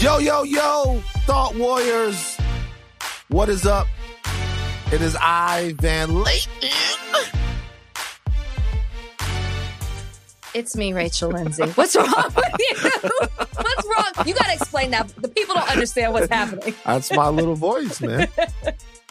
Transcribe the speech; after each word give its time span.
Yo, 0.00 0.18
yo, 0.18 0.44
yo, 0.44 1.02
Thought 1.26 1.56
Warriors. 1.56 2.38
What 3.30 3.48
is 3.48 3.66
up? 3.66 3.88
It 4.92 5.02
is 5.02 5.16
I, 5.20 5.74
Van 5.78 6.10
Lathan. 6.10 7.32
It's 10.54 10.76
me, 10.76 10.92
Rachel 10.92 11.30
Lindsay. 11.30 11.64
What's 11.70 11.96
wrong 11.96 12.32
with 12.36 12.54
you? 12.60 12.76
What's 13.56 13.88
wrong? 13.88 14.24
You 14.24 14.34
got 14.34 14.46
to 14.46 14.52
explain 14.52 14.92
that. 14.92 15.08
The 15.16 15.26
people 15.26 15.56
don't 15.56 15.68
understand 15.68 16.12
what's 16.12 16.32
happening. 16.32 16.76
That's 16.86 17.12
my 17.12 17.28
little 17.28 17.56
voice, 17.56 18.00
man. 18.00 18.28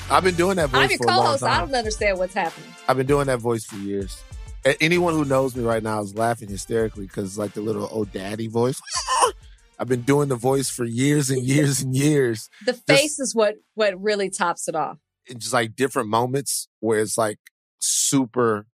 I've 0.10 0.24
been 0.24 0.36
doing 0.36 0.56
that 0.56 0.70
voice 0.70 0.84
I'm 0.84 0.90
your 0.90 1.00
for 1.00 1.08
a 1.08 1.08
long 1.08 1.26
co-host. 1.26 1.44
I 1.44 1.60
don't 1.60 1.76
understand 1.76 2.18
what's 2.18 2.34
happening. 2.34 2.70
I've 2.88 2.96
been 2.96 3.08
doing 3.08 3.28
that 3.28 3.40
voice 3.40 3.66
for 3.66 3.76
years. 3.76 4.24
Anyone 4.80 5.16
who 5.16 5.26
knows 5.26 5.54
me 5.54 5.66
right 5.66 5.84
now 5.84 6.00
is 6.00 6.16
laughing 6.16 6.48
hysterically 6.48 7.08
because 7.08 7.26
it's 7.26 7.38
like 7.38 7.52
the 7.52 7.62
little 7.62 7.90
old 7.92 8.14
daddy 8.14 8.48
voice. 8.48 8.82
I've 9.80 9.88
been 9.88 10.02
doing 10.02 10.30
the 10.30 10.36
voice 10.36 10.70
for 10.70 10.86
years 10.86 11.30
and 11.30 11.44
years 11.44 11.82
and 11.82 11.96
years. 11.96 12.50
The 12.66 12.74
face 12.74 13.20
is 13.20 13.36
what 13.36 13.56
what 13.76 14.00
really 14.02 14.30
tops 14.30 14.68
it 14.68 14.76
off. 14.76 14.98
It's 15.26 15.46
just 15.46 15.54
like 15.54 15.76
different 15.76 16.10
moments 16.10 16.68
where 16.80 17.00
it's 17.00 17.18
like 17.18 17.38
super, 17.80 18.66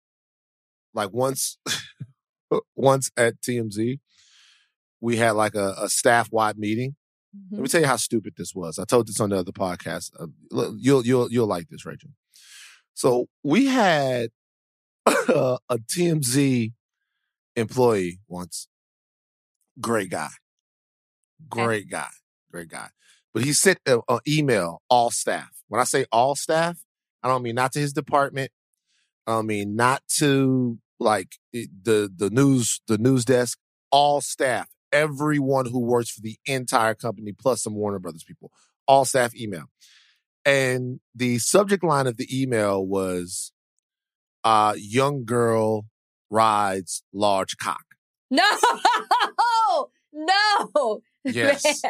like 0.94 1.12
once, 1.12 1.58
once 2.76 3.12
at 3.18 3.41
TMZ, 3.41 4.00
we 5.02 5.18
had 5.18 5.32
like 5.32 5.55
a, 5.55 5.76
a 5.80 5.90
staff 5.90 6.32
wide 6.32 6.58
meeting. 6.58 6.96
Let 7.52 7.62
me 7.62 7.68
tell 7.68 7.82
you 7.82 7.88
how 7.88 7.96
stupid 7.96 8.35
this 8.38 8.54
was. 8.54 8.77
I 8.77 8.85
told 8.85 9.08
this 9.08 9.20
on 9.20 9.32
the 9.32 9.38
other 9.38 9.52
podcast. 9.52 10.12
Uh, 10.20 10.27
you'll 10.77 11.04
you'll 11.04 11.32
you'll 11.32 11.48
like 11.48 11.68
this, 11.70 11.84
Rachel. 11.85 12.12
So 12.94 13.27
we 13.44 13.66
had 13.66 14.30
a 15.05 15.58
TMZ 15.72 16.74
employee 17.55 18.20
once. 18.27 18.68
Great 19.82 20.12
guy, 20.12 20.30
great 21.50 21.90
guy, 21.90 22.10
great 22.52 22.70
guy. 22.70 22.90
But 23.34 23.44
he 23.44 23.54
sent 23.54 23.80
an 23.86 24.02
email 24.28 24.82
all 24.90 25.10
staff. 25.10 25.50
When 25.68 25.82
I 25.82 25.85
say 25.85 26.05
all 26.12 26.35
staff, 26.35 26.77
I 27.24 27.27
don't 27.27 27.44
mean 27.44 27.55
not 27.55 27.72
to 27.74 27.80
his 27.80 27.94
department. 27.94 28.52
I 29.26 29.41
mean 29.41 29.76
not 29.76 30.04
to 30.18 30.77
like 31.00 31.38
the 31.52 32.12
the 32.16 32.30
news 32.30 32.82
the 32.88 32.98
news 32.98 33.26
desk. 33.26 33.58
All 33.91 34.22
staff, 34.22 34.70
everyone 34.91 35.68
who 35.68 35.80
works 35.80 36.10
for 36.10 36.22
the 36.22 36.38
entire 36.46 36.96
company, 36.96 37.32
plus 37.32 37.62
some 37.62 37.76
Warner 37.76 38.00
Brothers 38.00 38.24
people, 38.24 38.52
all 38.88 39.05
staff 39.05 39.35
email. 39.35 39.66
And 40.46 41.00
the 41.16 41.40
subject 41.40 41.84
line 41.84 42.07
of 42.07 42.18
the 42.18 42.28
email 42.32 42.85
was 42.85 43.52
uh 44.44 44.74
young 44.78 45.26
girl 45.26 45.85
rides 46.30 47.04
large 47.13 47.57
cock. 47.57 47.84
No, 48.30 48.44
no. 50.26 51.02
Yes. 51.26 51.82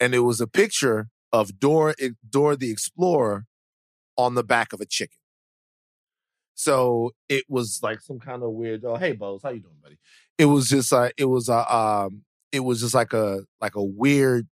And 0.00 0.16
it 0.16 0.20
was 0.20 0.40
a 0.40 0.48
picture 0.48 1.06
of 1.32 1.60
Dora 1.60 1.94
Dora 2.28 2.56
the 2.56 2.72
Explorer 2.72 3.44
on 4.16 4.34
the 4.34 4.42
back 4.42 4.72
of 4.72 4.80
a 4.80 4.84
chicken. 4.84 5.18
So 6.54 7.12
it 7.28 7.44
was 7.48 7.80
like 7.82 8.00
some 8.00 8.18
kind 8.18 8.42
of 8.42 8.50
weird. 8.50 8.84
Oh, 8.84 8.96
hey, 8.96 9.12
Bose, 9.12 9.42
how 9.42 9.50
you 9.50 9.60
doing, 9.60 9.76
buddy? 9.82 9.98
It 10.38 10.46
was 10.46 10.68
just 10.68 10.90
like 10.92 11.14
it 11.16 11.26
was 11.26 11.48
a 11.48 11.74
um, 11.74 12.22
it 12.52 12.60
was 12.60 12.80
just 12.80 12.94
like 12.94 13.12
a 13.12 13.40
like 13.60 13.74
a 13.74 13.82
weird 13.82 14.48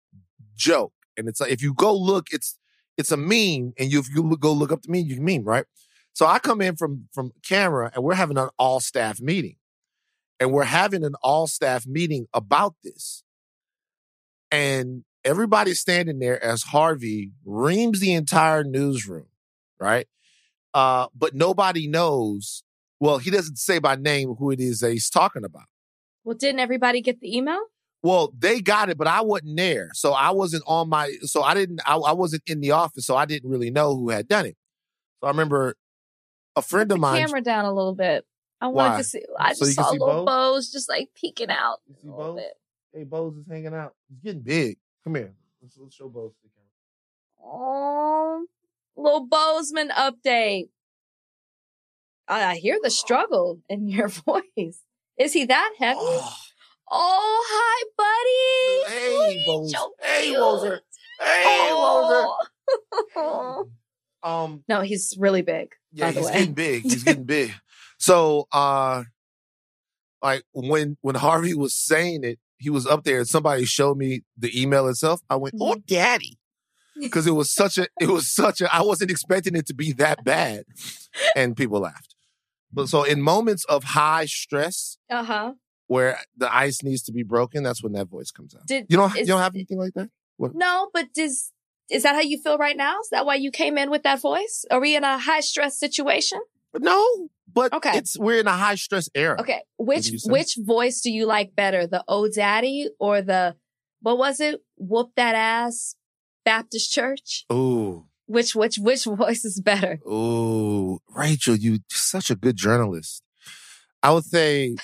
joke, 0.56 0.92
and 1.16 1.28
it's 1.28 1.41
like 1.41 1.50
if 1.50 1.62
you 1.62 1.74
go 1.74 1.94
look, 1.94 2.28
it's 2.32 2.58
it's 2.96 3.12
a 3.12 3.16
meme, 3.16 3.74
and 3.78 3.92
you 3.92 4.00
if 4.00 4.08
you 4.08 4.36
go 4.38 4.52
look 4.52 4.72
up 4.72 4.82
the 4.82 4.91
meme, 4.91 5.06
you 5.06 5.16
can 5.16 5.24
meme 5.24 5.44
right. 5.44 5.64
So 6.12 6.26
I 6.26 6.38
come 6.38 6.60
in 6.60 6.76
from 6.76 7.08
from 7.12 7.32
camera, 7.46 7.91
and 7.94 8.02
we're 8.02 8.14
having 8.14 8.38
an 8.38 8.48
all 8.58 8.80
staff 8.80 9.20
meeting, 9.20 9.56
and 10.41 10.52
we're 10.52 10.64
having 10.64 11.05
an 11.05 11.14
all 11.22 11.46
staff 11.46 11.86
meeting 11.86 12.27
about 12.33 12.74
this, 12.83 13.22
and 14.50 15.05
everybody's 15.24 15.78
standing 15.78 16.19
there 16.19 16.42
as 16.42 16.64
Harvey 16.64 17.32
reams 17.44 18.00
the 18.00 18.14
entire 18.14 18.64
newsroom, 18.64 19.27
right? 19.78 20.08
Uh, 20.72 21.06
but 21.14 21.34
nobody 21.34 21.86
knows. 21.86 22.62
Well, 22.98 23.19
he 23.19 23.31
doesn't 23.31 23.56
say 23.56 23.78
by 23.78 23.97
name 23.97 24.34
who 24.38 24.50
it 24.50 24.60
is 24.60 24.81
that 24.81 24.92
he's 24.92 25.10
talking 25.10 25.44
about. 25.44 25.64
Well, 26.25 26.37
didn't 26.37 26.60
everybody 26.60 27.00
get 27.00 27.20
the 27.20 27.37
email? 27.37 27.60
Well, 28.03 28.32
they 28.37 28.60
got 28.60 28.88
it, 28.88 28.97
but 28.97 29.06
I 29.06 29.20
wasn't 29.20 29.59
there, 29.59 29.91
so 29.93 30.12
I 30.12 30.31
wasn't 30.31 30.62
on 30.66 30.88
my. 30.88 31.12
So 31.22 31.43
I 31.43 31.53
didn't. 31.53 31.81
I, 31.87 31.97
I 31.97 32.12
wasn't 32.12 32.43
in 32.47 32.60
the 32.60 32.70
office, 32.70 33.04
so 33.04 33.14
I 33.14 33.26
didn't 33.26 33.50
really 33.50 33.70
know 33.70 33.94
who 33.94 34.09
had 34.09 34.26
done 34.26 34.47
it. 34.47 34.56
So 35.20 35.26
I 35.26 35.31
remember 35.31 35.76
a 36.56 36.62
friend 36.62 36.91
of 36.93 36.98
mine. 36.98 37.20
camera 37.20 37.43
down 37.43 37.66
a 37.66 37.72
little 37.72 37.94
bit. 37.94 38.25
I 38.60 38.69
Why? 38.69 38.97
to 38.98 39.04
see. 39.04 39.22
I 39.38 39.54
So 39.54 39.65
just 39.65 39.76
saw 39.76 39.91
little 39.91 40.06
Bo? 40.06 40.25
bows 40.26 40.71
just 40.71 40.88
like 40.88 41.09
peeking 41.15 41.50
out 41.50 41.78
You 41.88 41.94
see 42.03 42.09
little 42.09 42.34
Bo? 42.34 42.37
bit. 42.37 42.53
Hey, 42.93 43.04
Bose 43.04 43.37
is 43.37 43.47
hanging 43.48 43.75
out. 43.75 43.94
He's 44.09 44.19
getting 44.21 44.43
big. 44.43 44.76
Come 45.04 45.15
here. 45.15 45.32
Let's, 45.62 45.76
let's 45.78 45.94
show 45.94 46.09
Bose 46.09 46.32
the 46.43 46.48
camera. 46.50 47.53
Oh, 47.54 48.47
little 48.97 49.26
Bozeman 49.26 49.91
update. 49.91 50.69
I 52.28 52.44
I 52.44 52.56
hear 52.56 52.78
the 52.82 52.91
struggle 52.91 53.60
in 53.69 53.88
your 53.88 54.09
voice. 54.26 54.81
Is 55.19 55.32
he 55.32 55.44
that 55.47 55.72
heavy? 55.78 55.99
Oh, 56.00 56.37
Oh, 56.93 57.44
hi, 57.49 58.84
buddy. 58.88 59.00
Hey, 59.00 59.43
Bose. 59.47 59.70
so 59.72 59.93
Hey, 60.03 60.25
cute. 60.25 60.82
Hey. 61.20 61.44
Oh. 63.16 63.66
Um, 64.22 64.65
no, 64.69 64.82
he's 64.82 65.16
really 65.19 65.41
big. 65.41 65.72
yeah, 65.94 66.10
he's 66.10 66.28
getting 66.31 66.53
big. 66.53 66.82
He's 66.82 67.03
getting 67.04 67.25
big. 67.25 67.54
So, 68.00 68.49
uh, 68.50 69.05
like 70.22 70.43
when 70.53 70.97
when 71.00 71.15
Harvey 71.15 71.55
was 71.55 71.75
saying 71.75 72.25
it, 72.25 72.38
he 72.59 72.71
was 72.71 72.87
up 72.87 73.05
there 73.05 73.19
and 73.19 73.28
somebody 73.28 73.65
showed 73.65 73.97
me 73.97 74.22
the 74.37 74.50
email 74.61 74.88
itself. 74.88 75.21
I 75.31 75.37
went, 75.37 75.55
"Oh, 75.61 75.77
daddy," 75.87 76.38
because 77.00 77.27
it 77.27 77.33
was 77.33 77.50
such 77.50 77.78
a 77.78 77.88
it 78.00 78.09
was 78.09 78.28
such 78.28 78.61
a 78.61 78.75
I 78.75 78.83
wasn't 78.83 79.11
expecting 79.11 79.55
it 79.55 79.66
to 79.66 79.75
be 79.75 79.93
that 79.94 80.25
bad, 80.25 80.65
and 81.37 81.56
people 81.56 81.81
laughed. 81.81 82.15
But 82.72 82.88
so 82.88 83.03
in 83.03 83.21
moments 83.22 83.65
of 83.65 83.84
high 83.84 84.27
stress 84.27 84.97
Uh 85.09 85.25
huh. 85.25 85.53
where 85.87 86.19
the 86.37 86.55
ice 86.55 86.82
needs 86.82 87.03
to 87.03 87.12
be 87.12 87.22
broken, 87.22 87.62
that's 87.62 87.82
when 87.82 87.93
that 87.93 88.09
voice 88.09 88.31
comes 88.31 88.55
out. 88.55 88.67
Did 88.67 88.87
You 88.88 88.97
don't 88.97 89.15
you 89.15 89.27
don't 89.27 89.41
have 89.41 89.55
anything 89.55 89.78
like 89.78 89.94
that? 89.94 90.11
No, 90.38 90.88
but 90.94 91.12
does 91.15 91.53
is 91.91 92.05
that 92.05 92.15
how 92.15 92.21
you 92.21 92.38
feel 92.41 92.56
right 92.56 92.77
now? 92.77 93.00
Is 93.00 93.09
that 93.11 93.27
why 93.27 93.34
you 93.34 93.50
came 93.50 93.77
in 93.77 93.91
with 93.91 94.05
that 94.05 94.21
voice? 94.21 94.65
Are 94.71 94.81
we 94.81 94.94
in 94.97 95.03
a 95.05 95.19
high 95.19 95.41
stress 95.41 95.78
situation? 95.78 96.41
No, 96.78 97.28
but 97.53 97.72
Okay. 97.72 97.97
it's 97.98 98.19
we're 98.19 98.41
in 98.41 98.47
a 98.47 98.53
high 98.53 98.76
stress 98.76 99.08
era. 99.14 99.41
Okay, 99.41 99.62
which 99.76 100.12
which 100.26 100.56
voice 100.58 101.00
do 101.00 101.10
you 101.10 101.26
like 101.26 101.54
better, 101.56 101.86
the 101.86 102.04
"Oh 102.06 102.28
Daddy" 102.28 102.88
or 103.00 103.22
the 103.22 103.56
what 104.03 104.19
was 104.19 104.41
it? 104.41 104.60
Whoop 104.76 105.10
that 105.16 105.34
ass, 105.34 105.94
Baptist 106.44 106.92
Church. 106.92 107.44
Ooh. 107.53 108.06
Which 108.26 108.54
which 108.54 108.78
which 108.78 109.04
voice 109.25 109.44
is 109.44 109.60
better? 109.60 109.98
Ooh, 110.06 111.00
Rachel, 111.14 111.56
you 111.56 111.81
such 111.91 112.31
a 112.31 112.36
good 112.36 112.56
journalist. 112.56 113.22
I 114.02 114.12
would 114.12 114.25
say 114.25 114.76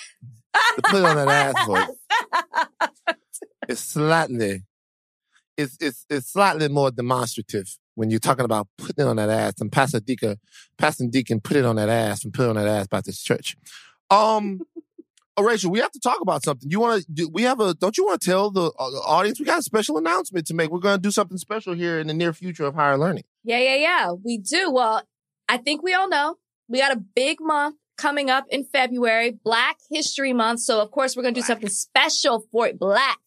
the 0.75 0.81
put 0.83 1.03
on 1.05 1.15
that 1.15 1.55
ass 1.55 1.65
voice. 1.65 1.87
It's 3.69 3.81
slightly, 3.81 4.63
it's 5.57 5.75
it's 5.81 6.05
it's 6.09 6.31
slightly 6.31 6.69
more 6.69 6.89
demonstrative 6.89 7.67
when 7.97 8.11
you're 8.11 8.19
talking 8.19 8.45
about 8.45 8.67
putting 8.77 9.05
it 9.05 9.07
on 9.07 9.15
that 9.15 9.29
ass. 9.29 9.55
And 9.59 9.71
Pastor 9.71 9.99
Deacon, 9.99 10.37
Pastor 10.77 11.07
Deacon, 11.09 11.41
put 11.41 11.57
it 11.57 11.65
on 11.65 11.77
that 11.77 11.89
ass 11.89 12.23
and 12.23 12.31
put 12.31 12.43
it 12.43 12.49
on 12.49 12.55
that 12.55 12.67
ass 12.67 12.85
about 12.85 13.05
this 13.05 13.21
church. 13.21 13.57
Um, 14.11 14.61
oh, 15.35 15.43
Rachel, 15.43 15.71
we 15.71 15.79
have 15.79 15.91
to 15.91 15.99
talk 15.99 16.21
about 16.21 16.43
something. 16.43 16.69
You 16.69 16.79
want 16.79 17.03
to? 17.15 17.29
We 17.33 17.41
have 17.43 17.59
a. 17.59 17.73
Don't 17.73 17.97
you 17.97 18.05
want 18.05 18.21
to 18.21 18.29
tell 18.29 18.51
the 18.51 18.71
uh, 18.77 18.83
audience 19.05 19.39
we 19.39 19.45
got 19.45 19.59
a 19.59 19.63
special 19.63 19.97
announcement 19.97 20.45
to 20.47 20.53
make? 20.53 20.69
We're 20.69 20.79
going 20.79 20.97
to 20.97 21.01
do 21.01 21.11
something 21.11 21.39
special 21.39 21.73
here 21.73 21.99
in 21.99 22.05
the 22.05 22.13
near 22.13 22.33
future 22.33 22.65
of 22.65 22.75
higher 22.75 22.99
learning. 22.99 23.23
Yeah, 23.43 23.59
yeah, 23.59 23.75
yeah. 23.75 24.11
We 24.11 24.37
do. 24.37 24.71
Well, 24.71 25.01
I 25.49 25.57
think 25.57 25.81
we 25.81 25.95
all 25.95 26.07
know 26.07 26.35
we 26.69 26.79
got 26.79 26.95
a 26.95 26.99
big 26.99 27.39
month 27.41 27.77
coming 27.97 28.29
up 28.29 28.45
in 28.49 28.63
February, 28.63 29.31
Black 29.43 29.77
History 29.89 30.33
Month. 30.33 30.59
So, 30.61 30.81
of 30.81 30.91
course, 30.91 31.15
we're 31.15 31.23
going 31.23 31.33
to 31.33 31.41
do 31.41 31.45
something 31.45 31.69
special 31.69 32.45
for 32.51 32.67
it. 32.67 32.77
Black. 32.77 33.17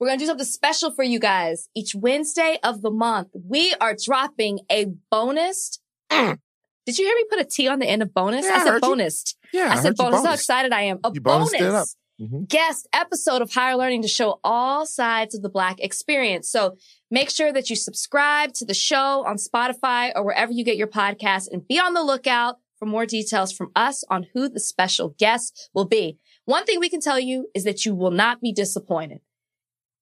We're 0.00 0.06
going 0.08 0.18
to 0.18 0.22
do 0.22 0.26
something 0.28 0.46
special 0.46 0.92
for 0.92 1.02
you 1.02 1.18
guys. 1.18 1.68
Each 1.74 1.94
Wednesday 1.94 2.58
of 2.62 2.82
the 2.82 2.90
month, 2.90 3.28
we 3.34 3.74
are 3.80 3.96
dropping 4.02 4.60
a 4.70 4.86
bonus. 5.10 5.80
Did 6.10 6.98
you 6.98 7.04
hear 7.04 7.16
me 7.16 7.24
put 7.28 7.40
a 7.40 7.44
T 7.44 7.68
on 7.68 7.80
the 7.80 7.86
end 7.86 8.02
of 8.02 8.14
bonus? 8.14 8.44
Yeah, 8.46 8.52
I 8.52 8.56
I 8.60 8.64
said 8.64 8.74
you. 8.74 8.80
bonus. 8.80 9.24
Yeah, 9.52 9.68
I, 9.72 9.76
said 9.76 9.84
heard 9.88 9.96
bonus. 9.96 10.24
How 10.24 10.32
excited 10.32 10.72
I 10.72 10.82
am. 10.82 11.00
A 11.04 11.10
You 11.12 11.20
bonused 11.20 11.54
it 11.54 11.62
up. 11.62 11.72
bonus 11.72 11.96
Mhm. 12.20 12.48
guest 12.48 12.88
episode 12.92 13.42
of 13.42 13.52
Higher 13.52 13.76
Learning 13.76 14.02
to 14.02 14.08
show 14.08 14.40
all 14.42 14.84
sides 14.86 15.36
of 15.36 15.42
the 15.42 15.48
Black 15.48 15.78
experience. 15.80 16.50
So 16.50 16.76
make 17.12 17.30
sure 17.30 17.52
that 17.52 17.70
you 17.70 17.76
subscribe 17.76 18.54
to 18.54 18.64
the 18.64 18.74
show 18.74 19.24
on 19.24 19.36
Spotify 19.36 20.10
or 20.16 20.24
wherever 20.24 20.50
you 20.50 20.64
get 20.64 20.76
your 20.76 20.88
podcasts 20.88 21.46
and 21.50 21.66
be 21.68 21.78
on 21.78 21.94
the 21.94 22.02
lookout 22.02 22.56
for 22.78 22.86
more 22.86 23.06
details 23.06 23.52
from 23.52 23.70
us 23.76 24.02
on 24.10 24.26
who 24.34 24.48
the 24.48 24.58
special 24.58 25.14
guest 25.18 25.70
will 25.74 25.84
be. 25.84 26.18
One 26.44 26.64
thing 26.64 26.80
we 26.80 26.88
can 26.88 27.00
tell 27.00 27.20
you 27.20 27.48
is 27.54 27.62
that 27.64 27.84
you 27.84 27.94
will 27.94 28.10
not 28.10 28.40
be 28.40 28.52
disappointed. 28.52 29.20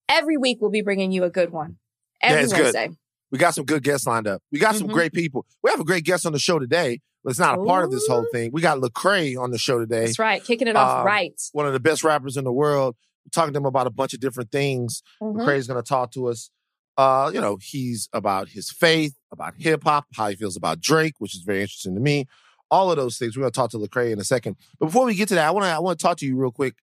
Every 0.09 0.37
week 0.37 0.59
we'll 0.61 0.71
be 0.71 0.83
bringing 0.83 1.13
you 1.13 1.25
a 1.25 1.31
good 1.31 1.51
one. 1.51 1.77
Every 2.23 2.43
it's 2.43 2.53
good. 2.53 2.63
Wednesday. 2.75 2.91
We 3.31 3.39
got 3.39 3.55
some 3.55 3.65
good 3.65 3.83
guests 3.83 4.07
lined 4.07 4.27
up. 4.29 4.43
We 4.53 4.59
got 4.59 4.77
some 4.77 4.89
Mhm. 4.89 4.93
great 4.93 5.13
people. 5.13 5.47
We 5.63 5.71
have 5.71 5.81
a 5.81 5.85
great 5.85 6.05
guest 6.05 6.27
on 6.27 6.33
the 6.33 6.39
show 6.39 6.59
today, 6.59 7.01
but 7.25 7.31
it's 7.31 7.39
not 7.41 7.59
a 7.59 7.65
part 7.65 7.85
of 7.85 7.91
this 7.91 8.07
whole 8.07 8.25
thing. 8.33 8.51
We 8.53 8.61
got 8.61 8.79
Lecrae 8.79 9.37
on 9.39 9.51
the 9.51 9.59
show 9.59 9.79
today, 9.79 10.07
That's 10.07 10.19
right. 10.19 10.43
Kicking 10.43 10.69
it 10.69 10.77
off 10.77 11.01
Um, 11.01 11.07
right. 11.07 11.35
one 11.53 11.67
of 11.67 11.73
the 11.73 11.81
best 11.81 12.05
rappers 12.05 12.37
in 12.37 12.45
the 12.45 12.53
world. 12.53 12.97
talking 13.33 13.53
to 13.53 13.57
him 13.59 13.67
about 13.67 13.89
a 13.89 13.91
bunch 13.91 14.15
of 14.15 14.21
different 14.21 14.53
things. 14.53 15.03
Mhm. 15.21 15.43
Craig's 15.45 15.67
going 15.67 15.83
to 15.83 15.87
talk 15.89 16.13
to 16.13 16.29
us. 16.29 16.49
Uh, 16.97 17.29
you 17.35 17.41
know, 17.41 17.59
he's 17.61 18.09
about 18.13 18.51
his 18.51 18.71
faith, 18.71 19.15
about 19.33 19.55
hip 19.59 19.83
hop, 19.83 20.07
how 20.15 20.29
he 20.29 20.37
feels 20.37 20.55
about 20.57 20.81
Drake, 20.81 21.15
which 21.19 21.35
is 21.35 21.43
very 21.43 21.63
interesting 21.63 21.97
to 21.97 22.01
me. 22.01 22.27
All 22.71 22.89
of 22.89 22.97
those 22.97 23.19
things. 23.19 23.37
We're 23.37 23.41
going 23.41 23.51
to 23.51 23.57
talk 23.57 23.71
to 23.73 23.79
Lecrae 23.79 24.13
in 24.13 24.21
a 24.21 24.25
second. 24.25 24.55
But 24.79 24.87
before 24.87 25.05
we 25.07 25.17
get 25.17 25.27
to 25.31 25.35
that, 25.35 25.49
I 25.49 25.51
want 25.51 25.65
to 25.65 25.71
I 25.71 25.81
want 25.81 25.99
to 25.99 26.03
talk 26.05 26.19
to 26.19 26.25
you 26.27 26.37
real 26.37 26.53
quick. 26.53 26.77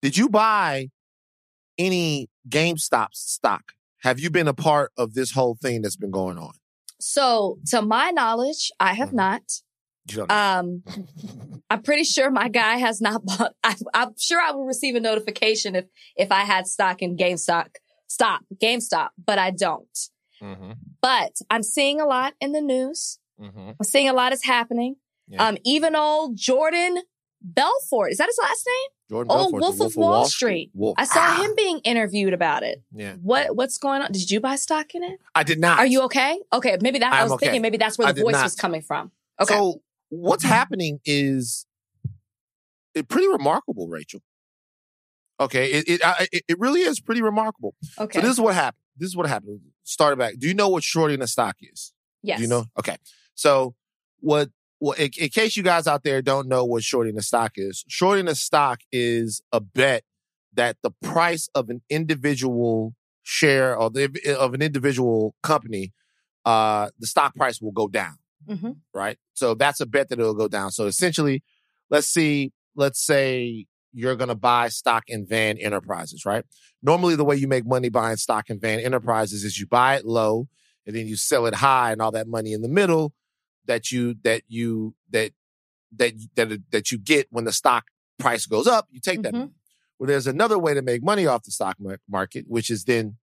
Did 0.00 0.16
you 0.16 0.28
buy 0.28 0.90
any 1.86 2.28
GameStop 2.48 3.08
stock? 3.12 3.72
Have 4.02 4.18
you 4.20 4.30
been 4.30 4.48
a 4.48 4.54
part 4.54 4.92
of 4.96 5.14
this 5.14 5.32
whole 5.32 5.56
thing 5.60 5.82
that's 5.82 5.96
been 5.96 6.10
going 6.10 6.38
on? 6.38 6.52
So, 7.00 7.58
to 7.68 7.82
my 7.82 8.10
knowledge, 8.10 8.70
I 8.78 8.94
have 8.94 9.10
Mhm. 9.10 9.14
not. 9.14 9.42
You 10.10 10.16
don't 10.18 10.28
know. 10.28 10.34
Um, 10.34 10.82
I'm 11.70 11.82
pretty 11.82 12.04
sure 12.04 12.30
my 12.30 12.48
guy 12.48 12.76
has 12.76 13.00
not 13.00 13.24
bought. 13.24 13.54
I, 13.64 13.76
I'm 13.94 14.14
sure 14.18 14.40
I 14.40 14.52
will 14.52 14.64
receive 14.66 14.94
a 14.94 15.00
notification 15.00 15.74
if 15.76 15.86
if 16.16 16.30
I 16.32 16.42
had 16.44 16.66
stock 16.66 17.00
in 17.02 17.16
GameStop, 17.16 17.66
stop 18.06 18.40
GameStop, 18.62 19.10
but 19.24 19.38
I 19.38 19.50
don't. 19.50 19.98
mm-hmm. 20.42 20.72
But 21.00 21.32
I'm 21.48 21.62
seeing 21.62 22.00
a 22.00 22.06
lot 22.06 22.34
in 22.40 22.52
the 22.52 22.60
news. 22.60 23.18
Mm-hmm. 23.40 23.70
I'm 23.78 23.84
seeing 23.84 24.08
a 24.08 24.12
lot 24.12 24.32
is 24.32 24.44
happening. 24.44 24.96
Yeah. 25.28 25.46
Um, 25.46 25.58
even 25.64 25.94
old 25.96 26.36
Jordan 26.36 26.98
Belfort 27.42 28.12
is 28.12 28.18
that 28.18 28.26
his 28.26 28.38
last 28.40 28.66
name? 28.66 28.88
Jordan 29.10 29.30
Oh, 29.32 29.36
Belfort, 29.36 29.50
the 29.52 29.66
Wolf 29.66 29.80
of 29.80 29.96
Wall 29.96 30.24
Street. 30.26 30.70
Wolf. 30.74 30.94
I 30.98 31.04
saw 31.04 31.20
Ah, 31.20 31.42
him 31.42 31.54
being 31.56 31.78
interviewed 31.80 32.32
about 32.32 32.62
it. 32.62 32.82
Yeah, 32.94 33.14
What 33.22 33.56
what's 33.56 33.78
going 33.78 34.02
on? 34.02 34.12
Did 34.12 34.30
you 34.30 34.40
buy 34.40 34.56
stock 34.56 34.94
in 34.94 35.02
it? 35.02 35.18
I 35.34 35.42
did 35.42 35.58
not. 35.58 35.78
Are 35.78 35.86
you 35.86 36.02
okay? 36.02 36.38
Okay, 36.52 36.76
maybe 36.80 36.98
that 36.98 37.12
I 37.12 37.18
I'm 37.18 37.24
was 37.24 37.32
okay. 37.32 37.46
thinking 37.46 37.62
maybe 37.62 37.76
that's 37.78 37.98
where 37.98 38.08
I 38.08 38.12
the 38.12 38.22
voice 38.22 38.34
not. 38.34 38.42
was 38.44 38.54
coming 38.56 38.82
from. 38.82 39.10
Okay. 39.40 39.54
So 39.54 39.80
what's 40.10 40.44
happening 40.44 41.00
is 41.04 41.66
it 42.94 43.08
pretty 43.08 43.28
remarkable, 43.28 43.88
Rachel. 43.88 44.20
Okay, 45.40 45.72
it 45.72 45.88
it 45.88 46.00
I, 46.04 46.28
it, 46.32 46.42
it 46.48 46.58
really 46.58 46.82
is 46.82 47.00
pretty 47.00 47.22
remarkable. 47.22 47.74
okay. 47.98 48.20
So 48.20 48.22
this 48.26 48.32
is 48.34 48.40
what 48.40 48.54
happened. 48.54 48.82
This 48.98 49.08
is 49.08 49.16
what 49.16 49.26
happened. 49.26 49.60
Started 49.84 50.16
back. 50.18 50.34
Do 50.38 50.46
you 50.46 50.54
know 50.54 50.68
what 50.68 50.84
shorting 50.84 51.22
a 51.22 51.26
stock 51.26 51.56
is? 51.62 51.92
yes. 52.22 52.36
Do 52.36 52.42
you 52.42 52.48
know? 52.48 52.66
Okay. 52.78 52.96
So 53.34 53.74
what? 54.20 54.50
Well, 54.80 54.92
in, 54.92 55.10
in 55.18 55.28
case 55.28 55.56
you 55.56 55.62
guys 55.62 55.86
out 55.86 56.04
there 56.04 56.22
don't 56.22 56.48
know 56.48 56.64
what 56.64 56.82
shorting 56.82 57.18
a 57.18 57.22
stock 57.22 57.52
is, 57.56 57.84
shorting 57.88 58.28
a 58.28 58.34
stock 58.34 58.80
is 58.90 59.42
a 59.52 59.60
bet 59.60 60.04
that 60.54 60.78
the 60.82 60.90
price 61.02 61.48
of 61.54 61.68
an 61.68 61.82
individual 61.90 62.94
share 63.22 63.76
or 63.76 63.90
the, 63.90 64.36
of 64.38 64.54
an 64.54 64.62
individual 64.62 65.34
company, 65.42 65.92
uh, 66.44 66.88
the 66.98 67.06
stock 67.06 67.34
price 67.34 67.60
will 67.60 67.72
go 67.72 67.88
down 67.88 68.16
hmm 68.48 68.72
right? 68.92 69.18
So 69.34 69.54
that's 69.54 69.80
a 69.80 69.86
bet 69.86 70.08
that 70.08 70.18
it'll 70.18 70.34
go 70.34 70.48
down. 70.48 70.70
So 70.70 70.86
essentially, 70.86 71.42
let's 71.90 72.08
see, 72.08 72.52
let's 72.74 73.04
say 73.04 73.66
you're 73.92 74.16
going 74.16 74.28
to 74.28 74.34
buy 74.34 74.68
stock 74.68 75.04
in 75.08 75.26
Van 75.26 75.58
Enterprises, 75.58 76.24
right? 76.24 76.44
Normally, 76.82 77.16
the 77.16 77.24
way 77.24 77.36
you 77.36 77.48
make 77.48 77.66
money 77.66 77.88
buying 77.88 78.16
stock 78.16 78.50
in 78.50 78.58
Van 78.58 78.80
Enterprises 78.80 79.44
is 79.44 79.58
you 79.58 79.66
buy 79.66 79.96
it 79.96 80.04
low 80.04 80.48
and 80.86 80.96
then 80.96 81.06
you 81.06 81.16
sell 81.16 81.46
it 81.46 81.54
high, 81.54 81.92
and 81.92 82.00
all 82.00 82.10
that 82.10 82.26
money 82.26 82.52
in 82.52 82.62
the 82.62 82.68
middle 82.68 83.12
that 83.70 83.92
you 83.92 84.16
that 84.24 84.42
you 84.48 84.94
that 85.10 85.30
that 85.96 86.12
that 86.34 86.62
that 86.70 86.90
you 86.90 86.98
get 86.98 87.28
when 87.30 87.44
the 87.44 87.52
stock 87.52 87.84
price 88.18 88.44
goes 88.46 88.66
up, 88.66 88.88
you 88.90 89.00
take 89.00 89.22
that. 89.22 89.32
Mhm. 89.32 89.38
money. 89.38 89.52
Well, 89.98 90.08
there's 90.08 90.26
another 90.26 90.58
way 90.58 90.74
to 90.74 90.82
make 90.82 91.02
money 91.02 91.26
off 91.26 91.44
the 91.44 91.50
stock 91.52 91.76
market, 92.08 92.44
which 92.48 92.68
is 92.70 92.84
then 92.84 93.18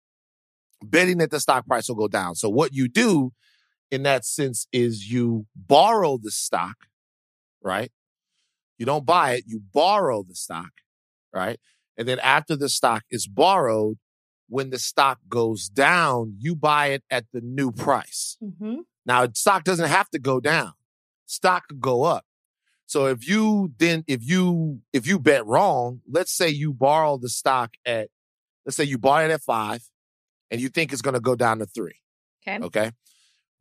betting 0.84 1.18
that 1.18 1.30
the 1.30 1.40
stock 1.40 1.66
price 1.66 1.88
will 1.88 1.96
go 1.96 2.06
down. 2.08 2.34
So 2.36 2.48
what 2.48 2.72
you 2.72 2.86
do 2.86 3.32
in 3.90 4.02
that 4.04 4.24
sense 4.24 4.66
is 4.72 5.10
you 5.10 5.46
borrow 5.56 6.18
the 6.18 6.30
stock, 6.30 6.76
right? 7.62 7.90
You 8.78 8.86
don't 8.86 9.06
buy 9.06 9.32
it, 9.36 9.44
you 9.46 9.60
borrow 9.72 10.22
the 10.22 10.34
stock, 10.34 10.70
right? 11.32 11.58
And 11.96 12.06
then 12.06 12.18
after 12.20 12.56
the 12.56 12.68
stock 12.68 13.04
is 13.10 13.26
borrowed, 13.26 13.98
when 14.48 14.70
the 14.70 14.78
stock 14.78 15.18
goes 15.28 15.68
down, 15.68 16.36
you 16.38 16.54
buy 16.54 16.88
it 16.88 17.02
at 17.10 17.24
the 17.32 17.40
new 17.40 17.72
price. 17.72 18.36
hmm 18.40 18.80
Now, 19.06 19.26
stock 19.32 19.64
doesn't 19.64 19.88
have 19.88 20.10
to 20.10 20.18
go 20.18 20.40
down. 20.40 20.72
Stock 21.26 21.68
could 21.68 21.80
go 21.80 22.02
up. 22.02 22.24
So 22.86 23.06
if 23.06 23.26
you 23.28 23.72
then 23.78 24.04
if 24.06 24.22
you 24.22 24.80
if 24.92 25.06
you 25.06 25.18
bet 25.18 25.44
wrong, 25.46 26.02
let's 26.08 26.32
say 26.32 26.48
you 26.48 26.72
borrow 26.72 27.16
the 27.16 27.28
stock 27.28 27.74
at 27.84 28.10
let's 28.64 28.76
say 28.76 28.84
you 28.84 28.98
bought 28.98 29.24
it 29.24 29.30
at 29.30 29.42
5 29.42 29.82
and 30.50 30.60
you 30.60 30.68
think 30.68 30.92
it's 30.92 31.02
going 31.02 31.14
to 31.14 31.20
go 31.20 31.34
down 31.34 31.58
to 31.58 31.66
3 31.66 31.92
Okay. 32.46 32.64
okay 32.64 32.90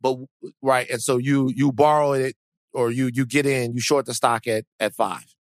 but 0.00 0.16
right 0.62 0.88
and 0.90 1.02
so 1.02 1.16
you 1.16 1.52
you 1.56 1.72
borrow 1.72 2.12
it 2.12 2.36
or 2.72 2.92
you 2.92 3.10
you 3.12 3.26
get 3.26 3.46
in 3.46 3.74
you 3.74 3.80
short 3.80 4.06
the 4.06 4.14
stock 4.14 4.46
at 4.46 4.64
at 4.78 4.94
five 4.94 5.34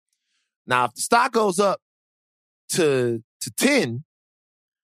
now 0.65 0.85
if 0.85 0.93
the 0.95 1.01
stock 1.01 1.31
goes 1.31 1.59
up 1.59 1.79
to 2.69 3.23
to 3.41 3.51
10 3.51 4.03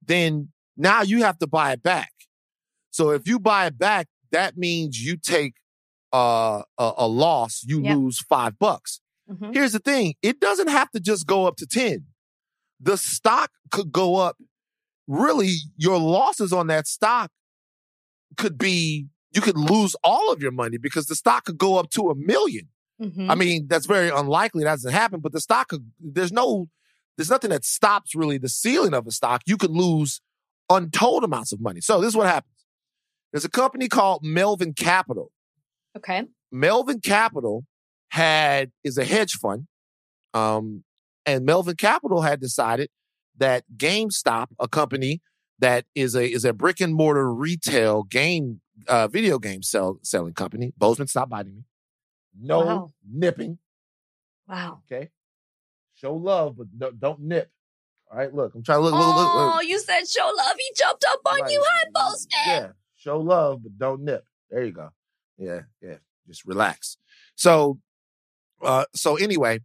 then 0.05 0.49
now 0.77 1.03
you 1.03 1.23
have 1.23 1.39
to 1.39 1.47
buy 1.47 1.73
it 1.73 1.83
back 1.83 2.13
so 2.91 3.11
if 3.11 3.29
you 3.29 3.39
buy 3.39 3.67
it 3.67 3.77
back 3.79 4.07
that 4.33 4.57
means 4.57 5.05
you 5.05 5.17
take 5.17 5.55
uh, 6.13 6.63
a, 6.79 6.93
a 6.99 7.07
loss 7.09 7.63
you 7.67 7.83
Yep. 7.83 7.97
lose 7.97 8.19
five 8.21 8.59
bucks 8.59 9.01
hmm 9.29 9.53
Here's 9.53 9.73
the 9.73 9.79
thing 9.79 10.15
it 10.23 10.41
doesn't 10.41 10.69
have 10.69 10.91
to 10.93 11.01
just 11.01 11.27
go 11.27 11.47
up 11.47 11.57
to 11.57 11.67
10. 11.67 12.05
The 12.81 12.97
stock 12.97 13.51
could 13.71 13.91
go 13.93 14.17
up. 14.17 14.37
Really, 15.07 15.55
your 15.77 15.99
losses 15.99 16.53
on 16.53 16.67
that 16.69 16.87
stock 16.87 17.31
could 18.37 18.57
be, 18.59 19.07
you 19.33 19.41
could 19.41 19.57
lose 19.57 19.97
all 20.05 20.33
of 20.33 20.41
your 20.43 20.53
money 20.53 20.79
because 20.79 21.07
the 21.07 21.15
stock 21.17 21.45
could 21.45 21.59
go 21.59 21.77
up 21.79 21.91
to 21.91 22.11
a 22.11 22.15
1000000 22.15 22.67
hmm 23.01 23.31
I 23.31 23.35
mean, 23.35 23.67
that's 23.69 23.87
very 23.87 24.09
unlikely. 24.11 24.65
That 24.65 24.73
doesn't 24.75 24.93
happen, 24.93 25.21
but 25.21 25.33
the 25.33 25.41
stock 25.41 25.69
could, 25.69 25.91
there's 26.01 26.33
no, 26.33 26.69
there's 27.17 27.31
nothing 27.31 27.51
that 27.51 27.65
stops 27.65 28.15
really 28.15 28.39
the 28.39 28.49
ceiling 28.49 28.95
of 28.95 29.07
a 29.07 29.11
stock. 29.11 29.43
You 29.47 29.57
could 29.57 29.71
lose 29.71 30.21
untold 30.71 31.25
amounts 31.25 31.53
of 31.53 31.61
money. 31.61 31.81
So 31.81 32.01
this 32.01 32.09
is 32.09 32.17
what 32.17 32.27
happens. 32.27 32.55
There's 33.33 33.45
a 33.45 33.51
company 33.51 33.89
called 33.89 34.23
Melvin 34.25 34.73
Capital. 34.75 35.31
Okay. 35.97 36.25
Melvin 36.51 37.01
Capital 37.01 37.65
had 38.11 38.71
is 38.85 38.97
a 38.97 39.05
hedge 39.05 39.35
fund, 39.35 39.67
um, 40.35 40.85
and 41.27 41.45
Melvin 41.45 41.77
Capital 41.77 42.23
had 42.23 42.41
decided 42.41 42.89
that 43.37 43.65
GameStop, 43.77 44.47
a 44.59 44.67
company 44.69 45.21
that 45.59 45.85
is 45.95 46.15
a 46.15 46.27
is 46.27 46.45
a 46.45 46.53
brick 46.55 46.81
and 46.81 46.95
mortar 46.95 47.33
retail 47.33 48.03
game 48.05 48.61
uh, 48.87 49.09
video 49.09 49.39
game 49.39 49.63
sell, 49.63 49.99
selling 50.03 50.33
company. 50.33 50.73
Bozeman, 50.79 51.09
stop 51.09 51.29
biting 51.29 51.57
me. 51.57 51.65
No 52.41 52.61
Wow. 52.61 52.91
nipping. 53.11 53.59
Wow. 54.49 54.81
Okay, 54.91 55.11
show 55.95 56.15
love, 56.15 56.57
but 56.57 56.67
don't, 56.79 56.99
don't 56.99 57.21
nip. 57.21 57.51
All 58.11 58.17
right, 58.17 58.33
look, 58.33 58.55
I'm 58.55 58.63
trying 58.63 58.79
to 58.79 58.83
look. 58.85 58.95
look, 58.95 59.01
look, 59.17 59.29
oh, 59.31 59.53
look. 59.57 59.65
you 59.69 59.79
said 59.81 60.09
show 60.09 60.33
love. 60.35 60.57
He 60.57 60.73
jumped 60.75 61.05
up 61.11 61.21
on 61.27 61.43
Right. 61.43 61.53
you, 61.53 61.63
high 61.67 61.85
post 61.95 62.29
man. 62.47 62.63
Yeah, 62.63 62.69
show 62.99 63.19
love, 63.21 63.63
but 63.63 63.79
don't 63.79 64.03
nip. 64.03 64.25
There 64.51 64.65
you 64.65 64.73
go. 64.73 64.91
Yeah, 65.39 65.63
yeah. 65.81 65.97
Just 66.27 66.45
relax. 66.45 66.99
So, 67.37 67.79
uh, 68.63 68.85
so 68.95 69.17
anyway, 69.17 69.61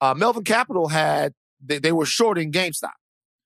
uh, 0.00 0.14
Melvin 0.14 0.44
Capital 0.44 0.88
had 0.88 1.34
they, 1.64 1.78
they 1.78 1.92
were 1.92 2.06
shorting 2.06 2.50
GameStop. 2.50 2.92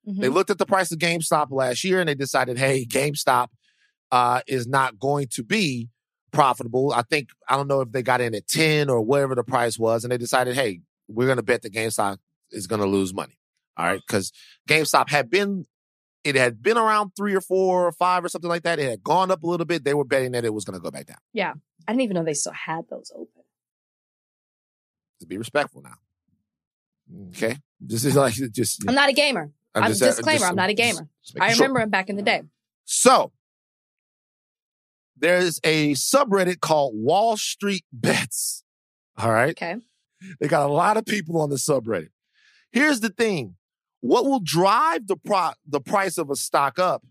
Mhm. 0.08 0.20
They 0.20 0.28
looked 0.28 0.50
at 0.50 0.58
the 0.58 0.66
price 0.66 0.92
of 0.92 0.98
GameStop 0.98 1.50
last 1.50 1.84
year 1.84 2.00
and 2.00 2.08
they 2.08 2.14
decided, 2.14 2.58
hey, 2.58 2.86
GameStop 2.86 3.48
uh, 4.12 4.40
is 4.46 4.66
not 4.66 4.98
going 4.98 5.26
to 5.32 5.42
be 5.42 5.88
profitable. 6.32 6.92
I 6.92 7.02
think 7.02 7.30
I 7.48 7.56
don't 7.56 7.68
know 7.68 7.80
if 7.80 7.90
they 7.90 8.02
got 8.02 8.20
in 8.20 8.34
at 8.34 8.46
ten 8.46 8.88
or 8.88 9.00
whatever 9.00 9.34
the 9.34 9.44
price 9.44 9.78
was, 9.78 10.04
and 10.04 10.12
they 10.12 10.18
decided, 10.18 10.54
hey, 10.54 10.80
we're 11.08 11.26
going 11.26 11.38
to 11.38 11.42
bet 11.42 11.62
that 11.62 11.72
GameStop 11.72 12.18
is 12.50 12.66
going 12.66 12.80
to 12.80 12.86
lose 12.86 13.12
money. 13.12 13.38
All 13.76 13.86
right, 13.86 14.00
because 14.06 14.32
GameStop 14.68 15.10
had 15.10 15.28
been 15.28 15.66
it 16.24 16.34
had 16.36 16.62
been 16.62 16.78
around 16.78 17.10
three 17.16 17.34
or 17.34 17.40
four 17.40 17.86
or 17.86 17.92
five 17.92 18.24
or 18.24 18.28
something 18.28 18.48
like 18.48 18.62
that. 18.62 18.78
It 18.78 18.88
had 18.88 19.02
gone 19.02 19.30
up 19.30 19.42
a 19.42 19.46
little 19.46 19.66
bit. 19.66 19.84
They 19.84 19.94
were 19.94 20.04
betting 20.04 20.32
that 20.32 20.44
it 20.44 20.52
was 20.54 20.64
going 20.64 20.78
to 20.78 20.82
go 20.82 20.90
back 20.90 21.06
down. 21.06 21.18
Yeah. 21.32 21.52
I 21.86 21.92
didn't 21.92 22.02
even 22.02 22.14
know 22.14 22.24
they 22.24 22.34
still 22.34 22.52
had 22.52 22.88
those 22.88 23.12
open. 23.14 23.42
To 25.20 25.26
be 25.26 25.38
respectful 25.38 25.82
now. 25.82 25.94
Okay, 27.28 27.58
this 27.80 28.04
is 28.04 28.16
like 28.16 28.34
just. 28.52 28.82
I'm 28.88 28.94
not 28.94 29.10
a 29.10 29.12
gamer. 29.12 29.52
I'm, 29.74 29.90
just- 29.90 30.02
uh, 30.02 30.06
disclaimer. 30.06 30.38
just- 30.38 30.50
I'm 30.50 30.56
not 30.56 30.70
a 30.70 30.74
gamer. 30.74 31.08
I 31.38 31.52
sure. 31.52 31.64
remember 31.66 31.80
him 31.80 31.90
back 31.90 32.08
in 32.08 32.16
the 32.16 32.22
day. 32.22 32.42
So 32.84 33.32
there's 35.16 35.60
a 35.64 35.92
subreddit 35.92 36.60
called 36.60 36.92
Wall 36.94 37.36
Street 37.36 37.84
Bets. 37.92 38.64
All 39.18 39.30
right. 39.30 39.50
Okay. 39.50 39.76
They 40.40 40.48
got 40.48 40.68
a 40.68 40.72
lot 40.72 40.96
of 40.96 41.04
people 41.04 41.40
on 41.40 41.50
the 41.50 41.56
subreddit. 41.56 42.08
Here's 42.72 43.00
the 43.00 43.10
thing. 43.10 43.56
What 44.12 44.26
will 44.26 44.40
drive 44.40 45.06
the 45.06 45.16
pro- 45.16 45.52
the 45.66 45.80
price 45.80 46.18
of 46.18 46.28
a 46.28 46.36
stock 46.36 46.78
up? 46.78 47.02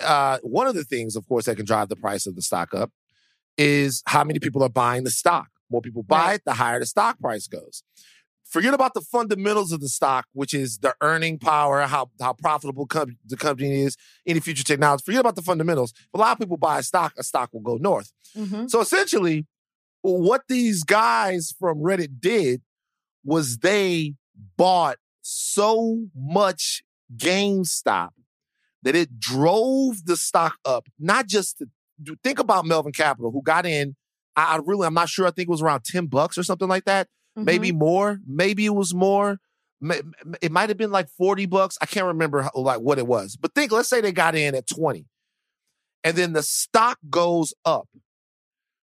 Uh, 0.00 0.38
one 0.42 0.66
of 0.68 0.74
the 0.76 0.84
things, 0.84 1.16
of 1.16 1.26
course, 1.28 1.46
that 1.46 1.56
can 1.56 1.66
drive 1.66 1.88
the 1.88 1.96
price 1.96 2.24
of 2.26 2.36
the 2.36 2.42
stock 2.42 2.72
up 2.72 2.90
is 3.58 4.00
how 4.06 4.22
many 4.22 4.38
people 4.38 4.62
are 4.62 4.68
buying 4.68 5.02
the 5.04 5.10
stock. 5.10 5.48
More 5.70 5.80
people 5.80 6.02
buy 6.04 6.24
Right. 6.26 6.34
it, 6.36 6.42
the 6.44 6.54
higher 6.54 6.78
the 6.78 6.86
stock 6.86 7.18
price 7.18 7.46
goes. 7.48 7.82
Forget 8.44 8.74
about 8.74 8.94
the 8.94 9.00
fundamentals 9.00 9.72
of 9.72 9.80
the 9.80 9.88
stock, 9.88 10.26
which 10.32 10.54
is 10.54 10.78
the 10.78 10.94
earning 11.00 11.38
power, 11.38 11.80
how 11.82 12.10
how 12.20 12.32
profitable 12.32 12.86
com- 12.86 13.18
the 13.26 13.36
company 13.36 13.82
is, 13.82 13.96
any 14.24 14.38
future 14.38 14.62
technology. 14.62 15.02
Forget 15.04 15.20
about 15.20 15.34
the 15.34 15.42
fundamentals. 15.42 15.92
If 15.96 16.14
a 16.14 16.18
lot 16.18 16.32
of 16.32 16.38
people 16.38 16.56
buy 16.58 16.78
a 16.78 16.82
stock, 16.84 17.12
a 17.18 17.24
stock 17.24 17.50
will 17.52 17.60
go 17.70 17.76
north. 17.76 18.12
hmm 18.36 18.68
So 18.68 18.80
essentially, 18.80 19.46
what 20.02 20.42
these 20.48 20.84
guys 20.84 21.52
from 21.58 21.78
Reddit 21.78 22.20
did 22.20 22.62
was 23.24 23.58
they 23.58 24.14
bought 24.56 24.96
so 25.26 26.06
much 26.14 26.82
GameStop 27.16 28.10
that 28.82 28.94
it 28.94 29.18
drove 29.18 30.04
the 30.04 30.16
stock 30.16 30.58
up, 30.66 30.86
not 30.98 31.26
just 31.26 31.58
to 32.04 32.16
think 32.22 32.38
about 32.38 32.66
Melvin 32.66 32.92
Capital, 32.92 33.30
who 33.30 33.42
got 33.42 33.64
in. 33.64 33.96
I, 34.36 34.56
I 34.56 34.60
really, 34.64 34.86
I'm 34.86 34.92
not 34.94 35.08
sure. 35.08 35.26
I 35.26 35.30
think 35.30 35.48
it 35.48 35.50
was 35.50 35.62
around 35.62 35.84
10 35.84 36.06
bucks 36.06 36.36
or 36.36 36.42
something 36.42 36.68
like 36.68 36.84
that. 36.84 37.08
Mhm. 37.38 37.44
Maybe 37.44 37.72
more. 37.72 38.20
Maybe 38.26 38.66
it 38.66 38.74
was 38.74 38.92
more. 38.92 39.40
It 40.42 40.52
might 40.52 40.68
have 40.68 40.78
been 40.78 40.90
like 40.92 41.08
40 41.08 41.46
bucks. 41.46 41.78
I 41.80 41.86
can't 41.86 42.06
remember 42.06 42.42
how, 42.42 42.50
like 42.54 42.80
what 42.80 42.98
it 42.98 43.06
was. 43.06 43.36
But 43.36 43.54
think, 43.54 43.72
let's 43.72 43.88
say 43.88 44.00
they 44.02 44.12
got 44.12 44.34
in 44.34 44.54
at 44.54 44.66
20. 44.66 45.06
And 46.04 46.16
then 46.16 46.34
the 46.34 46.42
stock 46.42 46.98
goes 47.08 47.54
up 47.64 47.88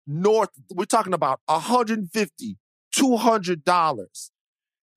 north. 0.06 0.50
We're 0.74 0.86
talking 0.86 1.14
about 1.14 1.40
150, 1.46 2.58
200 2.94 3.64
dollars. 3.64 4.32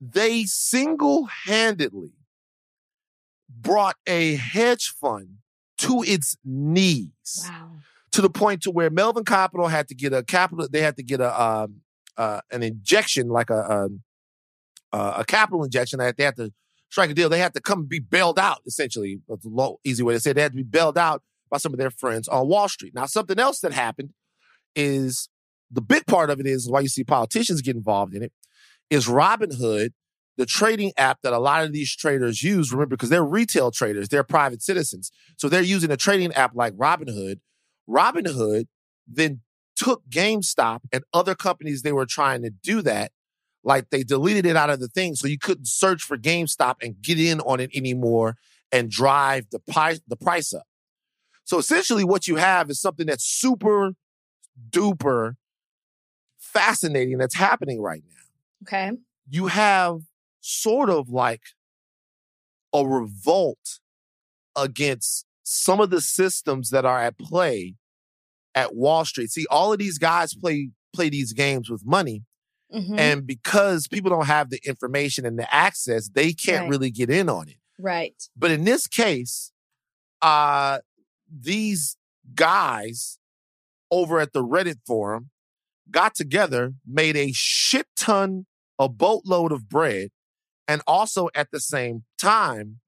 They 0.01 0.45
single-handedly 0.45 2.13
brought 3.49 3.95
a 4.07 4.35
hedge 4.35 4.89
fund 4.99 5.37
to 5.77 6.03
its 6.05 6.37
knees 6.43 7.45
Wow. 7.47 7.71
to 8.11 8.21
the 8.21 8.29
point 8.29 8.63
to 8.63 8.71
where 8.71 8.89
Melvin 8.89 9.25
Capital 9.25 9.67
had 9.67 9.87
to 9.89 9.95
get 9.95 10.11
a 10.13 10.23
capital. 10.23 10.67
They 10.69 10.81
had 10.81 10.97
to 10.97 11.03
get 11.03 11.21
a 11.21 11.41
um, 11.41 11.81
uh, 12.17 12.41
an 12.51 12.63
injection, 12.63 13.29
like 13.29 13.49
a 13.49 13.71
um, 13.71 14.01
uh, 14.91 15.15
a 15.17 15.25
capital 15.25 15.63
injection. 15.63 15.99
That 15.99 16.17
they 16.17 16.23
had 16.23 16.35
to 16.37 16.51
strike 16.89 17.09
a 17.11 17.13
deal. 17.13 17.29
They 17.29 17.39
had 17.39 17.53
to 17.53 17.61
come 17.61 17.85
be 17.85 17.99
bailed 17.99 18.39
out. 18.39 18.59
Essentially, 18.65 19.21
that's 19.27 19.45
a 19.45 19.49
low, 19.49 19.79
easy 19.83 20.03
way 20.03 20.13
to 20.13 20.19
say 20.19 20.31
it. 20.31 20.33
They 20.35 20.41
had 20.41 20.51
to 20.53 20.57
be 20.57 20.63
bailed 20.63 20.97
out 20.97 21.21
by 21.49 21.57
some 21.57 21.73
of 21.73 21.79
their 21.79 21.91
friends 21.91 22.27
on 22.27 22.47
Wall 22.47 22.67
Street. 22.69 22.93
Now, 22.95 23.05
something 23.05 23.37
else 23.39 23.59
that 23.59 23.73
happened 23.73 24.11
is 24.75 25.29
the 25.69 25.81
big 25.81 26.05
part 26.05 26.29
of 26.29 26.39
it 26.39 26.47
is 26.47 26.69
why 26.69 26.79
you 26.81 26.87
see 26.89 27.03
politicians 27.03 27.61
get 27.61 27.75
involved 27.75 28.13
in 28.15 28.23
it. 28.23 28.31
Is 28.91 29.07
Robinhood 29.07 29.91
the 30.37 30.45
trading 30.45 30.91
app 30.97 31.19
that 31.23 31.33
a 31.33 31.39
lot 31.39 31.63
of 31.63 31.71
these 31.71 31.95
traders 31.95 32.43
use? 32.43 32.71
Remember, 32.71 32.95
because 32.95 33.09
they're 33.09 33.23
retail 33.23 33.71
traders, 33.71 34.09
they're 34.09 34.23
private 34.23 34.61
citizens, 34.61 35.11
so 35.37 35.49
they're 35.49 35.61
using 35.61 35.89
a 35.89 35.97
trading 35.97 36.33
app 36.33 36.51
like 36.53 36.73
Robinhood. 36.73 37.39
Robinhood 37.89 38.67
then 39.07 39.41
took 39.77 40.03
GameStop 40.09 40.81
and 40.91 41.03
other 41.13 41.35
companies 41.35 41.81
they 41.81 41.93
were 41.93 42.05
trying 42.05 42.43
to 42.43 42.51
do 42.51 42.81
that. 42.83 43.11
Like 43.63 43.89
they 43.91 44.03
deleted 44.03 44.45
it 44.45 44.57
out 44.57 44.69
of 44.69 44.79
the 44.79 44.87
thing, 44.89 45.15
so 45.15 45.27
you 45.27 45.39
couldn't 45.39 45.67
search 45.67 46.03
for 46.03 46.17
GameStop 46.17 46.75
and 46.81 47.01
get 47.01 47.19
in 47.19 47.39
on 47.41 47.59
it 47.59 47.71
anymore 47.73 48.35
and 48.71 48.89
drive 48.89 49.47
the 49.51 49.59
price 49.59 50.01
the 50.07 50.17
price 50.17 50.53
up. 50.53 50.65
So 51.45 51.59
essentially, 51.59 52.03
what 52.03 52.27
you 52.27 52.35
have 52.37 52.69
is 52.69 52.81
something 52.81 53.05
that's 53.05 53.25
super 53.25 53.93
duper 54.69 55.35
fascinating 56.39 57.17
that's 57.17 57.35
happening 57.35 57.81
right 57.81 58.03
now. 58.09 58.20
Okay. 58.63 58.91
You 59.29 59.47
have 59.47 59.99
sort 60.41 60.89
of 60.89 61.09
like 61.09 61.41
a 62.73 62.85
revolt 62.85 63.79
against 64.55 65.25
some 65.43 65.79
of 65.79 65.89
the 65.89 66.01
systems 66.01 66.69
that 66.69 66.85
are 66.85 66.99
at 67.01 67.17
play 67.17 67.75
at 68.55 68.75
Wall 68.75 69.05
Street. 69.05 69.29
See, 69.31 69.45
all 69.49 69.71
of 69.73 69.79
these 69.79 69.97
guys 69.97 70.33
play 70.33 70.69
play 70.93 71.07
these 71.09 71.31
games 71.31 71.69
with 71.69 71.85
money, 71.85 72.25
Mhm. 72.73 72.99
and 72.99 73.25
because 73.25 73.87
people 73.87 74.09
don't 74.09 74.25
have 74.27 74.49
the 74.49 74.59
information 74.65 75.25
and 75.25 75.39
the 75.39 75.53
access, 75.55 76.09
they 76.09 76.33
can't 76.33 76.63
Right. 76.63 76.69
really 76.69 76.91
get 76.91 77.09
in 77.09 77.29
on 77.29 77.47
it. 77.47 77.57
right. 77.79 78.27
But 78.35 78.51
in 78.51 78.63
this 78.65 78.85
case, 78.87 79.51
uh, 80.21 80.81
these 81.33 81.95
guys 82.35 83.17
over 83.89 84.19
at 84.19 84.33
the 84.33 84.43
Reddit 84.43 84.79
forum 84.85 85.31
got 85.89 86.13
together, 86.13 86.73
made 86.85 87.15
a 87.17 87.31
shit 87.31 87.87
ton, 87.95 88.45
a 88.81 88.89
boatload 88.89 89.51
of 89.51 89.69
bread, 89.69 90.09
and 90.67 90.81
also 90.87 91.29
at 91.35 91.49
the 91.51 91.59
same 91.59 92.03
time 92.19 92.79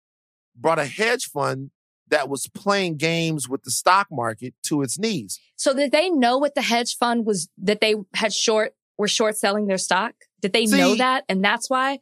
brought 0.56 0.80
a 0.80 0.86
hedge 0.86 1.26
fund 1.26 1.72
that 2.10 2.28
was 2.30 2.48
playing 2.48 2.98
games 2.98 3.48
with 3.48 3.64
the 3.64 3.72
stock 3.72 4.08
market 4.12 4.54
to 4.64 4.82
its 4.82 5.00
knees. 5.00 5.40
So 5.56 5.74
did 5.74 5.92
they 5.92 6.10
know 6.10 6.38
what 6.38 6.54
the 6.56 6.62
hedge 6.62 6.96
fund 6.98 7.26
was 7.26 7.50
that 7.58 7.80
they 7.82 7.96
had 8.14 8.34
short 8.34 8.74
were 8.98 9.08
short 9.08 9.38
selling 9.38 9.68
their 9.68 9.78
stock? 9.78 10.14
Did 10.42 10.54
they 10.54 10.66
See- 10.66 10.78
know 10.78 10.96
that? 10.96 11.24
And 11.30 11.44
that's 11.44 11.70
why? 11.70 12.00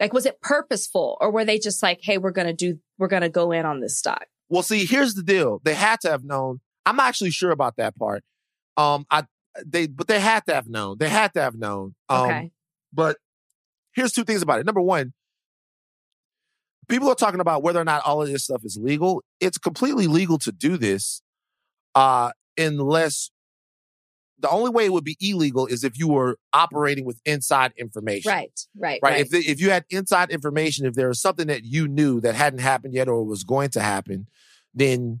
Like 0.00 0.12
was 0.12 0.26
it 0.26 0.40
purposeful 0.40 1.16
or 1.20 1.30
were 1.30 1.44
they 1.44 1.58
just 1.58 1.82
like, 1.82 2.00
hey, 2.02 2.18
we're 2.18 2.32
gonna 2.32 2.52
do 2.52 2.78
we're 2.98 3.08
gonna 3.08 3.28
go 3.28 3.52
in 3.52 3.64
on 3.66 3.80
this 3.80 3.96
stock? 3.98 4.26
Well, 4.48 4.62
see, 4.62 4.84
here's 4.84 5.14
the 5.14 5.22
deal. 5.22 5.60
They 5.64 5.74
had 5.74 6.00
to 6.02 6.10
have 6.10 6.24
known. 6.24 6.60
I'm 6.86 6.98
actually 7.00 7.30
sure 7.30 7.52
about 7.52 7.76
that 7.76 7.96
part. 7.96 8.24
Um, 8.76 9.06
I 9.10 9.24
they 9.64 9.86
but 9.86 10.08
they 10.08 10.18
had 10.18 10.44
to 10.46 10.54
have 10.54 10.68
known. 10.68 10.96
They 10.98 11.08
had 11.08 11.34
to 11.34 11.42
have 11.42 11.54
known. 11.54 11.94
Um, 12.08 12.24
Okay. 12.24 12.50
But 12.92 13.16
here's 13.94 14.12
two 14.12 14.24
things 14.24 14.42
about 14.42 14.60
it. 14.60 14.66
Number 14.66 14.80
one, 14.80 15.12
people 16.88 17.08
are 17.08 17.14
talking 17.14 17.40
about 17.40 17.62
whether 17.62 17.80
or 17.80 17.84
not 17.84 18.02
all 18.04 18.22
of 18.22 18.28
this 18.28 18.44
stuff 18.44 18.64
is 18.64 18.78
legal. 18.80 19.22
It's 19.40 19.58
completely 19.58 20.06
legal 20.06 20.38
to 20.38 20.52
do 20.52 20.76
this, 20.76 21.22
uh, 21.94 22.32
unless 22.58 23.30
the 24.38 24.50
only 24.50 24.70
way 24.70 24.84
it 24.86 24.92
would 24.92 25.04
be 25.04 25.16
illegal 25.20 25.66
is 25.66 25.84
if 25.84 25.96
you 25.96 26.08
were 26.08 26.36
operating 26.52 27.04
with 27.04 27.20
inside 27.24 27.72
information. 27.76 28.28
Right, 28.30 28.60
right, 28.76 28.98
Right. 29.02 29.10
right. 29.12 29.20
If 29.20 29.30
the, 29.30 29.38
if 29.38 29.60
you 29.60 29.70
had 29.70 29.84
inside 29.88 30.30
information, 30.30 30.84
if 30.84 30.94
there 30.94 31.08
was 31.08 31.20
something 31.20 31.46
that 31.46 31.64
you 31.64 31.86
knew 31.86 32.20
that 32.22 32.34
hadn't 32.34 32.58
happened 32.58 32.92
yet 32.94 33.08
or 33.08 33.24
was 33.24 33.44
going 33.44 33.70
to 33.70 33.80
happen, 33.80 34.26
then 34.74 35.20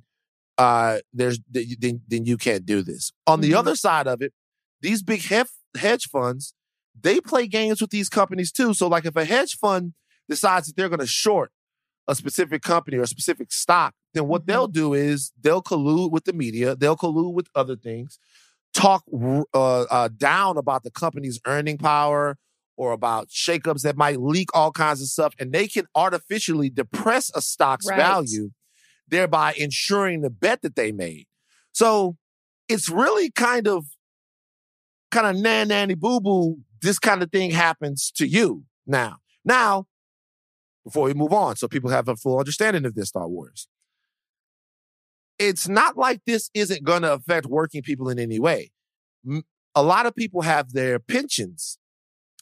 uh, 0.58 0.98
there's 1.12 1.38
then 1.50 2.02
then 2.08 2.24
you 2.26 2.36
can't 2.36 2.66
do 2.66 2.82
this. 2.82 3.12
On 3.26 3.40
the 3.40 3.52
Mhm. 3.52 3.56
other 3.56 3.76
side 3.76 4.06
of 4.06 4.20
it, 4.22 4.32
these 4.80 5.02
big 5.02 5.22
hef- 5.22 5.54
hedge 5.76 6.08
funds, 6.08 6.52
they 7.00 7.20
play 7.20 7.46
games 7.46 7.80
with 7.80 7.90
these 7.90 8.08
companies 8.08 8.52
too. 8.52 8.74
So 8.74 8.86
like 8.88 9.06
if 9.06 9.16
a 9.16 9.24
hedge 9.24 9.56
fund 9.56 9.94
decides 10.28 10.66
that 10.66 10.76
they're 10.76 10.88
going 10.88 11.00
to 11.00 11.06
short 11.06 11.52
a 12.08 12.14
specific 12.14 12.62
company 12.62 12.96
or 12.96 13.02
a 13.02 13.06
specific 13.06 13.52
stock, 13.52 13.94
then 14.14 14.26
what 14.26 14.46
they'll 14.46 14.66
do 14.68 14.92
is 14.94 15.32
they'll 15.40 15.62
collude 15.62 16.10
with 16.10 16.24
the 16.24 16.32
media, 16.32 16.74
they'll 16.76 16.96
collude 16.96 17.32
with 17.32 17.48
other 17.54 17.76
things, 17.76 18.18
talk 18.74 19.04
uh, 19.54 19.82
uh, 19.82 20.08
down 20.16 20.56
about 20.56 20.82
the 20.82 20.90
company's 20.90 21.40
earning 21.46 21.78
power 21.78 22.36
or 22.76 22.92
about 22.92 23.28
shakeups 23.28 23.82
that 23.82 23.96
might 23.96 24.20
leak 24.20 24.48
all 24.54 24.72
kinds 24.72 25.00
of 25.00 25.08
stuff, 25.08 25.34
and 25.38 25.52
they 25.52 25.68
can 25.68 25.86
artificially 25.94 26.70
depress 26.70 27.30
a 27.34 27.40
stock's 27.42 27.86
Right. 27.86 27.96
value, 27.96 28.50
thereby 29.06 29.54
ensuring 29.56 30.22
the 30.22 30.30
bet 30.30 30.62
that 30.62 30.74
they 30.74 30.90
made. 30.92 31.26
So 31.72 32.16
it's 32.68 32.88
really 32.88 33.30
kind 33.30 33.68
of 33.68 33.86
kind 35.10 35.26
of 35.26 35.40
nan 35.42 35.68
nanny 35.68 35.94
boo 35.94 36.20
boo. 36.20 36.58
This 36.82 36.98
kind 36.98 37.22
of 37.22 37.30
thing 37.30 37.52
happens 37.52 38.10
to 38.16 38.26
you 38.26 38.64
now. 38.86 39.18
Now, 39.44 39.86
before 40.84 41.04
we 41.04 41.14
move 41.14 41.32
on, 41.32 41.56
so 41.56 41.68
people 41.68 41.90
have 41.90 42.08
a 42.08 42.16
full 42.16 42.38
understanding 42.38 42.84
of 42.84 42.94
this 42.94 43.08
Star 43.08 43.28
Wars. 43.28 43.68
It's 45.38 45.68
not 45.68 45.96
like 45.96 46.22
this 46.26 46.50
isn't 46.54 46.84
going 46.84 47.02
to 47.02 47.14
affect 47.14 47.46
working 47.46 47.82
people 47.82 48.08
in 48.08 48.18
any 48.18 48.38
way. 48.38 48.72
A 49.74 49.82
lot 49.82 50.06
of 50.06 50.14
people 50.14 50.42
have 50.42 50.72
their 50.72 50.98
pensions 50.98 51.78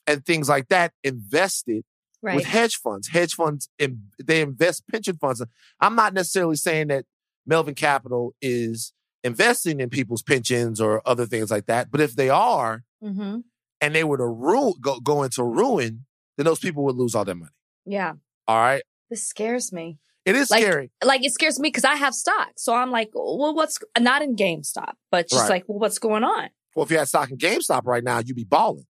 and 0.07 0.25
things 0.25 0.49
like 0.49 0.69
that 0.69 0.93
invested 1.05 1.85
right. 2.23 2.35
with 2.35 2.47
hedge 2.47 2.77
funds. 2.77 3.09
Hedge 3.09 3.35
funds, 3.35 3.69
they 3.79 4.41
invest 4.41 4.85
pension 4.91 5.17
funds. 5.19 5.43
I'm 5.81 5.95
not 5.95 6.15
necessarily 6.15 6.57
saying 6.57 6.89
that 6.89 7.05
Melvin 7.47 7.75
Capital 7.75 8.35
is 8.41 8.93
investing 9.23 9.81
in 9.81 9.91
people's 9.91 10.23
pensions 10.23 10.81
or 10.81 11.03
other 11.07 11.27
things 11.27 11.51
like 11.51 11.67
that, 11.67 11.91
but 11.91 12.01
if 12.01 12.15
they 12.17 12.31
are 12.31 12.85
hmm 13.03 13.39
and 13.81 13.95
they 13.95 14.05
were 14.05 14.17
to 14.19 14.27
ruin, 14.27 14.75
go, 14.81 15.01
go 15.01 15.23
into 15.23 15.43
ruin, 15.43 16.05
then 16.37 16.45
those 16.47 16.59
people 16.59 16.85
would 16.85 16.97
lose 16.97 17.15
all 17.15 17.25
their 17.25 17.35
money. 17.35 17.51
Yeah. 17.87 18.15
All 18.49 18.59
right. 18.59 18.83
This 19.11 19.27
scares 19.27 19.73
me. 19.73 19.99
It 20.27 20.37
is 20.37 20.51
Like, 20.51 20.63
scary. 20.63 20.91
Like 21.03 21.25
it 21.25 21.33
scares 21.33 21.59
me 21.59 21.69
because 21.69 21.85
I 21.85 21.97
have 21.97 22.15
stock. 22.15 22.51
So 22.57 22.75
I'm 22.75 22.91
like, 22.91 23.11
well, 23.15 23.55
what's 23.55 23.79
not 23.99 24.23
in 24.23 24.37
GameStop, 24.37 24.93
but 25.11 25.29
just 25.29 25.43
Right. 25.43 25.51
like, 25.51 25.65
well, 25.69 25.79
what's 25.79 25.99
going 25.99 26.25
on? 26.25 26.51
Well, 26.77 26.85
if 26.85 26.91
you 26.91 26.99
had 26.99 27.09
stock 27.09 27.31
in 27.31 27.39
GameStop 27.39 27.83
right 27.87 28.05
now, 28.05 28.19
you'd 28.25 28.37
be 28.37 28.45
balling. 28.45 28.85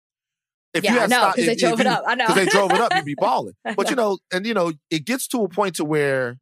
If 0.74 0.84
yeah, 0.84 0.96
I 0.96 1.06
know 1.06 1.18
stock- 1.18 1.36
because 1.36 1.46
they 1.46 1.54
drove 1.54 1.80
it 1.80 1.86
you- 1.86 1.92
up. 1.92 2.04
I 2.06 2.14
know 2.14 2.26
because 2.26 2.44
they 2.44 2.50
drove 2.50 2.72
it 2.72 2.80
up, 2.80 2.94
you'd 2.94 3.04
be 3.04 3.14
balling. 3.18 3.54
But 3.76 3.90
you 3.90 3.96
know, 3.96 4.18
and 4.32 4.46
you 4.46 4.54
know, 4.54 4.72
it 4.90 5.04
gets 5.04 5.26
to 5.28 5.42
a 5.44 5.48
point 5.48 5.76
to 5.76 5.84
where, 5.84 6.38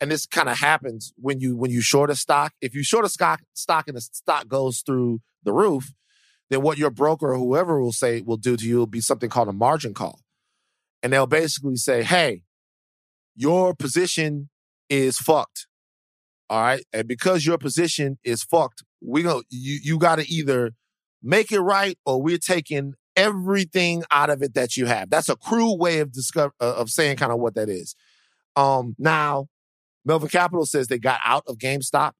and 0.00 0.10
this 0.10 0.26
kind 0.26 0.48
of 0.48 0.58
happens 0.58 1.12
when 1.16 1.40
you 1.40 1.56
when 1.56 1.70
you 1.70 1.80
short 1.80 2.08
a 2.10 2.16
stock. 2.16 2.52
If 2.60 2.74
you 2.74 2.82
short 2.82 3.04
a 3.04 3.08
stock 3.08 3.40
stock 3.54 3.86
and 3.88 3.96
the 3.96 4.00
stock 4.00 4.48
goes 4.48 4.80
through 4.80 5.20
the 5.44 5.52
roof, 5.52 5.92
then 6.50 6.62
what 6.62 6.78
your 6.78 6.90
broker 6.90 7.32
or 7.32 7.38
whoever 7.38 7.80
will 7.80 7.92
say 7.92 8.22
will 8.22 8.36
do 8.36 8.56
to 8.56 8.66
you 8.66 8.78
will 8.78 8.86
be 8.86 9.00
something 9.00 9.30
called 9.30 9.48
a 9.48 9.52
margin 9.52 9.94
call, 9.94 10.20
and 11.02 11.12
they'll 11.12 11.26
basically 11.26 11.76
say, 11.76 12.02
"Hey, 12.02 12.42
your 13.36 13.74
position 13.74 14.48
is 14.88 15.18
fucked." 15.18 15.66
All 16.50 16.60
right, 16.60 16.84
and 16.92 17.06
because 17.06 17.44
your 17.44 17.58
position 17.58 18.18
is 18.24 18.42
fucked, 18.42 18.82
we 19.00 19.22
go. 19.22 19.42
You 19.50 19.78
you 19.82 19.98
got 19.98 20.16
to 20.16 20.30
either 20.30 20.72
make 21.22 21.52
it 21.52 21.60
right 21.60 21.98
or 22.06 22.22
we're 22.22 22.38
taking 22.38 22.94
everything 23.16 24.04
out 24.10 24.30
of 24.30 24.42
it 24.42 24.54
that 24.54 24.76
you 24.76 24.86
have. 24.86 25.10
That's 25.10 25.28
a 25.28 25.36
cruel 25.36 25.76
way 25.76 25.98
of 25.98 26.12
discover 26.12 26.54
uh, 26.60 26.74
of 26.76 26.88
saying 26.88 27.16
kind 27.16 27.32
of 27.32 27.38
what 27.38 27.54
that 27.56 27.68
is. 27.68 27.94
Um, 28.56 28.94
now, 28.98 29.48
Melvin 30.04 30.28
Capital 30.28 30.64
says 30.64 30.86
they 30.86 30.98
got 30.98 31.20
out 31.24 31.42
of 31.46 31.58
GameStop. 31.58 32.12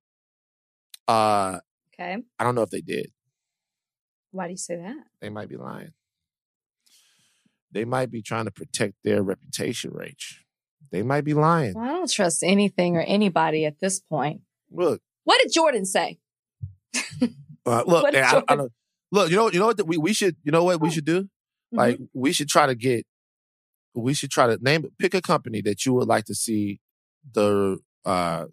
Uh, 1.07 1.61
okay. 1.95 2.19
I 2.39 2.45
don't 2.45 2.55
know 2.55 2.63
if 2.63 2.71
they 2.71 2.81
did. 2.81 3.11
Why 4.39 4.47
do 4.47 4.53
you 4.53 4.57
say 4.57 4.77
that? 4.77 4.95
They 5.21 5.31
might 5.31 5.49
be 5.49 5.57
lying. 5.57 5.91
They 7.73 7.85
might 7.85 8.09
be 8.13 8.23
trying 8.23 8.45
to 8.45 8.53
protect 8.53 8.95
their 9.03 9.21
reputation, 9.21 9.91
Rach. 9.91 10.37
they 10.93 11.03
might 11.03 11.23
be 11.25 11.35
lying. 11.35 11.75
Well, 11.75 11.85
I 11.85 11.89
don't 11.89 12.09
trust 12.11 12.45
anything 12.45 12.97
or 12.97 13.01
anybody 13.01 13.67
at 13.67 13.81
this 13.81 13.99
point. 13.99 14.43
Look, 14.71 15.03
What 15.25 15.41
did 15.43 15.53
Jordan 15.53 15.85
say? 15.85 16.21
uh, 16.95 17.03
look, 17.87 18.05
I, 18.07 18.13
Jordan- 18.31 18.45
I 18.49 18.55
don't, 18.57 18.73
look. 19.11 19.31
You 19.31 19.37
know, 19.37 19.51
you 19.51 19.59
know 19.59 19.67
what? 19.67 19.87
We 19.89 19.97
we 19.99 20.13
should. 20.13 20.37
You 20.45 20.53
know 20.53 20.63
what 20.63 20.81
we 20.81 20.87
Oh. 20.89 20.91
should 20.93 21.05
do? 21.05 21.23
Mm-hmm. 21.25 21.77
Like 21.77 21.99
we 22.15 22.33
should 22.33 22.49
try 22.49 22.67
to 22.67 22.77
get. 22.77 23.05
We 23.95 24.15
should 24.15 24.31
try 24.31 24.47
to 24.47 24.57
name 24.63 24.85
pick 24.99 25.15
a 25.15 25.21
company 25.21 25.61
that 25.63 25.85
you 25.85 25.95
would 25.95 26.07
like 26.07 26.27
to 26.27 26.35
see 26.35 26.81
the 27.33 27.79
uh, 28.05 28.45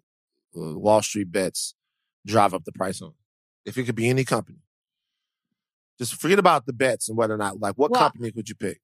Wall 0.52 1.00
Street 1.00 1.30
bets 1.30 1.74
drive 2.26 2.52
up 2.54 2.64
the 2.64 2.72
price 2.72 3.00
on. 3.00 3.12
If 3.64 3.78
it 3.78 3.84
could 3.84 3.94
be 3.94 4.08
any 4.10 4.24
company, 4.24 4.58
just 5.98 6.14
forget 6.20 6.38
about 6.38 6.66
the 6.66 6.72
bets 6.72 7.08
and 7.08 7.16
whether 7.18 7.34
or 7.34 7.38
not. 7.38 7.60
Like, 7.60 7.74
what 7.76 7.90
Well- 7.90 8.00
company 8.00 8.30
could 8.32 8.48
you 8.48 8.54
pick? 8.54 8.80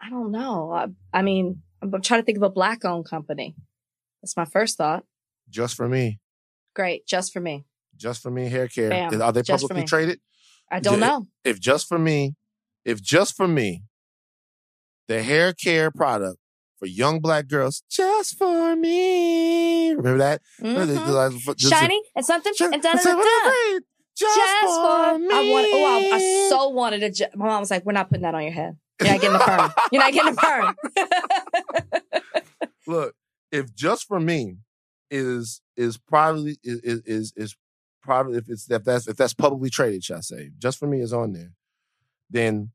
I 0.00 0.10
don't 0.10 0.30
know. 0.32 0.70
I, 0.72 0.86
I 1.18 1.22
mean, 1.22 1.62
I'm, 1.80 1.94
I'm 1.94 2.02
trying 2.02 2.20
to 2.20 2.24
think 2.26 2.36
of 2.36 2.42
a 2.42 2.50
black 2.50 2.84
owned 2.84 3.06
company. 3.08 3.54
That's 4.22 4.36
my 4.36 4.44
first 4.44 4.76
thought. 4.76 5.04
Just 5.48 5.76
for 5.76 5.88
me, 5.88 6.18
Great. 6.74 7.06
Just 7.06 7.32
for 7.32 7.40
me. 7.40 7.64
just 7.96 8.20
for 8.22 8.30
me 8.30 8.48
hair 8.48 8.66
care. 8.68 8.90
Bam. 8.90 9.22
Are 9.22 9.32
they 9.32 9.42
Just 9.42 9.62
publicly 9.62 9.84
traded? 9.86 10.20
I 10.70 10.80
don't 10.80 10.98
know. 11.00 11.26
if 11.44 11.60
just 11.60 11.86
for 11.88 11.98
me, 11.98 12.34
if 12.84 13.00
just 13.02 13.36
for 13.36 13.46
me, 13.46 13.84
the 15.08 15.22
hair 15.22 15.52
care 15.52 15.90
product 15.90 16.38
for 16.78 16.86
young 16.86 17.20
black 17.20 17.46
girls, 17.46 17.82
just 17.90 18.36
for 18.36 18.74
me. 18.74 19.90
Remember 19.90 20.18
that? 20.18 20.42
Mhm. 20.60 21.56
Just- 21.56 21.72
Shiny 21.72 22.02
and 22.16 22.24
something 22.26 22.52
and 22.60 22.82
da 22.82 22.92
da. 22.94 23.78
Just, 24.16 24.36
Just 24.36 24.60
for 24.62 25.08
for 25.14 25.18
me. 25.18 25.28
I 25.30 25.50
want. 25.50 25.66
Oh, 25.72 26.10
I, 26.12 26.16
I 26.16 26.48
so 26.50 26.68
wanted 26.68 27.02
a. 27.02 27.10
ju- 27.10 27.26
My 27.34 27.46
mom 27.46 27.60
was 27.60 27.70
like, 27.70 27.84
"We're 27.84 27.92
not 27.92 28.08
putting 28.08 28.22
that 28.22 28.34
on 28.34 28.42
your 28.42 28.52
head. 28.52 28.76
You're 29.00 29.10
not 29.10 29.20
getting 29.20 29.36
a 29.36 29.40
perm. 29.40 29.72
You're 29.90 30.02
not 30.02 30.12
getting 30.12 30.32
a 30.32 30.36
perm." 30.36 32.02
Look, 32.86 33.14
if 33.50 33.74
just 33.74 34.06
for 34.06 34.20
me 34.20 34.58
is 35.10 35.60
is 35.76 35.96
probably 35.98 36.58
is 36.62 36.80
is 36.80 37.00
is, 37.06 37.32
is 37.36 37.56
probably 38.02 38.38
if 38.38 38.48
it's 38.48 38.70
if 38.70 38.84
that's 38.84 39.08
if 39.08 39.16
that's 39.16 39.34
publicly 39.34 39.70
traded, 39.70 40.04
shall 40.04 40.18
I 40.18 40.20
say, 40.20 40.50
just 40.58 40.78
for 40.78 40.86
me 40.86 41.00
is 41.00 41.12
on 41.12 41.32
there, 41.32 41.52
then 42.30 42.70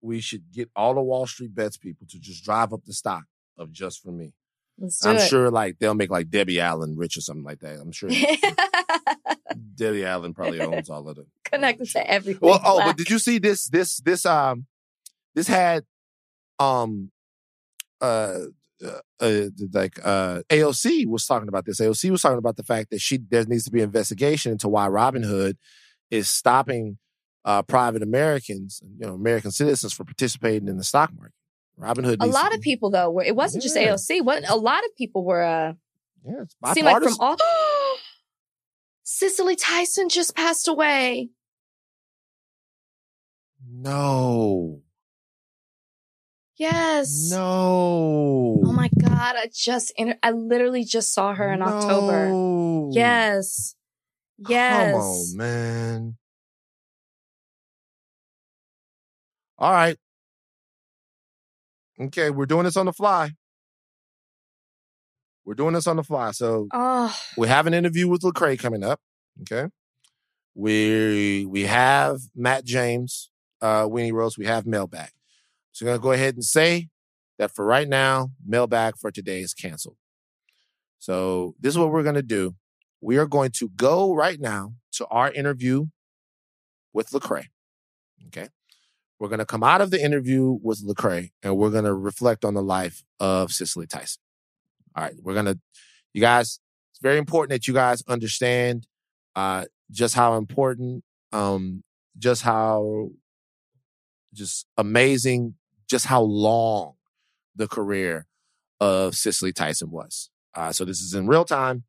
we 0.00 0.20
should 0.20 0.50
get 0.52 0.68
all 0.74 0.94
the 0.94 1.00
Wall 1.02 1.26
Street 1.26 1.54
bets 1.54 1.76
people 1.76 2.06
to 2.10 2.18
just 2.18 2.44
drive 2.44 2.72
up 2.72 2.84
the 2.84 2.92
stock 2.92 3.24
of 3.56 3.70
just 3.72 4.02
for 4.02 4.10
me. 4.10 4.34
Let's 4.78 4.98
do 5.00 5.10
I'm 5.10 5.16
it. 5.16 5.28
sure 5.28 5.50
like 5.50 5.78
they'll 5.78 5.94
make 5.94 6.10
like 6.10 6.28
Debbie 6.30 6.60
Allen 6.60 6.96
rich 6.96 7.16
or 7.16 7.20
something 7.20 7.44
like 7.44 7.60
that. 7.60 7.78
I'm 7.80 7.92
sure 7.92 8.10
Debbie 9.74 10.04
Allen 10.04 10.34
probably 10.34 10.60
owns 10.60 10.90
all 10.90 11.08
of 11.08 11.16
them. 11.16 11.26
Connected 11.44 11.88
to 11.90 12.10
everything. 12.10 12.48
Well, 12.48 12.60
oh, 12.64 12.74
black. 12.74 12.86
but 12.88 12.96
did 12.96 13.10
you 13.10 13.18
see 13.18 13.38
this? 13.38 13.66
This 13.68 13.98
this 13.98 14.24
um 14.26 14.66
this 15.34 15.48
had 15.48 15.84
um 16.58 17.10
uh, 18.00 18.38
uh, 18.84 19.00
uh 19.20 19.40
like 19.72 19.98
uh 20.04 20.42
AOC 20.48 21.06
was 21.06 21.26
talking 21.26 21.48
about 21.48 21.64
this. 21.64 21.80
AOC 21.80 22.10
was 22.10 22.22
talking 22.22 22.38
about 22.38 22.56
the 22.56 22.64
fact 22.64 22.90
that 22.90 23.00
she 23.00 23.18
there 23.18 23.44
needs 23.44 23.64
to 23.64 23.70
be 23.70 23.80
investigation 23.80 24.52
into 24.52 24.68
why 24.68 24.88
Robinhood 24.88 25.56
is 26.10 26.28
stopping 26.28 26.98
uh 27.44 27.62
private 27.62 28.02
Americans, 28.02 28.82
you 28.98 29.06
know, 29.06 29.14
American 29.14 29.50
citizens 29.50 29.92
from 29.92 30.06
participating 30.06 30.68
in 30.68 30.76
the 30.76 30.84
stock 30.84 31.10
market. 31.16 31.34
Robinhood 31.80 32.18
a 32.20 32.26
lot 32.26 32.54
of 32.54 32.60
people 32.60 32.90
though 32.90 33.10
were. 33.10 33.24
It 33.24 33.34
wasn't 33.34 33.62
just 33.62 33.76
AOC. 33.76 34.24
What 34.24 34.48
a 34.48 34.56
lot 34.56 34.84
of 34.84 34.96
people 34.96 35.24
were. 35.24 35.42
uh 35.42 35.72
yeah, 36.24 36.42
it's 36.42 36.54
Seemed 36.74 36.86
like 36.86 37.02
from 37.02 37.16
all. 37.18 37.36
Cicely 39.02 39.56
Tyson 39.56 40.08
just 40.08 40.36
passed 40.36 40.68
away. 40.68 41.30
No. 43.68 44.82
Yes. 46.56 47.30
No. 47.30 48.60
Oh 48.64 48.72
my 48.72 48.88
god! 49.00 49.36
I 49.36 49.48
just 49.52 49.92
inter- 49.96 50.18
I 50.22 50.30
literally 50.30 50.84
just 50.84 51.12
saw 51.12 51.34
her 51.34 51.52
in 51.52 51.62
October. 51.62 52.28
No. 52.28 52.90
Yes. 52.92 53.74
Yes. 54.48 54.92
Come 54.92 55.00
on, 55.00 55.36
man. 55.36 56.16
All 59.58 59.72
right. 59.72 59.96
Okay, 62.00 62.30
we're 62.30 62.46
doing 62.46 62.64
this 62.64 62.76
on 62.76 62.86
the 62.86 62.92
fly. 62.92 63.32
We're 65.44 65.54
doing 65.54 65.74
this 65.74 65.86
on 65.86 65.96
the 65.96 66.02
fly. 66.04 66.30
So 66.32 66.68
Oh, 66.72 67.16
we 67.36 67.48
have 67.48 67.66
an 67.66 67.74
interview 67.74 68.08
with 68.08 68.22
Lecrae 68.22 68.58
coming 68.58 68.84
up. 68.84 69.00
Okay. 69.42 69.68
We 70.54 71.46
we 71.48 71.62
have 71.62 72.20
Matt 72.34 72.64
James, 72.64 73.30
uh, 73.60 73.86
Winnie 73.90 74.12
Rose. 74.12 74.36
We 74.36 74.46
have 74.46 74.66
mailbag. 74.66 75.10
So 75.72 75.84
I'm 75.84 75.90
gonna 75.90 75.98
go 76.02 76.12
ahead 76.12 76.34
and 76.34 76.44
say 76.44 76.88
that 77.38 77.54
for 77.54 77.64
right 77.64 77.88
now, 77.88 78.30
mailbag 78.46 78.96
for 78.98 79.10
today 79.10 79.40
is 79.40 79.54
canceled. 79.54 79.96
So 80.98 81.54
this 81.58 81.74
is 81.74 81.78
what 81.78 81.90
we're 81.90 82.02
gonna 82.02 82.22
do. 82.22 82.54
We 83.00 83.16
are 83.16 83.26
going 83.26 83.50
to 83.52 83.68
go 83.70 84.14
right 84.14 84.38
now 84.38 84.74
to 84.92 85.06
our 85.06 85.32
interview 85.32 85.86
with 86.92 87.10
Lecrae. 87.10 87.46
Okay. 88.28 88.48
We're 89.18 89.28
gonna 89.28 89.46
come 89.46 89.64
out 89.64 89.80
of 89.80 89.90
the 89.90 90.02
interview 90.02 90.58
with 90.62 90.86
Lecrae 90.86 91.30
and 91.42 91.56
we're 91.56 91.70
gonna 91.70 91.94
reflect 91.94 92.44
on 92.44 92.54
the 92.54 92.62
life 92.62 93.02
of 93.18 93.52
Cicely 93.52 93.86
Tyson. 93.86 94.22
All 94.94 95.04
right, 95.04 95.14
we're 95.22 95.34
gonna, 95.34 95.58
you 96.12 96.20
guys. 96.20 96.60
It's 96.92 97.00
very 97.00 97.18
important 97.18 97.50
that 97.50 97.66
you 97.66 97.74
guys 97.74 98.02
understand 98.06 98.86
uh, 99.34 99.64
just 99.90 100.14
how 100.14 100.34
important, 100.36 101.04
um, 101.32 101.82
just 102.18 102.42
how, 102.42 103.08
just 104.34 104.66
amazing, 104.76 105.54
just 105.88 106.06
how 106.06 106.22
long 106.22 106.94
the 107.56 107.68
career 107.68 108.26
of 108.80 109.14
Cicely 109.14 109.52
Tyson 109.52 109.90
was. 109.90 110.30
Uh, 110.54 110.72
so 110.72 110.84
this 110.84 111.00
is 111.00 111.14
in 111.14 111.26
real 111.26 111.44
time. 111.44 111.84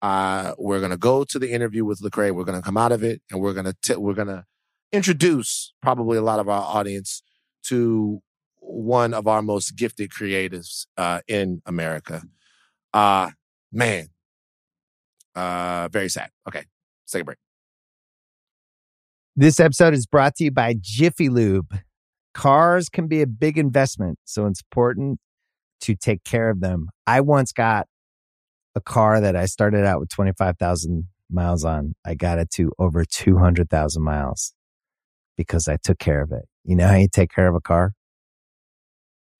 Uh, 0.00 0.54
we're 0.58 0.80
gonna 0.80 0.96
go 0.96 1.24
to 1.24 1.38
the 1.38 1.50
interview 1.50 1.84
with 1.84 2.00
Lecrae. 2.00 2.32
We're 2.32 2.44
gonna 2.44 2.62
come 2.62 2.76
out 2.76 2.92
of 2.92 3.02
it, 3.02 3.20
and 3.30 3.40
we're 3.40 3.52
gonna 3.52 3.74
t- 3.82 3.96
we're 3.96 4.14
gonna 4.14 4.46
introduce 4.92 5.74
probably 5.82 6.16
a 6.16 6.22
lot 6.22 6.40
of 6.40 6.48
our 6.48 6.62
audience 6.62 7.22
to 7.64 8.22
one 8.60 9.12
of 9.12 9.26
our 9.26 9.42
most 9.42 9.76
gifted 9.76 10.10
creatives 10.10 10.86
uh, 10.96 11.20
in 11.26 11.60
America. 11.66 12.22
Uh 12.92 13.30
man. 13.72 14.08
Uh 15.34 15.88
very 15.92 16.08
sad. 16.08 16.30
Okay. 16.46 16.64
Let's 17.04 17.12
take 17.12 17.22
a 17.22 17.24
break. 17.24 17.38
This 19.36 19.60
episode 19.60 19.94
is 19.94 20.06
brought 20.06 20.34
to 20.36 20.44
you 20.44 20.50
by 20.50 20.74
Jiffy 20.80 21.28
Lube. 21.28 21.78
Cars 22.34 22.88
can 22.88 23.06
be 23.06 23.22
a 23.22 23.26
big 23.26 23.56
investment, 23.56 24.18
so 24.24 24.46
it's 24.46 24.60
important 24.60 25.20
to 25.82 25.94
take 25.94 26.24
care 26.24 26.50
of 26.50 26.60
them. 26.60 26.88
I 27.06 27.20
once 27.20 27.52
got 27.52 27.86
a 28.74 28.80
car 28.80 29.20
that 29.20 29.36
I 29.36 29.46
started 29.46 29.84
out 29.84 30.00
with 30.00 30.08
25,000 30.08 31.04
miles 31.30 31.64
on. 31.64 31.94
I 32.04 32.14
got 32.14 32.38
it 32.38 32.50
to 32.52 32.72
over 32.78 33.04
200,000 33.04 34.02
miles 34.02 34.54
because 35.36 35.68
I 35.68 35.76
took 35.82 35.98
care 35.98 36.22
of 36.22 36.32
it. 36.32 36.46
You 36.64 36.76
know 36.76 36.88
how 36.88 36.96
you 36.96 37.08
take 37.12 37.30
care 37.32 37.48
of 37.48 37.54
a 37.54 37.60
car? 37.60 37.92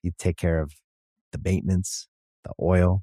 You 0.03 0.13
take 0.19 0.37
care 0.37 0.61
of 0.61 0.73
the 1.33 1.41
maintenance, 1.43 2.09
the 2.45 2.53
oil, 2.63 3.03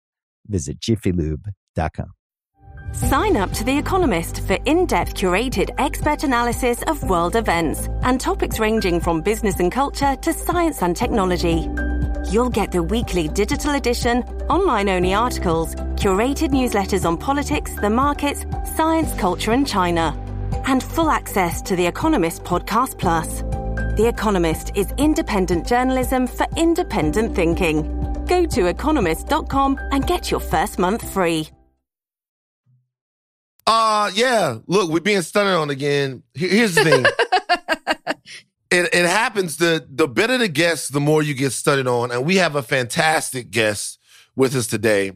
visit 0.47 0.79
jiffylube.com. 0.79 2.11
Sign 2.93 3.37
up 3.37 3.51
to 3.53 3.63
The 3.63 3.77
Economist 3.77 4.41
for 4.45 4.57
in 4.65 4.85
depth 4.85 5.15
curated 5.15 5.69
expert 5.77 6.23
analysis 6.23 6.83
of 6.83 7.01
world 7.09 7.37
events 7.37 7.87
and 8.03 8.19
topics 8.19 8.59
ranging 8.59 8.99
from 8.99 9.21
business 9.21 9.61
and 9.61 9.71
culture 9.71 10.17
to 10.17 10.33
science 10.33 10.81
and 10.81 10.93
technology. 10.93 11.69
You'll 12.29 12.49
get 12.49 12.73
the 12.73 12.83
weekly 12.83 13.29
digital 13.29 13.75
edition, 13.75 14.23
online 14.49 14.89
only 14.89 15.13
articles, 15.13 15.73
curated 15.95 16.49
newsletters 16.49 17.05
on 17.05 17.17
politics, 17.17 17.73
the 17.75 17.89
markets, 17.89 18.45
science, 18.75 19.13
culture, 19.13 19.53
and 19.53 19.65
China, 19.65 20.13
and 20.67 20.83
full 20.83 21.09
access 21.09 21.61
to 21.63 21.77
The 21.77 21.85
Economist 21.85 22.43
Podcast 22.43 22.99
Plus. 22.99 23.41
The 23.97 24.07
Economist 24.07 24.71
is 24.75 24.93
independent 24.97 25.65
journalism 25.65 26.27
for 26.27 26.45
independent 26.57 27.35
thinking. 27.35 28.00
Go 28.31 28.45
to 28.45 28.67
economist.com 28.67 29.77
and 29.91 30.07
get 30.07 30.31
your 30.31 30.39
first 30.39 30.79
month 30.79 31.03
free. 31.11 31.49
Uh 33.67 34.09
yeah. 34.13 34.59
Look, 34.67 34.89
we're 34.89 35.01
being 35.01 35.21
stunted 35.21 35.53
on 35.53 35.69
again. 35.69 36.23
Here's 36.33 36.75
the 36.75 36.83
thing. 36.85 37.05
it 38.71 38.89
it 38.93 39.05
happens 39.05 39.57
that 39.57 39.97
the 39.97 40.07
better 40.07 40.37
the 40.37 40.47
guest, 40.47 40.93
the 40.93 41.01
more 41.01 41.21
you 41.21 41.33
get 41.33 41.51
studied 41.51 41.87
on. 41.87 42.09
And 42.09 42.25
we 42.25 42.37
have 42.37 42.55
a 42.55 42.63
fantastic 42.63 43.51
guest 43.51 43.99
with 44.37 44.55
us 44.55 44.65
today. 44.65 45.11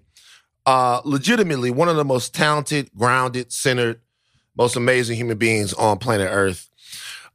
Uh, 0.65 0.99
legitimately, 1.05 1.71
one 1.71 1.87
of 1.87 1.95
the 1.95 2.03
most 2.03 2.35
talented, 2.35 2.91
grounded, 2.97 3.49
centered, 3.49 4.01
most 4.57 4.75
amazing 4.75 5.15
human 5.15 5.37
beings 5.37 5.73
on 5.73 5.99
planet 5.99 6.27
Earth. 6.29 6.69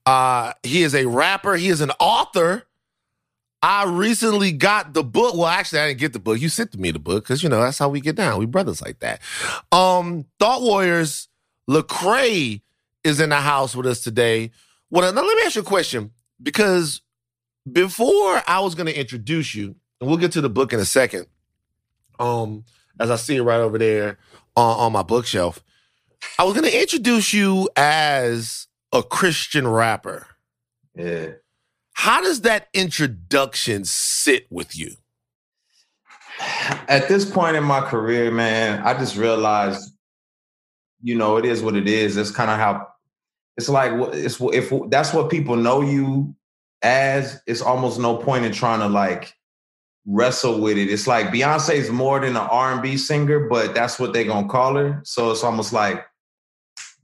Uh, 0.04 0.52
he 0.62 0.82
is 0.82 0.94
a 0.94 1.06
rapper. 1.06 1.56
He 1.56 1.70
is 1.70 1.80
an 1.80 1.92
author. 1.98 2.66
I 3.62 3.84
recently 3.84 4.52
got 4.52 4.94
the 4.94 5.04
book. 5.04 5.34
Well, 5.34 5.46
actually, 5.46 5.80
I 5.80 5.88
didn't 5.88 6.00
get 6.00 6.12
the 6.12 6.18
book. 6.18 6.40
You 6.40 6.48
sent 6.48 6.74
me 6.78 6.90
the 6.90 6.98
book 6.98 7.24
because 7.24 7.42
you 7.42 7.48
know 7.48 7.60
that's 7.60 7.78
how 7.78 7.88
we 7.88 8.00
get 8.00 8.16
down. 8.16 8.38
We 8.38 8.46
brothers 8.46 8.80
like 8.80 9.00
that. 9.00 9.20
Um, 9.70 10.24
Thought 10.38 10.62
Warriors 10.62 11.28
Lecrae 11.68 12.62
is 13.04 13.20
in 13.20 13.30
the 13.30 13.36
house 13.36 13.76
with 13.76 13.86
us 13.86 14.02
today. 14.02 14.50
Well, 14.90 15.12
now 15.12 15.22
let 15.22 15.36
me 15.36 15.42
ask 15.44 15.56
you 15.56 15.62
a 15.62 15.64
question 15.64 16.10
because 16.42 17.02
before 17.70 18.42
I 18.46 18.60
was 18.60 18.74
going 18.74 18.86
to 18.86 18.98
introduce 18.98 19.54
you, 19.54 19.76
and 20.00 20.08
we'll 20.08 20.18
get 20.18 20.32
to 20.32 20.40
the 20.40 20.50
book 20.50 20.72
in 20.72 20.80
a 20.80 20.84
second. 20.84 21.26
Um, 22.18 22.64
as 22.98 23.10
I 23.10 23.16
see 23.16 23.36
it 23.36 23.42
right 23.42 23.60
over 23.60 23.78
there 23.78 24.18
on, 24.56 24.78
on 24.78 24.92
my 24.92 25.02
bookshelf, 25.02 25.62
I 26.38 26.44
was 26.44 26.54
going 26.54 26.70
to 26.70 26.80
introduce 26.80 27.32
you 27.32 27.68
as 27.76 28.66
a 28.92 29.02
Christian 29.02 29.66
rapper. 29.68 30.26
Yeah. 30.94 31.30
How 32.00 32.22
does 32.22 32.40
that 32.40 32.68
introduction 32.72 33.84
sit 33.84 34.46
with 34.48 34.74
you? 34.74 34.92
At 36.88 37.08
this 37.08 37.30
point 37.30 37.58
in 37.58 37.64
my 37.64 37.82
career, 37.82 38.30
man, 38.30 38.80
I 38.82 38.94
just 38.94 39.18
realized, 39.18 39.92
you 41.02 41.14
know, 41.14 41.36
it 41.36 41.44
is 41.44 41.60
what 41.62 41.76
it 41.76 41.86
is. 41.86 42.16
It's 42.16 42.30
kind 42.30 42.50
of 42.50 42.56
how 42.56 42.88
it's 43.58 43.68
like 43.68 43.92
it's 44.14 44.40
if 44.40 44.72
that's 44.88 45.12
what 45.12 45.28
people 45.28 45.56
know 45.56 45.82
you 45.82 46.34
as, 46.80 47.42
it's 47.46 47.60
almost 47.60 48.00
no 48.00 48.16
point 48.16 48.46
in 48.46 48.52
trying 48.52 48.80
to 48.80 48.88
like 48.88 49.34
wrestle 50.06 50.58
with 50.58 50.78
it. 50.78 50.88
It's 50.88 51.06
like 51.06 51.26
Beyonce 51.26 51.74
is 51.74 51.90
more 51.90 52.18
than 52.18 52.30
an 52.30 52.48
R&B 52.50 52.96
singer, 52.96 53.40
but 53.40 53.74
that's 53.74 53.98
what 53.98 54.14
they're 54.14 54.24
to 54.24 54.48
call 54.48 54.76
her. 54.76 55.02
So 55.04 55.32
it's 55.32 55.44
almost 55.44 55.74
like 55.74 56.02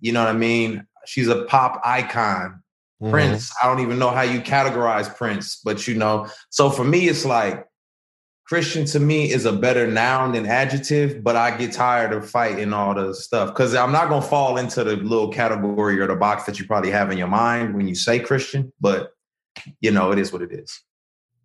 you 0.00 0.12
know 0.12 0.24
what 0.24 0.34
I 0.34 0.38
mean? 0.38 0.86
She's 1.04 1.28
a 1.28 1.44
pop 1.44 1.82
icon. 1.84 2.62
Mm-hmm. 3.02 3.10
Prince, 3.10 3.52
I 3.62 3.66
don't 3.66 3.80
even 3.80 3.98
know 3.98 4.10
how 4.10 4.22
you 4.22 4.40
categorize 4.40 5.14
Prince, 5.14 5.60
but 5.62 5.86
you 5.86 5.94
know. 5.94 6.28
So 6.50 6.70
for 6.70 6.84
me 6.84 7.08
it's 7.08 7.24
like 7.24 7.66
Christian 8.46 8.86
to 8.86 9.00
me 9.00 9.30
is 9.30 9.44
a 9.44 9.52
better 9.52 9.86
noun 9.86 10.32
than 10.32 10.46
adjective, 10.46 11.22
but 11.22 11.36
I 11.36 11.56
get 11.56 11.72
tired 11.72 12.12
of 12.12 12.28
fighting 12.28 12.72
all 12.72 12.94
the 12.94 13.14
stuff 13.14 13.48
because 13.48 13.74
I'm 13.74 13.92
not 13.92 14.08
gonna 14.08 14.22
fall 14.22 14.56
into 14.56 14.84
the 14.84 14.96
little 14.96 15.28
category 15.28 16.00
or 16.00 16.06
the 16.06 16.16
box 16.16 16.44
that 16.44 16.58
you 16.58 16.66
probably 16.66 16.90
have 16.90 17.10
in 17.10 17.18
your 17.18 17.28
mind 17.28 17.74
when 17.74 17.86
you 17.86 17.94
say 17.94 18.18
Christian, 18.18 18.72
but 18.80 19.12
you 19.80 19.90
know, 19.90 20.12
it 20.12 20.18
is 20.18 20.32
what 20.32 20.42
it 20.42 20.52
is. 20.52 20.80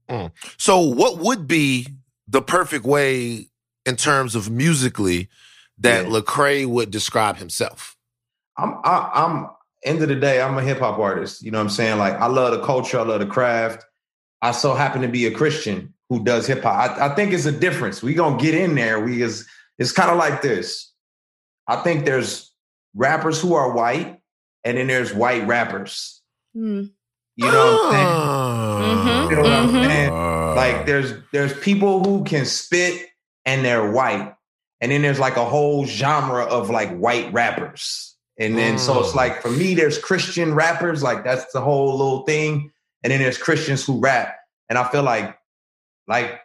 Mm. 0.10 0.32
So, 0.58 0.80
what 0.80 1.18
would 1.18 1.48
be 1.48 1.88
the 2.28 2.42
perfect 2.42 2.86
way 2.86 3.48
in 3.86 3.96
terms 3.96 4.36
of 4.36 4.50
musically 4.50 5.30
that 5.78 6.06
yeah. 6.06 6.12
Lecrae 6.12 6.66
would 6.66 6.92
describe 6.92 7.38
himself? 7.38 7.98
I'm, 8.58 8.76
I, 8.84 9.10
I'm. 9.14 9.50
End 9.84 10.02
of 10.02 10.10
the 10.10 10.16
day, 10.16 10.42
I'm 10.42 10.58
a 10.58 10.62
hip 10.62 10.80
hop 10.80 11.00
artist. 11.00 11.42
You 11.42 11.52
know 11.52 11.58
what 11.58 11.66
I'm 11.66 11.70
saying? 11.70 11.98
Like, 11.98 12.14
I 12.14 12.28
love 12.28 12.52
the 12.52 12.64
culture, 12.64 13.00
I 13.00 13.04
love 13.04 13.20
the 13.20 13.26
craft. 13.26 13.86
I 14.42 14.52
so 14.52 14.74
happen 14.74 15.02
to 15.02 15.08
be 15.08 15.26
a 15.26 15.32
Christian 15.32 15.94
who 16.10 16.24
does 16.24 16.48
hip 16.48 16.64
hop. 16.64 16.98
I, 16.98 17.08
I, 17.08 17.16
think 17.16 17.32
it's 17.34 17.46
a 17.46 17.52
difference. 17.52 18.02
We 18.02 18.14
gonna 18.14 18.42
get 18.42 18.54
in 18.56 18.76
there. 18.76 19.00
We 19.00 19.22
is 19.22 19.48
it's 19.78 19.92
kind 19.92 20.12
of 20.12 20.18
like 20.18 20.42
this. 20.42 20.92
I 21.68 21.78
think 21.78 22.06
there's 22.06 22.52
rappers 22.96 23.40
who 23.40 23.54
are 23.54 23.72
white, 23.72 24.20
and 24.64 24.78
then 24.78 24.88
there's 24.88 25.14
white 25.14 25.48
rappers. 25.48 26.22
Mm. 26.56 26.92
You 27.38 27.52
know 27.52 27.74
what 27.74 27.86
I'm 27.86 27.92
saying? 27.92 28.08
Mm-hmm. 28.82 29.30
You 29.30 29.36
know 29.36 29.42
what 29.44 29.52
I'm 29.52 29.72
saying? 29.72 30.12
Like 30.56 30.86
there's 30.86 31.14
there's 31.32 31.54
people 31.60 32.04
who 32.04 32.24
can 32.24 32.46
spit 32.46 33.10
and 33.46 33.64
they're 33.64 33.92
white. 33.92 34.36
And 34.82 34.92
then 34.92 35.02
there's 35.02 35.20
like 35.20 35.38
a 35.38 35.46
whole 35.46 35.86
genre 35.86 36.44
of 36.44 36.70
like 36.70 36.96
white 36.98 37.32
rappers. 37.32 38.11
And 38.42 38.58
then 38.58 38.76
mm. 38.76 38.80
so 38.80 39.00
it's 39.00 39.14
like 39.14 39.40
for 39.40 39.52
me, 39.52 39.76
there's 39.76 40.00
Christian 40.00 40.56
rappers, 40.56 41.04
like 41.04 41.24
that's 41.24 41.52
the 41.54 41.62
whole 41.62 41.92
little 41.92 42.24
thing. 42.24 42.72
And 43.04 43.12
then 43.12 43.20
there's 43.20 43.38
Christians 43.38 43.86
who 43.86 44.00
rap. 44.00 44.36
And 44.68 44.80
I 44.80 44.90
feel 44.90 45.04
like 45.04 45.38
like 46.08 46.42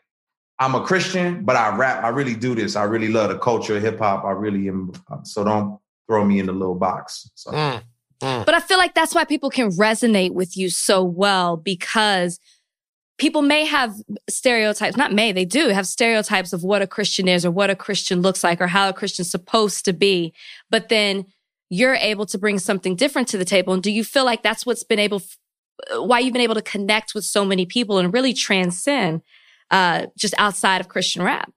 I'm 0.58 0.74
a 0.74 0.84
Christian, 0.84 1.42
but 1.44 1.56
I 1.56 1.74
rap. 1.74 2.04
I 2.04 2.08
really 2.08 2.34
do 2.34 2.54
this. 2.54 2.76
I 2.76 2.84
really 2.84 3.08
love 3.08 3.30
the 3.30 3.38
culture 3.38 3.78
of 3.78 3.82
hip 3.82 3.98
hop. 3.98 4.24
I 4.24 4.32
really 4.32 4.68
am. 4.68 4.92
So 5.24 5.42
don't 5.42 5.78
throw 6.06 6.22
me 6.22 6.38
in 6.38 6.46
the 6.46 6.52
little 6.52 6.74
box. 6.74 7.30
So. 7.34 7.50
Mm. 7.50 7.82
Mm. 8.20 8.44
But 8.44 8.54
I 8.54 8.60
feel 8.60 8.78
like 8.78 8.94
that's 8.94 9.14
why 9.14 9.24
people 9.24 9.50
can 9.50 9.70
resonate 9.70 10.32
with 10.32 10.56
you 10.56 10.68
so 10.68 11.02
well 11.02 11.56
because 11.56 12.38
people 13.18 13.42
may 13.42 13.64
have 13.64 13.94
stereotypes, 14.28 14.96
not 14.96 15.12
may, 15.12 15.32
they 15.32 15.44
do 15.46 15.68
have 15.68 15.86
stereotypes 15.86 16.52
of 16.52 16.62
what 16.62 16.82
a 16.82 16.86
Christian 16.86 17.26
is 17.26 17.44
or 17.44 17.50
what 17.50 17.70
a 17.70 17.76
Christian 17.76 18.20
looks 18.20 18.44
like 18.44 18.60
or 18.60 18.66
how 18.66 18.88
a 18.88 18.92
Christian's 18.92 19.30
supposed 19.30 19.84
to 19.86 19.92
be. 19.92 20.34
But 20.70 20.90
then 20.90 21.26
you're 21.68 21.94
able 21.94 22.26
to 22.26 22.38
bring 22.38 22.58
something 22.58 22.94
different 22.96 23.28
to 23.28 23.38
the 23.38 23.44
table. 23.44 23.72
And 23.72 23.82
do 23.82 23.90
you 23.90 24.04
feel 24.04 24.24
like 24.24 24.42
that's 24.42 24.64
what's 24.64 24.84
been 24.84 24.98
able, 24.98 25.22
why 25.94 26.20
you've 26.20 26.32
been 26.32 26.42
able 26.42 26.54
to 26.54 26.62
connect 26.62 27.14
with 27.14 27.24
so 27.24 27.44
many 27.44 27.66
people 27.66 27.98
and 27.98 28.12
really 28.12 28.32
transcend 28.32 29.22
uh, 29.70 30.06
just 30.16 30.34
outside 30.38 30.80
of 30.80 30.88
Christian 30.88 31.22
rap? 31.22 31.50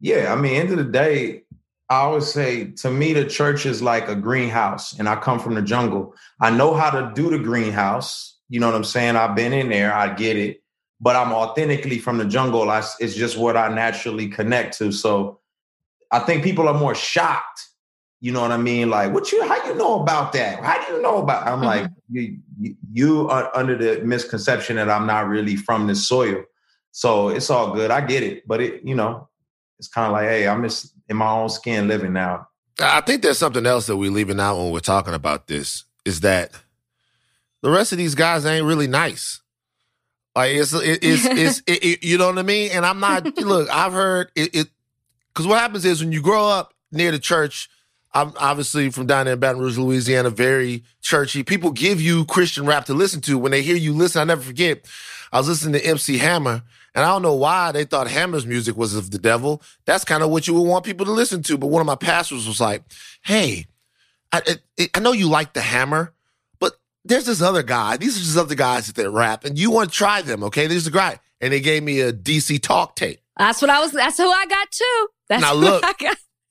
Yeah. 0.00 0.32
I 0.32 0.36
mean, 0.36 0.54
end 0.54 0.70
of 0.70 0.78
the 0.78 0.84
day, 0.84 1.42
I 1.90 1.96
always 1.96 2.26
say 2.26 2.72
to 2.78 2.90
me, 2.90 3.12
the 3.12 3.26
church 3.26 3.66
is 3.66 3.82
like 3.82 4.08
a 4.08 4.16
greenhouse, 4.16 4.98
and 4.98 5.08
I 5.08 5.16
come 5.16 5.38
from 5.38 5.54
the 5.54 5.62
jungle. 5.62 6.14
I 6.40 6.50
know 6.50 6.74
how 6.74 6.90
to 6.90 7.12
do 7.14 7.30
the 7.30 7.38
greenhouse. 7.38 8.38
You 8.48 8.58
know 8.58 8.66
what 8.66 8.74
I'm 8.74 8.84
saying? 8.84 9.16
I've 9.16 9.36
been 9.36 9.52
in 9.52 9.68
there, 9.68 9.92
I 9.92 10.12
get 10.14 10.36
it, 10.36 10.62
but 11.00 11.14
I'm 11.14 11.32
authentically 11.32 11.98
from 11.98 12.18
the 12.18 12.24
jungle. 12.24 12.70
I, 12.70 12.82
it's 13.00 13.14
just 13.14 13.36
what 13.36 13.56
I 13.56 13.68
naturally 13.68 14.28
connect 14.28 14.78
to. 14.78 14.92
So 14.92 15.40
I 16.10 16.20
think 16.20 16.42
people 16.42 16.68
are 16.68 16.78
more 16.78 16.94
shocked. 16.94 17.68
You 18.24 18.32
know 18.32 18.40
what 18.40 18.52
I 18.52 18.56
mean? 18.56 18.88
Like, 18.88 19.12
what 19.12 19.30
you? 19.32 19.46
How 19.46 19.62
you 19.68 19.74
know 19.74 20.00
about 20.00 20.32
that? 20.32 20.64
How 20.64 20.82
do 20.82 20.94
you 20.94 21.02
know 21.02 21.18
about? 21.18 21.46
I'm 21.46 21.58
mm-hmm. 21.58 21.64
like, 21.66 21.90
you, 22.10 22.38
you, 22.58 22.74
you 22.90 23.28
are 23.28 23.54
under 23.54 23.76
the 23.76 24.02
misconception 24.02 24.76
that 24.76 24.88
I'm 24.88 25.06
not 25.06 25.28
really 25.28 25.56
from 25.56 25.86
this 25.88 26.08
soil. 26.08 26.42
So 26.90 27.28
it's 27.28 27.50
all 27.50 27.74
good. 27.74 27.90
I 27.90 28.00
get 28.00 28.22
it, 28.22 28.48
but 28.48 28.62
it, 28.62 28.82
you 28.82 28.94
know, 28.94 29.28
it's 29.78 29.88
kind 29.88 30.06
of 30.06 30.12
like, 30.12 30.26
hey, 30.26 30.48
I'm 30.48 30.62
just 30.62 30.94
in 31.10 31.18
my 31.18 31.28
own 31.28 31.50
skin 31.50 31.86
living 31.86 32.14
now. 32.14 32.48
I 32.80 33.02
think 33.02 33.20
there's 33.20 33.36
something 33.36 33.66
else 33.66 33.84
that 33.88 33.98
we're 33.98 34.10
leaving 34.10 34.40
out 34.40 34.56
when 34.56 34.70
we're 34.72 34.80
talking 34.80 35.12
about 35.12 35.46
this 35.46 35.84
is 36.06 36.20
that 36.20 36.50
the 37.60 37.70
rest 37.70 37.92
of 37.92 37.98
these 37.98 38.14
guys 38.14 38.46
ain't 38.46 38.64
really 38.64 38.86
nice. 38.86 39.42
Like 40.34 40.54
it's 40.54 40.72
it, 40.72 41.00
it's 41.02 41.26
it's 41.26 41.58
it, 41.66 41.84
it, 41.84 42.02
you 42.02 42.16
know 42.16 42.28
what 42.28 42.38
I 42.38 42.42
mean. 42.42 42.70
And 42.72 42.86
I'm 42.86 43.00
not 43.00 43.36
look. 43.36 43.68
I've 43.68 43.92
heard 43.92 44.30
it 44.34 44.70
because 45.28 45.46
what 45.46 45.58
happens 45.58 45.84
is 45.84 46.02
when 46.02 46.10
you 46.10 46.22
grow 46.22 46.48
up 46.48 46.72
near 46.90 47.10
the 47.10 47.18
church. 47.18 47.68
I'm 48.14 48.32
obviously 48.36 48.90
from 48.90 49.06
down 49.06 49.24
there 49.24 49.34
in 49.34 49.40
Baton 49.40 49.60
Rouge, 49.60 49.76
Louisiana, 49.76 50.30
very 50.30 50.84
churchy. 51.02 51.42
People 51.42 51.72
give 51.72 52.00
you 52.00 52.24
Christian 52.26 52.64
rap 52.64 52.84
to 52.86 52.94
listen 52.94 53.20
to. 53.22 53.36
When 53.36 53.50
they 53.50 53.60
hear 53.62 53.76
you 53.76 53.92
listen, 53.92 54.20
I 54.20 54.24
never 54.24 54.40
forget. 54.40 54.86
I 55.32 55.38
was 55.38 55.48
listening 55.48 55.80
to 55.80 55.84
MC 55.84 56.18
Hammer, 56.18 56.62
and 56.94 57.04
I 57.04 57.08
don't 57.08 57.22
know 57.22 57.34
why 57.34 57.72
they 57.72 57.84
thought 57.84 58.06
Hammer's 58.06 58.46
music 58.46 58.76
was 58.76 58.94
of 58.94 59.10
the 59.10 59.18
devil. 59.18 59.60
That's 59.84 60.04
kind 60.04 60.22
of 60.22 60.30
what 60.30 60.46
you 60.46 60.54
would 60.54 60.62
want 60.62 60.84
people 60.84 61.04
to 61.06 61.12
listen 61.12 61.42
to. 61.42 61.58
But 61.58 61.66
one 61.66 61.80
of 61.80 61.86
my 61.86 61.96
pastors 61.96 62.46
was 62.46 62.60
like, 62.60 62.84
hey, 63.22 63.66
I, 64.32 64.42
I, 64.78 64.88
I 64.94 65.00
know 65.00 65.10
you 65.12 65.28
like 65.28 65.52
the 65.52 65.60
Hammer, 65.60 66.12
but 66.60 66.78
there's 67.04 67.26
this 67.26 67.42
other 67.42 67.64
guy. 67.64 67.96
These 67.96 68.16
are 68.16 68.20
just 68.20 68.36
other 68.38 68.54
guys 68.54 68.86
that 68.86 68.94
they 68.94 69.08
rap, 69.08 69.44
and 69.44 69.58
you 69.58 69.72
want 69.72 69.90
to 69.90 69.96
try 69.96 70.22
them, 70.22 70.44
okay? 70.44 70.68
There's 70.68 70.86
a 70.86 70.92
guy. 70.92 71.18
And 71.40 71.52
they 71.52 71.60
gave 71.60 71.82
me 71.82 72.00
a 72.00 72.12
DC 72.12 72.62
talk 72.62 72.94
tape. 72.94 73.20
That's 73.36 73.60
what 73.60 73.70
I 73.70 73.80
was, 73.80 73.90
that's 73.90 74.16
who 74.16 74.30
I 74.30 74.46
got 74.46 74.70
too. 74.70 75.08
That's 75.28 75.42
now 75.42 75.52
look, 75.52 75.84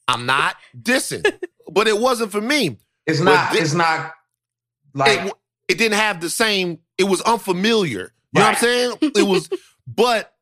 I'm 0.08 0.26
not 0.26 0.56
dissing, 0.78 1.26
but 1.74 1.88
it 1.88 1.98
wasn't 1.98 2.32
for 2.32 2.42
me. 2.42 2.78
It's 3.06 3.20
not, 3.20 3.52
this, 3.52 3.62
it's 3.62 3.74
not 3.74 4.14
like. 4.94 5.28
It, 5.28 5.34
it 5.70 5.78
didn't 5.78 5.98
have 5.98 6.22
the 6.22 6.30
same, 6.30 6.80
it 6.98 7.06
was 7.06 7.22
unfamiliar. 7.22 8.14
You 8.32 8.42
right. 8.42 8.42
know 8.42 8.42
what 8.42 8.56
I'm 8.56 8.62
saying? 8.62 8.98
It 9.16 9.28
was, 9.28 9.50
but 9.88 10.34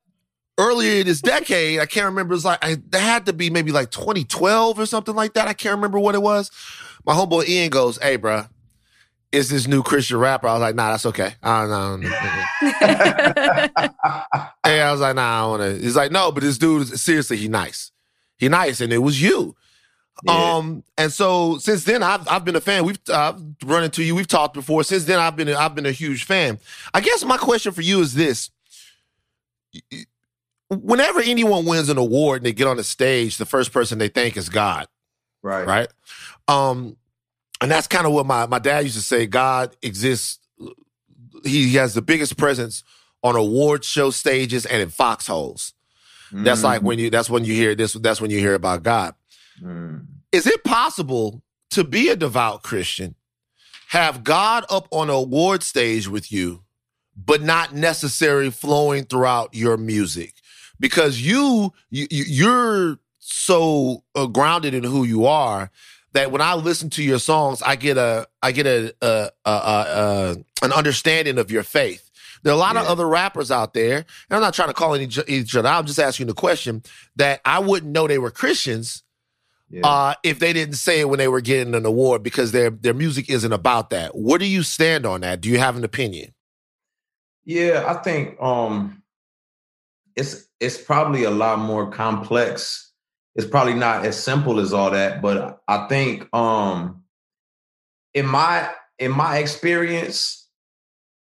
earlier 0.58 1.02
in 1.02 1.08
this 1.08 1.22
decade, 1.22 1.80
I 1.80 1.86
can't 1.86 2.06
remember. 2.06 2.34
It 2.34 2.38
was 2.38 2.46
like 2.46 2.64
I, 2.64 2.78
that 2.90 3.00
had 3.00 3.26
to 3.28 3.34
be 3.34 3.50
maybe 3.50 3.72
like 3.72 3.92
2012 3.92 4.80
or 4.80 4.86
something 4.86 5.16
like 5.16 5.34
that. 5.34 5.48
I 5.48 5.54
can't 5.54 5.76
remember 5.76 6.00
what 6.00 6.16
it 6.16 6.22
was. 6.22 6.52
My 7.06 7.14
homeboy 7.14 7.48
Ian 7.48 7.70
goes, 7.70 8.02
"Hey, 8.02 8.16
bro, 8.16 8.46
is 9.32 9.50
this 9.50 9.68
new 9.68 9.84
Christian 9.84 10.18
rapper?" 10.18 10.48
I 10.48 10.54
was 10.54 10.62
like, 10.62 10.76
"Nah, 10.76 10.92
that's 10.92 11.06
okay." 11.08 11.36
I 11.42 11.66
don't 11.66 12.02
know. 12.02 12.10
hey, 14.64 14.82
I 14.82 14.92
was 14.92 15.02
like, 15.02 15.16
"Nah, 15.16 15.38
I 15.38 15.42
don't 15.42 15.50
want 15.50 15.64
to." 15.64 15.84
He's 15.84 15.96
like, 15.96 16.12
"No, 16.12 16.32
but 16.32 16.44
this 16.44 16.58
dude, 16.58 16.84
is, 16.84 17.02
seriously, 17.02 17.38
he 17.38 17.48
nice. 17.48 17.92
He 18.38 18.50
nice, 18.50 18.82
and 18.82 18.94
it 18.94 19.00
was 19.00 19.22
you." 19.22 19.56
Yeah. 20.24 20.56
Um, 20.56 20.84
and 20.98 21.12
so 21.12 21.58
since 21.58 21.84
then, 21.84 22.04
I've 22.04 22.28
I've 22.28 22.46
been 22.46 22.56
a 22.56 22.62
fan. 22.62 22.86
We've 22.86 23.00
I've 23.12 23.42
run 23.64 23.84
into 23.84 24.04
you. 24.04 24.16
We've 24.16 24.28
talked 24.28 24.54
before. 24.54 24.84
Since 24.84 25.06
then, 25.06 25.20
I've 25.20 25.36
been 25.36 25.50
I've 25.50 25.74
been 25.74 25.86
a 25.86 25.92
huge 25.92 26.26
fan. 26.26 26.60
I 26.94 27.02
guess 27.02 27.24
my 27.24 27.38
question 27.38 27.72
for 27.72 27.82
you 27.82 28.02
is 28.02 28.14
this: 28.14 28.52
whenever 30.70 31.22
anyone 31.22 31.66
wins 31.66 31.90
an 31.90 31.98
award 31.98 32.38
and 32.38 32.46
they 32.46 32.54
get 32.54 32.68
on 32.68 32.78
the 32.78 32.84
stage, 32.84 33.38
the 33.38 33.46
first 33.46 33.72
person 33.72 33.98
they 33.98 34.10
thank 34.10 34.38
is 34.38 34.50
God. 34.50 34.88
Right. 35.42 35.66
Right. 35.66 35.88
Um, 36.48 36.98
and 37.62 37.70
that's 37.70 37.88
kind 37.88 38.06
of 38.06 38.14
what 38.14 38.26
my, 38.26 38.46
my 38.48 38.60
dad 38.60 38.84
used 38.84 38.96
to 38.96 39.02
say. 39.02 39.26
God 39.26 39.76
exists. 39.82 40.40
He, 41.44 41.70
he 41.70 41.76
has 41.76 41.94
the 41.94 42.02
biggest 42.02 42.38
presence 42.38 42.84
on 43.24 43.36
award 43.36 43.84
show 43.84 44.12
stages 44.12 44.66
and 44.66 44.82
in 44.82 44.90
foxholes. 44.90 45.74
That's 46.32 46.64
like 46.64 46.82
when 46.82 46.98
you 46.98 47.10
that's 47.10 47.30
when 47.30 47.44
you 47.44 47.54
hear 47.54 47.76
this 47.76 47.92
that's 47.92 48.22
when 48.22 48.32
you 48.32 48.40
hear 48.40 48.54
about 48.54 48.84
God. 48.84 49.16
Mm. 49.62 50.06
Is 50.32 50.48
it 50.48 50.64
possible 50.64 51.42
to 51.72 51.84
be 51.84 52.10
a 52.10 52.16
devout 52.16 52.64
Christian, 52.64 53.16
have 53.90 54.24
God 54.24 54.66
up 54.70 54.88
on 54.92 55.10
a 55.10 55.14
award 55.14 55.64
stage 55.64 56.08
with 56.08 56.32
you, 56.32 56.64
but 57.16 57.42
not 57.42 57.74
necessarily 57.74 58.50
flowing 58.50 59.06
throughout 59.06 59.54
your 59.54 59.78
music? 59.78 60.36
Because 60.80 61.22
you, 61.22 61.74
you 61.90 62.08
you're 62.10 63.00
so 63.20 64.04
uh, 64.16 64.26
grounded 64.26 64.74
in 64.74 64.84
who 64.84 65.04
you 65.04 65.26
are 65.26 65.70
that 66.14 66.32
when 66.32 66.42
I 66.42 66.56
listen 66.56 66.90
to 66.92 67.04
your 67.04 67.20
songs, 67.20 67.62
I 67.62 67.76
get 67.76 67.98
a 67.98 68.28
I 68.42 68.52
get 68.52 68.66
a, 68.66 68.94
a, 69.02 69.32
a, 69.46 69.52
a 69.52 70.36
an 70.64 70.72
understanding 70.74 71.38
of 71.38 71.52
your 71.52 71.64
faith. 71.64 72.10
There 72.44 72.52
are 72.52 72.56
a 72.56 72.60
lot 72.60 72.76
yeah. 72.76 72.82
of 72.82 72.88
other 72.88 73.08
rappers 73.08 73.52
out 73.52 73.74
there, 73.74 73.98
and 73.98 74.06
I'm 74.32 74.42
not 74.42 74.54
trying 74.54 74.70
to 74.70 74.74
call 74.74 74.96
each, 74.98 75.20
each 75.28 75.56
other. 75.56 75.70
I'm 75.70 75.86
just 75.86 76.00
asking 76.00 76.28
the 76.28 76.34
question 76.34 76.82
that 77.16 77.40
I 77.46 77.60
wouldn't 77.60 77.92
know 77.92 78.08
they 78.08 78.18
were 78.18 78.32
Christians 78.32 79.04
yeah. 79.72 79.88
uh, 79.88 80.14
if 80.24 80.40
they 80.40 80.54
didn't 80.54 80.76
say 80.76 81.00
it 81.00 81.10
when 81.10 81.20
they 81.20 81.28
were 81.28 81.42
getting 81.42 81.74
an 81.76 81.86
award 81.86 82.24
because 82.24 82.52
their 82.52 82.70
their 82.70 82.94
music 82.94 83.30
isn't 83.30 83.54
about 83.54 83.90
that. 83.92 84.16
Where 84.16 84.40
do 84.40 84.46
you 84.46 84.64
stand 84.64 85.06
on 85.06 85.22
that? 85.22 85.42
Do 85.42 85.50
you 85.50 85.60
have 85.60 85.78
an 85.78 85.84
opinion? 85.84 86.34
Yeah, 87.44 87.86
I 87.88 88.02
think 88.04 88.40
um, 88.42 89.02
it's 90.16 90.48
it's 90.60 90.78
probably 90.78 91.24
a 91.24 91.32
lot 91.32 91.60
more 91.60 91.90
complex 91.90 92.92
it's 93.36 93.48
probably 93.48 93.74
not 93.74 94.06
as 94.06 94.22
simple 94.22 94.60
as 94.60 94.74
all 94.74 94.92
that, 94.92 95.22
but 95.22 95.62
I 95.68 95.88
think 95.88 96.28
um 96.34 97.04
in 98.14 98.26
my 98.26 98.70
in 99.00 99.12
my 99.12 99.38
experience, 99.38 100.48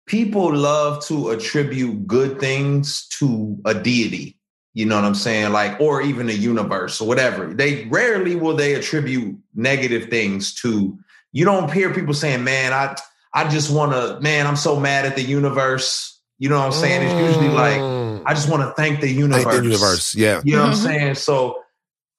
people 0.06 0.53
love 0.53 1.03
to 1.06 1.29
attribute 1.29 2.06
good 2.06 2.39
things 2.39 3.08
to 3.19 3.58
a 3.65 3.73
deity. 3.73 4.38
You 4.73 4.86
know 4.86 4.95
what 4.95 5.05
I'm 5.05 5.15
saying? 5.15 5.51
Like, 5.51 5.79
or 5.79 6.01
even 6.01 6.27
the 6.27 6.33
universe 6.33 6.99
or 6.99 7.07
whatever. 7.07 7.53
They 7.53 7.86
rarely 7.86 8.36
will 8.36 8.55
they 8.55 8.73
attribute 8.73 9.38
negative 9.53 10.09
things 10.09 10.53
to. 10.55 10.97
You 11.31 11.45
don't 11.45 11.71
hear 11.71 11.93
people 11.93 12.13
saying, 12.13 12.43
"Man, 12.43 12.73
I 12.73 12.95
I 13.33 13.49
just 13.49 13.71
want 13.71 13.91
to." 13.91 14.19
Man, 14.19 14.47
I'm 14.47 14.55
so 14.55 14.79
mad 14.79 15.05
at 15.05 15.15
the 15.15 15.23
universe. 15.23 16.19
You 16.39 16.49
know 16.49 16.59
what 16.59 16.65
I'm 16.65 16.71
saying? 16.71 17.03
It's 17.03 17.36
usually 17.36 17.53
like, 17.53 17.79
mm. 17.79 18.23
"I 18.25 18.33
just 18.33 18.49
want 18.49 18.63
to 18.63 18.71
thank 18.71 19.01
the 19.01 19.09
universe." 19.09 19.43
Thank 19.43 19.57
the 19.57 19.63
universe, 19.63 20.15
yeah. 20.15 20.41
You 20.43 20.55
know 20.55 20.63
what 20.63 20.69
I'm 20.69 20.75
saying? 20.75 21.15
So 21.15 21.63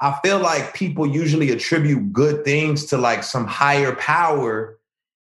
I 0.00 0.18
feel 0.22 0.38
like 0.38 0.74
people 0.74 1.06
usually 1.06 1.50
attribute 1.50 2.12
good 2.12 2.44
things 2.44 2.86
to 2.86 2.98
like 2.98 3.22
some 3.22 3.46
higher 3.46 3.94
power 3.96 4.78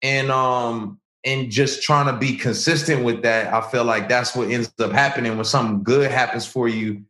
and 0.02 0.30
um 0.30 0.98
and 1.24 1.50
just 1.50 1.82
trying 1.82 2.06
to 2.06 2.18
be 2.18 2.37
consistent 2.37 3.04
with 3.04 3.22
that. 3.22 3.52
I 3.52 3.61
feel 3.70 3.85
like 3.85 4.08
that's 4.08 4.35
what 4.35 4.50
ends 4.50 4.72
up 4.80 4.90
happening 4.90 5.37
when 5.37 5.44
something 5.44 5.82
good 5.82 6.11
happens 6.11 6.46
for 6.46 6.68
you. 6.68 7.04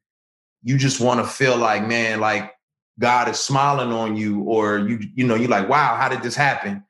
You 0.63 0.79
just 0.79 1.01
want 1.01 1.21
to 1.21 1.27
feel 1.27 1.57
like, 1.57 1.87
man, 1.87 2.21
like 2.21 2.53
God 2.99 3.29
is 3.29 3.39
smiling 3.39 3.93
on 3.93 4.17
you, 4.17 4.43
or 4.43 4.79
you, 4.79 5.01
you 5.15 5.27
know, 5.27 5.35
you're 5.35 5.49
like, 5.49 5.69
wow, 5.69 5.97
how 5.97 6.09
did 6.09 6.23
this 6.23 6.37
happen? 6.37 6.85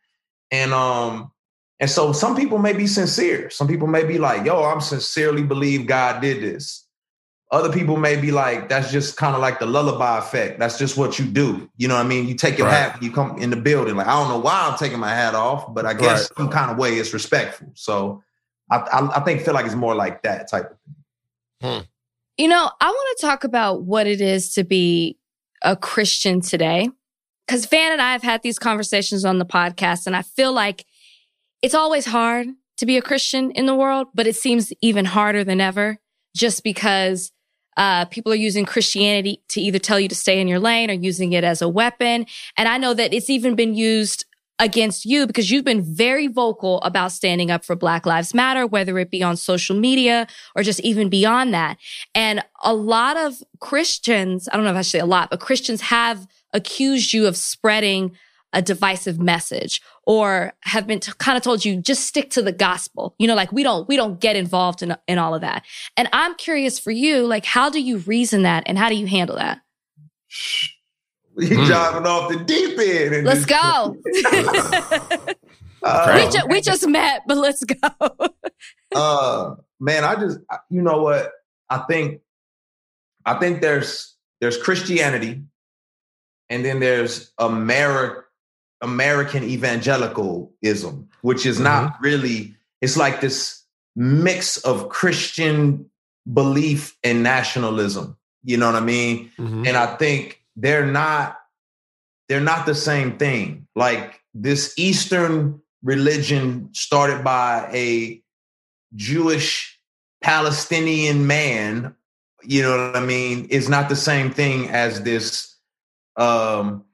And 0.50 0.72
um, 0.72 1.32
and 1.80 1.90
so 1.90 2.12
some 2.12 2.36
people 2.36 2.58
may 2.58 2.72
be 2.72 2.86
sincere. 2.86 3.50
Some 3.50 3.66
people 3.66 3.88
may 3.88 4.04
be 4.04 4.18
like, 4.18 4.44
yo, 4.44 4.62
I'm 4.62 4.80
sincerely 4.80 5.42
believe 5.42 5.86
God 5.86 6.20
did 6.20 6.42
this. 6.42 6.86
Other 7.50 7.70
people 7.70 7.98
may 7.98 8.16
be 8.16 8.30
like, 8.30 8.68
that's 8.68 8.90
just 8.90 9.16
kind 9.16 9.34
of 9.34 9.42
like 9.42 9.58
the 9.58 9.66
lullaby 9.66 10.18
effect. 10.18 10.58
That's 10.58 10.78
just 10.78 10.96
what 10.96 11.18
you 11.18 11.26
do. 11.26 11.68
You 11.76 11.88
know 11.88 11.96
what 11.96 12.06
I 12.06 12.08
mean? 12.08 12.26
You 12.26 12.34
take 12.34 12.56
your 12.56 12.66
right. 12.66 12.92
hat, 12.92 13.02
you 13.02 13.12
come 13.12 13.36
in 13.36 13.50
the 13.50 13.56
building. 13.56 13.96
Like, 13.96 14.06
I 14.06 14.12
don't 14.12 14.28
know 14.28 14.38
why 14.38 14.68
I'm 14.70 14.78
taking 14.78 14.98
my 14.98 15.10
hat 15.10 15.34
off, 15.34 15.74
but 15.74 15.84
I 15.84 15.92
guess 15.92 16.30
right. 16.30 16.36
some 16.38 16.48
kind 16.48 16.70
of 16.70 16.78
way 16.78 16.94
it's 16.94 17.12
respectful. 17.12 17.70
So 17.74 18.22
I, 18.70 18.78
I, 18.78 19.18
I, 19.18 19.20
think 19.20 19.42
feel 19.42 19.52
like 19.52 19.66
it's 19.66 19.74
more 19.74 19.94
like 19.94 20.22
that 20.22 20.48
type 20.48 20.70
of 20.70 20.78
thing. 21.60 21.80
Hmm. 21.82 21.86
You 22.36 22.48
know, 22.48 22.70
I 22.80 22.86
want 22.86 23.18
to 23.18 23.26
talk 23.26 23.44
about 23.44 23.82
what 23.82 24.06
it 24.06 24.20
is 24.20 24.54
to 24.54 24.64
be 24.64 25.18
a 25.62 25.76
Christian 25.76 26.40
today. 26.40 26.90
Because 27.46 27.66
Van 27.66 27.92
and 27.92 28.00
I 28.00 28.12
have 28.12 28.22
had 28.22 28.42
these 28.42 28.58
conversations 28.58 29.24
on 29.24 29.38
the 29.38 29.44
podcast, 29.44 30.06
and 30.06 30.16
I 30.16 30.22
feel 30.22 30.52
like 30.52 30.86
it's 31.60 31.74
always 31.74 32.06
hard 32.06 32.46
to 32.78 32.86
be 32.86 32.96
a 32.96 33.02
Christian 33.02 33.50
in 33.50 33.66
the 33.66 33.74
world, 33.74 34.08
but 34.14 34.26
it 34.26 34.36
seems 34.36 34.72
even 34.80 35.04
harder 35.04 35.44
than 35.44 35.60
ever 35.60 35.98
just 36.34 36.64
because 36.64 37.30
uh, 37.76 38.04
people 38.06 38.32
are 38.32 38.36
using 38.36 38.64
Christianity 38.64 39.42
to 39.48 39.60
either 39.60 39.78
tell 39.78 40.00
you 40.00 40.08
to 40.08 40.14
stay 40.14 40.40
in 40.40 40.48
your 40.48 40.58
lane 40.58 40.90
or 40.90 40.94
using 40.94 41.32
it 41.32 41.44
as 41.44 41.62
a 41.62 41.68
weapon. 41.68 42.26
And 42.56 42.68
I 42.68 42.78
know 42.78 42.94
that 42.94 43.12
it's 43.12 43.30
even 43.30 43.54
been 43.54 43.74
used 43.74 44.24
against 44.58 45.04
you 45.04 45.26
because 45.26 45.50
you've 45.50 45.64
been 45.64 45.82
very 45.82 46.28
vocal 46.28 46.80
about 46.82 47.12
standing 47.12 47.50
up 47.50 47.64
for 47.64 47.74
Black 47.74 48.06
Lives 48.06 48.34
Matter, 48.34 48.66
whether 48.66 48.98
it 48.98 49.10
be 49.10 49.22
on 49.22 49.36
social 49.36 49.76
media 49.76 50.26
or 50.54 50.62
just 50.62 50.80
even 50.80 51.08
beyond 51.08 51.52
that. 51.54 51.78
And 52.14 52.44
a 52.62 52.74
lot 52.74 53.16
of 53.16 53.42
Christians, 53.60 54.48
I 54.52 54.56
don't 54.56 54.64
know 54.64 54.70
if 54.70 54.76
I 54.76 54.82
should 54.82 54.92
say 54.92 54.98
a 55.00 55.06
lot, 55.06 55.30
but 55.30 55.40
Christians 55.40 55.80
have 55.82 56.26
accused 56.52 57.12
you 57.12 57.26
of 57.26 57.36
spreading 57.36 58.16
a 58.52 58.60
divisive 58.60 59.18
message 59.18 59.80
or 60.06 60.52
have 60.64 60.86
been 60.86 61.00
t- 61.00 61.12
kind 61.18 61.36
of 61.36 61.42
told 61.42 61.64
you 61.64 61.80
just 61.80 62.04
stick 62.04 62.30
to 62.30 62.42
the 62.42 62.52
gospel. 62.52 63.14
You 63.18 63.26
know, 63.26 63.34
like 63.34 63.50
we 63.50 63.62
don't 63.62 63.88
we 63.88 63.96
don't 63.96 64.20
get 64.20 64.36
involved 64.36 64.82
in 64.82 64.94
in 65.08 65.18
all 65.18 65.34
of 65.34 65.40
that. 65.40 65.64
And 65.96 66.08
I'm 66.12 66.34
curious 66.34 66.78
for 66.78 66.90
you, 66.90 67.26
like 67.26 67.46
how 67.46 67.70
do 67.70 67.80
you 67.80 67.98
reason 67.98 68.42
that 68.42 68.64
and 68.66 68.78
how 68.78 68.88
do 68.88 68.94
you 68.94 69.06
handle 69.06 69.36
that? 69.36 69.60
You 71.36 71.58
mm. 71.58 71.66
driving 71.66 72.06
off 72.06 72.30
the 72.30 72.38
deep 72.44 72.78
end. 72.78 73.24
Let's 73.24 73.46
go. 73.46 73.96
uh, 75.82 76.12
we, 76.14 76.30
ju- 76.30 76.46
we 76.48 76.60
just 76.60 76.86
met, 76.86 77.22
but 77.26 77.38
let's 77.38 77.64
go. 77.64 77.88
uh, 78.94 79.54
man, 79.80 80.04
I 80.04 80.16
just 80.16 80.38
you 80.68 80.82
know 80.82 81.02
what 81.02 81.32
I 81.70 81.78
think. 81.88 82.20
I 83.24 83.34
think 83.34 83.62
there's 83.62 84.14
there's 84.40 84.58
Christianity, 84.58 85.42
and 86.50 86.64
then 86.64 86.80
there's 86.80 87.32
America 87.38 88.24
American 88.82 89.44
evangelicalism, 89.44 91.08
which 91.22 91.46
is 91.46 91.56
mm-hmm. 91.56 91.64
not 91.64 91.96
really, 92.00 92.54
it's 92.80 92.96
like 92.96 93.20
this 93.20 93.62
mix 93.94 94.58
of 94.58 94.88
Christian 94.88 95.88
belief 96.30 96.96
and 97.02 97.22
nationalism. 97.22 98.16
You 98.44 98.56
know 98.56 98.66
what 98.66 98.82
I 98.82 98.84
mean? 98.84 99.30
Mm-hmm. 99.38 99.66
And 99.68 99.76
I 99.76 99.96
think 99.96 100.41
they're 100.56 100.86
not 100.86 101.38
they're 102.28 102.40
not 102.40 102.66
the 102.66 102.74
same 102.74 103.18
thing. 103.18 103.66
Like 103.74 104.20
this 104.34 104.74
Eastern 104.78 105.60
religion 105.82 106.68
started 106.72 107.24
by 107.24 107.68
a 107.72 108.22
Jewish 108.94 109.78
Palestinian 110.22 111.26
man, 111.26 111.94
you 112.42 112.62
know 112.62 112.70
what 112.70 112.96
I 112.96 113.04
mean, 113.04 113.46
is 113.46 113.68
not 113.68 113.88
the 113.88 113.96
same 113.96 114.30
thing 114.30 114.68
as 114.70 115.02
this 115.02 115.52
um, 116.16 116.84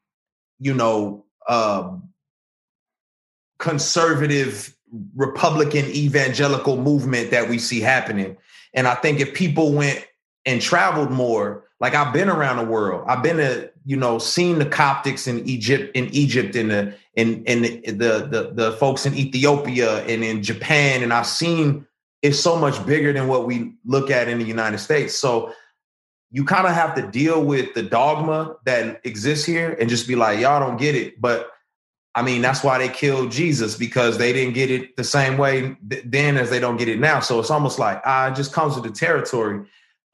you 0.58 0.74
know, 0.74 1.24
um, 1.48 2.08
conservative 3.58 4.74
Republican 5.14 5.84
evangelical 5.86 6.76
movement 6.76 7.30
that 7.30 7.48
we 7.48 7.58
see 7.58 7.80
happening. 7.80 8.36
And 8.74 8.86
I 8.86 8.94
think 8.94 9.20
if 9.20 9.34
people 9.34 9.72
went 9.72 10.06
and 10.46 10.60
traveled 10.60 11.10
more, 11.10 11.67
like 11.80 11.94
I've 11.94 12.12
been 12.12 12.28
around 12.28 12.56
the 12.56 12.64
world, 12.64 13.04
I've 13.06 13.22
been 13.22 13.36
to, 13.36 13.70
you 13.84 13.96
know, 13.96 14.18
seen 14.18 14.58
the 14.58 14.66
Coptics 14.66 15.28
in 15.28 15.46
Egypt, 15.48 15.94
in 15.94 16.06
Egypt, 16.06 16.56
and 16.56 16.70
the 16.70 16.94
in 17.14 17.44
in 17.44 17.62
the, 17.62 18.28
the 18.30 18.50
the 18.54 18.72
folks 18.78 19.06
in 19.06 19.14
Ethiopia 19.14 20.04
and 20.06 20.24
in 20.24 20.42
Japan, 20.42 21.02
and 21.02 21.12
I've 21.12 21.26
seen 21.26 21.86
it's 22.22 22.40
so 22.40 22.56
much 22.56 22.84
bigger 22.84 23.12
than 23.12 23.28
what 23.28 23.46
we 23.46 23.74
look 23.84 24.10
at 24.10 24.28
in 24.28 24.38
the 24.38 24.44
United 24.44 24.78
States. 24.78 25.14
So 25.14 25.52
you 26.30 26.44
kind 26.44 26.66
of 26.66 26.74
have 26.74 26.94
to 26.96 27.02
deal 27.02 27.42
with 27.42 27.74
the 27.74 27.82
dogma 27.82 28.56
that 28.64 29.00
exists 29.04 29.46
here 29.46 29.76
and 29.80 29.88
just 29.88 30.06
be 30.06 30.14
like, 30.14 30.40
y'all 30.40 30.60
don't 30.60 30.76
get 30.76 30.94
it. 30.94 31.20
But 31.20 31.50
I 32.14 32.22
mean, 32.22 32.42
that's 32.42 32.64
why 32.64 32.78
they 32.78 32.88
killed 32.88 33.30
Jesus 33.30 33.76
because 33.76 34.18
they 34.18 34.32
didn't 34.32 34.54
get 34.54 34.70
it 34.70 34.96
the 34.96 35.04
same 35.04 35.38
way 35.38 35.76
th- 35.88 36.02
then 36.04 36.36
as 36.36 36.50
they 36.50 36.58
don't 36.58 36.76
get 36.76 36.88
it 36.88 36.98
now. 36.98 37.20
So 37.20 37.38
it's 37.38 37.50
almost 37.50 37.78
like 37.78 38.02
ah, 38.04 38.30
it 38.30 38.34
just 38.34 38.52
comes 38.52 38.74
with 38.74 38.84
the 38.84 38.90
territory. 38.90 39.64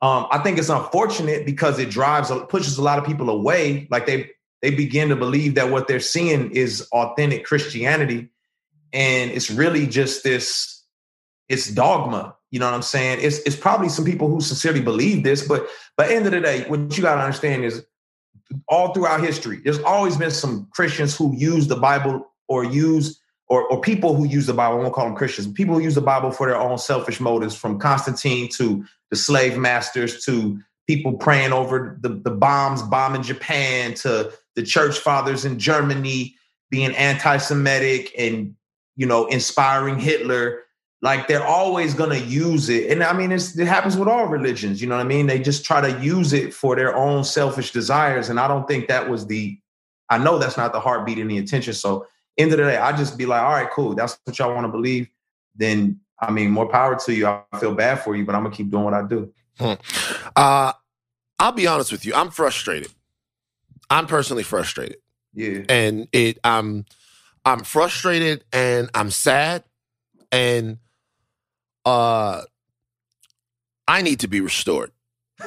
Um, 0.04 0.26
I 0.30 0.38
think 0.38 0.58
it's 0.58 0.68
unfortunate 0.68 1.46
because 1.46 1.78
it 1.78 1.90
drives 1.90 2.30
pushes 2.48 2.78
a 2.78 2.82
lot 2.82 2.98
of 2.98 3.04
people 3.04 3.30
away. 3.30 3.88
Like 3.90 4.06
they 4.06 4.30
they 4.60 4.70
begin 4.70 5.08
to 5.08 5.16
believe 5.16 5.54
that 5.54 5.70
what 5.70 5.88
they're 5.88 6.00
seeing 6.00 6.50
is 6.52 6.86
authentic 6.92 7.44
Christianity, 7.44 8.28
and 8.92 9.30
it's 9.30 9.50
really 9.50 9.86
just 9.86 10.24
this 10.24 10.82
it's 11.48 11.70
dogma 11.70 12.36
you 12.54 12.60
know 12.60 12.66
what 12.66 12.74
I'm 12.76 12.82
saying? 12.82 13.18
It's 13.20 13.38
it's 13.40 13.56
probably 13.56 13.88
some 13.88 14.04
people 14.04 14.28
who 14.28 14.40
sincerely 14.40 14.80
believe 14.80 15.24
this, 15.24 15.44
but 15.44 15.66
but 15.96 16.08
end 16.08 16.24
of 16.26 16.30
the 16.30 16.40
day, 16.40 16.62
what 16.68 16.96
you 16.96 17.02
got 17.02 17.16
to 17.16 17.20
understand 17.20 17.64
is 17.64 17.84
all 18.68 18.94
throughout 18.94 19.24
history, 19.24 19.60
there's 19.64 19.80
always 19.80 20.16
been 20.16 20.30
some 20.30 20.68
Christians 20.70 21.16
who 21.16 21.34
use 21.36 21.66
the 21.66 21.74
Bible 21.74 22.30
or 22.46 22.62
use 22.62 23.20
or, 23.48 23.66
or 23.68 23.80
people 23.80 24.14
who 24.14 24.26
use 24.26 24.46
the 24.46 24.54
Bible, 24.54 24.78
I 24.78 24.82
won't 24.82 24.94
call 24.94 25.06
them 25.06 25.14
Christians, 25.14 25.48
people 25.48 25.74
who 25.74 25.80
use 25.80 25.94
the 25.94 26.00
Bible 26.00 26.30
for 26.30 26.46
their 26.46 26.58
own 26.58 26.78
selfish 26.78 27.20
motives, 27.20 27.54
from 27.54 27.78
Constantine 27.78 28.48
to 28.56 28.84
the 29.10 29.16
slave 29.16 29.56
masters 29.56 30.24
to 30.24 30.58
people 30.86 31.14
praying 31.14 31.52
over 31.52 31.98
the, 32.00 32.08
the 32.08 32.30
bombs 32.30 32.82
bombing 32.82 33.22
Japan 33.22 33.94
to 33.94 34.32
the 34.54 34.62
church 34.62 34.98
fathers 34.98 35.44
in 35.44 35.58
Germany 35.58 36.34
being 36.70 36.94
anti-Semitic 36.94 38.12
and 38.18 38.54
you 38.96 39.06
know 39.06 39.26
inspiring 39.26 39.98
Hitler 39.98 40.64
like 41.04 41.28
they're 41.28 41.46
always 41.46 41.92
gonna 41.92 42.16
use 42.16 42.70
it. 42.70 42.90
And 42.90 43.04
I 43.04 43.12
mean, 43.12 43.30
it 43.30 43.66
happens 43.66 43.94
with 43.94 44.08
all 44.08 44.26
religions. 44.26 44.80
You 44.80 44.88
know 44.88 44.96
what 44.96 45.04
I 45.04 45.08
mean? 45.08 45.26
They 45.26 45.38
just 45.38 45.62
try 45.62 45.82
to 45.82 46.02
use 46.02 46.32
it 46.32 46.54
for 46.54 46.74
their 46.74 46.96
own 46.96 47.24
selfish 47.24 47.72
desires. 47.72 48.30
And 48.30 48.40
I 48.40 48.48
don't 48.48 48.66
think 48.66 48.88
that 48.88 49.10
was 49.10 49.26
the. 49.26 49.58
I 50.08 50.16
know 50.16 50.38
that's 50.38 50.56
not 50.56 50.72
the 50.72 50.80
heartbeat 50.80 51.18
and 51.18 51.30
the 51.30 51.36
intention. 51.36 51.74
So 51.74 52.06
end 52.38 52.52
of 52.52 52.58
the 52.58 52.64
day, 52.64 52.76
I 52.76 52.96
just 52.96 53.16
be 53.16 53.26
like, 53.26 53.42
all 53.42 53.52
right, 53.52 53.70
cool. 53.70 53.94
That's 53.94 54.18
what 54.24 54.38
y'all 54.38 54.54
want 54.54 54.64
to 54.66 54.72
believe. 54.72 55.08
Then 55.54 56.00
I 56.20 56.30
mean, 56.30 56.50
more 56.50 56.68
power 56.68 56.96
to 56.96 57.14
you. 57.14 57.26
I 57.26 57.42
feel 57.58 57.74
bad 57.74 57.96
for 57.96 58.16
you, 58.16 58.24
but 58.24 58.34
I'm 58.34 58.42
gonna 58.44 58.54
keep 58.54 58.70
doing 58.70 58.84
what 58.84 58.94
I 58.94 59.06
do. 59.06 59.32
Hmm. 59.58 59.74
Uh, 60.34 60.72
I'll 61.38 61.52
be 61.52 61.66
honest 61.66 61.92
with 61.92 62.04
you. 62.04 62.14
I'm 62.14 62.30
frustrated. 62.30 62.90
I'm 63.90 64.06
personally 64.06 64.42
frustrated. 64.42 64.96
Yeah. 65.34 65.62
And 65.68 66.08
it 66.12 66.38
I'm 66.44 66.86
I'm 67.44 67.64
frustrated 67.64 68.44
and 68.52 68.88
I'm 68.94 69.10
sad 69.10 69.64
and 70.32 70.78
uh 71.84 72.42
I 73.86 74.02
need 74.02 74.20
to 74.20 74.28
be 74.28 74.40
restored. 74.40 74.92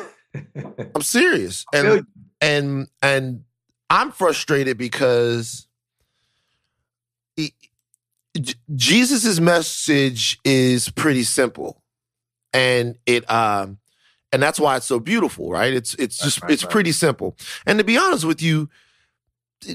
I'm 0.95 1.01
serious. 1.01 1.65
And 1.73 2.05
and 2.41 2.87
and 3.01 3.43
I'm 3.89 4.11
frustrated 4.11 4.77
because 4.77 5.66
Jesus's 8.75 9.39
message 9.41 10.39
is 10.43 10.89
pretty 10.89 11.23
simple. 11.23 11.81
And 12.53 12.97
it 13.05 13.29
um 13.29 13.79
and 14.31 14.41
that's 14.41 14.59
why 14.59 14.77
it's 14.77 14.85
so 14.85 14.99
beautiful, 14.99 15.49
right? 15.49 15.73
It's 15.73 15.93
it's 15.95 16.17
just 16.17 16.41
right, 16.41 16.51
it's 16.51 16.63
right. 16.63 16.71
pretty 16.71 16.91
simple. 16.91 17.37
And 17.65 17.79
to 17.79 17.85
be 17.85 17.97
honest 17.97 18.25
with 18.25 18.41
you, 18.41 18.69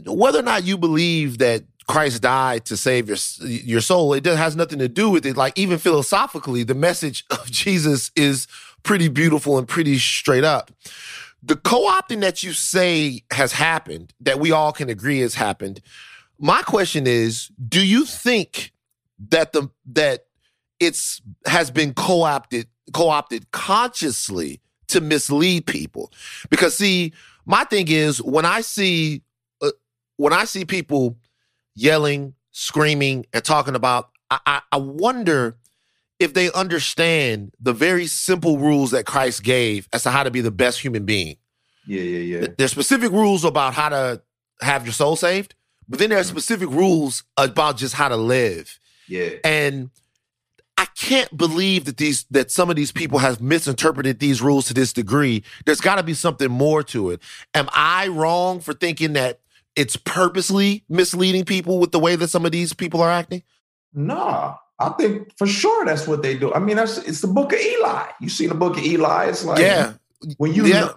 whether 0.06 0.38
or 0.38 0.42
not 0.42 0.64
you 0.64 0.78
believe 0.78 1.38
that 1.38 1.64
Christ 1.86 2.22
died 2.22 2.64
to 2.66 2.76
save 2.76 3.08
your 3.08 3.18
your 3.40 3.80
soul, 3.80 4.14
it 4.14 4.24
has 4.24 4.56
nothing 4.56 4.78
to 4.78 4.88
do 4.88 5.10
with 5.10 5.26
it. 5.26 5.36
Like 5.36 5.58
even 5.58 5.78
philosophically, 5.78 6.62
the 6.62 6.74
message 6.74 7.24
of 7.30 7.50
Jesus 7.50 8.10
is 8.16 8.46
pretty 8.82 9.08
beautiful 9.08 9.58
and 9.58 9.66
pretty 9.66 9.98
straight 9.98 10.44
up. 10.44 10.70
The 11.42 11.56
co-opting 11.56 12.20
that 12.20 12.44
you 12.44 12.52
say 12.52 13.24
has 13.32 13.52
happened, 13.52 14.12
that 14.20 14.38
we 14.38 14.52
all 14.52 14.72
can 14.72 14.88
agree 14.88 15.20
has 15.20 15.34
happened. 15.34 15.82
My 16.42 16.62
question 16.62 17.06
is, 17.06 17.52
do 17.68 17.86
you 17.86 18.04
think 18.04 18.72
that 19.30 19.52
the 19.52 19.70
that 19.92 20.26
it's 20.80 21.22
has 21.46 21.70
been 21.70 21.94
co-opted 21.94 22.66
co-opted 22.92 23.52
consciously 23.52 24.60
to 24.88 25.00
mislead 25.00 25.66
people? 25.66 26.12
Because 26.50 26.76
see, 26.76 27.12
my 27.46 27.62
thing 27.62 27.86
is 27.88 28.20
when 28.20 28.44
I 28.44 28.60
see 28.60 29.22
uh, 29.62 29.70
when 30.16 30.32
I 30.32 30.44
see 30.44 30.64
people 30.64 31.16
yelling, 31.76 32.34
screaming, 32.50 33.24
and 33.32 33.44
talking 33.44 33.76
about, 33.76 34.10
I, 34.28 34.40
I, 34.44 34.60
I 34.72 34.76
wonder 34.78 35.56
if 36.18 36.34
they 36.34 36.50
understand 36.52 37.54
the 37.60 37.72
very 37.72 38.08
simple 38.08 38.58
rules 38.58 38.90
that 38.90 39.06
Christ 39.06 39.44
gave 39.44 39.88
as 39.92 40.02
to 40.02 40.10
how 40.10 40.24
to 40.24 40.30
be 40.32 40.40
the 40.40 40.50
best 40.50 40.80
human 40.80 41.04
being. 41.04 41.36
Yeah, 41.86 42.02
yeah, 42.02 42.40
yeah. 42.40 42.46
There's 42.58 42.72
specific 42.72 43.12
rules 43.12 43.44
about 43.44 43.74
how 43.74 43.90
to 43.90 44.22
have 44.60 44.84
your 44.84 44.92
soul 44.92 45.14
saved, 45.14 45.54
but 45.88 45.98
then 45.98 46.10
there 46.10 46.18
mm-hmm. 46.20 46.28
specific 46.28 46.70
rules 46.70 47.24
about 47.36 47.76
just 47.76 47.94
how 47.94 48.08
to 48.08 48.16
live. 48.16 48.78
Yeah. 49.08 49.30
And 49.44 49.90
I 50.78 50.86
can't 50.96 51.36
believe 51.36 51.84
that 51.84 51.96
these 51.96 52.24
that 52.30 52.50
some 52.50 52.70
of 52.70 52.76
these 52.76 52.92
people 52.92 53.18
have 53.18 53.40
misinterpreted 53.40 54.18
these 54.18 54.42
rules 54.42 54.66
to 54.66 54.74
this 54.74 54.92
degree. 54.92 55.44
There's 55.64 55.80
got 55.80 55.96
to 55.96 56.02
be 56.02 56.14
something 56.14 56.50
more 56.50 56.82
to 56.84 57.10
it. 57.10 57.20
Am 57.54 57.68
I 57.72 58.08
wrong 58.08 58.60
for 58.60 58.72
thinking 58.72 59.12
that 59.12 59.40
it's 59.76 59.96
purposely 59.96 60.84
misleading 60.88 61.44
people 61.44 61.78
with 61.78 61.92
the 61.92 61.98
way 61.98 62.16
that 62.16 62.28
some 62.28 62.44
of 62.44 62.52
these 62.52 62.72
people 62.72 63.00
are 63.00 63.10
acting? 63.10 63.42
Nah, 63.94 64.56
I 64.78 64.88
think 64.90 65.36
for 65.36 65.46
sure 65.46 65.84
that's 65.84 66.08
what 66.08 66.22
they 66.22 66.36
do. 66.36 66.52
I 66.52 66.58
mean, 66.58 66.76
that's 66.76 66.98
it's 66.98 67.20
the 67.20 67.28
book 67.28 67.52
of 67.52 67.60
Eli. 67.60 68.06
You 68.20 68.28
see 68.28 68.46
the 68.46 68.54
book 68.54 68.76
of 68.76 68.84
Eli? 68.84 69.26
It's 69.26 69.44
like 69.44 69.60
yeah, 69.60 69.92
when 70.38 70.54
you. 70.54 70.66
Yeah. 70.66 70.80
Know, 70.80 70.94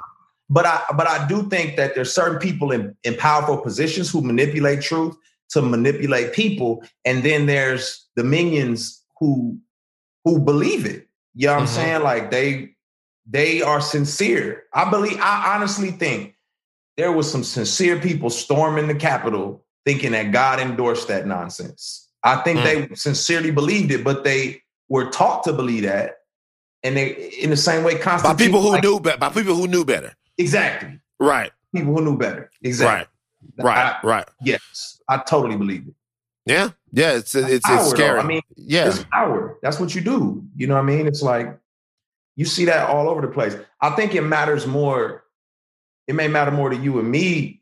but 0.50 0.66
I 0.66 0.84
but 0.96 1.08
I 1.08 1.28
do 1.28 1.50
think 1.50 1.76
that 1.78 1.96
there's 1.96 2.14
certain 2.14 2.40
people 2.40 2.72
in 2.72 2.96
in 3.04 3.16
powerful 3.16 3.58
positions 3.58 4.12
who 4.12 4.22
manipulate 4.22 4.82
truth 4.82 5.16
to 5.50 5.62
manipulate 5.62 6.34
people, 6.34 6.84
and 7.04 7.24
then 7.24 7.46
there's 7.46 8.08
the 8.16 8.24
minions 8.24 9.04
who 9.20 9.58
who 10.24 10.40
believe 10.40 10.86
it. 10.86 11.08
You 11.34 11.48
know 11.48 11.54
what 11.54 11.64
mm-hmm. 11.64 11.80
I'm 11.80 11.86
saying? 11.86 12.04
Like 12.04 12.32
they 12.32 12.76
they 13.26 13.62
are 13.62 13.82
sincere. 13.82 14.64
I 14.74 14.90
believe. 14.90 15.18
I 15.20 15.56
honestly 15.56 15.92
think 15.92 16.36
there 16.98 17.12
was 17.12 17.30
some 17.30 17.44
sincere 17.44 18.00
people 18.00 18.30
storming 18.30 18.88
the 18.88 18.96
Capitol 18.96 19.66
thinking 19.86 20.12
that 20.12 20.32
God 20.32 20.60
endorsed 20.60 21.08
that 21.08 21.28
nonsense. 21.28 22.10
I 22.24 22.38
think 22.38 22.60
mm. 22.60 22.90
they 22.90 22.96
sincerely 22.96 23.52
believed 23.52 23.92
it, 23.92 24.04
but 24.04 24.24
they 24.24 24.64
were 24.90 25.10
taught 25.12 25.44
to 25.44 25.54
believe 25.54 25.84
that. 25.84 26.18
And 26.84 26.98
they, 26.98 27.10
in 27.42 27.50
the 27.50 27.58
same 27.58 27.84
way, 27.84 27.98
by 28.04 28.36
people 28.36 28.62
who 28.62 28.72
like, 28.72 28.84
knew 28.84 29.00
better, 29.00 29.18
by 29.18 29.30
people 29.30 29.56
who 29.56 29.68
knew 29.68 29.86
better. 29.86 30.14
Exactly. 30.38 31.00
Right. 31.20 31.52
People 31.74 31.96
who 31.96 32.04
knew 32.04 32.18
better. 32.18 32.52
Exactly. 32.62 33.08
Right. 33.58 33.66
Right. 33.66 33.96
I, 34.04 34.08
right. 34.08 34.28
Yes, 34.42 35.02
I 35.08 35.18
totally 35.18 35.56
believe 35.56 35.88
it. 35.88 35.94
Yeah. 36.46 36.70
Yeah. 36.92 37.14
It's 37.14 37.36
it's, 37.36 37.68
it's 37.70 37.90
scary. 37.90 38.20
Though. 38.20 38.24
I 38.26 38.28
mean, 38.28 38.42
yeah, 38.56 38.88
it's 38.88 39.06
power. 39.12 39.58
That's 39.62 39.80
what 39.80 39.94
you 39.94 40.02
do. 40.02 40.44
You 40.56 40.68
know 40.68 40.76
what 40.76 40.82
I 40.82 40.86
mean? 40.86 41.08
It's 41.08 41.22
like 41.22 41.58
you 42.36 42.46
see 42.46 42.66
that 42.66 42.90
all 42.90 43.08
over 43.08 43.22
the 43.22 43.28
place. 43.28 43.56
I 43.82 43.92
think 43.92 44.16
it 44.16 44.22
matters 44.22 44.66
more 44.66 45.26
it 46.08 46.16
may 46.16 46.28
matter 46.28 46.52
more 46.52 46.70
to 46.70 46.76
you 46.76 47.00
and 47.00 47.10
me 47.10 47.62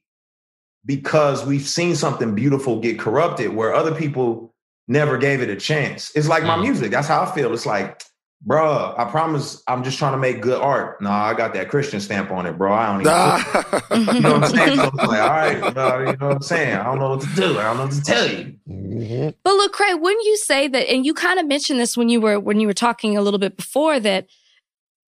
because 0.85 1.45
we've 1.45 1.67
seen 1.67 1.95
something 1.95 2.35
beautiful 2.35 2.79
get 2.79 2.99
corrupted 2.99 3.53
where 3.53 3.73
other 3.73 3.95
people 3.95 4.53
never 4.87 5.17
gave 5.17 5.41
it 5.41 5.49
a 5.49 5.55
chance. 5.55 6.11
It's 6.15 6.27
like 6.27 6.43
my 6.43 6.57
mm. 6.57 6.63
music. 6.63 6.91
That's 6.91 7.07
how 7.07 7.23
I 7.23 7.31
feel. 7.33 7.53
It's 7.53 7.65
like, 7.65 8.03
bro, 8.45 8.93
I 8.97 9.05
promise 9.05 9.63
I'm 9.67 9.83
just 9.83 9.97
trying 9.97 10.13
to 10.13 10.17
make 10.17 10.41
good 10.41 10.61
art. 10.61 11.01
No, 11.01 11.09
I 11.09 11.33
got 11.33 11.53
that 11.53 11.69
Christian 11.69 11.99
stamp 11.99 12.31
on 12.31 12.45
it, 12.45 12.57
bro. 12.57 12.73
I 12.73 12.91
don't 12.91 13.01
even, 13.01 14.15
you 14.15 14.21
know 14.21 14.33
what 14.33 14.43
I'm 14.43 14.49
saying? 14.55 14.77
So 14.77 14.91
like, 14.95 15.21
all 15.21 15.29
right, 15.29 15.73
bro, 15.73 15.99
you 15.99 16.17
know 16.17 16.27
what 16.27 16.35
I'm 16.35 16.41
saying? 16.41 16.75
I 16.75 16.83
don't 16.83 16.99
know 16.99 17.09
what 17.09 17.21
to 17.21 17.35
do. 17.35 17.59
I 17.59 17.63
don't 17.63 17.77
know 17.77 17.85
what 17.85 17.93
to 17.93 18.01
tell 18.01 18.29
you. 18.29 18.55
Mm-hmm. 18.67 19.29
But 19.43 19.53
look, 19.53 19.73
Craig, 19.73 19.99
wouldn't 19.99 20.25
you 20.25 20.37
say 20.37 20.67
that, 20.67 20.89
and 20.89 21.05
you 21.05 21.13
kind 21.13 21.39
of 21.39 21.47
mentioned 21.47 21.79
this 21.79 21.97
when 21.97 22.09
you 22.09 22.21
were 22.21 22.39
when 22.39 22.59
you 22.59 22.67
were 22.67 22.73
talking 22.73 23.17
a 23.17 23.21
little 23.21 23.39
bit 23.39 23.57
before 23.57 23.99
that 23.99 24.27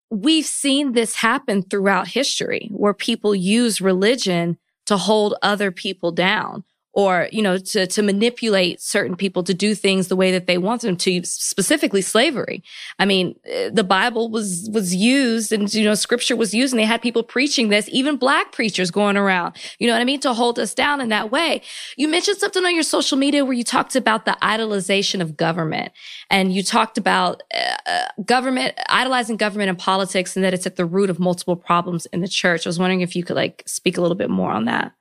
we've 0.10 0.46
seen 0.46 0.94
this 0.94 1.16
happen 1.16 1.64
throughout 1.64 2.08
history 2.08 2.70
where 2.72 2.94
people 2.94 3.36
use 3.36 3.82
religion 3.82 4.58
to 4.86 4.98
hold 4.98 5.36
other 5.42 5.72
people 5.72 6.12
down 6.12 6.64
or 6.96 7.30
you 7.32 7.42
know 7.42 7.58
to 7.58 7.88
to 7.88 8.02
manipulate 8.02 8.82
certain 8.82 9.16
people 9.16 9.44
to 9.44 9.54
do 9.54 9.76
things 9.76 10.08
the 10.08 10.16
way 10.16 10.32
that 10.32 10.48
they 10.48 10.58
want 10.58 10.82
them 10.82 10.98
to 10.98 11.24
specifically 11.24 12.02
slavery. 12.02 12.64
I 13.00 13.06
mean 13.06 13.36
eh, 13.46 13.70
the 13.72 13.84
bible 13.84 14.30
was 14.30 14.70
was 14.74 14.96
used 14.96 15.52
and 15.52 15.72
you 15.74 15.84
know 15.84 15.96
scripture 15.96 16.36
was 16.36 16.54
used 16.54 16.74
and 16.74 16.80
they 16.80 16.86
had 16.86 17.02
people 17.02 17.24
preaching 17.24 17.70
this 17.70 17.88
even 17.92 18.18
black 18.18 18.52
preachers 18.52 18.92
going 18.92 19.18
around 19.18 19.56
you 19.80 19.88
know 19.88 19.94
what 19.94 20.02
i 20.02 20.06
mean 20.06 20.20
to 20.20 20.34
hold 20.34 20.60
us 20.60 20.74
down 20.74 21.02
in 21.02 21.10
that 21.10 21.32
way. 21.32 21.62
You 21.98 22.08
mentioned 22.08 22.38
something 22.38 22.66
on 22.66 22.74
your 22.74 22.84
social 22.84 23.18
media 23.18 23.46
where 23.46 23.54
you 23.54 23.64
talked 23.64 23.96
about 23.96 24.26
the 24.26 24.38
idolization 24.42 25.22
of 25.22 25.38
government 25.38 25.92
and 26.30 26.54
you 26.54 26.64
talked 26.64 26.98
about 26.98 27.44
uh, 27.54 28.08
government 28.26 28.74
idolizing 28.90 29.38
government 29.38 29.70
and 29.70 29.78
politics 29.78 30.36
and 30.36 30.44
that 30.44 30.54
it's 30.54 30.66
at 30.66 30.76
the 30.76 30.86
root 30.86 31.10
of 31.10 31.20
multiple 31.20 31.56
problems 31.56 32.06
in 32.08 32.22
the 32.22 32.28
church. 32.28 32.66
I 32.66 32.70
was 32.70 32.80
wondering 32.80 33.02
if 33.02 33.16
you 33.16 33.24
could 33.24 33.36
like 33.36 33.64
speak 33.66 33.98
a 33.98 34.02
little 34.02 34.18
bit 34.18 34.30
more 34.30 34.52
on 34.52 34.66
that 34.66 34.94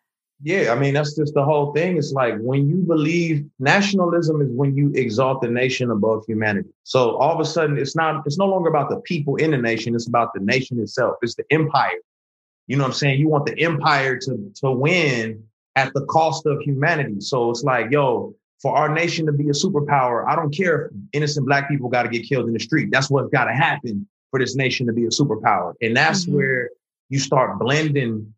yeah, 0.45 0.73
I 0.73 0.79
mean 0.79 0.93
that's 0.93 1.17
just 1.17 1.33
the 1.33 1.43
whole 1.43 1.73
thing. 1.73 1.97
It's 1.97 2.13
like 2.13 2.39
when 2.39 2.69
you 2.69 2.77
believe 2.77 3.47
nationalism 3.59 4.43
is 4.43 4.51
when 4.51 4.77
you 4.77 4.93
exalt 4.95 5.41
the 5.41 5.49
nation 5.49 5.91
above 5.91 6.27
humanity. 6.27 6.69
So 6.83 7.17
all 7.17 7.33
of 7.33 7.41
a 7.41 7.47
sudden 7.47 7.79
it's 7.79 7.97
not 7.97 8.27
it's 8.27 8.37
no 8.37 8.45
longer 8.45 8.69
about 8.69 8.91
the 8.91 9.01
people 9.01 9.37
in 9.37 9.53
the 9.53 9.57
nation, 9.57 9.95
it's 9.95 10.07
about 10.07 10.35
the 10.35 10.41
nation 10.41 10.79
itself. 10.81 11.17
It's 11.23 11.35
the 11.35 11.45
empire. 11.51 11.97
You 12.67 12.77
know 12.77 12.83
what 12.85 12.89
I'm 12.89 12.95
saying? 12.95 13.21
You 13.21 13.29
want 13.29 13.47
the 13.47 13.59
empire 13.59 14.19
to 14.19 14.53
to 14.57 14.71
win 14.71 15.43
at 15.77 15.95
the 15.95 16.05
cost 16.05 16.45
of 16.45 16.61
humanity. 16.61 17.21
So 17.21 17.51
it's 17.51 17.65
like, 17.65 17.91
yo, 17.91 18.35
for 18.61 18.77
our 18.77 18.93
nation 18.93 19.25
to 19.25 19.33
be 19.33 19.49
a 19.49 19.53
superpower, 19.53 20.27
I 20.29 20.37
don't 20.37 20.55
care 20.55 20.87
if 20.87 20.93
innocent 21.15 21.47
black 21.47 21.71
people 21.71 21.89
got 21.89 22.03
to 22.03 22.11
get 22.11 22.29
killed 22.29 22.49
in 22.49 22.53
the 22.53 22.61
street. 22.61 22.91
That's 22.93 23.11
what's 23.11 23.31
got 23.31 23.47
to 23.47 23.55
happen 23.55 24.07
for 24.31 24.39
this 24.39 24.57
nation 24.57 24.87
to 24.89 24.93
be 24.93 25.05
a 25.05 25.09
superpower. 25.09 25.73
And 25.81 25.97
that's 25.97 26.27
mm-hmm. 26.27 26.37
where 26.37 26.71
you 27.09 27.19
start 27.19 27.59
blending 27.59 28.35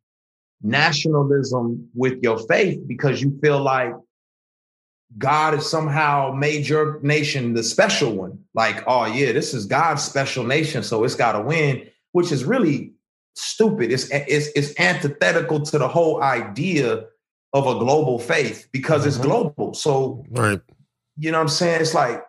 nationalism 0.63 1.89
with 1.95 2.23
your 2.23 2.39
faith 2.47 2.81
because 2.87 3.21
you 3.21 3.39
feel 3.43 3.63
like 3.63 3.93
God 5.19 5.55
has 5.55 5.69
somehow 5.69 6.33
made 6.33 6.69
your 6.69 7.01
nation 7.03 7.55
the 7.55 7.63
special 7.63 8.13
one. 8.13 8.39
Like, 8.55 8.83
oh 8.87 9.07
yeah, 9.07 9.33
this 9.33 9.55
is 9.55 9.67
God's 9.67 10.03
special 10.03 10.45
nation, 10.45 10.83
so 10.83 11.05
it's 11.05 11.15
got 11.15 11.33
to 11.33 11.41
win, 11.41 11.89
which 12.13 12.33
is 12.33 12.45
really 12.45 12.93
stupid. 13.35 13.93
It's, 13.93 14.09
it's 14.11 14.49
it's 14.57 14.79
antithetical 14.81 15.61
to 15.61 15.79
the 15.79 15.89
whole 15.89 16.23
idea 16.23 17.05
of 17.53 17.67
a 17.67 17.79
global 17.79 18.19
faith 18.19 18.69
because 18.73 19.03
mm-hmm. 19.03 19.09
it's 19.09 19.19
global. 19.19 19.75
So, 19.75 20.25
right. 20.31 20.61
you 21.17 21.31
know 21.31 21.39
what 21.39 21.43
I'm 21.43 21.49
saying? 21.49 21.81
It's 21.81 21.95
like, 21.95 22.23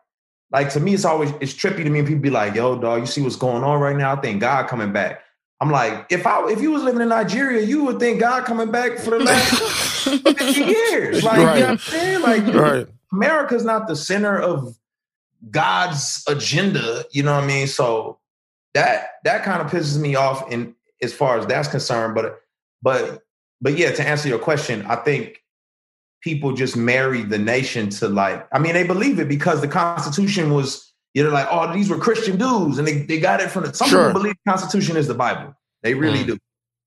like 0.51 0.69
to 0.73 0.79
me, 0.79 0.93
it's 0.93 1.05
always 1.05 1.33
it's 1.41 1.53
trippy 1.53 1.83
to 1.83 1.89
me. 1.89 1.99
And 1.99 2.07
people 2.07 2.21
be 2.21 2.29
like, 2.29 2.55
"Yo, 2.55 2.77
dog, 2.77 3.01
you 3.01 3.05
see 3.05 3.21
what's 3.21 3.35
going 3.35 3.63
on 3.63 3.81
right 3.81 3.95
now? 3.95 4.13
I 4.13 4.21
think 4.21 4.39
God 4.39 4.67
coming 4.67 4.93
back." 4.93 5.21
I'm 5.59 5.71
like, 5.71 6.05
if 6.11 6.27
I 6.27 6.49
if 6.49 6.61
you 6.61 6.71
was 6.71 6.83
living 6.83 7.01
in 7.01 7.09
Nigeria, 7.09 7.63
you 7.63 7.83
would 7.85 7.99
think 7.99 8.19
God 8.19 8.45
coming 8.45 8.71
back 8.71 8.99
for 8.99 9.11
the 9.11 9.19
last 9.19 10.07
50 10.07 10.61
years. 10.63 11.23
Like, 11.23 11.37
right. 11.37 11.55
you 11.55 11.59
know 11.61 11.65
what 11.65 11.69
I'm 11.69 11.77
saying? 11.79 12.21
Like, 12.21 12.47
right. 12.53 12.87
America's 13.11 13.65
not 13.65 13.87
the 13.87 13.95
center 13.95 14.39
of 14.39 14.77
God's 15.49 16.23
agenda. 16.27 17.05
You 17.11 17.23
know 17.23 17.33
what 17.33 17.43
I 17.43 17.47
mean? 17.47 17.67
So 17.67 18.19
that 18.73 19.11
that 19.23 19.43
kind 19.43 19.61
of 19.61 19.71
pisses 19.71 19.99
me 19.99 20.15
off 20.15 20.51
in 20.51 20.75
as 21.01 21.13
far 21.13 21.39
as 21.39 21.47
that's 21.47 21.67
concerned. 21.67 22.13
But 22.13 22.39
but 22.81 23.23
but 23.59 23.77
yeah, 23.77 23.91
to 23.91 24.07
answer 24.07 24.29
your 24.29 24.39
question, 24.39 24.85
I 24.85 24.97
think 24.97 25.41
people 26.21 26.53
just 26.53 26.75
marry 26.75 27.23
the 27.23 27.37
nation 27.37 27.89
to 27.89 28.07
like, 28.07 28.47
I 28.51 28.59
mean, 28.59 28.73
they 28.73 28.85
believe 28.85 29.19
it 29.19 29.27
because 29.27 29.61
the 29.61 29.67
Constitution 29.67 30.53
was, 30.53 30.86
you 31.17 31.23
know, 31.23 31.31
like, 31.31 31.47
oh, 31.49 31.73
these 31.73 31.89
were 31.89 31.97
Christian 31.97 32.37
dudes, 32.37 32.77
and 32.77 32.87
they, 32.87 32.97
they 33.09 33.19
got 33.19 33.41
it 33.41 33.49
from 33.49 33.63
the 33.63 33.73
some 33.73 33.89
Sure. 33.89 34.07
people 34.09 34.21
believe 34.21 34.35
the 34.45 34.51
Constitution 34.51 34.95
is 34.97 35.07
the 35.07 35.15
Bible. 35.15 35.55
They 35.81 35.95
really 35.95 36.23
Mm. 36.23 36.27
do. 36.27 36.37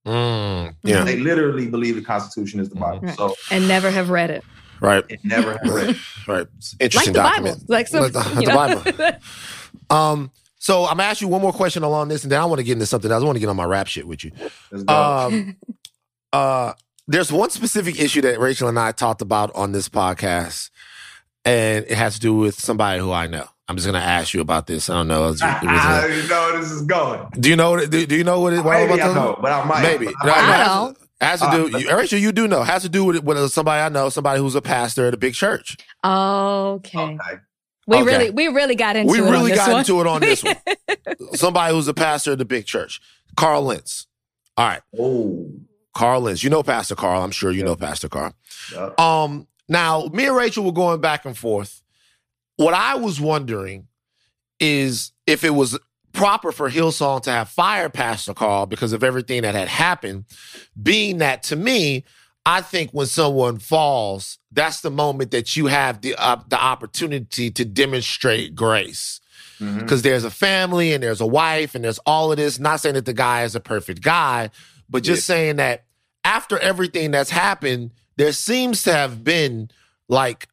Mm, 0.07 0.75
yeah, 0.85 1.03
They 1.05 1.17
literally 1.19 1.67
believe 1.67 1.97
the 1.97 2.03
Constitution 2.03 2.61
is 2.61 2.69
the 2.69 2.77
Bible. 2.77 3.01
Right. 3.01 3.17
So 3.17 3.35
and 3.51 3.67
never 3.67 3.91
have 3.91 4.09
read 4.09 4.31
it. 4.31 4.45
right, 4.81 5.05
it 5.09 5.21
never 5.25 5.59
has 5.59 5.71
read. 5.71 5.97
right. 6.29 6.47
It's 6.79 6.95
Like 6.95 7.07
the 7.07 7.13
document. 7.13 7.57
Bible. 7.57 7.67
Like 7.69 7.89
some, 7.89 8.03
Like 8.05 8.13
the- 8.13 8.41
you 8.41 8.47
the 8.47 8.53
know. 8.53 8.83
Bible. 8.85 9.19
Um, 9.91 10.31
so 10.59 10.85
I'm 10.85 10.97
gonna 10.99 11.03
ask 11.11 11.21
you 11.21 11.29
one 11.29 11.43
more 11.43 11.53
question 11.53 11.83
along 11.83 12.09
this, 12.09 12.23
and 12.23 12.31
then 12.31 12.41
I 12.41 12.45
want 12.45 12.61
to 12.61 12.63
get 12.65 12.75
into 12.75 12.87
something 12.87 13.11
else. 13.11 13.23
I 13.23 13.27
want 13.27 13.37
to 13.37 13.41
get 13.41 13.49
on 13.49 13.57
my 13.57 13.65
rap 13.65 13.89
shit 13.89 14.07
with 14.07 14.23
you. 14.25 14.31
Um, 14.89 15.57
uh, 16.33 16.73
there's 17.09 17.33
one 17.33 17.51
specific 17.51 17.99
issue 18.01 18.21
that 18.23 18.39
Rachel 18.39 18.69
and 18.69 18.79
I 18.79 18.93
talked 18.93 19.23
about 19.23 19.51
on 19.57 19.73
this 19.73 19.89
podcast, 19.89 20.71
and 21.45 21.85
it 21.89 21.97
has 21.97 22.15
to 22.15 22.21
do 22.21 22.35
with 22.35 22.55
somebody 22.61 23.01
who 23.01 23.11
I 23.13 23.27
know. 23.27 23.49
I'm 23.71 23.77
just 23.77 23.87
gonna 23.87 23.99
ask 24.01 24.35
you 24.35 24.41
about 24.41 24.67
this. 24.67 24.91
I 24.91 24.95
don't 24.95 25.07
know. 25.09 25.27
It 25.27 25.31
was- 25.31 25.43
it 25.43 25.45
was 25.47 25.63
I 25.63 26.07
a- 26.07 26.09
don't 26.09 26.29
know 26.29 26.41
where 26.51 26.61
this 26.61 26.71
is 26.73 26.83
going. 26.83 27.29
do 27.39 27.49
you 27.49 27.55
know? 27.57 27.71
what- 27.71 27.89
Do, 27.91 28.05
do 28.05 28.17
you 28.17 28.25
know 28.25 28.41
what? 28.41 28.53
It, 28.53 28.65
what 28.65 28.77
I'm 28.77 28.89
Maybe 28.89 29.01
about 29.01 29.11
I 29.11 29.15
to 29.15 29.15
know, 29.21 29.39
but 29.41 29.53
I 29.53 29.65
might. 29.65 29.83
Maybe. 29.83 30.09
I 30.09 30.11
No, 30.27 30.31
might. 30.33 30.39
it 30.39 30.43
I 30.43 30.57
has- 30.57 30.67
know. 30.67 30.95
Has 31.21 31.41
to 31.41 31.47
Uh, 31.47 31.69
do, 31.69 31.79
you, 31.79 31.97
Rachel, 31.97 32.19
you 32.19 32.33
do 32.33 32.49
know. 32.49 32.63
Has 32.63 32.83
to 32.83 32.89
do 32.89 33.05
with, 33.05 33.23
with 33.23 33.53
somebody 33.53 33.81
I 33.83 33.91
know, 33.91 34.09
somebody 34.09 34.41
who's 34.41 34.55
a 34.55 34.63
pastor 34.63 35.07
at 35.07 35.13
a 35.15 35.19
big 35.19 35.35
church. 35.35 35.77
Okay. 36.05 36.99
Okay. 36.99 37.19
We 37.87 37.97
Okay. 37.99 38.05
really, 38.07 38.31
we 38.31 38.49
really 38.49 38.75
got 38.75 38.97
into 38.97 39.13
we 39.13 39.19
it. 39.19 39.25
on 39.27 39.31
really 39.31 39.51
this 39.51 39.59
got 39.59 39.71
one. 39.71 39.79
into 39.81 40.01
it 40.01 40.07
on 40.07 40.21
this 40.21 40.43
one. 40.43 40.57
somebody 41.35 41.75
who's 41.75 41.89
a 41.89 41.95
pastor 41.95 42.33
at 42.33 42.41
a 42.41 42.45
big 42.45 42.65
church. 42.67 43.01
Carl 43.37 43.63
Lentz. 43.65 44.07
All 44.57 44.67
right. 44.67 44.81
Oh. 44.99 45.47
Carl 45.95 46.23
Lentz. 46.23 46.43
You 46.43 46.51
know 46.51 46.63
Pastor 46.63 46.95
Carl. 46.95 47.23
I'm 47.23 47.31
sure 47.33 47.51
you 47.51 47.65
know 47.65 47.77
Pastor 47.77 48.09
Carl. 48.09 48.33
yeah. 48.73 48.91
Um, 48.99 49.47
now, 49.69 50.07
me 50.13 50.27
and 50.27 50.35
Rachel 50.37 50.65
were 50.65 50.73
going 50.73 51.01
back 51.01 51.25
and 51.27 51.37
forth. 51.37 51.83
What 52.61 52.75
I 52.75 52.97
was 52.97 53.19
wondering 53.19 53.89
is 54.59 55.13
if 55.27 55.45
it 55.45 55.55
was 55.55 55.79
proper 56.13 56.53
for 56.53 56.69
Hillsong 56.69 57.23
to 57.23 57.31
have 57.31 57.49
fired 57.49 57.95
Pastor 57.95 58.35
Carl 58.35 58.67
because 58.67 58.93
of 58.93 59.03
everything 59.03 59.41
that 59.43 59.55
had 59.55 59.69
happened, 59.69 60.27
being 60.81 61.19
that 61.19 61.43
to 61.45 61.57
me, 61.57 62.05
I 62.45 62.61
think 62.61 62.91
when 62.91 63.07
someone 63.07 63.61
falls, 63.61 64.39
that's 64.53 64.83
the 64.83 64.91
moment 64.91 65.31
that 65.31 65.57
you 65.57 65.69
have 65.69 66.03
the 66.03 66.15
uh, 66.17 66.37
the 66.49 66.63
opportunity 66.63 67.51
to 67.51 67.65
demonstrate 67.65 68.55
grace. 68.55 69.23
Because 69.79 70.03
there's 70.03 70.25
a 70.25 70.31
family 70.31 70.93
and 70.93 71.03
there's 71.03 71.23
a 71.23 71.27
wife 71.27 71.75
and 71.75 71.83
there's 71.83 72.01
all 72.01 72.31
of 72.31 72.37
this. 72.37 72.59
Not 72.59 72.81
saying 72.81 72.95
that 72.95 73.07
the 73.07 73.15
guy 73.15 73.45
is 73.45 73.55
a 73.55 73.61
perfect 73.61 74.03
guy, 74.03 74.51
but 74.87 75.03
just 75.03 75.25
saying 75.25 75.57
that 75.57 75.85
after 76.25 76.59
everything 76.59 77.11
that's 77.11 77.31
happened, 77.31 77.93
there 78.17 78.33
seems 78.33 78.83
to 78.83 78.93
have 78.93 79.25
been 79.25 79.71
like 80.11 80.50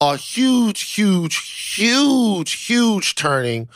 a 0.00 0.16
huge, 0.16 0.94
huge, 0.94 1.74
huge, 1.76 2.52
huge 2.52 3.14
turning 3.14 3.68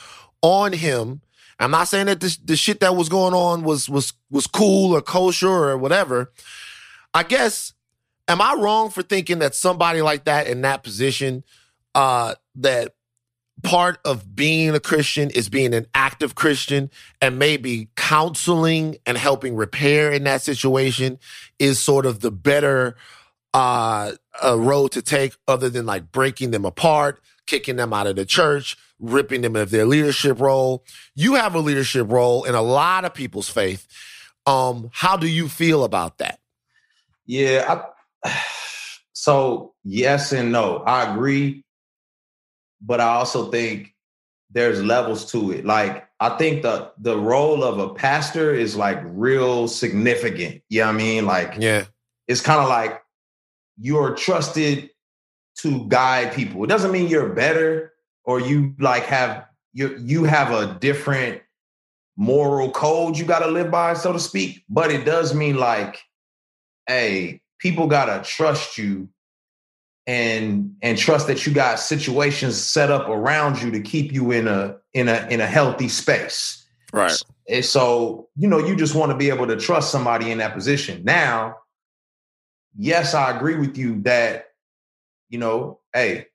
on 0.42 0.72
him. 0.72 1.20
I'm 1.60 1.70
not 1.72 1.88
saying 1.88 2.06
that 2.06 2.20
the 2.20 2.56
shit 2.56 2.80
that 2.80 2.94
was 2.94 3.08
going 3.08 3.34
on 3.34 3.64
was 3.64 3.88
was 3.88 4.12
was 4.30 4.46
cool 4.46 4.94
or 4.94 5.02
kosher 5.02 5.48
or 5.48 5.76
whatever. 5.76 6.32
I 7.12 7.24
guess, 7.24 7.72
am 8.28 8.40
I 8.40 8.54
wrong 8.54 8.90
for 8.90 9.02
thinking 9.02 9.40
that 9.40 9.54
somebody 9.54 10.00
like 10.00 10.24
that 10.24 10.46
in 10.46 10.60
that 10.60 10.84
position, 10.84 11.42
uh, 11.94 12.36
that 12.56 12.94
part 13.62 13.98
of 14.04 14.36
being 14.36 14.70
a 14.70 14.80
Christian 14.80 15.30
is 15.30 15.48
being 15.48 15.74
an 15.74 15.86
active 15.94 16.34
Christian 16.34 16.90
and 17.20 17.38
maybe 17.38 17.88
counseling 17.96 18.96
and 19.04 19.18
helping 19.18 19.56
repair 19.56 20.12
in 20.12 20.24
that 20.24 20.42
situation 20.42 21.18
is 21.58 21.78
sort 21.78 22.06
of 22.06 22.20
the 22.20 22.30
better 22.30 22.96
uh, 23.54 24.12
uh 24.44 24.58
road 24.58 24.92
to 24.92 25.02
take 25.02 25.34
other 25.46 25.68
than 25.68 25.86
like 25.86 26.12
breaking 26.12 26.50
them 26.50 26.64
apart, 26.64 27.20
kicking 27.46 27.76
them 27.76 27.92
out 27.92 28.06
of 28.06 28.16
the 28.16 28.24
church, 28.26 28.76
ripping 28.98 29.42
them 29.42 29.56
of 29.56 29.70
their 29.70 29.86
leadership 29.86 30.40
role. 30.40 30.84
You 31.14 31.34
have 31.34 31.54
a 31.54 31.60
leadership 31.60 32.10
role 32.10 32.44
in 32.44 32.54
a 32.54 32.62
lot 32.62 33.04
of 33.04 33.14
people's 33.14 33.48
faith. 33.48 33.86
Um, 34.46 34.90
how 34.92 35.16
do 35.16 35.26
you 35.28 35.48
feel 35.48 35.84
about 35.84 36.18
that? 36.18 36.40
Yeah. 37.26 37.82
I, 38.24 38.40
so 39.12 39.74
yes 39.84 40.32
and 40.32 40.52
no. 40.52 40.78
I 40.78 41.12
agree, 41.12 41.64
but 42.80 43.00
I 43.00 43.08
also 43.08 43.50
think 43.50 43.94
there's 44.50 44.82
levels 44.82 45.30
to 45.32 45.52
it. 45.52 45.64
Like 45.64 46.08
I 46.20 46.30
think 46.30 46.62
the 46.62 46.90
the 46.98 47.16
role 47.18 47.62
of 47.62 47.78
a 47.78 47.94
pastor 47.94 48.54
is 48.54 48.76
like 48.76 48.98
real 49.04 49.68
significant. 49.68 50.62
You 50.68 50.80
know 50.80 50.86
what 50.86 50.94
I 50.94 50.98
mean? 50.98 51.26
Like 51.26 51.54
Yeah. 51.58 51.84
it's 52.26 52.40
kind 52.40 52.60
of 52.60 52.68
like 52.68 53.02
you're 53.80 54.14
trusted 54.14 54.90
to 55.60 55.86
guide 55.88 56.32
people. 56.32 56.64
It 56.64 56.68
doesn't 56.68 56.92
mean 56.92 57.08
you're 57.08 57.30
better 57.30 57.92
or 58.24 58.40
you 58.40 58.74
like 58.78 59.04
have 59.04 59.46
you 59.72 59.96
you 59.98 60.24
have 60.24 60.52
a 60.52 60.78
different 60.80 61.42
moral 62.16 62.70
code 62.70 63.16
you 63.16 63.24
got 63.24 63.40
to 63.40 63.48
live 63.48 63.70
by, 63.70 63.94
so 63.94 64.12
to 64.12 64.20
speak. 64.20 64.64
But 64.68 64.90
it 64.90 65.04
does 65.04 65.34
mean 65.34 65.56
like, 65.56 65.98
hey, 66.86 67.40
people 67.58 67.86
gotta 67.86 68.22
trust 68.24 68.78
you 68.78 69.08
and 70.06 70.74
and 70.82 70.96
trust 70.96 71.26
that 71.26 71.46
you 71.46 71.52
got 71.52 71.78
situations 71.78 72.56
set 72.56 72.90
up 72.90 73.08
around 73.08 73.60
you 73.62 73.70
to 73.70 73.80
keep 73.80 74.12
you 74.12 74.30
in 74.32 74.48
a 74.48 74.76
in 74.94 75.08
a 75.08 75.26
in 75.30 75.40
a 75.40 75.46
healthy 75.46 75.88
space. 75.88 76.66
Right. 76.92 77.22
And 77.48 77.64
so, 77.64 78.28
you 78.36 78.48
know, 78.48 78.58
you 78.58 78.76
just 78.76 78.94
want 78.94 79.10
to 79.10 79.16
be 79.16 79.28
able 79.30 79.46
to 79.46 79.56
trust 79.56 79.90
somebody 79.90 80.30
in 80.30 80.38
that 80.38 80.54
position. 80.54 81.02
Now, 81.04 81.56
yes, 82.76 83.14
I 83.14 83.36
agree 83.36 83.56
with 83.56 83.76
you 83.76 84.00
that, 84.02 84.46
you 85.28 85.38
know, 85.38 85.80
hey, 85.92 86.26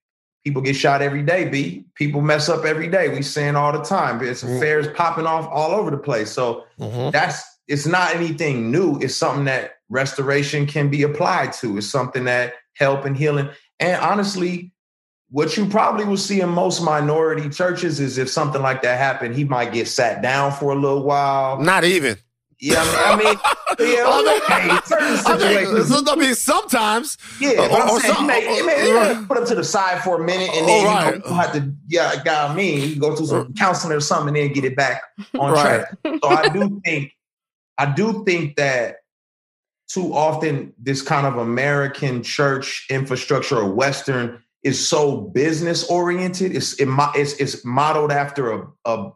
people 0.44 0.62
get 0.62 0.76
shot 0.76 1.02
every 1.02 1.24
day, 1.24 1.48
B. 1.50 1.86
People 1.96 2.22
mess 2.22 2.50
up 2.50 2.66
every 2.66 2.88
day. 2.88 3.10
We 3.10 3.22
saying 3.22 3.56
all 3.56 3.72
the 3.72 3.84
time. 3.84 4.22
It's 4.24 4.44
Mm. 4.44 4.58
affairs 4.58 4.88
popping 4.96 5.26
off 5.26 5.48
all 5.52 5.72
over 5.72 5.90
the 5.90 5.98
place. 5.98 6.32
So 6.32 6.64
Mhm. 6.80 7.12
that's 7.12 7.44
it's 7.70 7.86
not 7.86 8.14
anything 8.14 8.72
new. 8.72 9.00
It's 9.00 9.16
something 9.16 9.46
that 9.46 9.76
restoration 9.90 10.66
can 10.68 10.90
be 10.90 11.04
applied 11.04 11.54
to. 11.54 11.78
It's 11.78 11.90
something 11.90 12.26
that 12.26 12.56
help 12.76 13.06
and 13.06 13.16
healing. 13.16 13.50
And 13.80 14.02
honestly, 14.02 14.74
what 15.30 15.56
you 15.56 15.66
probably 15.68 16.04
will 16.04 16.18
see 16.18 16.42
in 16.42 16.50
most 16.50 16.82
minority 16.82 17.50
churches 17.50 18.02
is 18.02 18.18
if 18.18 18.30
something 18.30 18.62
like 18.62 18.82
that 18.82 18.98
happened, 18.98 19.36
he 19.36 19.46
might 19.46 19.72
get 19.72 19.88
sat 19.88 20.22
down 20.22 20.52
for 20.52 20.74
a 20.74 20.76
little 20.76 21.04
while. 21.04 21.58
Not 21.60 21.86
even. 21.86 22.18
Yeah, 22.64 22.76
I 22.80 23.16
mean, 23.18 23.28
I 23.28 23.84
mean 23.84 23.94
yeah, 23.94 24.04
well, 24.06 24.38
okay, 24.38 24.80
certain 24.86 25.18
I 25.26 25.38
mean. 25.38 26.08
I 26.08 26.16
mean, 26.16 26.34
sometimes. 26.36 27.18
Yeah, 27.42 27.50
Or- 27.52 27.68
but 27.70 27.82
I'm 27.82 27.90
or 27.90 28.00
saying 28.00 28.14
some- 28.14 28.22
he 28.24 28.28
may, 28.28 28.56
he 28.56 28.62
may, 28.64 28.86
he 28.86 28.94
may 28.94 29.26
put 29.28 29.38
him 29.38 29.46
to 29.48 29.56
the 29.56 29.64
side 29.66 30.02
for 30.02 30.22
a 30.22 30.26
minute, 30.26 30.50
and 30.54 30.68
then 30.68 30.86
Right. 30.86 31.14
you 31.16 31.20
know, 31.20 31.28
you 31.28 31.34
have 31.34 31.52
to, 31.54 31.74
yeah, 31.90 32.24
God, 32.24 32.52
I 32.52 32.56
mean, 32.56 32.90
you 32.90 32.96
go 32.96 33.16
through 33.16 33.26
some 33.28 33.40
uh, 33.42 33.46
counseling 33.58 33.96
or 33.96 34.00
something, 34.00 34.30
and 34.30 34.38
then 34.38 34.54
get 34.54 34.64
it 34.64 34.78
back 34.78 35.02
on 35.38 35.52
Right. 35.52 35.86
track. 36.04 36.20
So 36.24 36.30
I 36.30 36.48
do 36.50 36.82
think, 36.86 37.12
I 37.78 37.86
do 37.92 38.24
think 38.26 38.56
that 38.56 38.98
too 39.90 40.14
often 40.14 40.74
this 40.82 41.02
kind 41.02 41.28
of 41.28 41.38
American 41.38 42.24
church 42.24 42.86
infrastructure 42.90 43.58
or 43.58 43.74
Western 43.74 44.42
is 44.64 44.88
so 44.88 45.18
business 45.20 45.84
oriented. 45.90 46.56
It's 46.56 46.80
it, 46.80 46.88
it's 47.16 47.34
it's 47.34 47.66
modeled 47.66 48.12
after 48.14 48.54
a 48.54 48.68
a, 48.86 49.12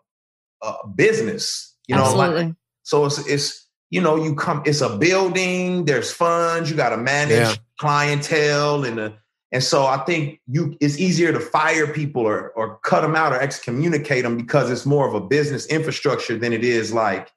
a 0.63 0.87
business, 0.93 1.75
you 1.87 1.95
know, 1.95 2.03
like 2.13 2.29
Absolutely. 2.31 2.55
So 2.87 3.03
it's 3.03 3.19
it's 3.27 3.67
you 3.89 3.99
know 3.99 4.15
you 4.15 4.33
come 4.33 4.63
it's 4.65 4.79
a 4.79 4.97
building. 4.97 5.83
There's 5.83 6.09
funds. 6.09 6.69
You 6.71 6.77
got 6.77 6.91
to 6.91 6.97
manage 6.97 7.49
Yeah. 7.49 7.55
clientele 7.81 8.85
and 8.85 8.97
the, 8.97 9.13
and 9.51 9.61
so 9.61 9.85
I 9.85 9.97
think 10.05 10.39
you 10.47 10.77
it's 10.79 10.97
easier 10.97 11.33
to 11.33 11.39
fire 11.41 11.87
people 11.87 12.21
or 12.21 12.51
or 12.51 12.77
cut 12.85 13.01
them 13.01 13.13
out 13.13 13.33
or 13.33 13.41
excommunicate 13.41 14.23
them 14.23 14.37
because 14.37 14.71
it's 14.71 14.85
more 14.85 15.05
of 15.05 15.13
a 15.13 15.19
business 15.19 15.65
infrastructure 15.65 16.37
than 16.37 16.53
it 16.53 16.63
is 16.63 16.93
like 16.93 17.29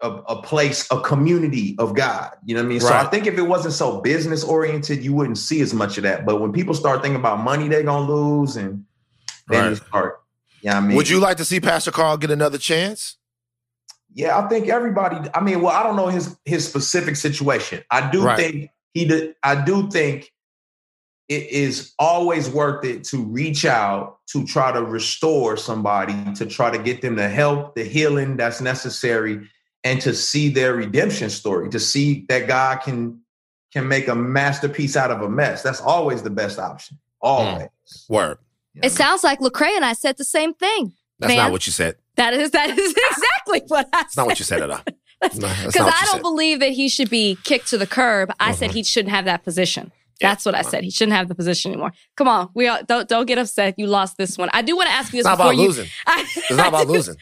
a, 0.00 0.10
a 0.10 0.40
place, 0.40 0.88
a 0.90 0.98
community 1.02 1.76
of 1.78 1.94
God. 1.94 2.30
You 2.46 2.54
know 2.54 2.62
what 2.62 2.66
I 2.66 2.68
mean? 2.70 2.80
So 2.80 2.94
I 2.94 3.04
think 3.04 3.26
if 3.26 3.36
it 3.36 3.42
wasn't 3.42 3.74
so 3.74 4.00
business 4.00 4.42
oriented, 4.42 5.04
you 5.04 5.12
wouldn't 5.12 5.36
see 5.38 5.60
as 5.60 5.74
much 5.74 5.98
of 5.98 6.02
that. 6.04 6.24
But 6.24 6.40
when 6.40 6.50
people 6.50 6.72
start 6.72 7.02
thinking 7.02 7.20
about 7.20 7.40
money 7.40 7.68
they're 7.68 7.82
gonna 7.82 8.10
lose 8.10 8.56
and 8.56 8.86
then 9.48 9.70
you 9.70 9.76
start, 9.76 10.22
yeah, 10.62 10.78
I 10.78 10.80
mean, 10.80 10.96
Would 10.96 11.10
you 11.10 11.20
like 11.20 11.36
to 11.36 11.44
see 11.44 11.60
Pastor 11.60 11.90
Carl 11.90 12.16
get 12.16 12.30
another 12.30 12.56
chance? 12.58 13.18
Yeah, 14.16 14.38
I 14.38 14.48
think 14.48 14.68
everybody. 14.68 15.28
I 15.34 15.40
mean, 15.40 15.60
well, 15.60 15.76
I 15.76 15.82
don't 15.82 15.94
know 15.94 16.06
his 16.06 16.38
his 16.46 16.66
specific 16.66 17.16
situation. 17.16 17.84
I 17.90 18.10
do 18.10 18.22
Right. 18.24 18.38
think 18.38 18.70
he 18.94 19.04
did. 19.04 19.36
I 19.42 19.62
do 19.62 19.90
think 19.90 20.32
it 21.28 21.50
is 21.50 21.92
always 21.98 22.48
worth 22.48 22.82
it 22.86 23.04
to 23.04 23.22
reach 23.22 23.66
out 23.66 24.18
to 24.28 24.46
try 24.46 24.72
to 24.72 24.82
restore 24.82 25.58
somebody, 25.58 26.14
to 26.36 26.46
try 26.46 26.70
to 26.70 26.78
get 26.78 27.02
them 27.02 27.16
the 27.16 27.28
help, 27.28 27.74
the 27.74 27.84
healing 27.84 28.38
that's 28.38 28.62
necessary, 28.62 29.46
and 29.84 30.00
to 30.00 30.14
see 30.14 30.48
their 30.48 30.74
redemption 30.74 31.28
story. 31.28 31.68
To 31.68 31.78
see 31.78 32.24
that 32.30 32.48
God 32.48 32.76
can 32.76 33.20
can 33.70 33.86
make 33.86 34.08
a 34.08 34.14
masterpiece 34.14 34.96
out 34.96 35.10
of 35.10 35.20
a 35.20 35.28
mess. 35.28 35.62
That's 35.62 35.82
always 35.82 36.22
the 36.22 36.30
best 36.30 36.58
option. 36.58 36.96
Hmm. 37.20 37.26
Always. 37.26 37.68
Word. 38.08 38.38
You 38.72 38.80
know 38.80 38.86
It 38.86 38.92
sounds 38.92 39.22
like 39.22 39.40
Lecrae 39.40 39.76
and 39.76 39.84
I 39.84 39.92
said 39.92 40.16
the 40.16 40.24
same 40.24 40.54
thing. 40.54 40.94
That's 41.18 41.28
Man. 41.28 41.36
not 41.36 41.52
what 41.52 41.66
you 41.66 41.72
said. 41.72 41.96
That 42.16 42.34
is 42.34 42.50
that 42.52 42.70
is 42.70 42.94
exactly 43.10 43.62
what 43.68 43.88
I 43.92 44.00
That's 44.02 44.16
not 44.16 44.26
what 44.26 44.38
you 44.38 44.44
said 44.44 44.62
at 44.62 44.70
all. 44.70 44.80
Because 45.22 45.38
not 45.40 45.50
I 45.94 46.04
don't 46.04 46.16
said. 46.16 46.22
believe 46.22 46.60
that 46.60 46.72
he 46.72 46.90
should 46.90 47.08
be 47.08 47.38
kicked 47.42 47.68
to 47.68 47.78
the 47.78 47.86
curb. 47.86 48.30
I 48.38 48.52
said 48.52 48.70
Mhm. 48.70 48.74
he 48.74 48.82
shouldn't 48.84 49.14
have 49.14 49.24
that 49.24 49.44
position. 49.44 49.90
Yeah, 50.20 50.28
That's 50.28 50.44
what 50.44 50.54
I 50.54 50.60
said. 50.62 50.84
He 50.84 50.90
shouldn't 50.90 51.16
have 51.16 51.28
the 51.28 51.34
position 51.34 51.72
anymore. 51.72 51.92
Come 52.16 52.28
on, 52.28 52.50
we 52.54 52.68
all, 52.68 52.80
don't 52.86 53.08
don't 53.08 53.24
get 53.26 53.38
upset. 53.38 53.74
You 53.78 53.86
lost 53.86 54.18
this 54.18 54.36
one. 54.36 54.50
I 54.52 54.60
do 54.60 54.76
want 54.76 54.88
to 54.88 54.94
ask 54.94 55.12
you 55.14 55.20
It's 55.20 55.26
this 55.28 55.30
not 55.30 55.36
before 55.38 55.52
about 55.52 55.60
you. 55.62 55.68
losing. 55.68 55.86
I, 56.06 56.24
It's 56.36 56.50
not 56.50 56.68
about 56.68 56.86
losing. 56.88 57.16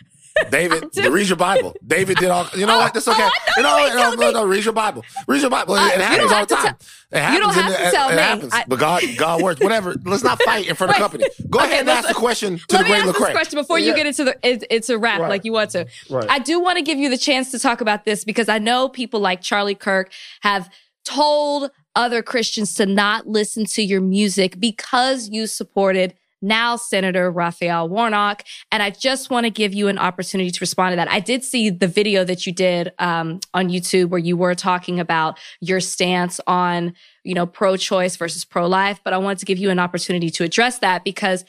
David, 0.51 0.85
read 0.97 1.28
your 1.28 1.37
Bible. 1.37 1.74
David 1.87 2.16
did 2.18 2.28
all. 2.30 2.47
You 2.57 2.66
know 2.66 2.76
what? 2.78 2.93
That's 2.93 3.07
okay. 3.07 3.22
oh, 3.22 3.30
I 3.30 3.53
you 3.57 3.62
know 3.62 3.68
know, 3.70 3.76
you 3.76 3.82
what? 3.82 3.87
ain't 3.87 3.95
no, 3.97 4.03
telling 4.03 4.35
no, 4.35 4.41
no. 4.43 4.47
Read 4.47 4.64
your 4.64 4.72
Bible. 4.74 5.05
Read 5.28 5.41
your 5.43 5.51
Bible. 5.51 5.74
Uh, 5.74 5.87
it 5.87 6.01
happens 6.01 6.32
all 6.32 6.41
the 6.47 6.47
to 6.47 6.55
time. 6.62 6.76
it 7.12 7.18
happens. 7.18 7.41
don't 7.41 7.55
have 7.55 7.70
the- 7.70 7.76
to 7.78 7.89
it- 7.89 7.93
tell 7.93 8.09
it 8.09 8.16
me. 8.16 8.22
happens. 8.22 8.53
I- 8.53 8.64
but 8.66 8.78
God, 8.78 9.03
God 9.16 9.43
works. 9.43 9.61
Whatever. 9.61 9.95
Let's 10.05 10.24
not 10.24 10.43
fight 10.43 10.68
in 10.68 10.74
front 10.74 10.91
of 10.91 10.95
Wait. 10.97 11.01
company. 11.01 11.24
Go 11.51 11.59
Okay, 11.61 11.68
ahead 11.68 11.80
and 11.80 11.91
ask 11.91 12.09
the 12.09 12.14
question 12.14 12.59
to 12.59 12.76
Let 12.76 12.78
the 12.78 12.82
me 12.85 12.89
great 12.91 12.99
ask 13.09 13.18
this 13.18 13.30
question 13.30 13.59
before 13.61 13.78
you 13.78 13.95
get 13.95 14.07
into 14.07 14.24
the. 14.24 14.37
It, 14.43 14.64
it's 14.70 14.89
a 14.89 14.99
wrap, 14.99 15.20
Right. 15.20 15.28
like 15.28 15.45
you 15.45 15.53
want 15.53 15.70
to. 15.70 15.87
Right. 16.11 16.26
I 16.28 16.41
do 16.41 16.59
want 16.61 16.78
to 16.78 16.82
give 16.82 16.99
you 16.99 17.09
the 17.09 17.18
chance 17.18 17.51
to 17.53 17.59
talk 17.59 17.80
about 17.80 18.05
this 18.05 18.24
because 18.24 18.49
I 18.49 18.59
know 18.59 18.89
people 18.89 19.20
like 19.20 19.41
Charlie 19.41 19.74
Kirk 19.76 20.11
have 20.41 20.68
told 21.05 21.70
other 21.95 22.22
Christians 22.22 22.74
to 22.74 22.87
not 22.87 23.28
listen 23.28 23.64
to 23.66 23.82
your 23.82 24.01
music 24.01 24.59
because 24.59 25.28
you 25.28 25.47
supported 25.47 26.14
now 26.45 26.76
Senator 26.76 27.30
Raphael 27.30 27.88
Warnock. 27.88 28.45
And 28.70 28.82
I 28.82 28.90
just 28.90 29.30
want 29.30 29.45
to 29.45 29.51
give 29.51 29.74
you 29.74 29.88
an 29.88 29.99
opportunity 29.99 30.51
to 30.51 30.61
respond 30.61 30.92
to 30.92 30.97
that. 30.97 31.11
I 31.11 31.20
did 31.20 31.42
see 31.42 31.70
the 31.70 31.88
video 31.88 32.22
that 32.24 32.47
you 32.47 32.53
did 32.53 32.92
um, 32.99 33.40
on 33.53 33.68
YouTube 33.68 34.11
where 34.11 34.20
you 34.20 34.36
were 34.36 34.55
talking 34.55 35.01
about 35.01 35.38
your 35.61 35.80
stance 35.80 36.40
on, 36.47 36.95
you 37.24 37.34
know, 37.34 37.47
pro-choice 37.47 38.16
versus 38.16 38.45
pro-life, 38.45 39.01
but 39.03 39.12
I 39.12 39.18
wanted 39.18 39.38
to 39.38 39.47
give 39.47 39.59
you 39.59 39.70
an 39.70 39.78
opportunity 39.78 40.30
to 40.30 40.45
address 40.45 40.78
that 40.80 41.05
because 41.05 41.45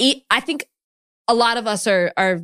I 0.00 0.40
think 0.40 0.66
a 1.28 1.34
lot 1.34 1.56
of 1.56 1.66
us 1.66 1.86
are 1.86 2.12
are 2.16 2.40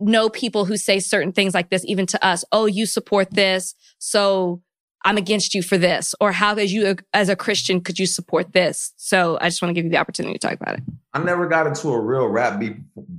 know 0.00 0.28
people 0.28 0.66
who 0.66 0.76
say 0.76 1.00
certain 1.00 1.32
things 1.32 1.54
like 1.54 1.70
this 1.70 1.84
even 1.86 2.04
to 2.06 2.22
us. 2.22 2.44
Oh, 2.52 2.66
you 2.66 2.84
support 2.84 3.30
this, 3.30 3.74
so 3.98 4.60
I'm 5.04 5.16
against 5.16 5.54
you 5.54 5.62
for 5.62 5.78
this. 5.78 6.14
Or 6.20 6.32
how 6.32 6.54
as 6.54 6.72
you 6.72 6.96
as 7.12 7.28
a 7.28 7.36
Christian 7.36 7.80
could 7.80 7.98
you 7.98 8.06
support 8.06 8.52
this? 8.52 8.92
So 8.96 9.38
I 9.40 9.48
just 9.48 9.62
want 9.62 9.70
to 9.70 9.74
give 9.74 9.84
you 9.84 9.90
the 9.90 9.98
opportunity 9.98 10.38
to 10.38 10.38
talk 10.38 10.58
about 10.60 10.78
it. 10.78 10.82
I 11.12 11.22
never 11.22 11.46
got 11.46 11.66
into 11.66 11.90
a 11.90 12.00
real 12.00 12.26
rap 12.26 12.58
beef, 12.58 12.76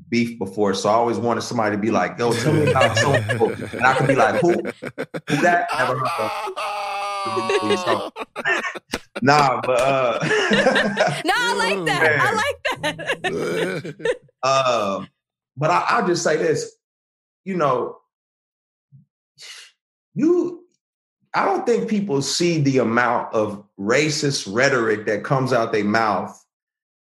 beef 0.10 0.38
before, 0.38 0.74
so 0.74 0.90
I 0.90 0.94
always 0.94 1.18
wanted 1.18 1.42
somebody 1.42 1.76
to 1.76 1.82
be 1.82 1.92
like, 1.92 2.18
"Yo, 2.20 2.34
tell 2.34 2.54
me 2.54 2.70
about 2.70 2.98
so 2.98 3.14
and 3.14 3.86
I 3.86 3.94
could 3.94 4.08
be 4.08 4.16
like, 4.16 4.42
"Who? 4.42 4.52
Who 4.52 5.42
that? 5.42 5.68
Never 5.78 6.00
heard 6.00 6.54
of." 6.58 8.12
Nah, 9.22 9.62
but 9.62 9.80
uh, 9.80 10.20
No, 11.26 11.34
I 11.36 11.56
like 11.58 11.86
that. 11.86 12.02
Man. 12.02 12.20
I 12.22 12.32
like 12.34 13.22
that. 13.22 14.18
Um, 14.44 15.08
but 15.58 15.72
I, 15.72 15.86
I'll 15.90 16.06
just 16.06 16.22
say 16.22 16.38
this, 16.38 16.76
you 17.46 17.58
know, 17.58 17.98
you, 20.14 20.64
I 21.36 21.44
don't 21.44 21.66
think 21.66 21.90
people 21.90 22.22
see 22.22 22.62
the 22.62 22.78
amount 22.78 23.34
of 23.34 23.62
racist 23.78 24.52
rhetoric 24.52 25.06
that 25.08 25.26
comes 25.26 25.52
out 25.52 25.74
their 25.74 25.84
mouth 25.84 26.42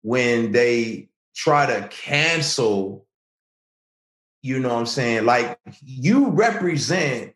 when 0.01 0.51
they 0.51 1.07
try 1.33 1.65
to 1.65 1.87
cancel, 1.87 3.05
you 4.41 4.59
know 4.59 4.67
what 4.67 4.79
I'm 4.79 4.85
saying? 4.85 5.25
Like 5.25 5.57
you 5.81 6.27
represent 6.27 7.35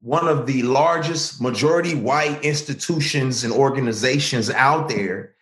one 0.00 0.26
of 0.26 0.46
the 0.46 0.64
largest 0.64 1.40
majority 1.40 1.94
white 1.94 2.44
institutions 2.44 3.44
and 3.44 3.52
organizations 3.52 4.50
out 4.50 4.88
there, 4.88 5.36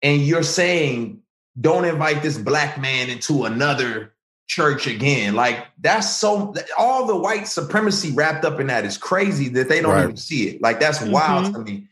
and 0.00 0.22
you're 0.22 0.42
saying 0.42 1.20
don't 1.60 1.84
invite 1.84 2.22
this 2.22 2.38
black 2.38 2.80
man 2.80 3.10
into 3.10 3.44
another 3.44 4.13
church 4.46 4.86
again. 4.86 5.34
Like 5.34 5.66
that's 5.80 6.16
so 6.16 6.54
all 6.78 7.06
the 7.06 7.16
white 7.16 7.48
supremacy 7.48 8.12
wrapped 8.12 8.44
up 8.44 8.60
in 8.60 8.66
that 8.68 8.84
is 8.84 8.98
crazy 8.98 9.48
that 9.50 9.68
they 9.68 9.80
don't 9.80 9.92
Right. 9.92 10.04
even 10.04 10.16
see 10.16 10.48
it. 10.48 10.62
Like 10.62 10.80
that's 10.80 11.00
wild 11.02 11.52
to 11.54 11.60
me. 11.60 11.88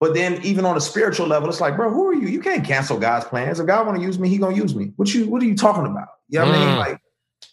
But 0.00 0.14
then 0.14 0.40
even 0.42 0.64
on 0.64 0.76
a 0.76 0.80
spiritual 0.80 1.28
level, 1.28 1.48
it's 1.48 1.60
like, 1.60 1.76
bro, 1.76 1.88
who 1.90 2.08
are 2.08 2.14
you? 2.14 2.26
You 2.26 2.40
can't 2.40 2.64
cancel 2.64 2.98
God's 2.98 3.24
plans. 3.26 3.60
If 3.60 3.66
God 3.68 3.86
want 3.86 3.98
to 3.98 4.04
use 4.04 4.18
me, 4.18 4.28
he 4.28 4.36
gonna 4.36 4.56
use 4.56 4.74
me. 4.74 4.92
What 4.96 5.14
you 5.14 5.28
what 5.28 5.40
are 5.42 5.46
you 5.46 5.56
talking 5.56 5.86
about? 5.86 6.08
You 6.28 6.40
know 6.40 6.46
what 6.46 6.56
I 6.56 6.58
mean? 6.58 6.68
Mm. 6.74 6.78
Like 6.78 7.00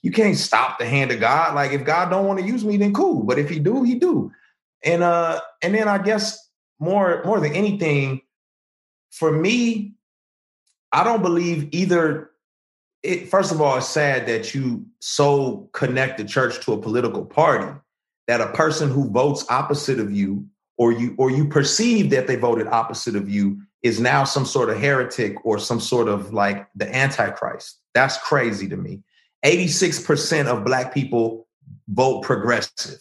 you 0.01 0.11
can't 0.11 0.35
stop 0.35 0.79
the 0.79 0.85
hand 0.85 1.11
of 1.11 1.19
God. 1.19 1.53
Like 1.53 1.71
if 1.73 1.83
God 1.83 2.09
don't 2.09 2.25
want 2.25 2.39
to 2.39 2.45
use 2.45 2.65
me, 2.65 2.77
then 2.77 2.93
cool. 2.93 3.23
But 3.23 3.37
if 3.37 3.49
he 3.49 3.59
do, 3.59 3.83
he 3.83 3.95
do. 3.95 4.31
And 4.83 5.03
uh, 5.03 5.41
and 5.61 5.75
then 5.75 5.87
I 5.87 5.99
guess 5.99 6.39
more 6.79 7.21
more 7.23 7.39
than 7.39 7.53
anything, 7.53 8.21
for 9.11 9.31
me, 9.31 9.93
I 10.91 11.03
don't 11.03 11.21
believe 11.21 11.69
either. 11.71 12.28
It 13.03 13.29
first 13.29 13.51
of 13.51 13.61
all, 13.61 13.77
it's 13.77 13.87
sad 13.87 14.27
that 14.27 14.53
you 14.53 14.85
so 14.99 15.69
connect 15.73 16.17
the 16.17 16.25
church 16.25 16.63
to 16.65 16.73
a 16.73 16.77
political 16.77 17.25
party 17.25 17.73
that 18.27 18.41
a 18.41 18.47
person 18.47 18.89
who 18.91 19.09
votes 19.09 19.45
opposite 19.49 19.99
of 19.99 20.11
you, 20.11 20.45
or 20.77 20.91
you 20.91 21.15
or 21.17 21.31
you 21.31 21.47
perceive 21.47 22.09
that 22.11 22.27
they 22.27 22.35
voted 22.35 22.67
opposite 22.67 23.15
of 23.15 23.29
you, 23.29 23.59
is 23.83 23.99
now 23.99 24.23
some 24.23 24.45
sort 24.45 24.69
of 24.69 24.77
heretic 24.77 25.35
or 25.45 25.57
some 25.57 25.79
sort 25.79 26.07
of 26.07 26.33
like 26.33 26.67
the 26.75 26.93
antichrist. 26.93 27.79
That's 27.93 28.17
crazy 28.17 28.67
to 28.69 28.77
me. 28.77 29.01
86% 29.45 30.47
of 30.47 30.65
black 30.65 30.93
people 30.93 31.47
vote 31.87 32.23
progressive. 32.23 32.99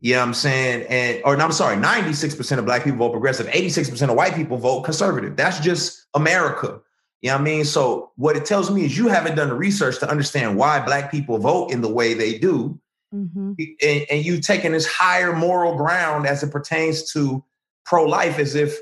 You 0.00 0.14
know 0.14 0.20
what 0.20 0.28
I'm 0.28 0.34
saying? 0.34 0.86
And 0.88 1.22
or 1.24 1.36
no, 1.36 1.44
I'm 1.44 1.52
sorry, 1.52 1.76
96% 1.76 2.58
of 2.58 2.64
black 2.64 2.84
people 2.84 2.98
vote 2.98 3.12
progressive, 3.12 3.46
86% 3.48 4.08
of 4.08 4.16
white 4.16 4.34
people 4.34 4.56
vote 4.56 4.82
conservative. 4.82 5.36
That's 5.36 5.60
just 5.60 6.06
America. 6.14 6.80
You 7.24 7.30
know 7.30 7.36
what 7.36 7.40
I 7.40 7.44
mean? 7.44 7.64
So 7.64 8.10
what 8.16 8.36
it 8.36 8.44
tells 8.44 8.70
me 8.70 8.84
is 8.84 8.98
you 8.98 9.08
haven't 9.08 9.36
done 9.36 9.48
the 9.48 9.54
research 9.54 9.98
to 10.00 10.10
understand 10.10 10.58
why 10.58 10.84
black 10.84 11.10
people 11.10 11.38
vote 11.38 11.70
in 11.70 11.80
the 11.80 11.88
way 11.88 12.12
they 12.12 12.36
do. 12.36 12.78
Mhm. 13.14 13.56
And, 13.82 14.06
and 14.10 14.24
you've 14.26 14.42
taken 14.42 14.72
this 14.72 14.86
higher 14.86 15.34
moral 15.34 15.74
ground 15.74 16.26
as 16.26 16.42
it 16.42 16.50
pertains 16.50 17.10
to 17.12 17.42
pro-life 17.86 18.38
as 18.38 18.54
if 18.54 18.78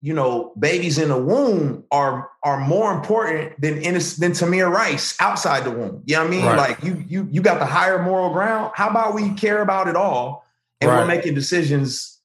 you 0.00 0.14
know 0.14 0.54
babies 0.58 0.96
in 0.96 1.10
the 1.10 1.18
womb 1.18 1.84
are 1.90 2.30
are 2.42 2.58
more 2.58 2.90
important 2.94 3.60
than 3.60 3.82
innocent 3.82 4.20
than 4.20 4.32
Tamir 4.32 4.72
Rice 4.72 5.14
outside 5.20 5.64
the 5.64 5.70
womb. 5.70 6.02
You 6.06 6.16
know 6.16 6.22
what 6.22 6.28
I 6.28 6.30
mean? 6.30 6.44
Right. 6.46 6.56
Like 6.56 6.82
you 6.82 7.04
you 7.06 7.28
you 7.30 7.42
got 7.42 7.58
the 7.58 7.66
higher 7.66 8.02
moral 8.02 8.32
ground. 8.32 8.72
How 8.76 8.88
about 8.88 9.14
we 9.14 9.34
care 9.34 9.60
about 9.60 9.88
it 9.88 9.96
all 9.96 10.42
and 10.80 10.90
we're 10.90 11.04
making 11.04 11.34
decisions 11.34 12.18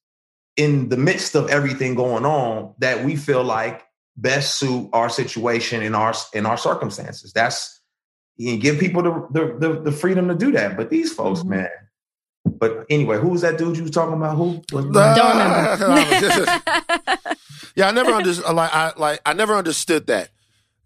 in 0.56 0.88
the 0.88 0.98
midst 0.98 1.36
of 1.36 1.50
everything 1.50 1.96
going 1.96 2.26
on 2.26 2.76
that 2.78 3.04
we 3.04 3.18
feel 3.18 3.44
like 3.44 3.84
best 4.18 4.60
suit 4.60 4.90
our 4.94 5.10
situation 5.10 5.82
in 5.82 5.96
our 5.96 6.14
in 6.34 6.46
our 6.46 6.58
circumstances. 6.58 7.34
That's 7.34 7.80
you 8.38 8.52
can 8.52 8.60
give 8.60 8.80
people 8.80 9.02
the, 9.04 9.28
the 9.32 9.58
the 9.70 9.82
the 9.82 9.92
freedom 9.92 10.28
to 10.28 10.36
do 10.36 10.52
that. 10.54 10.76
But 10.78 10.90
these 10.90 11.14
folks, 11.14 11.42
Mhm. 11.42 11.48
man. 11.50 11.70
But 12.46 12.86
anyway, 12.90 13.18
who 13.20 13.30
was 13.30 13.42
that 13.42 13.58
dude 13.58 13.78
you 13.78 13.84
was 13.84 13.92
talking 13.92 14.16
about? 14.16 14.36
Who? 14.38 14.62
Was 14.74 14.86
Don't 14.92 14.92
remember. 14.92 16.62
yeah, 17.76 17.88
I 17.88 17.92
never 17.92 18.12
understood. 18.12 18.54
Like, 18.54 18.74
I 18.74 18.92
like, 18.98 19.22
I 19.26 19.34
never 19.34 19.56
understood 19.56 20.08
that. 20.08 20.30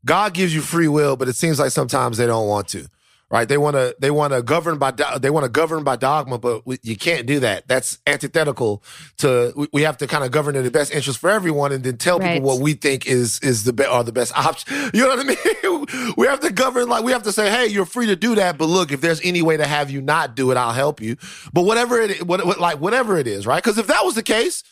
God 0.06 0.34
gives 0.34 0.54
you 0.54 0.62
free 0.62 0.88
will, 0.88 1.16
but 1.18 1.28
it 1.28 1.36
seems 1.36 1.60
like 1.60 1.72
sometimes 1.72 2.18
they 2.18 2.28
don't 2.28 2.48
want 2.48 2.68
to. 2.70 2.88
Right? 3.30 3.46
They 3.50 3.58
want 3.58 3.76
to. 3.76 3.94
They 4.00 4.10
want 4.10 4.32
to 4.32 4.42
govern 4.42 4.78
by. 4.78 4.92
do- 4.92 5.04
They 5.20 5.30
want 5.30 5.44
to 5.44 5.50
govern 5.50 5.84
by 5.84 5.98
dogma, 5.98 6.38
but 6.38 6.66
we, 6.66 6.80
you 6.82 6.96
can't 6.96 7.26
do 7.28 7.42
that. 7.42 7.68
That's 7.68 8.00
antithetical 8.08 8.82
to. 9.18 9.52
We, 9.54 9.68
we 9.74 9.82
have 9.82 9.98
to 9.98 10.08
kind 10.08 10.24
of 10.24 10.32
govern 10.32 10.56
in 10.56 10.64
the 10.64 10.72
best 10.72 10.94
interest 10.94 11.20
for 11.20 11.30
everyone, 11.30 11.74
and 11.74 11.84
then 11.84 11.98
tell 11.98 12.20
Right. 12.20 12.36
people 12.36 12.48
what 12.48 12.62
we 12.62 12.72
think 12.74 13.06
is 13.06 13.40
is 13.42 13.66
the 13.66 13.74
best 13.74 13.90
are 13.90 14.04
the 14.06 14.14
best 14.14 14.34
option. 14.38 14.74
You 14.94 15.02
know 15.02 15.10
what 15.10 15.20
I 15.20 15.24
mean? 15.26 16.14
we 16.18 16.26
have 16.28 16.40
to 16.40 16.54
govern 16.54 16.88
like 16.88 17.04
we 17.04 17.12
have 17.12 17.24
to 17.24 17.34
say, 17.34 17.50
hey, 17.50 17.68
you're 17.68 17.86
free 17.86 18.06
to 18.06 18.16
do 18.16 18.36
that, 18.36 18.58
but 18.58 18.68
look, 18.70 18.94
if 18.94 19.02
there's 19.02 19.20
any 19.26 19.42
way 19.42 19.58
to 19.58 19.68
have 19.68 19.92
you 19.92 20.02
not 20.02 20.34
do 20.36 20.50
it, 20.52 20.56
I'll 20.56 20.72
help 20.72 21.02
you. 21.02 21.18
But 21.52 21.64
whatever 21.66 22.00
it, 22.00 22.26
what, 22.26 22.46
what 22.46 22.62
like 22.62 22.80
whatever 22.80 23.18
it 23.18 23.28
is, 23.28 23.46
right? 23.46 23.62
Because 23.62 23.78
if 23.78 23.88
that 23.88 24.06
was 24.06 24.16
the 24.16 24.24
case 24.24 24.64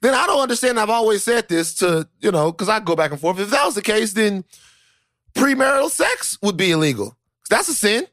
then 0.00 0.14
I 0.14 0.26
don't 0.28 0.40
understand. 0.40 0.78
I've 0.78 0.90
always 0.90 1.24
said 1.24 1.48
this 1.48 1.74
to, 1.80 2.08
you 2.20 2.30
know, 2.30 2.52
because 2.52 2.68
I 2.68 2.78
go 2.78 2.94
back 2.94 3.10
and 3.10 3.20
forth. 3.20 3.40
If 3.40 3.50
that 3.50 3.64
was 3.66 3.74
the 3.74 3.82
case, 3.82 4.12
then 4.12 4.44
premarital 5.34 5.90
sex 5.90 6.38
would 6.40 6.56
be 6.56 6.70
illegal. 6.70 7.16
That's 7.48 7.68
a 7.68 7.74
sin. 7.74 8.06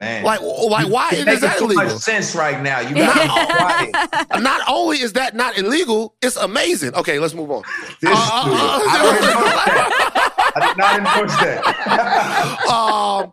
man? 0.00 0.24
Like, 0.24 0.40
like 0.40 0.88
why 0.88 1.10
is 1.10 1.40
that 1.40 1.58
too 1.58 1.68
much 1.68 1.92
sense 1.92 2.34
right 2.34 2.60
now. 2.62 2.80
You 2.80 2.94
got 2.94 3.92
to. 4.32 4.40
Not 4.40 4.60
only 4.68 5.00
is 5.00 5.12
that 5.14 5.34
not 5.34 5.56
illegal, 5.56 6.14
it's 6.22 6.36
amazing. 6.36 6.94
Okay, 6.94 7.18
let's 7.18 7.34
move 7.34 7.50
on. 7.50 7.62
This 8.00 8.10
Uh, 8.12 8.44
dude, 8.44 8.54
uh, 8.54 8.80
I 8.86 8.98
don't 9.02 9.16
endorse 9.16 9.56
that. 9.66 10.50
I 10.56 10.68
did 10.68 10.76
not 10.76 10.98
endorse 10.98 11.36
that. 11.36 12.64
um, 12.70 13.32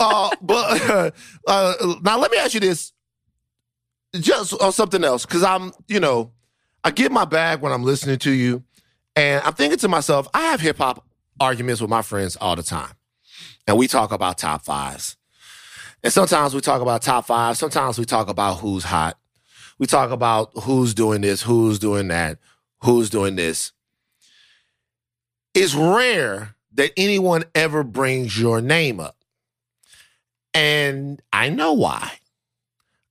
uh, 0.00 0.30
but 0.40 1.14
uh, 1.46 1.96
now 2.02 2.18
let 2.18 2.30
me 2.30 2.38
ask 2.38 2.54
you 2.54 2.60
this, 2.60 2.92
just 4.14 4.52
on 4.60 4.72
something 4.72 5.02
else, 5.04 5.24
because 5.26 5.42
I'm, 5.42 5.72
you 5.88 6.00
know, 6.00 6.32
I 6.84 6.90
get 6.90 7.12
my 7.12 7.24
bag 7.24 7.60
when 7.60 7.72
I'm 7.72 7.82
listening 7.84 8.18
to 8.20 8.30
you, 8.30 8.62
and 9.16 9.42
I'm 9.44 9.52
thinking 9.54 9.78
to 9.80 9.88
myself, 9.88 10.28
I 10.34 10.42
have 10.42 10.60
hip 10.60 10.78
hop 10.78 11.04
arguments 11.40 11.80
with 11.80 11.90
my 11.90 12.02
friends 12.02 12.36
all 12.36 12.56
the 12.56 12.62
time, 12.62 12.90
and 13.70 13.78
we 13.78 13.86
talk 13.86 14.10
about 14.10 14.36
top 14.36 14.64
fives, 14.64 15.16
and 16.02 16.12
sometimes 16.12 16.56
we 16.56 16.60
talk 16.60 16.82
about 16.82 17.02
top 17.02 17.24
five, 17.26 17.56
sometimes 17.56 18.00
we 18.00 18.04
talk 18.04 18.28
about 18.28 18.54
who's 18.54 18.82
hot, 18.82 19.16
we 19.78 19.86
talk 19.86 20.10
about 20.10 20.50
who's 20.64 20.92
doing 20.92 21.20
this, 21.20 21.42
who's 21.42 21.78
doing 21.78 22.08
that, 22.08 22.38
who's 22.82 23.10
doing 23.10 23.36
this. 23.36 23.70
It's 25.54 25.72
rare 25.72 26.56
that 26.72 26.90
anyone 26.96 27.44
ever 27.54 27.84
brings 27.84 28.40
your 28.40 28.60
name 28.60 28.98
up. 28.98 29.16
And 30.52 31.22
I 31.32 31.48
know 31.48 31.72
why. 31.74 32.10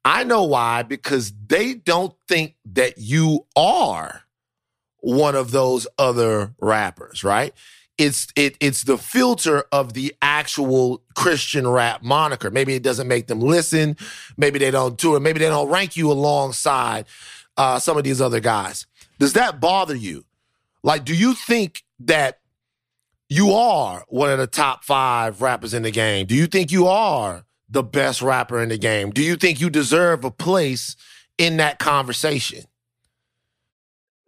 I 0.03 0.25
know 0.25 0.43
why 0.43 0.83
because 0.83 1.31
they 1.47 1.73
don't 1.73 2.13
think 2.27 2.55
that 2.65 2.97
you 2.97 3.45
are 3.55 4.23
one 4.97 5.35
of 5.35 5.51
those 5.51 5.87
other 5.97 6.53
rappers, 6.59 7.23
right? 7.23 7.53
It's 7.99 8.29
it 8.37 8.55
it's 8.61 8.83
the 8.83 8.97
filter 8.97 9.65
of 9.73 9.93
the 9.93 10.15
actual 10.21 11.03
Christian 11.15 11.67
rap 11.67 12.01
moniker. 12.01 12.49
Maybe 12.49 12.73
it 12.73 12.81
doesn't 12.81 13.09
make 13.09 13.27
them 13.27 13.41
listen. 13.41 13.97
Maybe 14.37 14.57
they 14.57 14.71
don't 14.71 14.97
do 14.97 15.17
it. 15.17 15.19
Maybe 15.19 15.39
they 15.39 15.49
don't 15.49 15.69
rank 15.69 15.97
you 15.97 16.09
alongside 16.09 17.05
uh, 17.57 17.77
some 17.77 17.97
of 17.97 18.05
these 18.05 18.21
other 18.21 18.39
guys. 18.39 18.87
Does 19.19 19.33
that 19.33 19.59
bother 19.59 19.95
you? 19.95 20.23
Like, 20.81 21.03
do 21.03 21.13
you 21.13 21.33
think 21.33 21.83
that 21.99 22.39
you 23.27 23.51
are 23.51 24.05
one 24.07 24.29
of 24.29 24.39
the 24.39 24.47
top 24.47 24.85
five 24.85 25.41
rappers 25.41 25.73
in 25.73 25.83
the 25.83 25.91
game? 25.91 26.25
Do 26.25 26.35
you 26.35 26.47
think 26.47 26.71
you 26.71 26.87
are 26.87 27.43
the 27.69 27.83
best 27.83 28.21
rapper 28.21 28.61
in 28.61 28.69
the 28.69 28.77
game? 28.77 29.11
Do 29.11 29.21
you 29.21 29.35
think 29.35 29.59
you 29.59 29.69
deserve 29.69 30.23
a 30.23 30.31
place 30.31 30.95
in 31.37 31.57
that 31.57 31.79
conversation? 31.79 32.63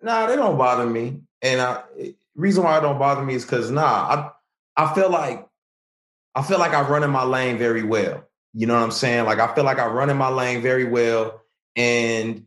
Nah, 0.04 0.28
they 0.28 0.36
don't 0.36 0.58
bother 0.58 0.86
me. 0.86 1.22
And 1.42 1.62
I, 1.62 1.84
reason 2.42 2.64
why 2.64 2.78
it 2.78 2.82
don't 2.82 3.00
bother 3.00 3.24
me 3.24 3.36
is 3.36 3.46
because 3.46 3.72
nah, 3.72 3.84
I 4.76 4.84
I 4.84 4.94
feel 4.94 5.10
like 5.10 5.48
I 6.36 6.42
feel 6.42 6.60
like 6.60 6.74
I 6.74 6.82
run 6.82 7.04
in 7.04 7.10
my 7.10 7.24
lane 7.24 7.58
very 7.58 7.84
well. 7.84 8.28
You 8.54 8.68
know 8.68 8.76
what 8.76 8.84
I'm 8.84 8.92
saying? 8.92 9.26
Like 9.26 9.40
I 9.40 9.54
feel 9.54 9.64
like 9.64 9.80
I 9.80 9.86
run 9.86 10.10
in 10.10 10.18
my 10.18 10.30
lane 10.30 10.62
very 10.62 10.86
well, 10.86 11.42
and 11.76 12.46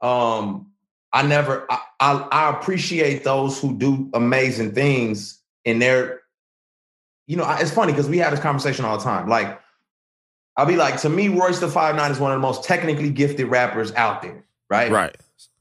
um, 0.00 0.72
I 1.12 1.22
never 1.22 1.70
I, 1.70 1.80
I, 2.00 2.12
I 2.32 2.50
appreciate 2.50 3.22
those 3.22 3.60
who 3.60 3.76
do 3.76 4.10
amazing 4.14 4.72
things 4.74 5.40
in 5.64 5.78
their. 5.78 6.22
You 7.28 7.36
know, 7.36 7.56
it's 7.58 7.72
funny 7.72 7.92
because 7.92 8.08
we 8.08 8.18
have 8.18 8.30
this 8.30 8.40
conversation 8.40 8.84
all 8.84 8.98
the 8.98 9.02
time. 9.02 9.28
Like, 9.28 9.60
I'll 10.56 10.66
be 10.66 10.76
like, 10.76 11.00
to 11.00 11.08
me, 11.08 11.26
Royce 11.26 11.58
da 11.58 11.66
5'9" 11.66 12.12
is 12.12 12.20
one 12.20 12.30
of 12.30 12.36
the 12.36 12.40
most 12.40 12.62
technically 12.62 13.10
gifted 13.10 13.48
rappers 13.48 13.92
out 13.94 14.22
there. 14.22 14.44
Right. 14.70 14.92
Right. 14.92 15.16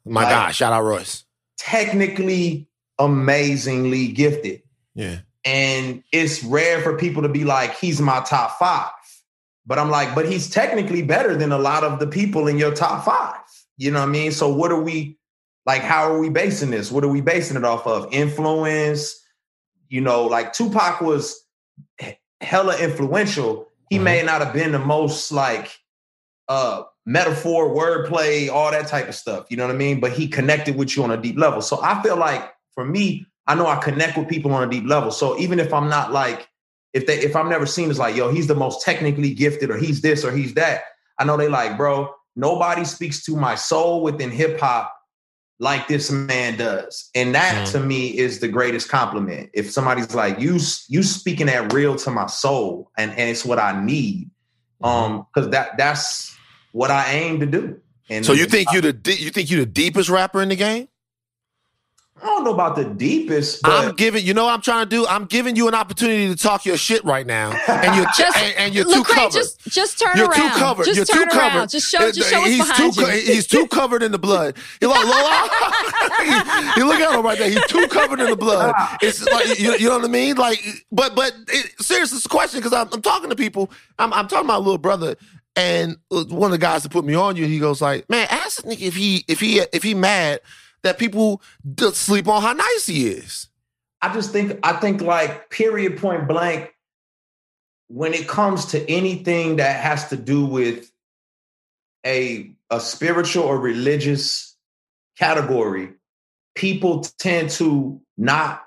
My 0.06 0.22
like, 0.22 0.30
God, 0.30 0.56
shout 0.56 0.74
out 0.74 0.84
Royce. 0.84 1.24
Technically 1.58 2.68
amazingly 3.00 4.08
gifted. 4.10 4.62
Yeah. 4.94 5.20
And 5.44 6.04
it's 6.12 6.44
rare 6.44 6.82
for 6.82 6.98
people 6.98 7.22
to 7.22 7.30
be 7.30 7.44
like, 7.44 7.76
he's 7.78 8.02
my 8.02 8.22
top 8.22 8.58
five. 8.58 8.92
But 9.68 9.80
I'm 9.80 9.90
like, 9.90 10.14
but 10.16 10.28
he's 10.28 10.50
technically 10.50 11.02
better 11.02 11.36
than 11.36 11.52
a 11.52 11.58
lot 11.58 11.84
of 11.84 12.00
the 12.00 12.08
people 12.08 12.48
in 12.48 12.58
your 12.58 12.74
top 12.74 13.04
five. 13.06 13.40
You 13.78 13.92
know 13.92 14.00
what 14.00 14.10
I 14.10 14.12
mean? 14.12 14.32
So 14.32 14.50
what 14.50 14.72
are 14.72 14.82
we 14.82 15.18
like? 15.66 15.82
How 15.82 16.12
are 16.12 16.20
we 16.20 16.30
basing 16.30 16.72
this? 16.72 16.92
What 16.92 17.04
are 17.04 17.10
we 17.10 17.22
basing 17.22 17.58
it 17.58 17.66
off 17.66 17.86
of? 17.88 18.12
Influence? 18.12 19.20
You 19.90 20.02
know, 20.02 20.26
like 20.26 20.54
Tupac 20.54 21.02
was 21.02 21.40
hella 22.42 22.78
influential. 22.78 23.68
He 23.90 23.98
mm-hmm. 23.98 24.04
may 24.06 24.24
not 24.24 24.42
have 24.42 24.54
been 24.54 24.72
the 24.72 24.80
most 24.80 25.32
like 25.32 25.72
uh 26.48 26.84
metaphor, 27.06 27.70
wordplay, 27.70 28.50
all 28.50 28.72
that 28.72 28.88
type 28.88 29.08
of 29.08 29.16
stuff. 29.16 29.48
You 29.50 29.58
know 29.58 29.66
what 29.66 29.76
I 29.76 29.78
mean? 29.78 30.00
But 30.00 30.14
he 30.14 30.28
connected 30.28 30.76
with 30.76 30.96
you 30.96 31.04
on 31.04 31.12
a 31.12 31.18
deep 31.18 31.38
level. 31.38 31.62
So 31.62 31.80
I 31.82 32.02
feel 32.02 32.18
like 32.18 32.52
for 32.76 32.86
me, 32.86 33.26
I 33.48 33.56
know 33.56 33.68
I 33.68 33.78
connect 33.78 34.18
with 34.18 34.28
people 34.28 34.54
on 34.54 34.64
a 34.64 34.70
deep 34.70 34.86
level. 34.86 35.12
So 35.12 35.38
even 35.40 35.60
if 35.60 35.74
I'm 35.74 35.90
not 35.90 36.12
like, 36.12 36.48
if 36.94 37.08
they 37.08 37.20
if 37.20 37.36
I'm 37.36 37.50
never 37.50 37.66
seen 37.66 37.90
as 37.90 38.00
like, 38.00 38.16
yo, 38.16 38.32
he's 38.32 38.48
the 38.48 38.56
most 38.56 38.82
technically 38.82 39.34
gifted, 39.34 39.70
or 39.70 39.78
he's 39.78 40.02
this 40.02 40.24
or 40.24 40.32
he's 40.32 40.54
that, 40.54 40.84
I 41.20 41.26
know 41.26 41.38
they 41.38 41.48
like, 41.48 41.78
bro, 41.78 42.14
nobody 42.36 42.86
speaks 42.86 43.24
to 43.26 43.36
my 43.36 43.56
soul 43.56 44.02
within 44.02 44.32
hip 44.32 44.60
hop 44.60 44.94
like 45.60 45.88
this 45.88 46.12
man 46.12 46.58
does. 46.58 47.10
And 47.16 47.34
that 47.34 47.68
mm. 47.68 47.72
to 47.72 47.80
me 47.80 48.18
is 48.18 48.40
the 48.40 48.48
greatest 48.48 48.90
compliment. 48.90 49.50
If 49.54 49.72
somebody's 49.72 50.14
like, 50.14 50.40
you 50.40 50.60
you 50.88 51.04
speaking 51.04 51.48
that 51.48 51.74
real 51.74 51.96
to 51.98 52.12
my 52.12 52.28
soul, 52.28 52.92
and, 52.98 53.12
and 53.12 53.30
it's 53.30 53.46
what 53.46 53.60
I 53.60 53.84
need. 53.84 54.30
Mm-hmm. 54.82 54.86
Um, 54.86 55.28
because 55.34 55.50
that 55.52 55.78
that's 55.78 56.36
what 56.72 56.92
I 56.92 57.12
aim 57.12 57.40
to 57.40 57.46
do. 57.46 57.80
And 58.10 58.26
so 58.26 58.34
you 58.34 58.46
think 58.46 58.72
you 58.72 58.82
the 58.82 59.18
you 59.18 59.30
think 59.32 59.50
you 59.50 59.58
the 59.58 59.66
deepest 59.66 60.10
rapper 60.10 60.42
in 60.42 60.50
the 60.50 60.56
game? 60.56 60.88
I 62.22 62.28
don't 62.28 62.46
know 62.46 62.54
about 62.54 62.78
the 62.78 62.86
deepest. 62.86 63.60
I'm 63.66 63.94
giving 63.94 64.26
you 64.26 64.34
know 64.34 64.46
what 64.46 64.54
I'm 64.54 64.62
trying 64.62 64.86
to 64.86 64.90
do. 64.90 65.06
I'm 65.06 65.26
giving 65.26 65.58
you 65.58 65.68
an 65.68 65.76
opportunity 65.76 66.30
to 66.30 66.36
talk 66.38 66.66
your 66.66 66.78
shit 66.78 67.04
right 67.04 67.28
now, 67.28 67.52
and 67.68 67.94
you're 67.94 68.06
just 68.18 68.38
and, 68.38 68.56
and 68.58 68.74
you're 68.74 68.86
too 68.86 69.04
covered. 69.04 69.34
Just, 69.34 69.60
just 69.68 70.00
turn 70.00 70.18
around 70.18 70.18
you're. 70.18 70.50
Too 70.50 70.56
covered. 70.56 70.86
Just 70.86 70.96
you're 70.96 71.06
turn 71.06 71.30
too 71.30 71.38
around. 71.38 71.52
covered. 71.52 71.70
Just 71.70 71.92
show, 71.92 72.12
just 72.14 72.30
show 72.30 72.42
he's 72.44 72.66
behind 72.66 72.94
too, 72.94 73.02
you. 73.02 73.08
He's 73.08 73.46
too 73.46 73.68
covered 73.68 74.02
in 74.02 74.14
the 74.14 74.18
blood. 74.18 74.56
You're 74.80 74.92
like, 74.92 75.04
you 76.78 76.88
look 76.88 77.02
at 77.02 77.14
him 77.14 77.26
right 77.26 77.38
there. 77.38 77.50
He's 77.50 77.66
too 77.68 77.86
covered 77.88 78.22
in 78.22 78.30
the 78.30 78.38
blood. 78.38 78.74
Ah. 78.78 78.98
It's 79.02 79.22
like 79.26 79.60
you, 79.60 79.74
you 79.74 79.90
know 79.90 79.98
what 79.98 80.06
I 80.06 80.08
mean. 80.08 80.38
Like, 80.38 80.66
but 80.94 81.16
but 81.16 81.34
it, 81.50 81.82
seriously, 81.82 82.16
it's 82.16 82.26
a 82.26 82.30
question 82.30 82.62
because 82.62 82.72
I'm, 82.72 82.88
I'm, 82.94 83.02
talking 83.02 83.30
to 83.30 83.36
people. 83.36 83.70
I'm, 84.00 84.14
I'm 84.14 84.30
talking 84.30 84.46
to 84.46 84.54
my 84.54 84.58
little 84.58 84.78
brother, 84.78 85.18
and 85.58 85.98
uh, 86.12 86.24
one 86.30 86.46
of 86.46 86.52
the 86.52 86.66
guys 86.66 86.84
that 86.84 86.94
put 86.94 87.04
me 87.04 87.14
on 87.14 87.36
you, 87.36 87.46
he 87.46 87.60
goes 87.60 87.82
like, 87.82 88.10
"Man, 88.10 88.26
ask 88.30 88.66
Nick 88.66 88.82
if 88.82 88.96
he 88.96 89.26
if 89.28 89.42
he 89.42 89.60
if 89.74 89.84
he 89.84 89.94
mad." 89.94 90.40
That 90.86 91.00
people 91.00 91.42
sleep 91.94 92.28
on 92.28 92.42
how 92.42 92.54
nice 92.54 92.86
he 92.86 93.08
is. 93.08 93.50
I 94.02 94.14
just 94.14 94.32
think 94.32 94.60
I 94.64 94.74
think 94.74 95.02
like 95.02 95.50
period 95.50 95.98
point 95.98 96.28
blank 96.28 96.74
when 97.88 98.14
it 98.14 98.28
comes 98.28 98.66
to 98.68 98.90
anything 98.90 99.58
that 99.58 99.82
has 99.82 100.10
to 100.10 100.16
do 100.16 100.46
with 100.46 100.92
a 102.06 102.52
a 102.70 102.80
spiritual 102.80 103.44
or 103.44 103.58
religious 103.60 104.56
category, 105.18 105.94
people 106.54 107.02
tend 107.18 107.50
to 107.52 108.00
not 108.18 108.64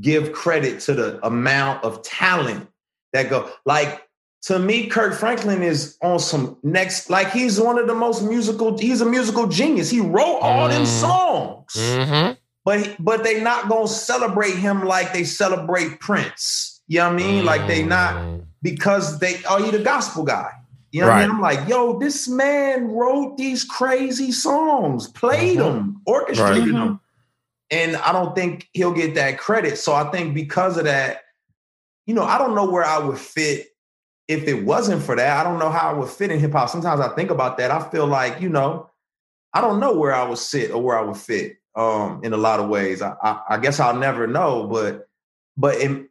give 0.00 0.32
credit 0.32 0.80
to 0.80 0.94
the 0.94 1.24
amount 1.24 1.84
of 1.84 2.02
talent 2.02 2.68
that 3.12 3.30
go 3.30 3.48
like 3.64 4.08
to 4.42 4.58
me, 4.58 4.86
Kirk 4.86 5.14
Franklin 5.14 5.62
is 5.62 5.96
on 6.02 6.18
some 6.18 6.56
next, 6.62 7.10
like 7.10 7.30
he's 7.30 7.60
one 7.60 7.78
of 7.78 7.86
the 7.86 7.94
most 7.94 8.22
musical, 8.22 8.78
he's 8.78 9.00
a 9.00 9.06
musical 9.06 9.46
genius. 9.46 9.90
He 9.90 10.00
wrote 10.00 10.38
all 10.40 10.68
mm. 10.68 10.72
them 10.72 10.86
songs. 10.86 11.72
Mm-hmm. 11.74 12.32
But 12.64 12.96
but 12.98 13.24
they 13.24 13.42
not 13.42 13.68
gonna 13.68 13.88
celebrate 13.88 14.54
him 14.54 14.84
like 14.84 15.12
they 15.12 15.24
celebrate 15.24 16.00
Prince. 16.00 16.82
You 16.88 16.98
know 16.98 17.06
what 17.06 17.14
I 17.14 17.16
mean? 17.16 17.42
Mm. 17.42 17.46
Like 17.46 17.66
they 17.66 17.82
not 17.82 18.14
mm. 18.14 18.44
because 18.62 19.18
they 19.18 19.40
oh 19.48 19.62
he 19.62 19.70
the 19.70 19.82
gospel 19.82 20.24
guy. 20.24 20.50
You 20.92 21.02
know 21.02 21.08
right. 21.08 21.16
what 21.16 21.22
I 21.22 21.26
mean? 21.26 21.36
I'm 21.36 21.40
like, 21.40 21.68
yo, 21.68 21.98
this 21.98 22.28
man 22.28 22.88
wrote 22.88 23.36
these 23.36 23.64
crazy 23.64 24.32
songs, 24.32 25.06
played 25.08 25.58
mm-hmm. 25.58 25.76
them, 25.76 26.02
orchestrated 26.04 26.70
right. 26.70 26.72
them. 26.72 27.00
And 27.70 27.96
I 27.96 28.12
don't 28.12 28.34
think 28.34 28.68
he'll 28.72 28.92
get 28.92 29.14
that 29.14 29.38
credit. 29.38 29.78
So 29.78 29.94
I 29.94 30.10
think 30.10 30.34
because 30.34 30.76
of 30.76 30.84
that, 30.84 31.22
you 32.06 32.14
know, 32.14 32.24
I 32.24 32.38
don't 32.38 32.56
know 32.56 32.68
where 32.68 32.84
I 32.84 32.98
would 32.98 33.18
fit 33.18 33.68
if 34.30 34.46
it 34.46 34.64
wasn't 34.64 35.02
for 35.02 35.16
that, 35.16 35.38
I 35.38 35.42
don't 35.42 35.58
know 35.58 35.70
how 35.70 35.90
I 35.90 35.92
would 35.92 36.08
fit 36.08 36.30
in 36.30 36.38
hip 36.38 36.52
hop. 36.52 36.68
Sometimes 36.68 37.00
I 37.00 37.08
think 37.16 37.30
about 37.30 37.58
that. 37.58 37.72
I 37.72 37.82
feel 37.90 38.06
like, 38.06 38.40
you 38.40 38.48
know, 38.48 38.88
I 39.52 39.60
don't 39.60 39.80
know 39.80 39.92
where 39.92 40.14
I 40.14 40.22
would 40.22 40.38
sit 40.38 40.70
or 40.70 40.80
where 40.80 40.96
I 40.96 41.02
would 41.02 41.16
fit 41.16 41.56
um, 41.74 42.20
in 42.22 42.32
a 42.32 42.36
lot 42.36 42.60
of 42.60 42.68
ways. 42.68 43.02
I, 43.02 43.16
I, 43.20 43.40
I 43.50 43.58
guess 43.58 43.80
I'll 43.80 43.98
never 43.98 44.28
know, 44.28 44.68
but 44.68 45.08
but 45.56 45.80
in, 45.80 46.08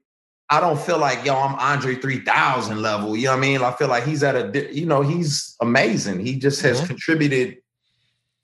I 0.50 0.60
don't 0.60 0.78
feel 0.78 0.98
like 0.98 1.24
yo, 1.24 1.34
I'm 1.34 1.56
Andre 1.56 1.96
3000 1.96 2.82
level. 2.82 3.16
You 3.16 3.28
know 3.28 3.32
what 3.32 3.38
I 3.38 3.42
mean? 3.42 3.62
I 3.62 3.72
feel 3.72 3.88
like 3.88 4.04
he's 4.04 4.22
at 4.22 4.36
a, 4.36 4.76
you 4.76 4.86
know, 4.86 5.02
he's 5.02 5.56
amazing. 5.62 6.20
He 6.20 6.38
just 6.38 6.62
has 6.64 6.80
mm-hmm. 6.80 6.88
contributed 6.88 7.60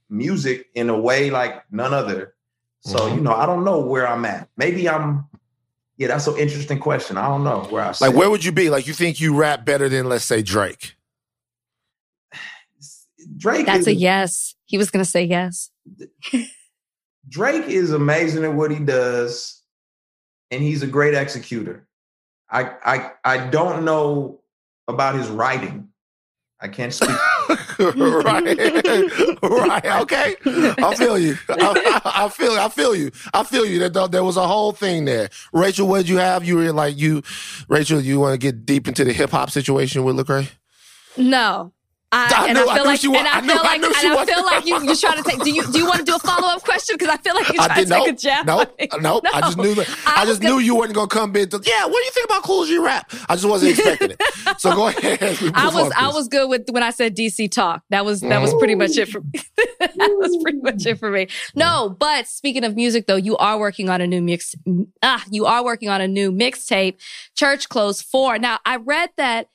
music 0.09 0.67
in 0.73 0.89
a 0.89 0.97
way 0.97 1.31
like 1.31 1.69
none 1.69 1.93
other. 1.93 2.33
So 2.79 2.97
mm-hmm. 2.97 3.15
you 3.17 3.21
know, 3.23 3.33
I 3.33 3.45
don't 3.45 3.65
know 3.65 3.81
where 3.81 4.07
I'm 4.07 4.23
at. 4.23 4.47
Maybe 4.55 4.87
I'm 4.87 5.25
yeah, 5.97 6.07
that's 6.07 6.27
an 6.27 6.37
interesting 6.37 6.79
question. 6.79 7.17
I 7.17 7.27
don't 7.27 7.43
know 7.43 7.61
where 7.69 7.83
I 7.83 7.93
like. 8.01 8.13
Where 8.13 8.29
would 8.29 8.43
you 8.43 8.51
be? 8.51 8.69
Like, 8.69 8.87
you 8.87 8.93
think 8.93 9.19
you 9.19 9.35
rap 9.35 9.65
better 9.65 9.87
than, 9.87 10.09
let's 10.09 10.25
say, 10.25 10.41
Drake? 10.41 10.95
Drake. 13.37 13.65
That's 13.65 13.87
a, 13.87 13.91
a 13.91 13.93
yes. 13.93 14.55
He 14.65 14.77
was 14.77 14.91
going 14.91 15.03
to 15.03 15.09
say 15.09 15.23
yes. 15.23 15.71
Drake 17.29 17.67
is 17.67 17.91
amazing 17.91 18.43
at 18.43 18.53
what 18.53 18.71
he 18.71 18.79
does, 18.79 19.61
and 20.51 20.61
he's 20.61 20.83
a 20.83 20.87
great 20.87 21.13
executor. 21.13 21.87
I 22.49 22.71
I 22.85 23.11
I 23.23 23.47
don't 23.47 23.83
know 23.83 24.41
about 24.87 25.15
his 25.15 25.27
writing. 25.27 25.89
I 26.59 26.67
can't 26.67 26.93
speak. 26.93 27.09
Right, 27.79 28.57
right. 29.43 29.85
Okay, 30.01 30.35
I 30.45 30.95
feel 30.95 31.17
you. 31.17 31.37
I, 31.49 32.01
I, 32.05 32.25
I, 32.25 32.29
feel. 32.29 32.51
I 32.53 32.69
feel 32.69 32.95
you. 32.95 33.11
I 33.33 33.43
feel 33.43 33.65
you. 33.65 33.87
That 33.87 34.11
there 34.11 34.23
was 34.23 34.37
a 34.37 34.47
whole 34.47 34.71
thing 34.71 35.05
there. 35.05 35.29
Rachel, 35.53 35.87
what 35.87 35.97
did 35.97 36.09
you 36.09 36.17
have? 36.17 36.45
You 36.45 36.55
were 36.57 36.71
like 36.71 36.97
you, 36.97 37.23
Rachel. 37.67 38.01
You 38.01 38.19
want 38.19 38.33
to 38.33 38.37
get 38.37 38.65
deep 38.65 38.87
into 38.87 39.03
the 39.03 39.13
hip 39.13 39.31
hop 39.31 39.51
situation 39.51 40.03
with 40.03 40.15
Lecrae? 40.15 40.49
No, 41.17 41.71
I, 42.15 42.43
I 42.43 42.47
and 42.47 42.57
knew- 42.57 42.65
I 42.67 42.71
I 42.71 42.75
feel 42.75 42.83
knew 42.83 42.89
like, 42.91 42.99
she 42.99 43.07
and 43.07 43.27
I 43.27 43.37
I 43.37 43.41
knew- 43.41 43.47
feel 43.49 43.59
I 43.59 43.63
like, 43.63 43.75
and 43.83 43.85
I 44.17 44.25
feel 44.25 44.45
like 44.45 44.65
you, 44.65 44.83
you're 44.85 44.95
trying 44.95 45.21
to 45.23 45.29
take. 45.29 45.43
Do 45.43 45.51
you 45.51 45.63
do 45.71 45.77
you 45.79 45.85
want 45.85 45.99
to 45.99 46.05
do 46.05 46.15
a 46.15 46.19
follow 46.19 46.47
up 46.47 46.63
question? 46.63 46.95
Because 46.97 47.09
I 47.13 47.17
feel 47.17 47.35
like 47.35 47.47
you're 47.49 47.55
trying 47.63 47.69
to 47.69 47.75
take 47.75 47.89
nope, 47.89 48.07
a 48.07 48.13
jab. 48.13 48.45
nope, 48.45 48.75
at 48.79 48.93
me. 48.93 48.99
nope. 49.01 49.23
I 49.33 49.41
just 49.41 49.57
knew 49.57 49.73
that. 49.75 49.89
I, 50.05 50.21
I 50.21 50.25
just 50.25 50.41
knew 50.41 50.59
you 50.59 50.75
weren't 50.75 50.93
gonna 50.93 51.07
come 51.07 51.35
in. 51.35 51.49
To, 51.49 51.61
yeah, 51.65 51.85
what 51.85 51.93
do 51.99 52.05
you 52.05 52.11
think 52.11 52.25
about 52.25 52.43
Kool 52.43 52.65
G 52.65 52.77
Rap? 52.77 53.11
I 53.27 53.35
just 53.35 53.45
wasn't 53.45 53.71
expecting 53.77 54.11
it. 54.11 54.21
So 54.59 54.73
go 54.75 54.87
ahead. 54.89 55.19
I 55.53 55.69
was 55.73 55.91
I 55.95 56.07
was 56.09 56.27
good 56.27 56.49
with 56.49 56.69
when 56.69 56.83
I 56.83 56.91
said 56.91 57.15
DC 57.15 57.51
talk. 57.51 57.83
That 57.89 58.05
was 58.05 58.21
that 58.21 58.41
was 58.41 58.53
pretty 58.55 58.75
much 58.75 58.97
it 58.97 59.09
for 59.09 59.21
me. 59.21 59.31
that 59.79 59.95
was 59.97 60.37
pretty 60.41 60.59
much 60.59 60.85
it 60.85 60.95
for 60.99 61.09
me. 61.11 61.27
No, 61.55 61.89
but 61.99 62.27
speaking 62.27 62.63
of 62.63 62.75
music 62.75 63.07
though, 63.07 63.15
you 63.15 63.35
are 63.37 63.57
working 63.59 63.89
on 63.89 64.01
a 64.01 64.07
new 64.07 64.21
mix 64.21 64.55
ah, 65.03 65.23
you 65.29 65.45
are 65.45 65.63
working 65.63 65.89
on 65.89 66.01
a 66.01 66.07
new 66.07 66.31
mixtape, 66.31 66.95
Church 67.35 67.67
Clothes 67.69 68.01
4. 68.01 68.39
Now, 68.39 68.59
I 68.65 68.77
read 68.77 69.09
that 69.17 69.49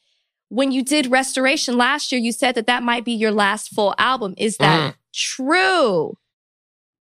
when 0.51 0.73
you 0.73 0.83
did 0.83 1.07
Restoration 1.07 1.79
last 1.79 2.13
year, 2.13 2.21
you 2.21 2.33
said 2.33 2.57
that 2.57 2.67
that 2.67 2.83
might 2.83 3.05
be 3.05 3.13
your 3.13 3.31
last 3.31 3.71
full 3.71 3.95
album. 3.99 4.35
Is 4.37 4.57
that 4.59 4.97
true? 5.15 6.17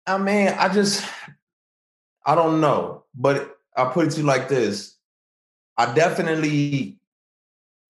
I 0.07 0.19
mean, 0.19 0.49
I 0.49 0.69
just, 0.73 1.07
I 2.27 2.35
don't 2.35 2.61
know, 2.61 3.05
but 3.15 3.57
I'll 3.77 3.91
put 3.91 4.09
it 4.09 4.11
to 4.13 4.21
you 4.21 4.27
like 4.27 4.49
this: 4.49 4.97
I 5.77 5.95
definitely, 5.95 6.99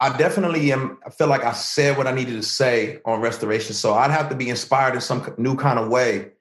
I 0.00 0.16
definitely 0.16 0.72
am. 0.72 0.98
I 1.06 1.10
feel 1.10 1.28
like 1.28 1.44
I 1.44 1.52
said 1.52 1.96
what 1.96 2.08
I 2.08 2.12
needed 2.12 2.34
to 2.34 2.42
say 2.42 3.00
on 3.04 3.20
restoration, 3.20 3.74
so 3.74 3.94
I'd 3.94 4.10
have 4.10 4.28
to 4.30 4.36
be 4.36 4.50
inspired 4.50 4.94
in 4.94 5.00
some 5.00 5.34
new 5.38 5.54
kind 5.54 5.78
of 5.78 5.88
way. 5.88 6.32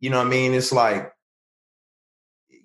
You 0.00 0.08
know 0.08 0.18
what 0.18 0.26
I 0.26 0.30
mean? 0.30 0.54
It's 0.54 0.72
like, 0.72 1.12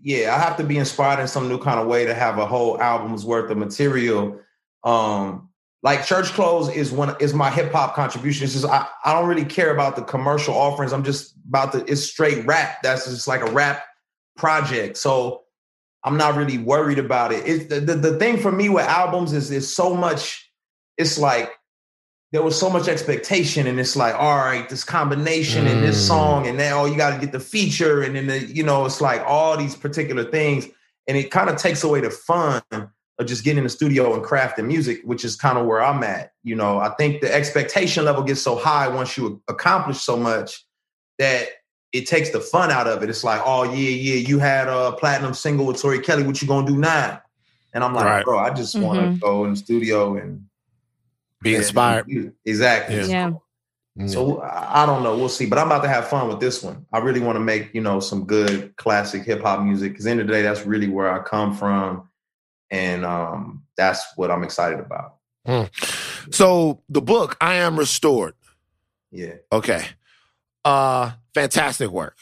yeah, 0.02 0.34
I 0.34 0.40
have 0.40 0.56
to 0.58 0.64
be 0.64 0.78
inspired 0.78 1.20
in 1.20 1.28
some 1.28 1.50
new 1.50 1.60
kind 1.60 1.80
of 1.80 1.88
way 1.88 2.06
to 2.06 2.14
have 2.14 2.38
a 2.38 2.46
whole 2.46 2.82
album's 2.82 3.26
worth 3.26 3.52
of 3.52 3.58
material. 3.58 4.40
Um, 4.86 5.49
like 5.82 6.06
church 6.06 6.28
clothes 6.34 6.70
is 6.70 6.92
one 6.92 7.16
is 7.20 7.34
my 7.34 7.50
hip 7.50 7.72
hop 7.72 7.96
contribution. 7.96 8.44
It's 8.44 8.54
just 8.54 8.66
I, 8.66 8.88
I 9.06 9.14
don't 9.14 9.28
really 9.28 9.46
care 9.46 9.72
about 9.72 9.96
the 9.96 10.02
commercial 10.02 10.54
offerings. 10.54 10.92
I'm 10.92 11.04
just 11.04 11.36
about 11.48 11.72
the 11.72 11.86
it's 11.90 12.04
straight 12.04 12.46
rap. 12.46 12.82
That's 12.84 13.06
just 13.06 13.28
like 13.28 13.42
a 13.42 13.52
rap 13.52 13.86
project. 14.38 14.98
So 14.98 15.44
I'm 16.04 16.18
not 16.18 16.36
really 16.36 16.58
worried 16.58 17.00
about 17.00 17.32
it. 17.32 17.48
It's 17.48 17.66
the, 17.66 17.80
the, 17.80 17.96
the 17.96 18.20
thing 18.20 18.38
for 18.38 18.52
me 18.52 18.70
with 18.70 18.86
albums 18.86 19.34
is 19.34 19.52
is 19.52 19.74
so 19.74 19.96
much, 19.96 20.50
it's 20.98 21.18
like 21.18 21.52
there 22.32 22.44
was 22.44 22.58
so 22.60 22.70
much 22.70 22.88
expectation, 22.88 23.66
and 23.68 23.80
it's 23.80 23.96
like, 23.96 24.14
all 24.14 24.38
right, 24.38 24.70
this 24.70 24.84
combination 24.84 25.66
and 25.66 25.84
this 25.84 25.98
Mm. 26.04 26.08
song, 26.08 26.48
and 26.48 26.58
now 26.58 26.86
you 26.86 26.96
got 26.96 27.16
to 27.16 27.20
get 27.20 27.32
the 27.32 27.40
feature, 27.40 28.04
and 28.04 28.16
then 28.16 28.28
the, 28.28 28.40
you 28.46 28.64
know, 28.64 28.86
it's 28.86 29.02
like 29.02 29.22
all 29.26 29.58
these 29.58 29.76
particular 29.76 30.24
things, 30.24 30.68
and 31.08 31.18
it 31.18 31.32
kind 31.32 31.50
of 31.50 31.58
takes 31.58 31.84
away 31.84 32.02
the 32.02 32.12
fun 32.12 32.62
of 33.20 33.28
just 33.28 33.44
getting 33.44 33.60
in 33.60 33.64
the 33.66 33.70
studio 33.70 34.14
and 34.14 34.24
crafting 34.24 34.66
music, 34.66 35.02
which 35.04 35.24
is 35.26 35.36
kind 35.36 35.58
of 35.58 35.66
where 35.66 35.84
I'm 35.84 36.02
at. 36.04 36.32
You 36.44 36.56
know, 36.56 36.80
I 36.80 36.90
think 36.98 37.22
the 37.22 37.34
expectation 37.34 38.06
level 38.06 38.24
gets 38.24 38.42
so 38.42 38.56
high 38.56 38.88
once 38.88 39.18
you 39.18 39.42
accomplish 39.48 40.00
so 40.00 40.16
much 40.18 40.66
that 41.20 41.48
it 41.92 42.08
takes 42.08 42.30
the 42.30 42.40
fun 42.40 42.72
out 42.72 42.88
of 42.88 43.04
it. 43.04 43.10
It's 43.10 43.24
like, 43.24 43.42
oh 43.46 43.64
yeah, 43.64 43.90
yeah, 43.90 44.16
you 44.16 44.40
had 44.40 44.68
a 44.68 44.94
platinum 44.94 45.34
single 45.34 45.66
with 45.66 45.82
Tori 45.82 46.00
Kelly. 46.00 46.24
What 46.24 46.42
you 46.42 46.48
gonna 46.48 46.66
do 46.66 46.78
now? 46.78 47.22
And 47.74 47.84
I'm 47.84 47.94
like, 47.94 48.06
Right. 48.06 48.26
bro, 48.26 48.40
I 48.40 48.52
just 48.52 48.76
want 48.80 49.00
Mhm. 49.00 49.14
to 49.16 49.20
go 49.20 49.44
in 49.46 49.52
the 49.52 49.58
studio 49.58 50.16
and 50.16 50.46
Be 51.42 51.56
inspired. 51.56 52.06
Exactly. 52.46 52.96
Yeah. 52.98 53.06
Yeah. 53.06 53.32
Mm. 53.98 54.10
So 54.10 54.40
I 54.42 54.84
I 54.84 54.86
don't 54.86 55.04
know. 55.04 55.16
We'll 55.18 55.30
see. 55.30 55.46
But 55.46 55.58
I'm 55.60 55.68
about 55.68 55.82
to 55.84 55.90
have 55.90 56.08
fun 56.10 56.28
with 56.30 56.40
this 56.40 56.62
one. 56.64 56.86
I 56.94 57.00
really 57.00 57.20
want 57.20 57.36
to 57.38 57.40
make 57.42 57.74
you 57.74 57.82
know 57.82 58.00
some 58.00 58.26
good 58.26 58.76
classic 58.78 59.24
hip 59.24 59.42
hop 59.42 59.62
music 59.62 59.92
because 59.92 60.06
end 60.08 60.20
of 60.22 60.28
the 60.28 60.34
day, 60.34 60.42
that's 60.42 60.66
really 60.66 60.88
where 60.88 61.12
I 61.12 61.20
come 61.20 61.56
from, 61.56 62.09
and 62.72 63.06
um, 63.06 63.64
that's 63.78 64.06
what 64.16 64.32
I'm 64.32 64.44
excited 64.44 64.80
about. 64.80 65.16
So 66.32 66.82
the 66.90 67.02
book, 67.02 67.36
I 67.42 67.56
Am 67.56 67.78
Restored. 67.78 68.36
Yeah. 69.12 69.36
Okay. 69.52 69.84
Uh 70.64 71.12
fantastic 71.34 71.90
work. 71.90 72.18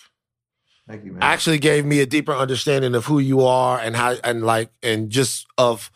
Thank 0.88 1.04
you, 1.04 1.12
man. 1.12 1.22
Actually 1.24 1.58
gave 1.58 1.86
me 1.86 2.00
a 2.00 2.06
deeper 2.06 2.32
understanding 2.34 2.96
of 2.96 3.06
who 3.06 3.20
you 3.20 3.42
are 3.42 3.78
and 3.80 3.96
how 3.96 4.16
and 4.24 4.44
like 4.46 4.70
and 4.82 5.10
just 5.10 5.46
of 5.58 5.92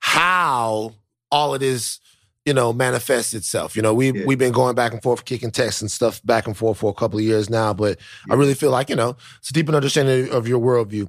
how 0.00 0.92
all 1.30 1.54
of 1.54 1.60
this, 1.60 2.00
you 2.44 2.52
know, 2.52 2.74
manifests 2.74 3.32
itself. 3.32 3.74
You 3.76 3.80
know, 3.82 3.94
we 3.94 4.12
Yeah. 4.12 4.26
we've 4.26 4.38
been 4.38 4.52
going 4.52 4.74
back 4.74 4.92
and 4.92 5.02
forth, 5.02 5.24
kicking 5.24 5.50
texts 5.50 5.80
and 5.80 5.90
stuff 5.90 6.20
back 6.26 6.46
and 6.46 6.54
forth 6.54 6.76
for 6.78 6.90
a 6.90 6.94
couple 6.94 7.18
of 7.18 7.24
years 7.24 7.48
now, 7.48 7.72
but 7.72 7.98
I 8.28 8.34
really 8.34 8.52
feel 8.54 8.70
like, 8.70 8.90
you 8.90 8.96
know, 8.96 9.16
it's 9.38 9.48
a 9.48 9.54
deeper 9.54 9.74
understanding 9.74 10.28
of 10.30 10.46
your 10.46 10.60
worldview. 10.60 11.08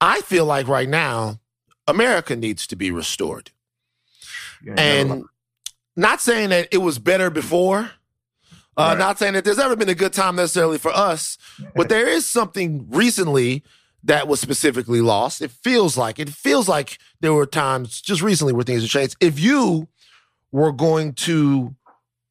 I 0.00 0.22
feel 0.22 0.46
like 0.46 0.66
right 0.68 0.88
now, 0.88 1.38
America 1.94 2.34
needs 2.36 2.66
to 2.68 2.76
be 2.76 2.90
restored. 2.90 3.50
And 4.76 5.24
not 5.96 6.20
saying 6.20 6.50
that 6.50 6.68
it 6.72 6.78
was 6.78 6.98
better 6.98 7.30
before. 7.30 7.90
Uh, 8.74 8.82
Right. 8.90 8.98
Not 8.98 9.18
saying 9.18 9.34
that 9.34 9.44
there's 9.44 9.58
ever 9.58 9.76
been 9.76 9.90
a 9.90 9.94
good 9.94 10.14
time 10.14 10.36
necessarily 10.36 10.78
for 10.78 10.90
us, 10.90 11.36
but 11.76 11.90
there 11.90 12.08
is 12.08 12.26
something 12.26 12.86
recently 12.88 13.62
that 14.04 14.26
was 14.26 14.40
specifically 14.40 15.02
lost. 15.02 15.42
It 15.42 15.50
feels 15.50 15.98
like 15.98 16.18
it 16.18 16.30
feels 16.30 16.68
like 16.68 16.98
there 17.20 17.34
were 17.34 17.44
times 17.44 18.00
just 18.00 18.22
recently 18.22 18.54
where 18.54 18.64
things 18.64 18.80
have 18.82 18.90
changed. 18.90 19.16
If 19.20 19.38
you 19.38 19.88
were 20.52 20.72
going 20.72 21.12
to 21.28 21.74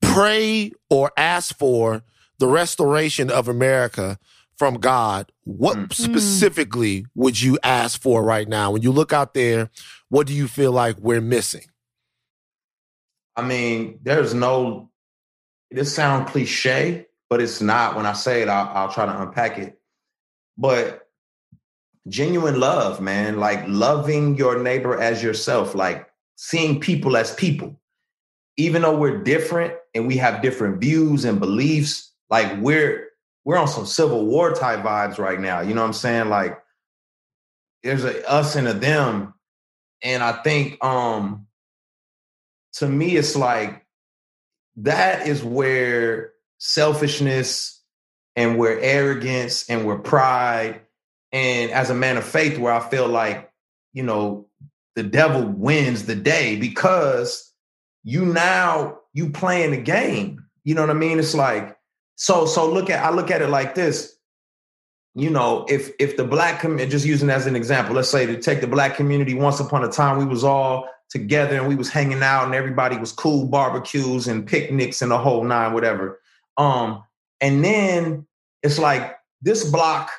pray 0.01 0.71
or 0.89 1.11
ask 1.15 1.55
for 1.55 2.01
the 2.39 2.47
restoration 2.47 3.29
of 3.29 3.47
America 3.47 4.17
from 4.61 4.75
God, 4.75 5.31
what 5.43 5.75
Mm. 5.75 5.91
specifically 5.91 7.07
would 7.15 7.41
you 7.41 7.57
ask 7.63 7.99
for 7.99 8.23
right 8.23 8.47
now? 8.47 8.69
When 8.69 8.83
you 8.83 8.91
look 8.91 9.11
out 9.11 9.33
there, 9.33 9.71
what 10.09 10.27
do 10.27 10.33
you 10.33 10.47
feel 10.47 10.71
like 10.71 10.99
we're 10.99 11.19
missing? 11.19 11.65
I 13.35 13.41
mean, 13.41 13.97
there's 14.03 14.35
no. 14.35 14.91
This 15.71 15.95
sound 15.95 16.27
cliche, 16.27 17.07
but 17.27 17.41
it's 17.41 17.59
not. 17.59 17.95
When 17.95 18.05
I 18.05 18.13
say 18.13 18.43
it, 18.43 18.49
I'll, 18.49 18.69
I'll 18.77 18.93
try 18.93 19.07
to 19.07 19.21
unpack 19.23 19.57
it. 19.57 19.79
But 20.59 21.09
genuine 22.07 22.59
love, 22.59 23.01
man, 23.01 23.39
like 23.39 23.63
loving 23.67 24.37
your 24.37 24.61
neighbor 24.61 25.01
as 25.01 25.23
yourself, 25.23 25.73
like 25.73 26.07
seeing 26.35 26.79
people 26.79 27.17
as 27.17 27.33
people. 27.33 27.79
Even 28.57 28.83
though 28.83 28.95
we're 28.95 29.23
different 29.23 29.73
and 29.95 30.05
we 30.05 30.17
have 30.17 30.43
different 30.43 30.79
views 30.79 31.25
and 31.25 31.39
beliefs, 31.39 32.11
like 32.29 32.59
we're 32.59 33.07
we're 33.43 33.57
on 33.57 33.67
some 33.67 33.85
civil 33.85 34.25
war 34.25 34.53
type 34.53 34.83
vibes 34.83 35.17
right 35.17 35.39
now. 35.39 35.61
You 35.61 35.73
know 35.73 35.81
what 35.81 35.87
I'm 35.87 35.93
saying? 35.93 36.29
Like 36.29 36.61
there's 37.83 38.03
a 38.03 38.29
us 38.29 38.55
and 38.55 38.67
a 38.67 38.73
them, 38.73 39.33
and 40.03 40.23
I 40.23 40.33
think 40.43 40.83
um 40.83 41.47
to 42.73 42.87
me 42.87 43.15
it's 43.15 43.35
like 43.35 43.85
that 44.77 45.27
is 45.27 45.43
where 45.43 46.31
selfishness 46.57 47.81
and 48.35 48.57
where 48.57 48.79
arrogance 48.79 49.69
and 49.69 49.85
where 49.85 49.97
pride 49.97 50.81
and 51.31 51.71
as 51.71 51.89
a 51.89 51.95
man 51.95 52.17
of 52.17 52.23
faith 52.23 52.57
where 52.57 52.73
i 52.73 52.79
feel 52.79 53.07
like 53.07 53.51
you 53.93 54.03
know 54.03 54.47
the 54.95 55.03
devil 55.03 55.43
wins 55.43 56.05
the 56.05 56.15
day 56.15 56.55
because 56.55 57.51
you 58.03 58.25
now 58.25 58.99
you 59.13 59.29
playing 59.29 59.71
the 59.71 59.81
game 59.81 60.45
you 60.63 60.75
know 60.75 60.81
what 60.81 60.89
i 60.89 60.93
mean 60.93 61.19
it's 61.19 61.35
like 61.35 61.77
so 62.15 62.45
so 62.45 62.71
look 62.71 62.89
at 62.89 63.03
i 63.03 63.09
look 63.09 63.31
at 63.31 63.41
it 63.41 63.49
like 63.49 63.75
this. 63.75 64.15
You 65.13 65.29
know 65.29 65.65
if 65.67 65.91
if 65.99 66.15
the 66.15 66.23
black 66.23 66.61
community 66.61 66.89
just 66.89 67.05
using 67.05 67.29
as 67.29 67.45
an 67.45 67.55
example 67.55 67.95
let's 67.95 68.09
say 68.09 68.25
to 68.25 68.39
take 68.39 68.61
the 68.61 68.67
black 68.67 68.95
community 68.95 69.33
once 69.33 69.59
upon 69.59 69.83
a 69.83 69.89
time 69.89 70.17
we 70.17 70.25
was 70.25 70.43
all 70.43 70.87
together 71.09 71.57
and 71.57 71.67
we 71.67 71.75
was 71.75 71.89
hanging 71.89 72.23
out 72.23 72.45
and 72.45 72.55
everybody 72.55 72.97
was 72.97 73.11
cool 73.11 73.45
barbecues 73.45 74.29
and 74.29 74.47
picnics 74.47 75.01
and 75.01 75.11
the 75.11 75.17
whole 75.17 75.43
nine 75.43 75.73
whatever. 75.73 76.21
Um 76.57 77.03
and 77.41 77.63
then 77.63 78.25
it's 78.63 78.79
like 78.79 79.17
this 79.41 79.69
block 79.69 80.11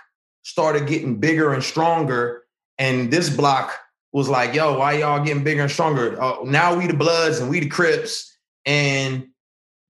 started 0.42 0.86
getting 0.86 1.18
bigger 1.18 1.54
and 1.54 1.64
stronger 1.64 2.42
and 2.76 3.10
this 3.10 3.30
block 3.30 3.72
was 4.12 4.28
like 4.28 4.52
yo 4.52 4.78
why 4.78 4.92
y'all 4.92 5.24
getting 5.24 5.42
bigger 5.42 5.62
and 5.62 5.70
stronger? 5.70 6.20
Uh, 6.20 6.36
now 6.44 6.76
we 6.76 6.86
the 6.86 6.92
bloods 6.92 7.38
and 7.38 7.48
we 7.48 7.60
the 7.60 7.68
crips. 7.68 8.36
And 8.66 9.28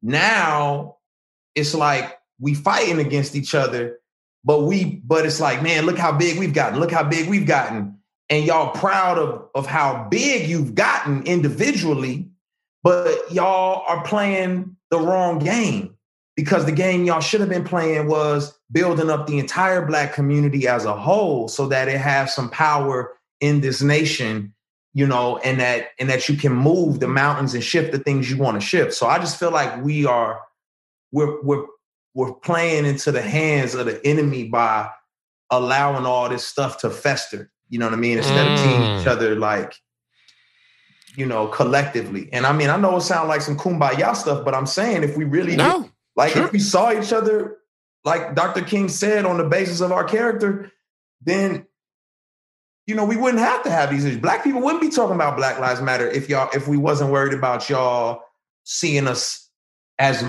now 0.00 0.98
it's 1.54 1.74
like 1.74 2.18
we 2.40 2.54
fighting 2.54 2.98
against 2.98 3.34
each 3.36 3.54
other 3.54 3.98
but 4.44 4.62
we 4.62 5.02
but 5.04 5.24
it's 5.24 5.40
like 5.40 5.62
man 5.62 5.86
look 5.86 5.98
how 5.98 6.12
big 6.12 6.38
we've 6.38 6.54
gotten 6.54 6.78
look 6.78 6.90
how 6.90 7.02
big 7.02 7.28
we've 7.28 7.46
gotten. 7.46 7.98
And 8.30 8.46
y'all 8.46 8.70
proud 8.72 9.18
of 9.18 9.48
of 9.54 9.66
how 9.66 10.06
big 10.10 10.48
you've 10.48 10.74
gotten 10.74 11.24
individually 11.24 12.30
but 12.82 13.30
y'all 13.30 13.84
are 13.86 14.02
playing 14.04 14.76
the 14.90 14.98
wrong 14.98 15.38
game 15.38 15.96
because 16.34 16.64
the 16.64 16.72
game 16.72 17.04
y'all 17.04 17.20
should 17.20 17.40
have 17.40 17.50
been 17.50 17.64
playing 17.64 18.08
was 18.08 18.58
building 18.70 19.10
up 19.10 19.26
the 19.26 19.38
entire 19.38 19.84
black 19.84 20.14
community 20.14 20.66
as 20.66 20.84
a 20.84 20.96
whole 20.96 21.46
so 21.46 21.68
that 21.68 21.88
it 21.88 21.98
has 21.98 22.34
some 22.34 22.48
power 22.50 23.12
in 23.40 23.60
this 23.60 23.82
nation 23.82 24.54
you 24.94 25.06
know 25.06 25.36
and 25.38 25.60
that 25.60 25.88
and 25.98 26.08
that 26.08 26.28
you 26.28 26.36
can 26.36 26.52
move 26.52 27.00
the 27.00 27.08
mountains 27.08 27.54
and 27.54 27.62
shift 27.62 27.92
the 27.92 27.98
things 27.98 28.30
you 28.30 28.36
want 28.38 28.58
to 28.58 28.66
shift. 28.66 28.94
So 28.94 29.06
i 29.06 29.18
just 29.18 29.38
feel 29.38 29.50
like 29.50 29.84
we 29.84 30.06
are 30.06 30.40
we're 31.12 31.40
we're 31.42 31.64
we're 32.14 32.32
playing 32.34 32.84
into 32.84 33.12
the 33.12 33.22
hands 33.22 33.74
of 33.74 33.86
the 33.86 34.04
enemy 34.06 34.44
by 34.44 34.88
allowing 35.50 36.04
all 36.06 36.28
this 36.28 36.44
stuff 36.46 36.78
to 36.78 36.90
fester 36.90 37.50
you 37.68 37.78
know 37.78 37.86
what 37.86 37.94
i 37.94 37.96
mean 37.98 38.18
instead 38.18 38.50
of 38.50 38.58
seeing 38.58 38.82
each 38.82 39.06
Mm. 39.06 39.06
other 39.06 39.34
like 39.36 39.74
you 41.14 41.26
know, 41.26 41.46
collectively. 41.46 42.30
And 42.32 42.46
I 42.46 42.54
mean, 42.54 42.70
I 42.70 42.78
know 42.78 42.96
it 42.96 43.02
sounds 43.02 43.28
like 43.28 43.42
some 43.42 43.54
kumbaya 43.58 44.16
stuff, 44.16 44.46
but 44.46 44.54
I'm 44.54 44.64
saying 44.64 45.02
if 45.02 45.14
we 45.14 45.24
really 45.26 45.56
No. 45.56 45.82
did- 45.82 45.92
like 46.16 46.32
Sure. 46.32 46.46
if 46.46 46.52
we 46.52 46.58
saw 46.58 46.90
each 46.90 47.12
other, 47.12 47.58
like 48.02 48.34
Dr. 48.34 48.62
King 48.62 48.88
said, 48.88 49.26
on 49.26 49.36
the 49.36 49.44
basis 49.44 49.82
of 49.82 49.92
our 49.92 50.04
character, 50.04 50.72
then 51.20 51.66
you 52.86 52.94
know, 52.94 53.04
we 53.04 53.16
wouldn't 53.18 53.42
have 53.42 53.62
to 53.64 53.70
have 53.70 53.90
these 53.90 54.06
issues. 54.06 54.20
Black 54.22 54.42
people 54.42 54.62
wouldn't 54.62 54.80
be 54.80 54.88
talking 54.88 55.14
about 55.14 55.36
Black 55.36 55.58
Lives 55.60 55.82
Matter 55.82 56.08
if 56.08 56.30
y'all 56.30 56.48
if 56.54 56.66
we 56.66 56.78
wasn't 56.78 57.10
worried 57.12 57.34
about 57.34 57.68
y'all 57.68 58.22
seeing 58.64 59.06
us 59.06 59.50
as 59.98 60.24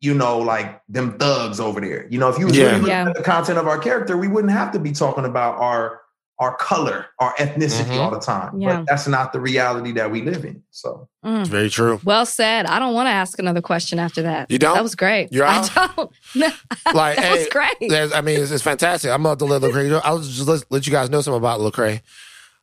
you 0.00 0.14
know, 0.14 0.38
like 0.38 0.80
them 0.88 1.18
thugs 1.18 1.58
over 1.60 1.80
there. 1.80 2.06
You 2.10 2.18
know, 2.18 2.28
if 2.28 2.38
you 2.38 2.46
was 2.46 2.56
Yeah. 2.56 2.64
really 2.64 2.76
looking 2.80 2.88
Yeah. 2.90 3.08
at 3.08 3.14
the 3.16 3.22
content 3.22 3.58
of 3.58 3.66
our 3.66 3.78
character, 3.78 4.16
we 4.16 4.28
wouldn't 4.28 4.52
have 4.52 4.72
to 4.72 4.78
be 4.78 4.92
talking 4.92 5.24
about 5.24 5.56
our 5.58 6.00
our 6.38 6.54
color, 6.56 7.06
our 7.18 7.32
ethnicity 7.36 7.86
Mhm. 7.92 7.98
all 7.98 8.10
the 8.10 8.20
time. 8.20 8.60
Yeah. 8.60 8.76
But 8.76 8.86
that's 8.88 9.08
not 9.08 9.32
the 9.32 9.40
reality 9.40 9.92
that 9.92 10.10
we 10.10 10.20
live 10.20 10.44
in. 10.44 10.62
So 10.70 11.08
Mm. 11.24 11.40
It's 11.40 11.48
very 11.48 11.70
true. 11.70 11.98
Well 12.04 12.26
said. 12.26 12.66
I 12.66 12.78
don't 12.78 12.92
want 12.92 13.06
to 13.06 13.10
ask 13.10 13.38
another 13.38 13.62
question 13.62 13.98
after 13.98 14.20
that. 14.20 14.50
You 14.50 14.58
don't? 14.58 14.74
That 14.74 14.82
was 14.82 14.94
great. 14.94 15.32
You're 15.32 15.46
I 15.46 15.56
out? 15.56 15.70
don't. 15.96 16.10
Like, 16.94 17.16
that 17.16 17.32
was 17.38 17.48
great. 17.48 18.12
I 18.14 18.20
mean, 18.20 18.38
it's, 18.38 18.50
it's 18.50 18.62
fantastic. 18.62 19.10
I'm 19.10 19.24
about 19.24 19.38
to 19.38 19.46
let 19.46 19.62
Lecrae. 19.62 19.98
I'll 20.04 20.18
just 20.18 20.46
let, 20.46 20.62
let 20.70 20.86
you 20.86 20.92
guys 20.92 21.08
know 21.08 21.22
something 21.22 21.38
about 21.38 21.60
Lecrae. 21.60 22.02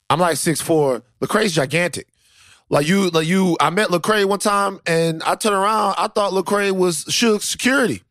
I'm 0.08 0.20
like 0.20 0.38
six 0.38 0.62
four. 0.62 1.02
Lecrae's 1.20 1.54
gigantic. 1.56 2.06
Like 2.74 2.88
you, 2.88 3.10
like 3.12 3.28
you. 3.28 3.56
I 3.60 3.70
met 3.70 3.90
Lecrae 3.90 4.26
one 4.26 4.40
time, 4.40 4.80
and 4.88 5.22
I 5.22 5.36
turned 5.36 5.54
around. 5.54 5.94
I 6.00 6.08
thought 6.08 6.32
Lecrae 6.34 6.72
was 6.72 7.06
Suge's 7.14 7.48
security. 7.48 8.02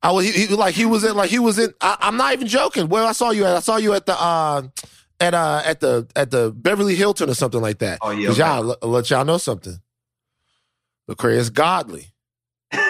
I 0.00 0.12
was 0.12 0.24
he, 0.24 0.46
he- 0.46 0.54
like 0.54 0.76
he 0.76 0.84
was 0.86 1.02
in 1.02 1.16
like 1.16 1.28
he 1.28 1.40
was 1.40 1.58
in. 1.58 1.74
I, 1.80 1.96
I'm 2.00 2.16
not 2.16 2.32
even 2.32 2.46
joking. 2.46 2.88
Where 2.88 3.02
I 3.02 3.10
saw 3.10 3.30
you 3.30 3.44
at? 3.44 3.56
I 3.56 3.60
saw 3.60 3.78
you 3.78 3.94
at 3.94 4.06
the 4.06 4.14
uh, 4.14 4.62
at 5.18 5.34
uh 5.34 5.60
at 5.64 5.80
the 5.80 6.06
at 6.14 6.30
the 6.30 6.52
Beverly 6.52 6.94
Hilton 6.94 7.28
or 7.28 7.34
something 7.34 7.60
like 7.60 7.78
that. 7.78 7.98
Oh, 8.00 8.10
yeah, 8.10 8.30
okay. 8.30 8.38
y'all 8.38 8.62
let, 8.62 8.82
let 8.84 9.10
y'all 9.10 9.24
know 9.24 9.38
something. 9.38 9.76
Lecrae 11.10 11.34
is 11.36 11.50
godly. 11.50 12.12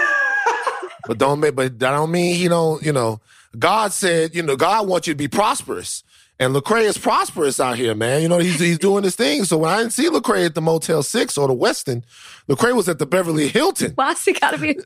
But 1.07 1.19
don't 1.19 1.39
make, 1.39 1.55
but 1.55 1.79
that 1.79 1.91
don't 1.93 2.11
mean 2.11 2.35
he 2.35 2.49
don't, 2.49 2.83
you 2.83 2.93
know, 2.93 3.21
God 3.57 3.93
said, 3.93 4.35
you 4.35 4.43
know, 4.43 4.57
God 4.57 4.89
wants 4.89 5.07
you 5.07 5.15
to 5.15 5.17
be 5.17 5.29
prosperous. 5.29 6.03
And 6.39 6.55
Lecrae 6.55 6.83
is 6.83 6.99
prosperous 6.99 7.59
out 7.59 7.79
here, 7.79 7.95
man. 7.95 8.21
You 8.21 8.29
know, 8.29 8.37
he's 8.39 8.61
he's 8.61 8.79
doing 8.79 9.05
his 9.05 9.17
thing. 9.17 9.45
So 9.45 9.57
when 9.57 9.71
I 9.71 9.79
didn't 9.79 9.95
see 9.95 10.11
Lecrae 10.11 10.45
at 10.45 10.55
the 10.55 10.61
Motel 10.61 11.03
Six 11.03 11.39
or 11.39 11.49
the 11.49 11.55
Westin, 11.57 12.03
Lecrae 12.47 12.75
was 12.77 12.91
at 12.91 12.99
the 12.99 13.07
Beverly 13.07 13.49
Hilton. 13.49 13.93
Why's 13.95 14.23
he 14.23 14.35
got 14.35 14.51
to 14.51 14.59
be? 14.59 14.77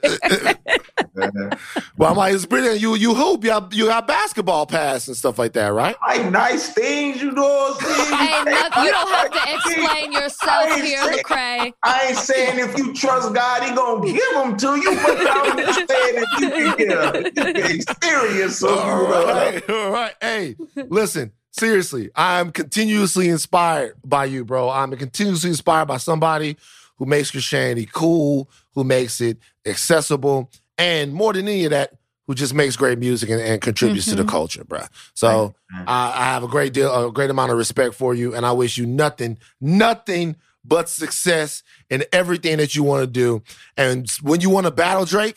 Well, 1.96 2.10
I'm 2.12 2.16
like, 2.16 2.34
it's 2.34 2.46
brilliant. 2.46 2.80
You 2.80 2.94
you 2.94 3.14
hoop, 3.16 3.42
you 3.42 3.50
got, 3.50 3.74
you 3.74 3.86
got 3.86 4.06
basketball 4.06 4.64
pass 4.66 5.08
and 5.08 5.16
stuff 5.16 5.40
like 5.40 5.52
that, 5.54 5.68
right? 5.72 5.96
like 6.06 6.30
nice 6.30 6.68
things, 6.72 7.20
you 7.20 7.32
know 7.32 7.42
what 7.42 7.82
I'm 7.82 7.96
saying? 7.96 8.16
hey, 8.16 8.44
no, 8.44 8.82
you 8.84 8.90
don't 8.92 9.10
have 9.12 9.30
to 9.32 9.54
explain 9.54 10.12
yourself 10.12 10.74
here, 10.80 11.02
saying- 11.02 11.18
Lecrae. 11.18 11.72
I 11.82 12.06
ain't 12.08 12.16
saying 12.16 12.58
if 12.60 12.78
you 12.78 12.94
trust 12.94 13.34
God, 13.34 13.62
He 13.64 13.74
gonna 13.74 14.06
give 14.06 14.32
them 14.34 14.56
to 14.56 14.76
you, 14.76 14.94
but 15.02 15.26
I'm 15.28 15.56
just 15.58 15.78
saying 15.90 16.14
if 16.14 16.40
you 16.40 16.74
can 16.76 16.76
get 17.34 17.46
a 17.46 17.74
experience, 17.74 18.56
so 18.58 18.68
All 18.78 19.02
you 19.02 19.08
know. 19.08 19.26
right, 19.26 19.70
all 19.70 19.90
right. 19.90 20.14
Hey, 20.20 20.56
listen, 20.88 21.32
seriously, 21.50 22.10
I'm 22.14 22.52
continuously 22.52 23.28
inspired 23.28 23.94
by 24.04 24.26
you, 24.26 24.44
bro. 24.44 24.70
I'm 24.70 24.96
continuously 24.96 25.50
inspired 25.50 25.86
by 25.86 25.96
somebody 25.98 26.56
who 26.96 27.06
makes 27.06 27.30
Christianity 27.30 27.88
cool, 27.90 28.50
who 28.74 28.84
makes 28.84 29.20
it 29.20 29.38
accessible, 29.66 30.50
and 30.78 31.12
more 31.12 31.32
than 31.32 31.48
any 31.48 31.64
of 31.64 31.70
that, 31.70 31.94
who 32.26 32.34
just 32.34 32.54
makes 32.54 32.76
great 32.76 32.98
music 32.98 33.28
and, 33.28 33.40
and 33.40 33.60
contributes 33.60 34.04
to 34.04 34.14
the 34.14 34.22
mm-hmm. 34.22 34.30
culture, 34.30 34.64
bro. 34.64 34.82
So 35.14 35.54
I, 35.86 36.12
I 36.14 36.24
have 36.26 36.44
a 36.44 36.48
great 36.48 36.72
deal, 36.72 37.08
a 37.08 37.10
great 37.10 37.30
amount 37.30 37.50
of 37.50 37.58
respect 37.58 37.94
for 37.94 38.14
you, 38.14 38.34
and 38.34 38.46
I 38.46 38.52
wish 38.52 38.78
you 38.78 38.86
nothing, 38.86 39.38
nothing 39.60 40.36
but 40.64 40.88
success 40.88 41.62
in 41.88 42.04
everything 42.12 42.58
that 42.58 42.74
you 42.74 42.84
want 42.84 43.02
to 43.02 43.06
do. 43.06 43.42
And 43.76 44.08
when 44.22 44.40
you 44.40 44.50
want 44.50 44.66
to 44.66 44.70
battle 44.70 45.04
Drake, 45.04 45.36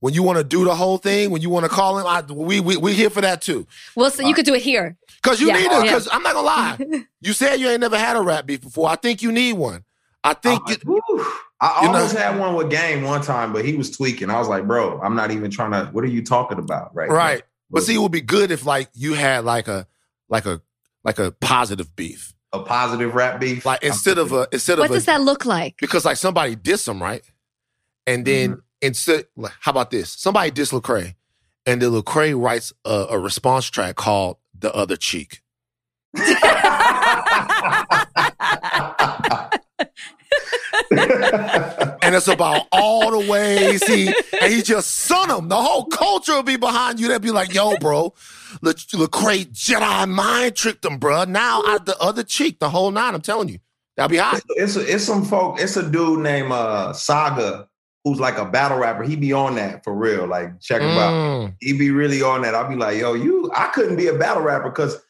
when 0.00 0.12
you 0.12 0.22
want 0.22 0.36
to 0.36 0.44
do 0.44 0.64
the 0.64 0.74
whole 0.74 0.98
thing, 0.98 1.30
when 1.30 1.40
you 1.40 1.48
want 1.48 1.64
to 1.64 1.70
call 1.70 1.98
him, 1.98 2.06
I, 2.06 2.20
we 2.30 2.60
we 2.60 2.76
we 2.76 2.92
here 2.92 3.08
for 3.08 3.22
that 3.22 3.40
too. 3.40 3.66
Well, 3.96 4.10
so 4.10 4.22
you 4.22 4.32
uh, 4.32 4.34
could 4.34 4.44
do 4.44 4.52
it 4.52 4.60
here. 4.60 4.98
Cause 5.24 5.40
you 5.40 5.48
Yeah, 5.48 5.54
need 5.58 5.68
oh, 5.72 5.80
it. 5.80 5.86
yeah. 5.86 5.92
Cause 5.92 6.08
I'm 6.12 6.22
not 6.22 6.34
gonna 6.34 6.46
lie, 6.46 7.04
you 7.20 7.32
said 7.32 7.56
you 7.56 7.68
ain't 7.68 7.80
never 7.80 7.98
had 7.98 8.16
a 8.16 8.20
rap 8.22 8.46
beef 8.46 8.60
before. 8.60 8.88
I 8.88 8.94
think 8.96 9.22
you 9.22 9.32
need 9.32 9.54
one. 9.54 9.84
I 10.22 10.34
think 10.34 10.62
I'm 10.66 10.68
you, 10.86 10.94
like, 10.94 11.06
whew. 11.08 11.26
I 11.60 11.80
You 11.82 11.88
know- 11.88 11.94
almost 11.96 12.16
had 12.16 12.38
one 12.38 12.54
with 12.54 12.70
Game 12.70 13.02
one 13.02 13.22
time, 13.22 13.52
but 13.52 13.64
he 13.64 13.74
was 13.74 13.90
tweaking. 13.90 14.30
I 14.30 14.38
was 14.38 14.48
like, 14.48 14.66
bro, 14.66 15.00
I'm 15.02 15.16
not 15.16 15.30
even 15.32 15.50
trying 15.50 15.72
to. 15.72 15.86
What 15.92 16.04
are 16.04 16.08
you 16.08 16.22
talking 16.22 16.58
about? 16.58 16.94
Right. 16.94 17.10
right. 17.10 17.42
But 17.70 17.80
But 17.80 17.82
see, 17.84 17.94
it 17.94 17.98
would 17.98 18.12
be 18.12 18.20
good 18.20 18.50
if 18.50 18.64
like 18.66 18.88
you 18.94 19.14
had 19.14 19.44
like 19.44 19.66
a 19.68 19.86
like 20.28 20.46
a 20.46 20.60
like 21.02 21.18
a 21.18 21.32
positive 21.32 21.94
beef. 21.96 22.32
a 22.52 22.60
positive 22.60 23.14
rap 23.14 23.40
beef. 23.40 23.64
Like 23.66 23.82
instead 23.82 24.18
of 24.18 24.32
a 24.32 24.46
instead 24.52 24.78
What 24.78 24.86
of 24.86 24.90
a 24.92 24.94
does 24.94 25.06
that 25.06 25.22
look 25.22 25.44
like? 25.44 25.76
because 25.80 26.04
like 26.04 26.16
somebody 26.18 26.54
diss 26.54 26.86
him, 26.86 27.02
right? 27.02 27.22
And 28.06 28.24
then 28.26 28.50
mm-hmm. 28.50 28.60
instead, 28.82 29.26
like, 29.36 29.52
how 29.60 29.70
about 29.70 29.90
this? 29.90 30.10
Somebody 30.12 30.50
diss 30.50 30.70
Lecrae, 30.72 31.14
and 31.66 31.80
then 31.80 31.90
Lecrae 31.90 32.38
writes 32.38 32.72
a, 32.84 33.06
a 33.10 33.18
response 33.18 33.66
track 33.70 33.96
called 33.96 34.36
"The 34.64 34.74
Other 34.74 34.96
Cheek." 34.96 35.42
and 42.04 42.14
it's 42.14 42.28
about 42.28 42.66
all 42.72 43.10
the 43.10 43.30
ways 43.30 43.86
he 43.86 44.08
and 44.40 44.52
he 44.52 44.62
just 44.62 44.90
son 44.90 45.30
him. 45.30 45.48
The 45.48 45.56
whole 45.56 45.86
culture 45.86 46.34
will 46.34 46.42
be 46.42 46.56
behind 46.56 47.00
you. 47.00 47.08
They'll 47.08 47.18
be 47.18 47.30
like, 47.30 47.52
"Yo, 47.52 47.76
bro, 47.76 48.14
Le, 48.62 48.74
Lecrae 48.74 49.46
Jedi 49.52 50.08
mind 50.08 50.56
tricked 50.56 50.84
him, 50.84 50.98
bro. 50.98 51.24
Now 51.24 51.62
I, 51.62 51.78
the 51.84 51.98
other 52.00 52.22
cheek, 52.22 52.58
the 52.58 52.70
whole 52.70 52.90
nine. 52.90 53.14
I'm 53.14 53.20
telling 53.20 53.48
you, 53.48 53.58
that'll 53.96 54.10
be 54.10 54.16
hot." 54.16 54.42
it's 54.50 54.76
a, 54.76 54.94
it's 54.94 55.04
some 55.04 55.24
folk. 55.24 55.60
It's 55.60 55.76
a 55.76 55.88
dude 55.88 56.20
named 56.20 56.52
uh, 56.52 56.92
Saga 56.92 57.68
who's 58.04 58.20
like 58.20 58.36
a 58.36 58.44
battle 58.44 58.78
rapper. 58.78 59.02
He 59.02 59.16
be 59.16 59.32
on 59.32 59.56
that 59.56 59.82
for 59.82 59.94
real. 59.94 60.26
Like 60.26 60.60
check 60.60 60.82
him 60.82 60.90
out. 60.90 61.12
Mm. 61.12 61.54
He 61.60 61.72
be 61.72 61.90
really 61.90 62.22
on 62.22 62.42
that. 62.42 62.54
I'll 62.54 62.68
be 62.68 62.76
like, 62.76 62.98
yo, 62.98 63.14
you. 63.14 63.50
I 63.54 63.68
couldn't 63.68 63.96
be 63.96 64.06
a 64.08 64.14
battle 64.14 64.42
rapper 64.42 64.70
because. 64.70 65.00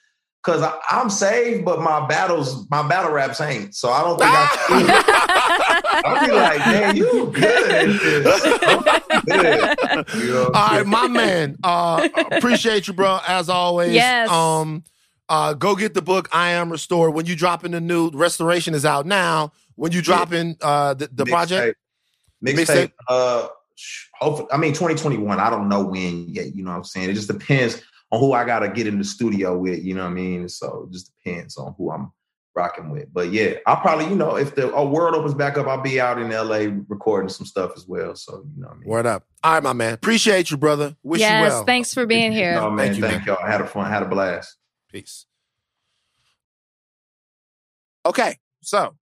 Cause 0.43 0.61
I, 0.61 0.75
I'm 0.91 1.09
saved, 1.09 1.65
but 1.65 1.81
my 1.81 2.07
battles, 2.07 2.69
my 2.69 2.87
battle 2.87 3.11
raps 3.11 3.41
ain't. 3.41 3.75
So 3.75 3.89
I 3.89 4.03
don't 4.03 4.19
think 4.19 4.31
I. 4.31 5.65
I'll 6.05 6.27
be 6.27 6.33
like, 6.33 6.59
man, 6.59 6.97
you 6.97 7.33
good 7.33 7.71
at 7.71 7.87
this. 8.03 8.43
Good. 9.25 10.23
You 10.23 10.33
know 10.33 10.45
what 10.45 10.55
All 10.55 10.63
I'm 10.63 10.71
right, 10.71 10.73
saying? 10.75 10.89
my 10.91 11.09
man. 11.09 11.57
Uh, 11.65 12.09
appreciate 12.31 12.87
you, 12.87 12.93
bro. 12.93 13.21
As 13.27 13.49
always. 13.49 13.95
Yes. 13.95 14.29
Um. 14.29 14.85
Uh. 15.31 15.55
Go 15.55 15.75
get 15.77 15.95
the 15.95 16.03
book. 16.03 16.29
I 16.31 16.51
am 16.51 16.71
restored. 16.71 17.15
When 17.15 17.25
you 17.25 17.37
dropping 17.37 17.71
the 17.71 17.81
new 17.81 18.11
restoration 18.11 18.75
is 18.75 18.85
out 18.85 19.07
now. 19.07 19.53
When 19.77 19.93
you 19.93 20.03
dropping 20.03 20.57
uh 20.61 20.93
the, 20.93 21.09
the 21.11 21.25
project. 21.25 21.79
Mixtape. 22.45 22.55
Mixtape. 22.55 22.67
Mixtape. 22.67 22.93
Uh, 23.09 23.49
sh- 23.75 24.07
hopefully, 24.21 24.49
I 24.53 24.57
mean, 24.57 24.73
2021. 24.73 25.41
I 25.41 25.51
don't 25.51 25.69
know 25.69 25.85
when 25.85 26.29
yet. 26.29 26.55
You 26.55 26.65
know 26.65 26.71
what 26.71 26.79
I'm 26.79 26.85
saying? 26.85 27.11
It 27.11 27.15
just 27.15 27.29
depends 27.29 27.83
on 28.11 28.21
who 28.21 28.33
I 28.33 28.45
gotta 28.45 28.69
get 28.69 28.87
in 28.87 28.99
the 28.99 29.05
studio 29.05 29.57
with. 29.57 29.83
You 29.83 29.95
know 29.95 30.05
what 30.05 30.11
I 30.11 30.15
mean? 30.15 30.49
So 30.49 30.87
it 30.89 30.93
just 30.93 31.13
depends 31.15 31.57
on 31.57 31.75
who 31.79 31.91
I'm 31.91 32.13
rocking 32.55 32.91
with. 32.91 33.13
But 33.13 33.33
yeah, 33.33 33.55
I'll 33.67 33.81
probably, 33.81 34.07
you 34.07 34.15
know, 34.15 34.37
if 34.37 34.55
the 34.55 34.69
world 34.69 35.15
opens 35.15 35.35
back 35.35 35.59
up, 35.59 35.67
I'll 35.67 35.81
be 35.81 36.01
out 36.01 36.19
in 36.19 36.31
LA 36.31 36.73
recording 36.89 37.29
some 37.29 37.47
stuff 37.47 37.73
as 37.77 37.87
well. 37.87 38.15
So 38.15 38.45
you 38.55 38.63
know 38.63 38.69
what 38.69 38.77
I 38.77 38.79
mean? 38.79 38.89
Word 38.89 39.07
up. 39.07 39.25
All 39.43 39.55
right, 39.55 39.63
my 39.63 39.73
man. 39.73 39.95
Appreciate 39.95 40.51
you, 40.51 40.57
brother. 40.57 40.97
Wish 41.03 41.21
yes, 41.21 41.41
you 41.41 41.49
well. 41.49 41.65
thanks 41.65 41.93
for 41.93 42.07
being 42.07 42.33
here. 42.33 42.59
Oh 42.59 42.71
man, 42.71 42.93
Thank 42.93 43.05
thank, 43.05 43.27
you, 43.27 43.33
y'all. 43.33 43.43
I 43.43 43.51
had 43.51 43.61
a 43.61 43.67
fun, 43.67 43.91
had 43.91 44.03
a 44.03 44.07
blast. 44.07 44.57
Peace. 44.91 45.27
Okay, 48.07 48.39
so 48.63 48.95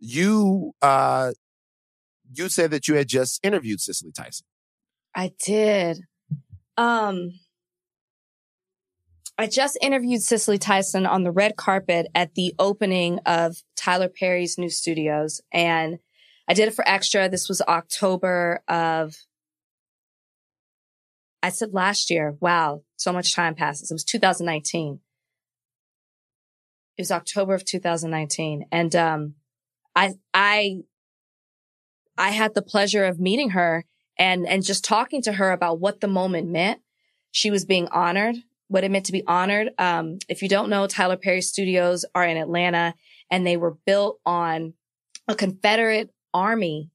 you 0.00 0.74
uh 0.82 1.32
you 2.32 2.48
said 2.48 2.70
that 2.70 2.88
you 2.88 2.94
had 2.94 3.08
just 3.08 3.44
interviewed 3.44 3.80
Cicely 3.80 4.12
Tyson. 4.12 4.46
I 5.14 5.32
did. 5.44 6.00
Um, 6.76 7.32
I 9.38 9.46
just 9.46 9.78
interviewed 9.80 10.22
Cicely 10.22 10.58
Tyson 10.58 11.06
on 11.06 11.22
the 11.22 11.30
red 11.30 11.56
carpet 11.56 12.08
at 12.14 12.34
the 12.34 12.54
opening 12.58 13.20
of 13.24 13.56
Tyler 13.76 14.08
Perry's 14.08 14.58
new 14.58 14.68
studios. 14.68 15.40
And 15.52 15.98
I 16.48 16.54
did 16.54 16.66
it 16.68 16.74
for 16.74 16.86
extra. 16.88 17.28
This 17.28 17.48
was 17.48 17.62
October 17.62 18.62
of, 18.66 19.14
I 21.40 21.50
said 21.50 21.72
last 21.72 22.10
year. 22.10 22.36
Wow. 22.40 22.82
So 22.96 23.12
much 23.12 23.32
time 23.32 23.54
passes. 23.54 23.90
It 23.90 23.94
was 23.94 24.04
2019. 24.04 24.98
It 26.96 27.02
was 27.02 27.12
October 27.12 27.54
of 27.54 27.64
2019. 27.64 28.66
And, 28.72 28.96
um, 28.96 29.34
I, 29.94 30.14
I, 30.34 30.78
I 32.18 32.30
had 32.30 32.54
the 32.54 32.62
pleasure 32.62 33.04
of 33.04 33.20
meeting 33.20 33.50
her 33.50 33.84
and 34.18 34.46
and 34.46 34.64
just 34.64 34.84
talking 34.84 35.22
to 35.22 35.32
her 35.32 35.52
about 35.52 35.80
what 35.80 36.00
the 36.00 36.08
moment 36.08 36.50
meant. 36.50 36.80
She 37.30 37.50
was 37.50 37.64
being 37.64 37.88
honored, 37.88 38.36
what 38.68 38.84
it 38.84 38.90
meant 38.90 39.06
to 39.06 39.12
be 39.12 39.26
honored. 39.26 39.70
Um, 39.78 40.18
if 40.28 40.42
you 40.42 40.48
don't 40.48 40.70
know, 40.70 40.86
Tyler 40.86 41.16
Perry 41.16 41.40
Studios 41.40 42.04
are 42.14 42.24
in 42.24 42.36
Atlanta, 42.36 42.94
and 43.30 43.46
they 43.46 43.56
were 43.56 43.76
built 43.86 44.18
on 44.26 44.74
a 45.28 45.34
Confederate 45.34 46.10
Army 46.34 46.90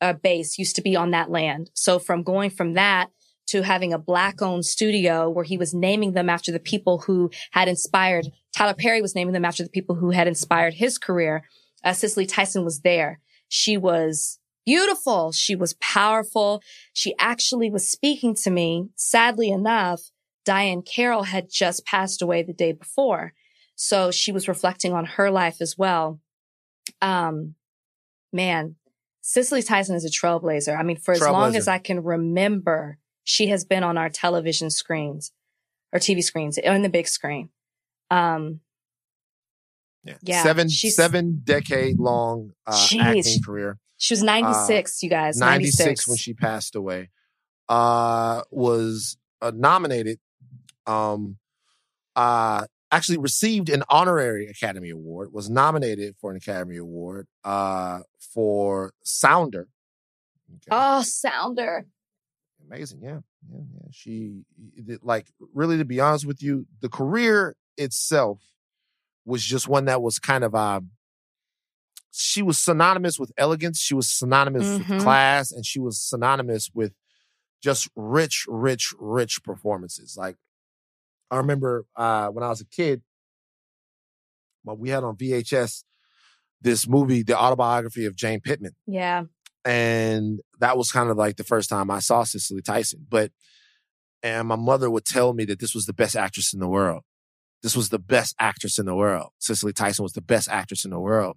uh, 0.00 0.12
base 0.12 0.58
used 0.58 0.76
to 0.76 0.82
be 0.82 0.96
on 0.96 1.10
that 1.10 1.30
land. 1.30 1.70
So 1.74 1.98
from 1.98 2.22
going 2.22 2.50
from 2.50 2.74
that 2.74 3.10
to 3.48 3.62
having 3.62 3.92
a 3.92 3.98
black 3.98 4.40
owned 4.40 4.64
studio 4.64 5.28
where 5.28 5.44
he 5.44 5.58
was 5.58 5.74
naming 5.74 6.12
them 6.12 6.30
after 6.30 6.52
the 6.52 6.60
people 6.60 6.98
who 6.98 7.30
had 7.50 7.68
inspired 7.68 8.28
Tyler 8.54 8.74
Perry 8.74 9.00
was 9.00 9.14
naming 9.14 9.32
them 9.32 9.44
after 9.44 9.62
the 9.62 9.70
people 9.70 9.96
who 9.96 10.10
had 10.10 10.28
inspired 10.28 10.74
his 10.74 10.98
career. 10.98 11.44
uh, 11.84 11.92
Cicely 11.92 12.26
Tyson 12.26 12.64
was 12.64 12.80
there. 12.80 13.20
She 13.48 13.76
was 13.76 14.39
beautiful. 14.70 15.32
She 15.32 15.56
was 15.56 15.74
powerful. 15.80 16.62
She 16.92 17.14
actually 17.18 17.70
was 17.70 17.90
speaking 17.90 18.36
to 18.36 18.50
me. 18.50 18.88
Sadly 18.94 19.50
enough, 19.50 20.00
Diahann 20.46 20.86
Carroll 20.86 21.24
had 21.24 21.50
just 21.50 21.84
passed 21.84 22.22
away 22.22 22.44
the 22.44 22.52
day 22.52 22.70
before. 22.70 23.32
So 23.74 24.12
she 24.12 24.30
was 24.30 24.46
reflecting 24.46 24.92
on 24.92 25.06
her 25.06 25.28
life 25.28 25.60
as 25.60 25.76
well. 25.76 26.20
Um, 27.02 27.56
man, 28.32 28.76
Cicely 29.22 29.62
Tyson 29.62 29.96
is 29.96 30.04
a 30.04 30.08
trailblazer. 30.08 30.78
I 30.78 30.84
mean, 30.84 30.98
for 30.98 31.14
as 31.14 31.20
long 31.20 31.56
as 31.56 31.66
I 31.66 31.78
can 31.78 32.04
remember, 32.04 32.98
she 33.24 33.48
has 33.48 33.64
been 33.64 33.82
on 33.82 33.98
our 33.98 34.08
television 34.08 34.70
screens 34.70 35.32
or 35.92 35.98
TV 35.98 36.22
screens 36.22 36.58
on 36.64 36.82
the 36.82 36.88
big 36.88 37.08
screen. 37.08 37.48
Um, 38.08 38.60
yeah. 40.04 40.16
yeah 40.22 40.42
seven 40.44 40.68
seven 40.68 41.40
decade 41.42 41.98
long 41.98 42.52
uh, 42.66 42.86
acting 43.00 43.42
career. 43.42 43.78
She 44.00 44.14
was 44.14 44.22
96, 44.22 44.90
uh, 44.90 45.04
you 45.04 45.10
guys. 45.10 45.36
96. 45.36 45.78
96 45.78 46.08
when 46.08 46.16
she 46.16 46.32
passed 46.32 46.74
away. 46.74 47.10
Uh, 47.68 48.40
was 48.50 49.18
uh, 49.42 49.52
nominated 49.54 50.18
um, 50.86 51.36
uh, 52.16 52.64
actually 52.90 53.18
received 53.18 53.68
an 53.68 53.84
honorary 53.90 54.48
Academy 54.48 54.88
Award, 54.88 55.34
was 55.34 55.50
nominated 55.50 56.16
for 56.18 56.30
an 56.30 56.38
Academy 56.38 56.78
Award 56.78 57.28
uh, 57.44 58.00
for 58.18 58.94
Sounder. 59.04 59.68
Okay. 60.50 60.68
Oh, 60.70 61.02
Sounder. 61.02 61.84
Amazing. 62.66 63.00
Yeah. 63.02 63.18
yeah. 63.52 63.60
Yeah. 63.74 63.88
She, 63.92 64.44
like, 65.02 65.26
really, 65.52 65.76
to 65.76 65.84
be 65.84 66.00
honest 66.00 66.24
with 66.24 66.42
you, 66.42 66.66
the 66.80 66.88
career 66.88 67.54
itself 67.76 68.40
was 69.26 69.44
just 69.44 69.68
one 69.68 69.84
that 69.84 70.00
was 70.00 70.18
kind 70.18 70.42
of, 70.42 70.54
uh, 70.54 70.80
she 72.12 72.42
was 72.42 72.58
synonymous 72.58 73.18
with 73.18 73.32
elegance. 73.36 73.80
She 73.80 73.94
was 73.94 74.10
synonymous 74.10 74.64
mm-hmm. 74.64 74.94
with 74.94 75.02
class 75.02 75.52
and 75.52 75.64
she 75.64 75.78
was 75.78 76.00
synonymous 76.00 76.70
with 76.74 76.92
just 77.62 77.88
rich, 77.94 78.46
rich, 78.48 78.92
rich 78.98 79.42
performances. 79.44 80.16
Like, 80.18 80.36
I 81.30 81.36
remember 81.36 81.86
uh, 81.94 82.28
when 82.28 82.42
I 82.42 82.48
was 82.48 82.60
a 82.60 82.66
kid, 82.66 83.02
well, 84.64 84.76
we 84.76 84.90
had 84.90 85.04
on 85.04 85.16
VHS 85.16 85.84
this 86.60 86.88
movie, 86.88 87.22
the 87.22 87.38
autobiography 87.38 88.06
of 88.06 88.16
Jane 88.16 88.40
Pittman. 88.40 88.74
Yeah. 88.86 89.24
And 89.64 90.40
that 90.58 90.76
was 90.76 90.90
kind 90.90 91.10
of 91.10 91.16
like 91.16 91.36
the 91.36 91.44
first 91.44 91.70
time 91.70 91.90
I 91.90 92.00
saw 92.00 92.24
Cicely 92.24 92.62
Tyson. 92.62 93.06
But, 93.08 93.30
and 94.22 94.48
my 94.48 94.56
mother 94.56 94.90
would 94.90 95.04
tell 95.04 95.32
me 95.32 95.44
that 95.46 95.60
this 95.60 95.74
was 95.74 95.86
the 95.86 95.92
best 95.92 96.16
actress 96.16 96.52
in 96.52 96.60
the 96.60 96.68
world. 96.68 97.02
This 97.62 97.76
was 97.76 97.90
the 97.90 97.98
best 97.98 98.34
actress 98.38 98.78
in 98.78 98.86
the 98.86 98.94
world. 98.94 99.30
Cicely 99.38 99.72
Tyson 99.72 100.02
was 100.02 100.14
the 100.14 100.22
best 100.22 100.48
actress 100.48 100.84
in 100.84 100.90
the 100.90 101.00
world. 101.00 101.36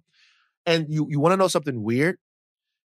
And 0.66 0.86
you, 0.88 1.06
you 1.10 1.20
want 1.20 1.32
to 1.32 1.36
know 1.36 1.48
something 1.48 1.82
weird? 1.82 2.18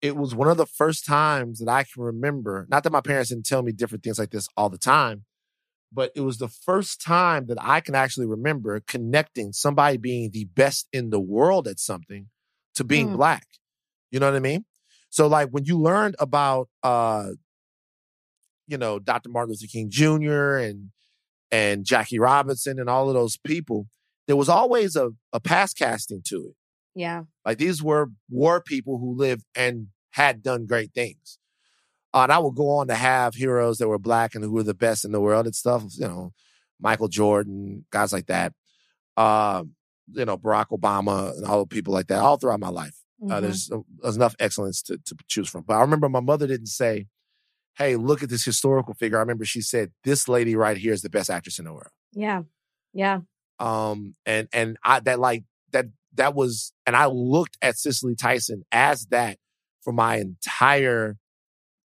It 0.02 0.16
was 0.16 0.36
one 0.36 0.48
of 0.48 0.58
the 0.58 0.66
first 0.66 1.06
times 1.06 1.60
that 1.60 1.70
I 1.70 1.84
can 1.84 2.04
remember, 2.04 2.68
not 2.70 2.84
that 2.84 2.92
my 2.92 3.02
parents 3.02 3.30
didn't 3.30 3.46
tell 3.46 3.64
me 3.64 3.72
different 3.72 4.04
things 4.04 4.20
like 4.20 4.30
this 4.30 4.48
all 4.56 4.70
the 4.70 4.78
time, 4.78 5.26
but 5.92 6.12
it 6.16 6.22
was 6.22 6.38
the 6.38 6.50
first 6.50 7.02
time 7.02 7.48
that 7.48 7.58
I 7.60 7.80
can 7.80 7.96
actually 7.96 8.28
remember 8.28 8.82
connecting 8.86 9.54
somebody 9.54 9.98
being 9.98 10.32
the 10.32 10.46
best 10.46 10.88
in 10.92 11.10
the 11.10 11.20
world 11.20 11.68
at 11.68 11.80
something 11.80 12.28
to 12.76 12.84
being 12.84 13.10
mm. 13.10 13.18
black. 13.18 13.48
You 14.12 14.20
know 14.20 14.28
what 14.28 14.36
I 14.36 14.40
mean? 14.40 14.66
So 15.10 15.28
like 15.28 15.50
when 15.50 15.66
you 15.66 15.80
learned 15.80 16.16
about 16.20 16.68
uh 16.84 17.30
you 18.68 18.78
know 18.78 19.00
Dr. 19.00 19.30
Martin 19.30 19.52
Luther 19.52 19.68
King 19.72 19.90
Jr. 19.90 20.58
and 20.58 20.90
and 21.52 21.86
Jackie 21.86 22.20
Robinson 22.20 22.80
and 22.80 22.90
all 22.90 23.08
of 23.08 23.16
those 23.16 23.38
people, 23.38 23.88
there 24.28 24.36
was 24.36 24.50
always 24.50 24.96
a, 24.96 25.12
a 25.32 25.40
past 25.40 25.78
casting 25.78 26.22
to 26.26 26.48
it. 26.50 26.56
Yeah. 26.96 27.24
Like 27.46 27.58
these 27.58 27.84
were 27.84 28.12
war 28.30 28.62
people 28.62 28.98
who 28.98 29.16
lived 29.16 29.44
and 29.54 29.88
had 30.12 30.42
done 30.42 30.66
great 30.66 30.94
things. 30.94 31.38
Uh, 32.14 32.24
and 32.24 32.32
I 32.32 32.40
would 32.40 32.56
go 32.56 32.70
on 32.70 32.88
to 32.88 32.96
have 32.96 33.36
heroes 33.36 33.80
that 33.80 33.90
were 33.90 34.00
black 34.00 34.34
and 34.34 34.44
who 34.44 34.54
were 34.54 34.64
the 34.64 34.74
best 34.74 35.04
in 35.04 35.12
the 35.12 35.20
world 35.20 35.46
and 35.46 35.56
stuff. 35.56 35.84
You 35.98 36.08
know, 36.08 36.34
Michael 36.80 37.10
Jordan, 37.10 37.86
guys 37.92 38.14
like 38.14 38.28
that. 38.28 38.54
Uh, 39.18 39.66
you 40.14 40.24
know, 40.24 40.38
Barack 40.38 40.68
Obama 40.72 41.36
and 41.36 41.46
all 41.46 41.60
the 41.60 41.68
people 41.68 41.94
like 41.94 42.08
that 42.08 42.22
all 42.22 42.38
throughout 42.38 42.62
my 42.62 42.70
life. 42.70 42.96
Uh, 43.22 43.26
mm-hmm. 43.26 43.32
Uh, 43.34 43.42
there's, 43.42 43.70
there's 44.02 44.16
enough 44.16 44.36
excellence 44.40 44.82
to, 44.84 44.98
to 45.06 45.16
choose 45.28 45.50
from. 45.50 45.64
But 45.64 45.76
I 45.76 45.82
remember 45.82 46.08
my 46.08 46.22
mother 46.22 46.48
didn't 46.48 46.68
say, 46.68 47.08
hey, 47.78 47.98
look 47.98 48.24
at 48.24 48.30
this 48.30 48.46
historical 48.46 48.94
figure. 48.94 49.18
I 49.18 49.22
remember 49.22 49.44
she 49.44 49.62
said, 49.62 49.92
this 50.06 50.30
lady 50.30 50.56
right 50.56 50.78
here 50.78 50.94
is 50.94 51.02
the 51.02 51.10
best 51.10 51.30
actress 51.30 51.60
in 51.60 51.66
the 51.66 51.74
world. 51.74 51.92
Yeah. 52.14 52.44
Yeah. 52.94 53.20
Um, 53.60 54.16
and, 54.26 54.48
and 54.54 54.78
I, 54.84 55.02
that 55.02 55.20
like, 55.20 55.44
that, 55.74 55.88
that 56.16 56.36
was, 56.36 56.74
and 56.86 56.96
I 56.96 57.08
looked 57.08 57.58
at 57.62 57.78
Cicely 57.78 58.16
Tyson 58.16 58.64
as 58.72 59.08
that 59.08 59.38
for 59.84 59.94
my 59.94 60.18
entire 60.18 61.18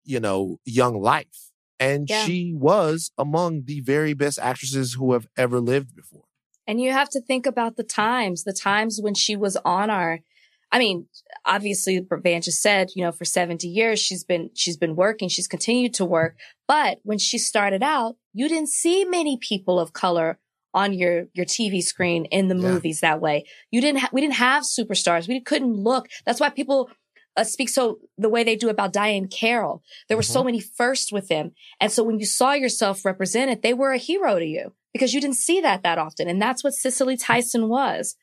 you 0.07 0.19
know, 0.19 0.59
young 0.65 0.99
life. 0.99 1.51
And 1.79 2.09
yeah. 2.09 2.25
she 2.25 2.53
was 2.55 3.11
among 3.19 3.65
the 3.65 3.81
very 3.81 4.13
best 4.13 4.39
actresses 4.39 4.93
who 4.93 5.13
have 5.13 5.27
ever 5.37 5.59
lived 5.59 5.95
before. 5.95 6.23
And 6.65 6.81
you 6.81 6.91
have 6.91 7.09
to 7.09 7.21
think 7.21 7.45
about 7.45 7.75
the 7.75 7.83
times, 7.83 8.43
the 8.43 8.53
times 8.53 8.99
when 9.01 9.13
she 9.13 9.35
was 9.35 9.57
on 9.57 9.89
our, 9.89 10.19
I 10.71 10.79
mean, 10.79 11.07
obviously 11.45 12.03
Van 12.09 12.41
just 12.41 12.61
said, 12.61 12.89
you 12.95 13.03
know, 13.03 13.11
for 13.11 13.25
70 13.25 13.67
years, 13.67 13.99
she's 13.99 14.23
been, 14.23 14.49
she's 14.55 14.75
been 14.75 14.95
working. 14.95 15.29
She's 15.29 15.47
continued 15.47 15.93
to 15.95 16.05
work. 16.05 16.35
But 16.67 16.99
when 17.03 17.19
she 17.19 17.37
started 17.37 17.83
out, 17.83 18.15
you 18.33 18.49
didn't 18.49 18.69
see 18.69 19.05
many 19.05 19.37
people 19.37 19.79
of 19.79 19.93
color 19.93 20.39
on 20.73 20.93
your, 20.93 21.27
your 21.33 21.45
TV 21.45 21.81
screen 21.81 22.25
in 22.25 22.47
the 22.47 22.55
yeah. 22.55 22.61
movies 22.61 23.01
that 23.01 23.21
way. 23.21 23.45
You 23.71 23.81
didn't, 23.81 24.01
ha- 24.01 24.09
we 24.11 24.21
didn't 24.21 24.35
have 24.35 24.63
superstars. 24.63 25.27
We 25.27 25.39
couldn't 25.39 25.73
look. 25.73 26.07
That's 26.25 26.39
why 26.39 26.49
people 26.49 26.89
uh, 27.37 27.43
speak 27.43 27.69
so 27.69 27.99
the 28.17 28.29
way 28.29 28.43
they 28.43 28.55
do 28.55 28.69
about 28.69 28.93
Diahann 28.93 29.31
Carroll. 29.31 29.83
There 30.07 30.17
were 30.17 30.23
mm-hmm. 30.23 30.33
so 30.33 30.43
many 30.43 30.59
firsts 30.59 31.11
with 31.11 31.27
them. 31.27 31.51
And 31.79 31.91
so 31.91 32.03
when 32.03 32.19
you 32.19 32.25
saw 32.25 32.53
yourself 32.53 33.05
represented, 33.05 33.61
they 33.61 33.73
were 33.73 33.91
a 33.91 33.97
hero 33.97 34.39
to 34.39 34.45
you 34.45 34.73
because 34.91 35.13
you 35.13 35.21
didn't 35.21 35.37
see 35.37 35.61
that 35.61 35.83
that 35.83 35.99
often. 35.99 36.27
And 36.27 36.41
that's 36.41 36.63
what 36.63 36.73
Cicely 36.73 37.15
Tyson 37.15 37.69
was. 37.69 38.15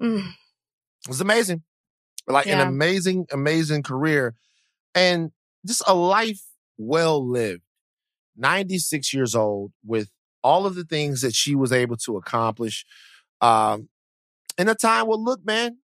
Mm. 0.00 0.28
It 1.04 1.08
was 1.08 1.20
amazing. 1.20 1.62
Like 2.28 2.46
yeah. 2.46 2.62
an 2.62 2.68
amazing, 2.68 3.26
amazing 3.32 3.82
career 3.82 4.36
and 4.94 5.32
just 5.66 5.82
a 5.86 5.94
life 5.94 6.42
well 6.78 7.26
lived. 7.26 7.62
96 8.36 9.12
years 9.12 9.34
old 9.34 9.72
with 9.84 10.08
all 10.42 10.66
of 10.66 10.74
the 10.74 10.84
things 10.84 11.20
that 11.22 11.34
she 11.34 11.54
was 11.54 11.72
able 11.72 11.96
to 11.98 12.16
accomplish. 12.16 12.84
Um, 13.40 13.88
in 14.58 14.68
a 14.68 14.74
time 14.74 15.06
where, 15.06 15.18
look, 15.18 15.44
man, 15.44 15.78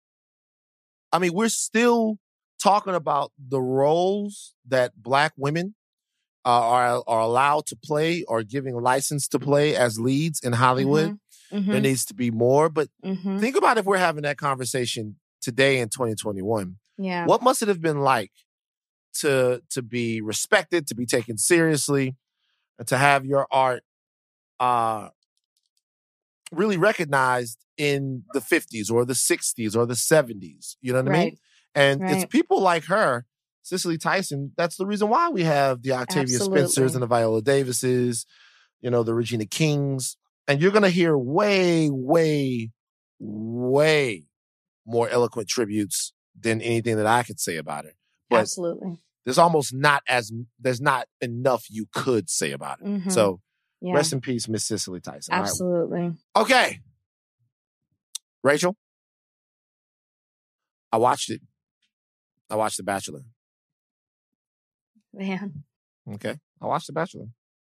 I 1.12 1.18
mean, 1.18 1.32
we're 1.32 1.48
still 1.48 2.18
talking 2.62 2.94
about 2.94 3.32
the 3.38 3.60
roles 3.60 4.54
that 4.66 4.92
black 4.96 5.32
women 5.36 5.74
uh, 6.44 6.48
are 6.48 7.02
are 7.06 7.20
allowed 7.20 7.66
to 7.66 7.76
play 7.76 8.24
or 8.24 8.42
giving 8.42 8.74
license 8.74 9.28
to 9.28 9.38
play 9.38 9.76
as 9.76 9.98
leads 9.98 10.40
in 10.40 10.52
Hollywood. 10.52 11.10
Mm-hmm. 11.10 11.58
Mm-hmm. 11.58 11.72
There 11.72 11.80
needs 11.80 12.04
to 12.06 12.14
be 12.14 12.30
more. 12.30 12.68
But 12.68 12.88
mm-hmm. 13.04 13.38
think 13.38 13.56
about 13.56 13.78
if 13.78 13.86
we're 13.86 13.98
having 13.98 14.22
that 14.22 14.36
conversation 14.36 15.16
today 15.40 15.78
in 15.78 15.88
2021. 15.88 16.76
Yeah. 16.98 17.26
What 17.26 17.42
must 17.42 17.62
it 17.62 17.68
have 17.68 17.80
been 17.80 18.00
like 18.00 18.32
to 19.20 19.62
to 19.70 19.82
be 19.82 20.20
respected, 20.20 20.86
to 20.88 20.94
be 20.94 21.06
taken 21.06 21.38
seriously, 21.38 22.16
and 22.78 22.86
to 22.88 22.98
have 22.98 23.24
your 23.24 23.46
art 23.50 23.82
uh 24.60 25.08
really 26.52 26.76
recognized 26.76 27.58
in 27.76 28.24
the 28.32 28.40
50s 28.40 28.90
or 28.90 29.04
the 29.04 29.14
60s 29.14 29.76
or 29.76 29.86
the 29.86 29.94
70s. 29.94 30.76
You 30.80 30.92
know 30.92 31.02
what 31.02 31.10
right. 31.10 31.18
I 31.18 31.24
mean? 31.24 31.36
And 31.74 32.00
right. 32.00 32.16
it's 32.16 32.24
people 32.26 32.60
like 32.60 32.84
her, 32.86 33.26
Cicely 33.62 33.98
Tyson, 33.98 34.52
that's 34.56 34.76
the 34.76 34.86
reason 34.86 35.08
why 35.08 35.28
we 35.28 35.42
have 35.42 35.82
the 35.82 35.92
Octavia 35.92 36.36
Absolutely. 36.36 36.60
Spencers 36.60 36.94
and 36.94 37.02
the 37.02 37.06
Viola 37.06 37.42
Davises, 37.42 38.26
you 38.80 38.90
know, 38.90 39.02
the 39.02 39.14
Regina 39.14 39.46
Kings. 39.46 40.16
And 40.46 40.60
you're 40.60 40.72
going 40.72 40.82
to 40.82 40.90
hear 40.90 41.16
way, 41.16 41.90
way, 41.90 42.70
way 43.18 44.24
more 44.86 45.08
eloquent 45.08 45.48
tributes 45.48 46.12
than 46.38 46.62
anything 46.62 46.96
that 46.96 47.06
I 47.06 47.22
could 47.22 47.38
say 47.38 47.56
about 47.56 47.84
her. 47.84 47.92
But 48.30 48.40
Absolutely. 48.40 48.98
There's 49.24 49.38
almost 49.38 49.74
not 49.74 50.02
as, 50.08 50.32
there's 50.58 50.80
not 50.80 51.06
enough 51.20 51.66
you 51.68 51.86
could 51.92 52.30
say 52.30 52.52
about 52.52 52.80
it. 52.80 52.86
Mm-hmm. 52.86 53.10
So 53.10 53.40
yeah. 53.80 53.94
rest 53.94 54.12
in 54.12 54.20
peace, 54.20 54.48
Miss 54.48 54.66
Cicely 54.66 55.00
Tyson. 55.00 55.34
Absolutely. 55.34 56.00
Right. 56.00 56.12
Okay. 56.36 56.80
Rachel, 58.42 58.76
I 60.92 60.96
watched 60.98 61.30
it. 61.30 61.40
I 62.50 62.56
watched 62.56 62.78
The 62.78 62.82
Bachelor. 62.82 63.22
Man. 65.12 65.64
Okay. 66.14 66.36
I 66.60 66.66
watched 66.66 66.86
The 66.86 66.92
Bachelor. 66.92 67.26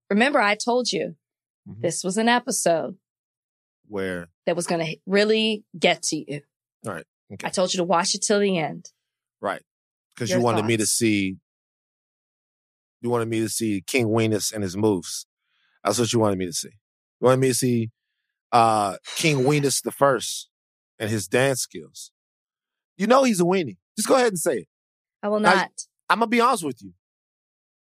Remember, 0.09 0.39
I 0.39 0.55
told 0.55 0.91
you 0.91 1.15
mm-hmm. 1.67 1.81
this 1.81 2.03
was 2.03 2.17
an 2.17 2.27
episode 2.29 2.97
where 3.87 4.27
that 4.45 4.55
was 4.55 4.67
going 4.67 4.85
to 4.85 4.97
really 5.05 5.63
get 5.77 6.01
to 6.03 6.17
you. 6.17 6.41
All 6.85 6.93
right. 6.93 7.05
Okay. 7.33 7.47
I 7.47 7.49
told 7.49 7.73
you 7.73 7.77
to 7.77 7.83
watch 7.83 8.15
it 8.15 8.23
till 8.23 8.39
the 8.39 8.57
end. 8.57 8.89
Right. 9.41 9.61
Because 10.15 10.29
you 10.29 10.39
wanted 10.39 10.59
thoughts. 10.59 10.67
me 10.67 10.77
to 10.77 10.85
see, 10.85 11.37
you 13.01 13.09
wanted 13.09 13.27
me 13.27 13.39
to 13.39 13.49
see 13.49 13.83
King 13.85 14.07
Weenus 14.07 14.53
and 14.53 14.63
his 14.63 14.77
moves. 14.77 15.25
That's 15.83 15.99
what 15.99 16.11
you 16.13 16.19
wanted 16.19 16.37
me 16.39 16.45
to 16.45 16.53
see. 16.53 16.69
You 17.19 17.25
wanted 17.25 17.39
me 17.39 17.47
to 17.49 17.53
see 17.53 17.91
uh, 18.51 18.97
King 19.15 19.39
Weenus 19.39 19.81
the 19.83 19.91
first 19.91 20.49
and 20.99 21.09
his 21.09 21.27
dance 21.27 21.61
skills. 21.61 22.11
You 22.97 23.07
know 23.07 23.23
he's 23.23 23.41
a 23.41 23.43
weenie. 23.43 23.77
Just 23.97 24.07
go 24.07 24.15
ahead 24.15 24.27
and 24.27 24.39
say 24.39 24.59
it. 24.59 24.67
I 25.21 25.27
will 25.29 25.39
not. 25.39 25.71
I'm 26.09 26.19
gonna 26.19 26.27
be 26.29 26.41
honest 26.41 26.63
with 26.63 26.81
you. 26.81 26.93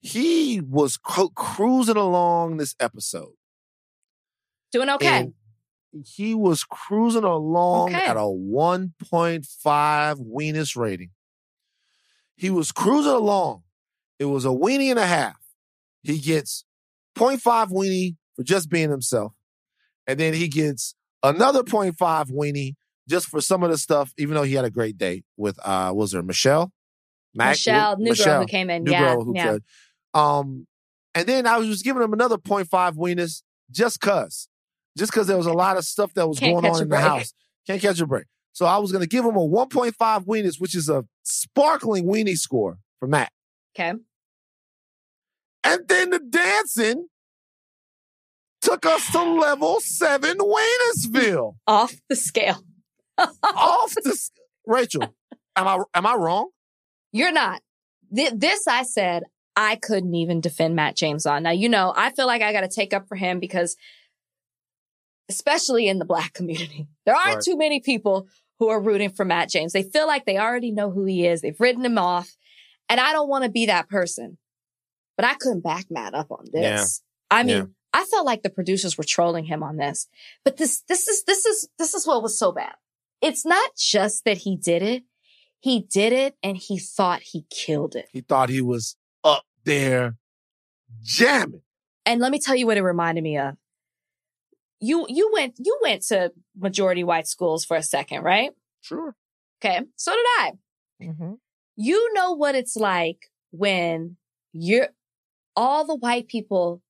He 0.00 0.60
was 0.60 0.96
cru- 0.96 1.30
cruising 1.34 1.96
along 1.96 2.56
this 2.56 2.74
episode. 2.80 3.32
Doing 4.72 4.88
okay. 4.90 5.32
He 6.04 6.34
was 6.34 6.62
cruising 6.64 7.24
along 7.24 7.94
Okay. 7.94 8.06
at 8.06 8.16
a 8.16 8.20
1.5 8.20 9.44
weenus 10.20 10.76
rating. 10.76 11.10
He 12.36 12.48
was 12.48 12.70
cruising 12.72 13.10
along. 13.12 13.64
It 14.18 14.26
was 14.26 14.44
a 14.44 14.48
weenie 14.48 14.90
and 14.90 14.98
a 14.98 15.06
half. 15.06 15.36
He 16.02 16.18
gets 16.18 16.64
0.5 17.20 17.70
weenie 17.70 18.16
for 18.36 18.42
just 18.42 18.70
being 18.70 18.90
himself. 18.90 19.32
And 20.06 20.18
then 20.18 20.34
he 20.34 20.48
gets 20.48 20.94
another 21.22 21.62
0.5 21.62 21.94
weenie 22.30 22.74
just 23.08 23.28
for 23.28 23.40
some 23.40 23.62
of 23.62 23.70
the 23.70 23.78
stuff, 23.78 24.12
even 24.18 24.34
though 24.34 24.42
he 24.42 24.54
had 24.54 24.64
a 24.64 24.70
great 24.70 24.96
date 24.96 25.24
with, 25.36 25.58
uh, 25.62 25.88
what 25.88 25.96
was 25.96 26.12
there 26.12 26.22
Michelle? 26.22 26.72
Mac- 27.34 27.50
Michelle, 27.50 27.96
new 27.96 28.14
girl 28.14 28.40
who 28.40 28.46
came 28.46 28.70
in. 28.70 28.84
new 28.84 28.92
yeah. 28.92 29.14
girl 29.14 29.24
who 29.24 29.32
yeah. 29.36 29.52
could. 29.52 29.64
Um, 30.14 30.66
and 31.14 31.26
then 31.26 31.46
I 31.46 31.58
was 31.58 31.68
just 31.68 31.84
giving 31.84 32.02
him 32.02 32.12
another 32.12 32.38
0.5 32.38 32.94
wieners 32.94 33.42
just 33.70 34.00
cause, 34.00 34.48
just 34.96 35.12
cause 35.12 35.26
there 35.26 35.36
was 35.36 35.46
a 35.46 35.52
lot 35.52 35.76
of 35.76 35.84
stuff 35.84 36.12
that 36.14 36.26
was 36.26 36.38
Can't 36.38 36.60
going 36.60 36.72
on 36.72 36.82
in 36.82 36.88
the 36.88 36.98
house. 36.98 37.32
Can't 37.66 37.80
catch 37.80 38.00
a 38.00 38.06
break. 38.06 38.26
So 38.52 38.66
I 38.66 38.78
was 38.78 38.90
gonna 38.90 39.06
give 39.06 39.24
him 39.24 39.36
a 39.36 39.46
1.5 39.46 39.92
wieners, 40.26 40.60
which 40.60 40.74
is 40.74 40.88
a 40.88 41.04
sparkling 41.22 42.04
weenie 42.04 42.36
score 42.36 42.78
for 42.98 43.06
Matt. 43.06 43.32
Okay. 43.76 43.94
And 45.64 45.86
then 45.88 46.10
the 46.10 46.18
dancing 46.18 47.08
took 48.62 48.84
us 48.86 49.10
to 49.12 49.22
level 49.22 49.78
seven 49.80 50.38
Waynesville. 50.38 51.54
Off 51.66 51.94
the 52.08 52.16
scale. 52.16 52.62
Off 53.18 53.94
the 53.94 54.10
s- 54.14 54.30
Rachel. 54.66 55.14
Am 55.56 55.66
I 55.68 55.78
am 55.94 56.06
I 56.06 56.14
wrong? 56.14 56.50
You're 57.12 57.32
not. 57.32 57.60
Th- 58.14 58.32
This 58.34 58.66
I 58.68 58.82
said 58.84 59.24
I 59.56 59.76
couldn't 59.76 60.14
even 60.14 60.40
defend 60.40 60.76
Matt 60.76 60.96
James 60.96 61.26
on. 61.26 61.42
Now, 61.42 61.50
you 61.50 61.68
know, 61.68 61.92
I 61.96 62.10
feel 62.12 62.26
like 62.26 62.40
I 62.42 62.52
got 62.52 62.60
to 62.62 62.68
take 62.68 62.94
up 62.94 63.08
for 63.08 63.16
him 63.16 63.40
because, 63.40 63.76
especially 65.28 65.88
in 65.88 65.98
the 65.98 66.04
black 66.04 66.32
community, 66.32 66.86
there 67.06 67.14
aren't 67.14 67.36
Right. 67.36 67.44
too 67.44 67.56
many 67.56 67.80
people 67.80 68.28
who 68.58 68.68
are 68.68 68.80
rooting 68.80 69.10
for 69.10 69.24
Matt 69.24 69.48
James. 69.50 69.72
They 69.72 69.82
feel 69.82 70.06
like 70.06 70.24
they 70.26 70.38
already 70.38 70.70
know 70.70 70.90
who 70.90 71.04
he 71.04 71.26
is. 71.26 71.40
They've 71.40 71.58
written 71.60 71.84
him 71.84 71.98
off. 71.98 72.36
And 72.88 73.00
I 73.00 73.12
don't 73.12 73.28
want 73.28 73.44
to 73.44 73.50
be 73.50 73.66
that 73.66 73.88
person. 73.88 74.36
But 75.20 75.28
I 75.28 75.34
couldn't 75.34 75.60
back 75.60 75.84
Matt 75.90 76.14
up 76.14 76.30
on 76.30 76.46
this. 76.50 77.02
I 77.30 77.42
mean, 77.42 77.56
Yeah. 77.56 77.64
I 77.92 78.04
felt 78.04 78.24
like 78.24 78.42
the 78.42 78.48
producers 78.48 78.96
were 78.96 79.04
trolling 79.04 79.44
him 79.44 79.62
on 79.62 79.76
this. 79.76 80.08
But 80.44 80.56
this 80.56 80.80
this 80.88 81.08
is 81.08 81.24
this 81.24 81.44
is 81.44 81.68
this 81.78 81.92
is 81.92 82.06
what 82.06 82.22
was 82.22 82.38
so 82.38 82.52
bad. 82.52 82.72
It's 83.20 83.44
not 83.44 83.76
just 83.76 84.24
that 84.24 84.38
he 84.38 84.56
did 84.56 84.80
it. 84.82 85.02
He 85.58 85.80
did 85.80 86.14
it 86.14 86.36
and 86.42 86.56
he 86.56 86.78
thought 86.78 87.20
he 87.20 87.44
killed 87.50 87.96
it. 87.96 88.08
He 88.10 88.22
thought 88.22 88.48
he 88.48 88.62
was 88.62 88.96
up 89.22 89.44
there 89.64 90.16
jamming. 91.02 91.60
And 92.06 92.22
let 92.22 92.32
me 92.32 92.38
tell 92.38 92.56
you 92.56 92.66
what 92.66 92.78
it 92.78 92.82
reminded 92.82 93.22
me 93.22 93.36
of. 93.36 93.56
You 94.80 95.04
you 95.06 95.30
went 95.34 95.56
you 95.58 95.78
went 95.82 96.00
to 96.06 96.32
majority 96.56 97.04
white 97.04 97.26
schools 97.26 97.66
for 97.66 97.76
a 97.76 97.82
second, 97.82 98.22
right? 98.22 98.52
Sure. 98.80 99.14
Okay. 99.62 99.82
So 99.96 100.12
did 100.12 100.26
I. 100.38 100.52
Mm-hmm. 101.02 101.32
You 101.76 102.14
know 102.14 102.32
what 102.32 102.54
it's 102.54 102.76
like 102.76 103.30
when 103.50 104.16
you're 104.54 104.88
all 105.56 105.86
the 105.86 105.96
white 105.96 106.28
people 106.28 106.82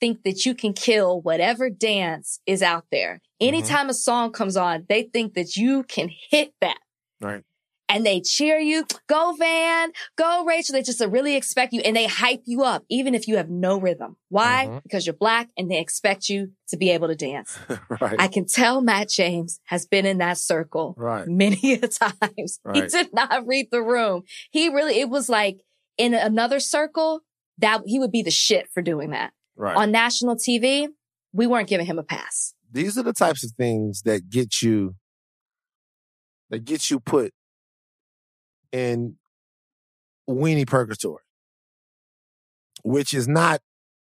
think 0.00 0.22
that 0.24 0.44
you 0.44 0.54
can 0.54 0.72
kill 0.72 1.20
whatever 1.22 1.70
dance 1.70 2.40
is 2.46 2.62
out 2.62 2.84
there. 2.90 3.20
Anytime 3.40 3.88
a 3.88 3.94
song 3.94 4.32
comes 4.32 4.56
on, 4.56 4.84
they 4.88 5.02
think 5.04 5.34
that 5.34 5.56
you 5.56 5.84
can 5.84 6.10
hit 6.30 6.52
that. 6.60 6.78
Right. 7.20 7.42
and 7.88 8.04
they 8.04 8.20
cheer 8.20 8.58
you. 8.58 8.86
Go 9.08 9.34
Van, 9.38 9.92
go 10.16 10.44
Rachel. 10.44 10.72
They 10.72 10.82
just 10.82 11.00
really 11.04 11.36
expect 11.36 11.72
you 11.72 11.80
and 11.82 11.94
they 11.94 12.06
hype 12.06 12.42
you 12.46 12.62
up, 12.62 12.82
even 12.88 13.14
if 13.14 13.28
you 13.28 13.36
have 13.36 13.50
no 13.50 13.78
rhythm. 13.78 14.16
Why? 14.30 14.66
Mhm. 14.68 14.82
Because 14.82 15.06
you're 15.06 15.14
black 15.14 15.48
and 15.56 15.70
they 15.70 15.78
expect 15.78 16.28
you 16.28 16.52
to 16.68 16.76
be 16.78 16.90
able 16.90 17.08
to 17.08 17.14
dance. 17.14 17.58
right. 18.00 18.16
I 18.18 18.28
can 18.28 18.46
tell 18.46 18.80
Matt 18.80 19.10
James 19.10 19.60
has 19.64 19.86
been 19.86 20.06
in 20.06 20.18
that 20.18 20.38
circle 20.38 20.94
right. 20.96 21.28
many 21.28 21.74
a 21.74 21.86
times. 21.88 22.58
He 22.72 22.80
did 22.82 23.12
not 23.12 23.46
read 23.46 23.68
the 23.70 23.82
room. 23.82 24.22
He 24.50 24.68
really, 24.70 24.98
it 25.00 25.08
was 25.10 25.28
like 25.28 25.60
in 25.98 26.14
another 26.14 26.60
circle 26.60 27.20
that 27.58 27.82
he 27.86 27.98
would 27.98 28.10
be 28.10 28.22
the 28.22 28.30
shit 28.30 28.68
for 28.72 28.82
doing 28.82 29.10
that. 29.10 29.32
Right. 29.56 29.76
On 29.76 29.90
national 29.90 30.36
TV, 30.36 30.88
we 31.32 31.46
weren't 31.46 31.68
giving 31.68 31.86
him 31.86 31.98
a 31.98 32.02
pass. 32.02 32.54
These 32.70 32.98
are 32.98 33.02
the 33.02 33.12
types 33.12 33.44
of 33.44 33.52
things 33.52 34.02
that 34.02 34.28
get 34.28 34.62
you 34.62 34.96
that 36.50 36.64
get 36.64 36.90
you 36.90 37.00
put 37.00 37.32
in 38.72 39.16
weenie 40.28 40.66
purgatory, 40.66 41.22
which 42.82 43.14
is 43.14 43.28
not 43.28 43.60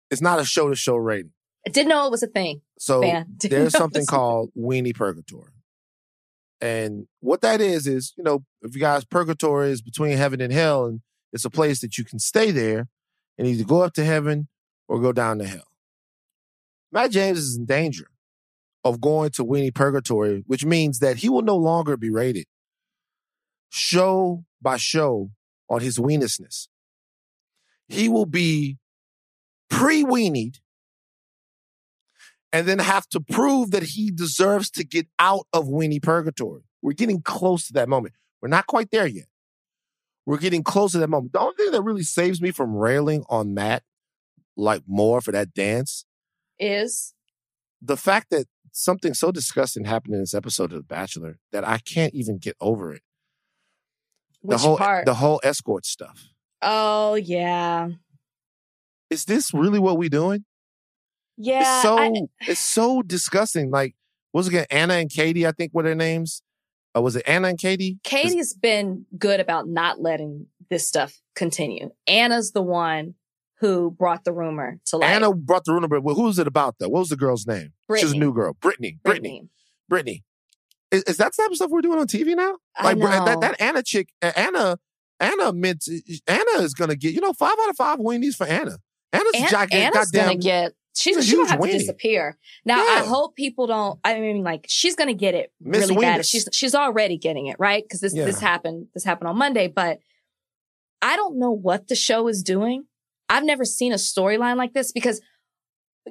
it's 0.09 0.21
not 0.21 0.39
a 0.39 0.45
show 0.45 0.69
to 0.69 0.75
show 0.75 0.95
rating. 0.95 1.31
I 1.65 1.69
didn't 1.69 1.89
know 1.89 2.05
it 2.05 2.11
was 2.11 2.23
a 2.23 2.27
thing. 2.27 2.61
So. 2.79 3.01
There's 3.39 3.73
something 3.73 4.05
called 4.05 4.51
weenie 4.57 4.95
purgatory. 4.95 5.51
And 6.59 7.07
what 7.21 7.41
that 7.41 7.59
is 7.59 7.87
is, 7.87 8.13
you 8.17 8.23
know, 8.23 8.43
if 8.61 8.75
you 8.75 8.81
guys 8.81 9.03
purgatory 9.03 9.71
is 9.71 9.81
between 9.81 10.17
heaven 10.17 10.41
and 10.41 10.53
hell, 10.53 10.85
and 10.85 11.01
it's 11.33 11.45
a 11.45 11.49
place 11.49 11.81
that 11.81 11.97
you 11.97 12.03
can 12.03 12.19
stay 12.19 12.51
there 12.51 12.87
and 13.41 13.49
either 13.49 13.63
go 13.63 13.81
up 13.81 13.91
to 13.91 14.03
heaven 14.03 14.47
or 14.87 15.01
go 15.01 15.11
down 15.11 15.39
to 15.39 15.47
hell. 15.47 15.65
Matt 16.91 17.09
James 17.09 17.39
is 17.39 17.57
in 17.57 17.65
danger 17.65 18.05
of 18.83 19.01
going 19.01 19.31
to 19.31 19.43
weenie 19.43 19.73
purgatory, 19.73 20.43
which 20.45 20.63
means 20.63 20.99
that 20.99 21.17
he 21.17 21.27
will 21.27 21.41
no 21.41 21.55
longer 21.55 21.97
be 21.97 22.11
rated 22.11 22.45
show 23.69 24.45
by 24.61 24.77
show 24.77 25.31
on 25.67 25.81
his 25.81 25.99
weenishness. 25.99 26.69
He 27.87 28.09
will 28.09 28.27
be 28.27 28.77
pre-weenied 29.71 30.59
and 32.53 32.67
then 32.67 32.77
have 32.77 33.07
to 33.07 33.19
prove 33.19 33.71
that 33.71 33.81
he 33.81 34.11
deserves 34.11 34.69
to 34.69 34.83
get 34.83 35.07
out 35.17 35.47
of 35.51 35.65
weenie 35.65 36.03
purgatory. 36.03 36.61
We're 36.83 36.93
getting 36.93 37.23
close 37.23 37.65
to 37.67 37.73
that 37.73 37.89
moment. 37.89 38.13
We're 38.39 38.49
not 38.49 38.67
quite 38.67 38.91
there 38.91 39.07
yet. 39.07 39.25
We're 40.25 40.37
getting 40.37 40.63
close 40.63 40.91
to 40.93 40.99
that 40.99 41.09
moment. 41.09 41.33
The 41.33 41.39
only 41.39 41.55
thing 41.57 41.71
that 41.71 41.81
really 41.81 42.03
saves 42.03 42.41
me 42.41 42.51
from 42.51 42.75
railing 42.75 43.23
on 43.29 43.53
Matt 43.53 43.83
like 44.55 44.83
more 44.87 45.21
for 45.21 45.31
that 45.31 45.53
dance, 45.53 46.05
Is 46.59 47.13
the 47.81 47.97
fact 47.97 48.29
that 48.29 48.45
something 48.71 49.13
so 49.13 49.31
disgusting 49.31 49.85
happened 49.85 50.13
in 50.13 50.19
this 50.21 50.33
episode 50.33 50.71
of 50.71 50.77
The 50.77 50.83
Bachelor 50.83 51.39
that 51.51 51.67
I 51.67 51.79
can't 51.79 52.13
even 52.13 52.37
get 52.37 52.55
over 52.61 52.93
it. 52.93 53.01
The 54.43 54.47
which 54.49 54.59
whole 54.61 54.77
part? 54.77 55.05
the 55.05 55.15
whole 55.15 55.39
escort 55.43 55.85
stuff. 55.85 56.27
oh 56.61 57.15
yeah, 57.15 57.89
Is 59.09 59.25
this 59.25 59.53
really 59.53 59.79
what 59.79 59.97
we're 59.97 60.09
doing? 60.09 60.45
yeah. 61.37 61.61
it's 61.61 61.81
so 61.81 61.97
I- 61.97 62.21
it's 62.47 62.59
so 62.59 63.01
disgusting. 63.01 63.71
Like, 63.71 63.95
was 64.33 64.47
it 64.47 64.51
again? 64.51 64.65
Anna 64.69 64.93
and 64.95 65.09
Katie, 65.09 65.47
I 65.47 65.51
think 65.51 65.73
were 65.73 65.83
their 65.83 65.95
names. 65.95 66.41
Uh, 66.95 67.01
was 67.01 67.15
it 67.15 67.23
Anna 67.25 67.49
and 67.49 67.59
Katie? 67.59 67.99
Katie's 68.03 68.53
been 68.53 69.05
good 69.17 69.39
about 69.39 69.67
not 69.67 70.01
letting 70.01 70.47
this 70.69 70.87
stuff 70.87 71.21
continue. 71.35 71.91
Anna's 72.07 72.51
the 72.51 72.61
one 72.61 73.15
who 73.59 73.91
brought 73.91 74.23
the 74.23 74.33
rumor 74.33 74.79
to 74.85 74.97
light. 74.97 75.11
Anna 75.11 75.33
brought 75.33 75.65
the 75.65 75.73
rumor, 75.73 75.87
but 75.87 76.01
who 76.01 76.23
was 76.23 76.39
it 76.39 76.47
about 76.47 76.75
though? 76.79 76.89
What 76.89 76.99
was 76.99 77.09
the 77.09 77.15
girl's 77.15 77.45
name? 77.45 77.73
She's 77.97 78.11
a 78.13 78.17
new 78.17 78.33
girl. 78.33 78.53
Brittany. 78.59 78.97
Brittany. 79.03 79.47
Brittany. 79.87 80.23
Is, 80.91 81.03
is 81.03 81.17
that 81.17 81.31
the 81.35 81.43
type 81.43 81.51
of 81.51 81.55
stuff 81.55 81.69
we're 81.69 81.81
doing 81.81 81.99
on 81.99 82.07
TV 82.07 82.35
now? 82.35 82.57
Like 82.83 82.97
that 82.99 83.39
that 83.41 83.61
Anna 83.61 83.83
chick, 83.83 84.09
Anna, 84.21 84.77
Anna 85.19 85.53
meant 85.53 85.85
Anna 86.27 86.61
is 86.61 86.73
gonna 86.73 86.95
get 86.95 87.13
you 87.13 87.21
know 87.21 87.33
five 87.33 87.55
out 87.61 87.69
of 87.69 87.77
five 87.77 87.99
weenies 87.99 88.35
for 88.35 88.45
Anna. 88.45 88.77
Anna's 89.13 89.31
An- 89.35 89.49
jacket, 89.49 89.75
Anna's 89.75 90.11
goddamn. 90.11 90.25
gonna 90.25 90.39
get. 90.39 90.73
She's, 90.93 91.25
she 91.25 91.35
huge 91.35 91.49
have 91.49 91.61
to 91.61 91.71
disappear. 91.71 92.37
Now 92.65 92.79
I 92.79 92.99
hope 92.99 93.35
people 93.35 93.67
don't. 93.67 93.99
I 94.03 94.19
mean, 94.19 94.43
like 94.43 94.65
she's 94.67 94.95
gonna 94.95 95.13
get 95.13 95.35
it 95.35 95.53
Miss 95.61 95.89
really 95.89 96.01
bad. 96.01 96.19
Wieners. 96.19 96.29
She's 96.29 96.49
she's 96.51 96.75
already 96.75 97.17
getting 97.17 97.47
it 97.47 97.55
right 97.59 97.83
because 97.83 98.01
this 98.01 98.13
this 98.13 98.39
happened. 98.39 98.87
This 98.93 99.03
happened 99.03 99.29
on 99.29 99.37
Monday, 99.37 99.67
but 99.67 99.99
I 101.01 101.15
don't 101.15 101.39
know 101.39 101.51
what 101.51 101.87
the 101.87 101.95
show 101.95 102.27
is 102.27 102.43
doing. 102.43 102.85
I've 103.29 103.45
never 103.45 103.63
seen 103.63 103.93
a 103.93 103.95
storyline 103.95 104.57
like 104.57 104.73
this 104.73 104.91
because 104.91 105.21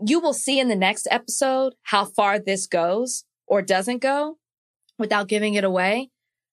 you 0.07 0.21
will 0.21 0.33
see 0.33 0.59
in 0.59 0.69
the 0.69 0.77
next 0.77 1.07
episode 1.11 1.75
how 1.83 2.05
far 2.05 2.39
this 2.39 2.67
goes 2.67 3.25
or 3.47 3.61
doesn't 3.61 3.99
go 3.99 4.39
without 4.99 5.29
giving 5.29 5.55
it 5.55 5.65
away. 5.65 6.11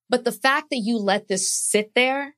But 0.10 0.24
the 0.24 0.32
fact 0.32 0.68
that 0.72 0.82
you 0.84 0.98
let 0.98 1.28
this 1.28 1.50
sit 1.52 1.94
there 1.96 2.36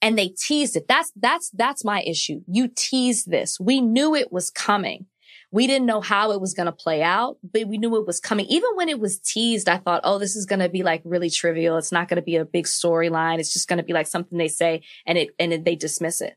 and 0.00 0.18
they 0.18 0.28
teased 0.28 0.76
it, 0.76 0.86
that's, 0.88 1.12
that's, 1.16 1.50
that's 1.50 1.84
my 1.84 2.02
issue. 2.02 2.40
You 2.46 2.68
teased 2.68 3.30
this. 3.30 3.58
We 3.60 3.80
knew 3.80 4.14
it 4.14 4.32
was 4.32 4.50
coming. 4.50 5.06
We 5.50 5.66
didn't 5.66 5.86
know 5.86 6.00
how 6.02 6.32
it 6.32 6.40
was 6.40 6.52
going 6.52 6.66
to 6.66 6.72
play 6.72 7.02
out, 7.02 7.38
but 7.42 7.66
we 7.68 7.78
knew 7.78 7.96
it 7.96 8.06
was 8.06 8.20
coming. 8.20 8.44
Even 8.46 8.70
when 8.74 8.88
it 8.90 9.00
was 9.00 9.18
teased, 9.18 9.68
I 9.68 9.78
thought, 9.78 10.02
oh, 10.04 10.18
this 10.18 10.36
is 10.36 10.44
going 10.44 10.58
to 10.60 10.68
be 10.68 10.82
like 10.82 11.00
really 11.04 11.30
trivial. 11.30 11.78
It's 11.78 11.90
not 11.92 12.06
going 12.08 12.16
to 12.16 12.22
be 12.22 12.36
a 12.36 12.44
big 12.44 12.66
storyline. 12.66 13.38
It's 13.38 13.52
just 13.52 13.66
going 13.68 13.78
to 13.78 13.82
be 13.82 13.94
like 13.94 14.06
something 14.06 14.36
they 14.36 14.48
say 14.48 14.82
and 15.06 15.16
it, 15.16 15.30
and 15.38 15.64
they 15.64 15.74
dismiss 15.74 16.20
it. 16.20 16.36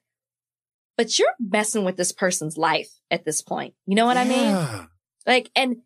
But 0.97 1.17
you're 1.19 1.33
messing 1.39 1.83
with 1.83 1.97
this 1.97 2.11
person's 2.11 2.57
life 2.57 2.89
at 3.09 3.25
this 3.25 3.41
point. 3.41 3.73
You 3.85 3.95
know 3.95 4.05
what 4.05 4.17
I 4.17 4.23
mean? 4.23 4.88
Like, 5.25 5.49
and 5.55 5.77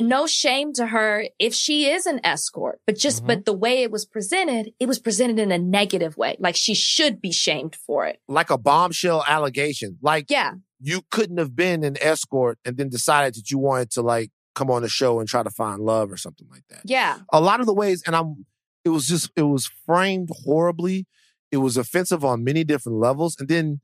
no 0.00 0.26
shame 0.26 0.72
to 0.74 0.86
her 0.86 1.24
if 1.38 1.54
she 1.54 1.86
is 1.86 2.06
an 2.06 2.20
escort, 2.24 2.80
but 2.86 2.96
just, 2.96 3.22
Mhm. 3.22 3.26
but 3.26 3.44
the 3.44 3.52
way 3.52 3.82
it 3.82 3.90
was 3.90 4.04
presented, 4.04 4.72
it 4.80 4.86
was 4.86 4.98
presented 4.98 5.38
in 5.38 5.52
a 5.52 5.58
negative 5.58 6.16
way. 6.16 6.36
Like 6.38 6.56
she 6.56 6.74
should 6.74 7.20
be 7.20 7.32
shamed 7.32 7.74
for 7.76 8.06
it. 8.06 8.20
Like 8.28 8.50
a 8.50 8.58
bombshell 8.58 9.24
allegation. 9.26 9.98
Like 10.00 10.26
Yeah. 10.30 10.54
You 10.80 11.02
couldn't 11.10 11.38
have 11.38 11.54
been 11.56 11.84
an 11.84 11.96
escort 12.00 12.58
and 12.64 12.76
then 12.76 12.88
decided 12.88 13.34
that 13.34 13.50
you 13.50 13.58
wanted 13.58 13.90
to 13.92 14.02
like 14.02 14.30
come 14.54 14.70
on 14.70 14.82
the 14.82 14.88
show 14.88 15.18
and 15.18 15.28
try 15.28 15.42
to 15.42 15.50
find 15.50 15.80
love 15.80 16.12
or 16.12 16.16
something 16.16 16.46
like 16.50 16.64
that. 16.68 16.82
Yeah. 16.84 17.18
A 17.32 17.40
lot 17.40 17.60
of 17.60 17.66
the 17.66 17.74
ways, 17.74 18.02
and 18.06 18.14
I'm, 18.14 18.46
it 18.84 18.90
was 18.90 19.06
just, 19.06 19.30
it 19.36 19.42
was 19.42 19.70
framed 19.86 20.28
horribly. 20.44 21.06
It 21.50 21.58
was 21.58 21.76
offensive 21.76 22.24
on 22.24 22.44
many 22.44 22.64
different 22.64 22.98
levels. 22.98 23.36
And 23.38 23.48
then 23.48 23.80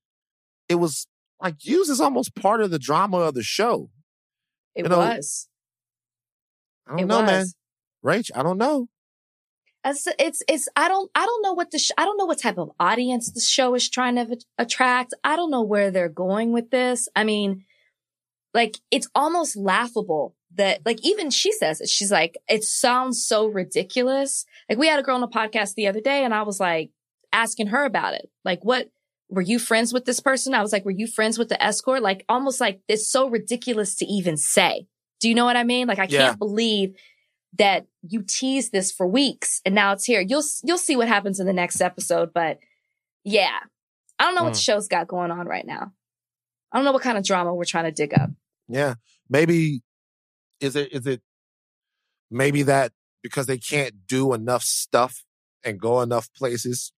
it 0.68 0.76
was 0.76 1.06
like 1.40 1.64
used 1.64 1.90
as 1.90 2.00
almost 2.00 2.34
part 2.34 2.60
of 2.60 2.70
the 2.70 2.78
drama 2.78 3.18
of 3.18 3.34
the 3.34 3.42
show. 3.42 3.90
It 4.74 4.84
You 4.84 4.90
know, 4.90 4.98
was. 4.98 5.48
I 6.86 6.90
don't 6.90 7.00
It 7.00 7.06
know, 7.06 7.20
was. 7.20 7.26
man. 7.26 7.46
Rach, 8.04 8.30
I 8.34 8.42
don't 8.42 8.58
know. 8.58 8.88
It's, 9.84 10.06
it's, 10.18 10.42
it's, 10.48 10.68
I 10.76 10.88
don't, 10.88 11.10
I 11.14 11.24
don't 11.24 11.42
know 11.42 11.54
what 11.54 11.70
the, 11.70 11.78
sh- 11.78 11.90
I 11.96 12.04
don't 12.04 12.18
know 12.18 12.26
what 12.26 12.38
type 12.38 12.58
of 12.58 12.70
audience 12.78 13.30
the 13.30 13.40
show 13.40 13.74
is 13.74 13.88
trying 13.88 14.16
to 14.16 14.26
v- 14.26 14.40
attract. 14.58 15.14
I 15.24 15.36
don't 15.36 15.50
know 15.50 15.62
where 15.62 15.90
they're 15.90 16.08
going 16.10 16.52
with 16.52 16.70
this. 16.70 17.08
I 17.16 17.24
mean, 17.24 17.64
like, 18.52 18.76
it's 18.90 19.08
almost 19.14 19.56
laughable 19.56 20.34
that, 20.56 20.84
like, 20.84 20.98
even 21.02 21.30
she 21.30 21.50
says 21.52 21.80
it. 21.80 21.88
She's 21.88 22.10
like, 22.12 22.36
it 22.48 22.62
sounds 22.64 23.24
so 23.24 23.46
ridiculous. 23.46 24.44
Like, 24.68 24.78
we 24.78 24.86
had 24.88 24.98
a 24.98 25.02
girl 25.02 25.16
on 25.16 25.22
a 25.22 25.28
podcast 25.28 25.74
the 25.74 25.86
other 25.88 26.00
day 26.00 26.24
and 26.24 26.34
I 26.34 26.42
was 26.42 26.60
like, 26.60 26.90
asking 27.32 27.68
her 27.68 27.84
about 27.84 28.12
it. 28.14 28.28
Like, 28.44 28.62
what, 28.64 28.90
were 29.30 29.40
you 29.40 29.58
friends 29.60 29.92
with 29.92 30.04
this 30.04 30.20
person? 30.20 30.52
I 30.52 30.60
was 30.62 30.72
like, 30.72 30.84
were 30.84 30.90
you 30.90 31.06
friends 31.06 31.38
with 31.38 31.48
the 31.48 31.62
escort? 31.62 32.02
Like, 32.02 32.24
almost 32.28 32.60
like 32.60 32.80
it's 32.88 33.08
so 33.08 33.28
ridiculous 33.30 33.94
to 33.96 34.04
even 34.04 34.36
say. 34.36 34.88
Do 35.20 35.28
you 35.28 35.34
know 35.34 35.44
what 35.44 35.56
I 35.56 35.64
mean? 35.64 35.86
Like, 35.86 36.00
I 36.00 36.06
Yeah. 36.08 36.26
can't 36.26 36.38
believe 36.38 36.96
that 37.58 37.86
you 38.02 38.22
tease 38.22 38.70
this 38.70 38.92
for 38.92 39.06
weeks 39.06 39.60
and 39.64 39.74
now 39.74 39.92
it's 39.92 40.04
here. 40.04 40.20
You'll 40.20 40.44
you'll 40.62 40.78
see 40.78 40.96
what 40.96 41.08
happens 41.08 41.40
in 41.40 41.46
the 41.46 41.52
next 41.52 41.80
episode, 41.80 42.32
but 42.32 42.58
yeah. 43.24 43.58
I 44.18 44.24
don't 44.24 44.34
know 44.34 44.44
what 44.44 44.52
Mm. 44.52 44.56
the 44.56 44.62
show's 44.62 44.86
got 44.88 45.08
going 45.08 45.30
on 45.30 45.46
right 45.46 45.66
now. 45.66 45.92
I 46.70 46.76
don't 46.78 46.84
know 46.84 46.92
what 46.92 47.02
kind 47.02 47.16
of 47.18 47.24
drama 47.24 47.54
we're 47.54 47.64
trying 47.64 47.84
to 47.84 47.90
dig 47.90 48.12
up. 48.14 48.30
Yeah. 48.68 48.94
Maybe 49.28 49.82
is 50.60 50.76
it 50.76 50.92
is 50.92 51.06
it 51.06 51.22
maybe 52.30 52.62
that 52.64 52.92
because 53.22 53.46
they 53.46 53.58
can't 53.58 54.06
do 54.06 54.32
enough 54.34 54.62
stuff 54.62 55.24
and 55.64 55.80
go 55.80 56.00
enough 56.02 56.28
places, 56.34 56.92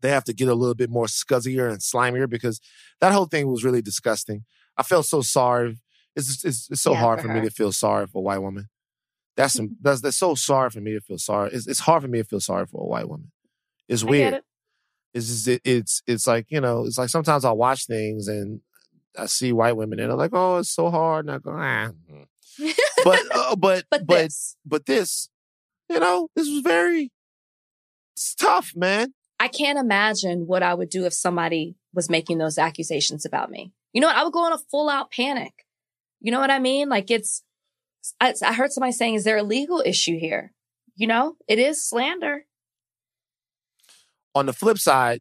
they 0.00 0.10
have 0.10 0.24
to 0.24 0.32
get 0.32 0.48
a 0.48 0.54
little 0.54 0.74
bit 0.74 0.90
more 0.90 1.06
scuzzier 1.06 1.68
and 1.70 1.80
slimier 1.80 2.28
because 2.28 2.60
that 3.00 3.12
whole 3.12 3.26
thing 3.26 3.48
was 3.48 3.64
really 3.64 3.82
disgusting. 3.82 4.44
I 4.76 4.82
felt 4.82 5.06
so 5.06 5.20
sorry. 5.20 5.78
It's 6.16 6.44
it's, 6.44 6.70
it's 6.70 6.80
so 6.82 6.92
Yeah, 6.92 7.00
hard 7.00 7.20
for 7.20 7.28
for 7.28 7.34
me 7.34 7.40
to 7.42 7.50
feel 7.50 7.72
sorry 7.72 8.06
for 8.06 8.18
a 8.18 8.22
white 8.22 8.38
woman. 8.42 8.68
That's 9.36 9.52
some, 9.54 9.76
that's 9.80 10.00
that's 10.00 10.16
so 10.16 10.34
sorry 10.34 10.70
for 10.70 10.80
me 10.80 10.92
to 10.92 11.00
feel 11.00 11.18
sorry. 11.18 11.50
It's, 11.52 11.66
it's 11.66 11.80
hard 11.80 12.02
for 12.02 12.08
me 12.08 12.18
to 12.18 12.24
feel 12.24 12.40
sorry 12.40 12.66
for 12.66 12.82
a 12.82 12.86
white 12.86 13.08
woman. 13.08 13.30
It's 13.88 14.04
weird. 14.04 14.34
it. 14.34 14.44
It's 15.12 15.26
just, 15.26 15.48
it, 15.48 15.60
it's 15.64 16.02
it's 16.06 16.26
like 16.26 16.46
you 16.50 16.60
know 16.60 16.86
it's 16.86 16.98
like 16.98 17.08
sometimes 17.08 17.44
I 17.44 17.50
watch 17.50 17.86
things 17.86 18.28
and 18.28 18.60
I 19.18 19.26
see 19.26 19.52
white 19.52 19.76
women 19.76 19.98
and 19.98 20.12
I'm 20.12 20.18
like 20.18 20.30
oh 20.32 20.58
it's 20.58 20.70
so 20.70 20.88
hard 20.88 21.26
and 21.26 21.34
I 21.34 21.38
go 21.38 21.50
ah. 21.50 21.90
mm." 22.10 22.74
but 23.04 23.20
uh, 23.34 23.56
but 23.56 23.84
but 23.90 24.06
but 24.06 24.06
this, 24.06 24.56
but 24.64 24.86
this 24.86 25.28
you 25.88 25.98
know 25.98 26.28
this 26.36 26.48
was 26.48 26.60
very 26.60 27.10
it's 28.14 28.34
tough 28.34 28.72
man. 28.76 29.14
I 29.40 29.48
can't 29.48 29.78
imagine 29.78 30.46
what 30.46 30.62
I 30.62 30.74
would 30.74 30.90
do 30.90 31.06
if 31.06 31.14
somebody 31.14 31.74
was 31.94 32.10
making 32.10 32.38
those 32.38 32.58
accusations 32.58 33.24
about 33.24 33.50
me. 33.50 33.72
You 33.92 34.02
know 34.02 34.08
what? 34.08 34.16
I 34.16 34.22
would 34.22 34.34
go 34.34 34.46
in 34.46 34.52
a 34.52 34.58
full 34.58 34.90
out 34.90 35.10
panic. 35.10 35.64
You 36.20 36.30
know 36.30 36.40
what 36.40 36.50
I 36.50 36.58
mean? 36.58 36.90
Like 36.90 37.10
it's, 37.10 37.42
I, 38.20 38.34
I 38.44 38.52
heard 38.54 38.72
somebody 38.72 38.92
saying, 38.92 39.14
is 39.14 39.24
there 39.24 39.36
a 39.36 39.42
legal 39.42 39.82
issue 39.84 40.18
here? 40.18 40.52
You 40.96 41.06
know, 41.06 41.36
it 41.48 41.58
is 41.58 41.86
slander. 41.86 42.44
On 44.34 44.46
the 44.46 44.52
flip 44.52 44.78
side, 44.78 45.20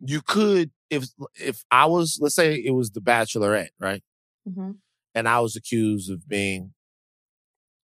you 0.00 0.20
could 0.20 0.70
if 0.90 1.06
if 1.34 1.64
I 1.70 1.86
was 1.86 2.18
let's 2.20 2.34
say 2.34 2.54
it 2.54 2.72
was 2.74 2.90
the 2.90 3.00
Bachelorette 3.00 3.70
right 3.80 4.02
hmm 4.46 4.72
and 5.14 5.26
I 5.28 5.40
was 5.40 5.56
accused 5.56 6.10
of 6.10 6.28
being 6.28 6.74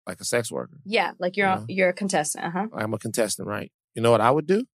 like 0.05 0.19
a 0.19 0.25
sex 0.25 0.51
worker. 0.51 0.79
Yeah. 0.83 1.11
Like 1.19 1.37
you're, 1.37 1.47
Yeah. 1.47 1.63
you're 1.69 1.89
a 1.89 1.93
contestant. 1.93 2.43
Uh 2.45 2.49
huh. 2.51 2.67
I'm 2.75 2.93
a 2.93 2.97
contestant, 2.97 3.47
right? 3.47 3.71
You 3.95 4.01
know 4.01 4.11
what 4.11 4.19
I 4.21 4.31
would 4.31 4.47
do 4.47 4.65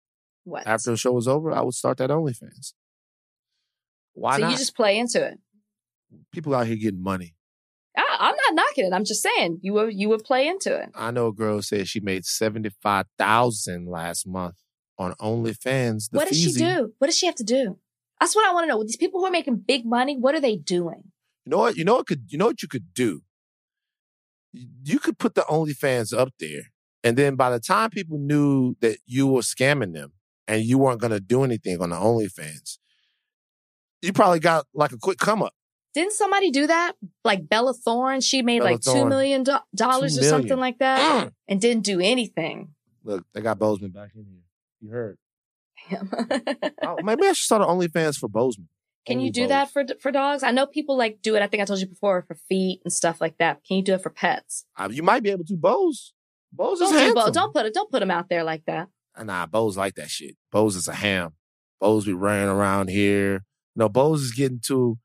What? 0.43 0.65
after 0.65 0.89
the 0.91 0.97
show 0.97 1.11
was 1.11 1.27
over? 1.27 1.51
I 1.51 1.61
would 1.61 1.75
start 1.75 1.97
that 1.97 2.09
OnlyFans. 2.09 2.73
Why 4.13 4.37
so 4.37 4.41
not? 4.43 4.51
you 4.51 4.57
just 4.57 4.75
play 4.75 4.97
into 4.97 5.23
it. 5.23 5.37
People 6.33 6.55
out 6.55 6.65
here 6.65 6.77
getting 6.77 7.03
money. 7.03 7.35
I, 7.97 8.17
I'm 8.19 8.35
not 8.35 8.53
knocking 8.65 8.85
it. 8.85 8.93
I'm 8.93 9.03
just 9.03 9.21
saying 9.23 9.59
you 9.61 9.73
would, 9.73 9.93
you 9.93 10.07
would 10.09 10.23
play 10.23 10.47
into 10.47 10.75
it. 10.75 10.89
I 10.95 11.11
know 11.11 11.27
a 11.27 11.33
girl 11.33 11.61
said 11.61 11.87
she 11.87 11.99
made 11.99 12.25
seventy 12.25 12.69
five 12.81 13.05
thousand 13.17 13.87
last 13.87 14.27
month 14.27 14.55
on 14.97 15.13
OnlyFans. 15.15 16.09
The 16.11 16.17
what 16.17 16.27
does 16.27 16.37
she 16.39 16.51
do? 16.53 16.93
What 16.99 17.07
does 17.07 17.17
she 17.17 17.25
have 17.25 17.35
to 17.35 17.43
do? 17.43 17.77
That's 18.19 18.35
what 18.35 18.47
I 18.47 18.53
want 18.53 18.63
to 18.65 18.67
know. 18.69 18.83
These 18.83 18.97
people 18.97 19.19
who 19.19 19.25
are 19.27 19.31
making 19.31 19.57
big 19.67 19.85
money, 19.85 20.15
what 20.17 20.33
are 20.35 20.41
they 20.41 20.55
doing? 20.57 21.03
You 21.45 21.51
know 21.51 21.57
what? 21.59 21.75
You 21.75 21.83
know 21.85 21.95
what 21.95 22.07
could 22.07 22.25
you 22.29 22.37
know 22.37 22.45
what 22.47 22.61
you 22.61 22.67
could 22.67 22.93
do? 22.93 23.21
You- 24.53 24.67
You 24.83 24.99
could 24.99 25.17
put 25.19 25.35
the 25.35 25.41
OnlyFans 25.41 26.17
up 26.17 26.29
there, 26.39 26.63
and 27.03 27.17
then 27.17 27.35
by 27.35 27.49
the 27.49 27.59
time 27.59 27.89
people 27.89 28.17
knew 28.19 28.75
that 28.81 28.97
you 29.05 29.27
were 29.27 29.41
scamming 29.41 29.93
them 29.93 30.13
and 30.47 30.63
you 30.63 30.77
weren't 30.77 31.01
going 31.01 31.11
to 31.11 31.19
do 31.19 31.43
anything 31.43 31.81
on 31.81 31.89
the 31.91 31.95
OnlyFans, 31.95 32.77
you 34.01 34.13
probably 34.13 34.39
got 34.39 34.65
like 34.73 34.91
a 34.91 34.97
quick 34.97 35.17
come 35.17 35.41
up. 35.43 35.53
Didn't 35.93 36.13
somebody 36.13 36.51
do 36.51 36.67
that? 36.67 36.93
Like 37.23 37.47
Bella 37.49 37.73
Thorne, 37.73 38.21
she 38.21 38.41
made 38.41 38.59
Bella 38.59 38.71
like 38.71 38.81
two 38.81 38.91
Thorne. 38.91 39.09
million 39.09 39.43
do- 39.43 39.57
dollars 39.75 40.15
Two 40.15 40.21
or 40.21 40.29
something 40.29 40.57
like 40.59 40.79
that, 40.79 41.27
Mm. 41.27 41.31
and 41.47 41.61
didn't 41.61 41.83
do 41.83 41.99
anything. 41.99 42.75
Look, 43.03 43.25
they 43.33 43.41
got 43.41 43.57
Bozeman 43.57 43.91
back 43.91 44.11
in 44.15 44.25
here. 44.25 44.43
You 44.81 44.89
heard? 44.91 45.17
Oh, 46.83 46.97
maybe 47.03 47.23
I 47.25 47.33
should 47.33 47.45
start 47.45 47.61
an 47.61 47.67
OnlyFans 47.67 48.17
for 48.17 48.27
Bozeman. 48.29 48.69
Can 49.05 49.19
you 49.21 49.31
do 49.31 49.47
that 49.47 49.71
for 49.71 49.85
for 50.01 50.11
dogs? 50.11 50.43
I 50.43 50.51
know 50.51 50.65
people 50.67 50.97
like 50.97 51.19
do 51.21 51.35
it. 51.35 51.41
I 51.41 51.47
think 51.47 51.61
I 51.61 51.65
told 51.65 51.79
you 51.79 51.87
before 51.87 52.23
for 52.27 52.35
feet 52.49 52.81
and 52.83 52.91
stuff 52.91 53.21
like 53.21 53.37
that. 53.37 53.63
Can 53.65 53.77
you 53.77 53.83
do 53.83 53.93
it 53.93 54.01
for 54.03 54.09
pets? 54.09 54.65
Uh, 54.77 54.89
you 54.91 55.01
might 55.01 55.23
be 55.23 55.29
able 55.29 55.45
to. 55.45 55.55
Bose, 55.55 56.13
Bose 56.51 56.81
is 56.81 56.89
Don't 56.89 56.91
do 56.91 56.97
handsome. 56.99 57.23
Bo- 57.25 57.31
don't 57.31 57.53
put 57.53 57.65
it. 57.65 57.73
Don't 57.73 57.89
put 57.89 57.99
them 58.01 58.11
out 58.11 58.27
there 58.29 58.43
like 58.43 58.65
that. 58.65 58.89
Nah, 59.23 59.45
Bose 59.45 59.77
like 59.77 59.95
that 59.95 60.09
shit. 60.09 60.35
Bose 60.51 60.75
is 60.75 60.89
a 60.89 60.93
ham. 60.93 61.33
Bose 61.79 62.03
be 62.05 62.11
running 62.13 62.49
around 62.49 62.89
here. 62.89 63.45
No, 63.77 63.87
Bose 63.87 64.23
is 64.23 64.31
getting 64.33 64.59
to 64.67 64.97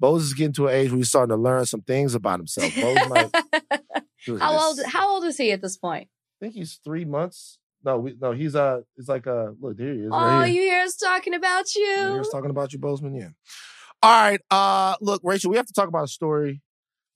Bose 0.00 0.24
is 0.24 0.34
getting 0.34 0.52
to 0.54 0.66
an 0.68 0.74
age 0.74 0.90
where 0.90 0.98
he's 0.98 1.08
starting 1.08 1.34
to 1.36 1.40
learn 1.40 1.66
some 1.66 1.82
things 1.82 2.14
about 2.14 2.38
himself. 2.40 2.74
Bose 2.74 3.08
might 3.08 3.30
how 4.40 4.58
old? 4.58 4.78
How 4.86 5.10
old 5.10 5.24
is 5.24 5.36
he 5.36 5.52
at 5.52 5.62
this 5.62 5.76
point? 5.76 6.08
I 6.40 6.44
think 6.46 6.54
he's 6.54 6.80
three 6.84 7.04
months. 7.04 7.58
No, 7.84 7.98
we, 7.98 8.16
no, 8.20 8.32
he's 8.32 8.56
uh, 8.56 8.80
it's 8.96 9.08
like 9.08 9.26
uh, 9.26 9.50
look, 9.60 9.76
there 9.76 9.92
he 9.92 10.00
is. 10.00 10.10
Oh, 10.12 10.16
right 10.16 10.46
here. 10.46 10.62
you 10.62 10.68
hear 10.70 10.80
us 10.82 10.96
talking 10.96 11.34
about 11.34 11.74
You 11.74 11.82
you? 11.82 11.96
hear 11.96 12.20
us 12.20 12.30
talking 12.30 12.50
about 12.50 12.72
you, 12.72 12.78
Bozeman. 12.78 13.14
Yeah. 13.14 13.28
All 14.02 14.10
right. 14.30 14.40
Uh, 14.50 14.96
look, 15.00 15.20
Rachel, 15.24 15.50
we 15.50 15.56
have 15.56 15.66
to 15.66 15.72
talk 15.72 15.88
about 15.88 16.04
a 16.04 16.08
story 16.08 16.60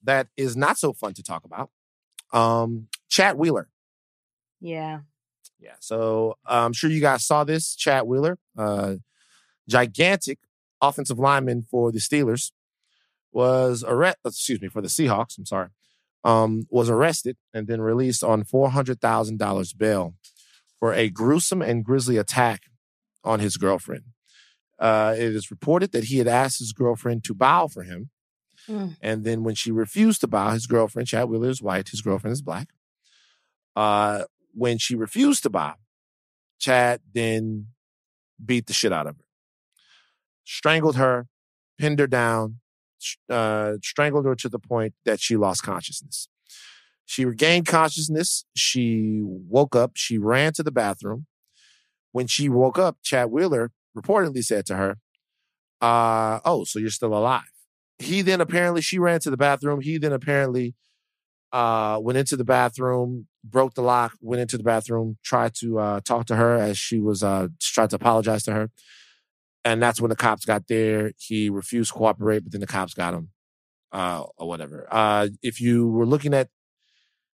that 0.04 0.28
is 0.36 0.56
not 0.56 0.78
so 0.78 0.92
fun 0.92 1.14
to 1.14 1.22
talk 1.22 1.44
about. 1.44 1.70
Um, 2.32 2.88
Chad 3.08 3.36
Wheeler. 3.36 3.68
Yeah. 4.60 5.00
Yeah. 5.58 5.74
So 5.80 6.36
uh, 6.46 6.64
I'm 6.64 6.72
sure 6.72 6.90
you 6.90 7.00
guys 7.00 7.26
saw 7.26 7.44
this. 7.44 7.74
Chad 7.74 8.04
Wheeler, 8.04 8.38
uh, 8.56 8.96
gigantic 9.68 10.38
offensive 10.80 11.18
lineman 11.18 11.66
for 11.70 11.90
the 11.90 11.98
Steelers, 11.98 12.52
was 13.32 13.84
arrested. 13.86 14.20
Excuse 14.26 14.60
me, 14.60 14.68
for 14.68 14.80
the 14.82 14.88
Seahawks. 14.88 15.36
I'm 15.38 15.46
sorry. 15.46 15.68
Um, 16.24 16.66
was 16.70 16.90
arrested 16.90 17.36
and 17.54 17.66
then 17.68 17.80
released 17.80 18.24
on 18.24 18.44
four 18.44 18.70
hundred 18.70 19.00
thousand 19.00 19.38
dollars 19.38 19.72
bail 19.72 20.14
for 20.80 20.92
a 20.92 21.08
gruesome 21.08 21.62
and 21.62 21.84
grisly 21.84 22.16
attack 22.16 22.62
on 23.24 23.40
his 23.40 23.56
girlfriend. 23.56 24.04
Uh, 24.78 25.14
it 25.16 25.34
is 25.34 25.50
reported 25.50 25.92
that 25.92 26.04
he 26.04 26.18
had 26.18 26.28
asked 26.28 26.58
his 26.58 26.72
girlfriend 26.72 27.24
to 27.24 27.34
bow 27.34 27.66
for 27.68 27.82
him, 27.82 28.10
Mm. 28.68 28.96
and 29.00 29.24
then 29.24 29.44
when 29.44 29.54
she 29.54 29.70
refused 29.70 30.20
to 30.20 30.26
bow, 30.26 30.50
his 30.50 30.66
girlfriend, 30.66 31.08
Chad 31.08 31.28
Wheeler, 31.30 31.48
is 31.48 31.62
white. 31.62 31.88
His 31.88 32.02
girlfriend 32.02 32.32
is 32.32 32.42
black. 32.42 32.68
Uh, 33.74 34.24
when 34.52 34.76
she 34.78 34.94
refused 34.94 35.42
to 35.44 35.50
bow, 35.50 35.74
Chad 36.58 37.00
then 37.14 37.68
beat 38.44 38.66
the 38.66 38.72
shit 38.74 38.92
out 38.92 39.06
of 39.06 39.16
her, 39.16 39.24
strangled 40.44 40.96
her, 40.96 41.28
pinned 41.78 41.98
her 41.98 42.06
down, 42.06 42.60
uh, 43.30 43.74
strangled 43.82 44.26
her 44.26 44.34
to 44.36 44.48
the 44.48 44.58
point 44.58 44.94
that 45.04 45.20
she 45.20 45.36
lost 45.36 45.62
consciousness. 45.62 46.28
She 47.06 47.24
regained 47.24 47.66
consciousness. 47.66 48.44
She 48.54 49.20
woke 49.22 49.74
up. 49.74 49.92
She 49.94 50.18
ran 50.18 50.52
to 50.54 50.62
the 50.62 50.70
bathroom. 50.70 51.26
When 52.12 52.26
she 52.26 52.48
woke 52.48 52.78
up, 52.78 52.98
Chad 53.02 53.30
Wheeler 53.30 53.70
reportedly 53.96 54.44
said 54.44 54.66
to 54.66 54.76
her, 54.76 54.98
uh, 55.80 56.40
Oh, 56.44 56.64
so 56.64 56.78
you're 56.78 56.90
still 56.90 57.14
alive. 57.14 57.50
He 57.98 58.22
then 58.22 58.40
apparently, 58.40 58.80
she 58.80 58.98
ran 58.98 59.20
to 59.20 59.30
the 59.30 59.36
bathroom. 59.36 59.80
He 59.80 59.98
then 59.98 60.12
apparently 60.12 60.74
uh, 61.52 61.98
went 62.00 62.18
into 62.18 62.36
the 62.36 62.44
bathroom, 62.44 63.26
broke 63.42 63.74
the 63.74 63.82
lock, 63.82 64.12
went 64.20 64.40
into 64.40 64.56
the 64.58 64.64
bathroom, 64.64 65.16
tried 65.24 65.54
to 65.56 65.78
uh, 65.78 66.00
talk 66.00 66.26
to 66.26 66.36
her 66.36 66.54
as 66.54 66.78
she 66.78 67.00
was 67.00 67.22
uh, 67.22 67.48
tried 67.60 67.90
to 67.90 67.96
apologize 67.96 68.42
to 68.44 68.52
her. 68.52 68.70
And 69.68 69.82
that's 69.82 70.00
when 70.00 70.08
the 70.08 70.16
cops 70.16 70.46
got 70.46 70.66
there. 70.66 71.12
He 71.18 71.50
refused 71.50 71.92
to 71.92 71.98
cooperate, 71.98 72.42
but 72.42 72.52
then 72.52 72.62
the 72.62 72.66
cops 72.66 72.94
got 72.94 73.12
him 73.12 73.28
uh, 73.92 74.24
or 74.38 74.48
whatever. 74.48 74.88
Uh, 74.90 75.28
if 75.42 75.60
you 75.60 75.88
were 75.88 76.06
looking 76.06 76.32
at 76.32 76.48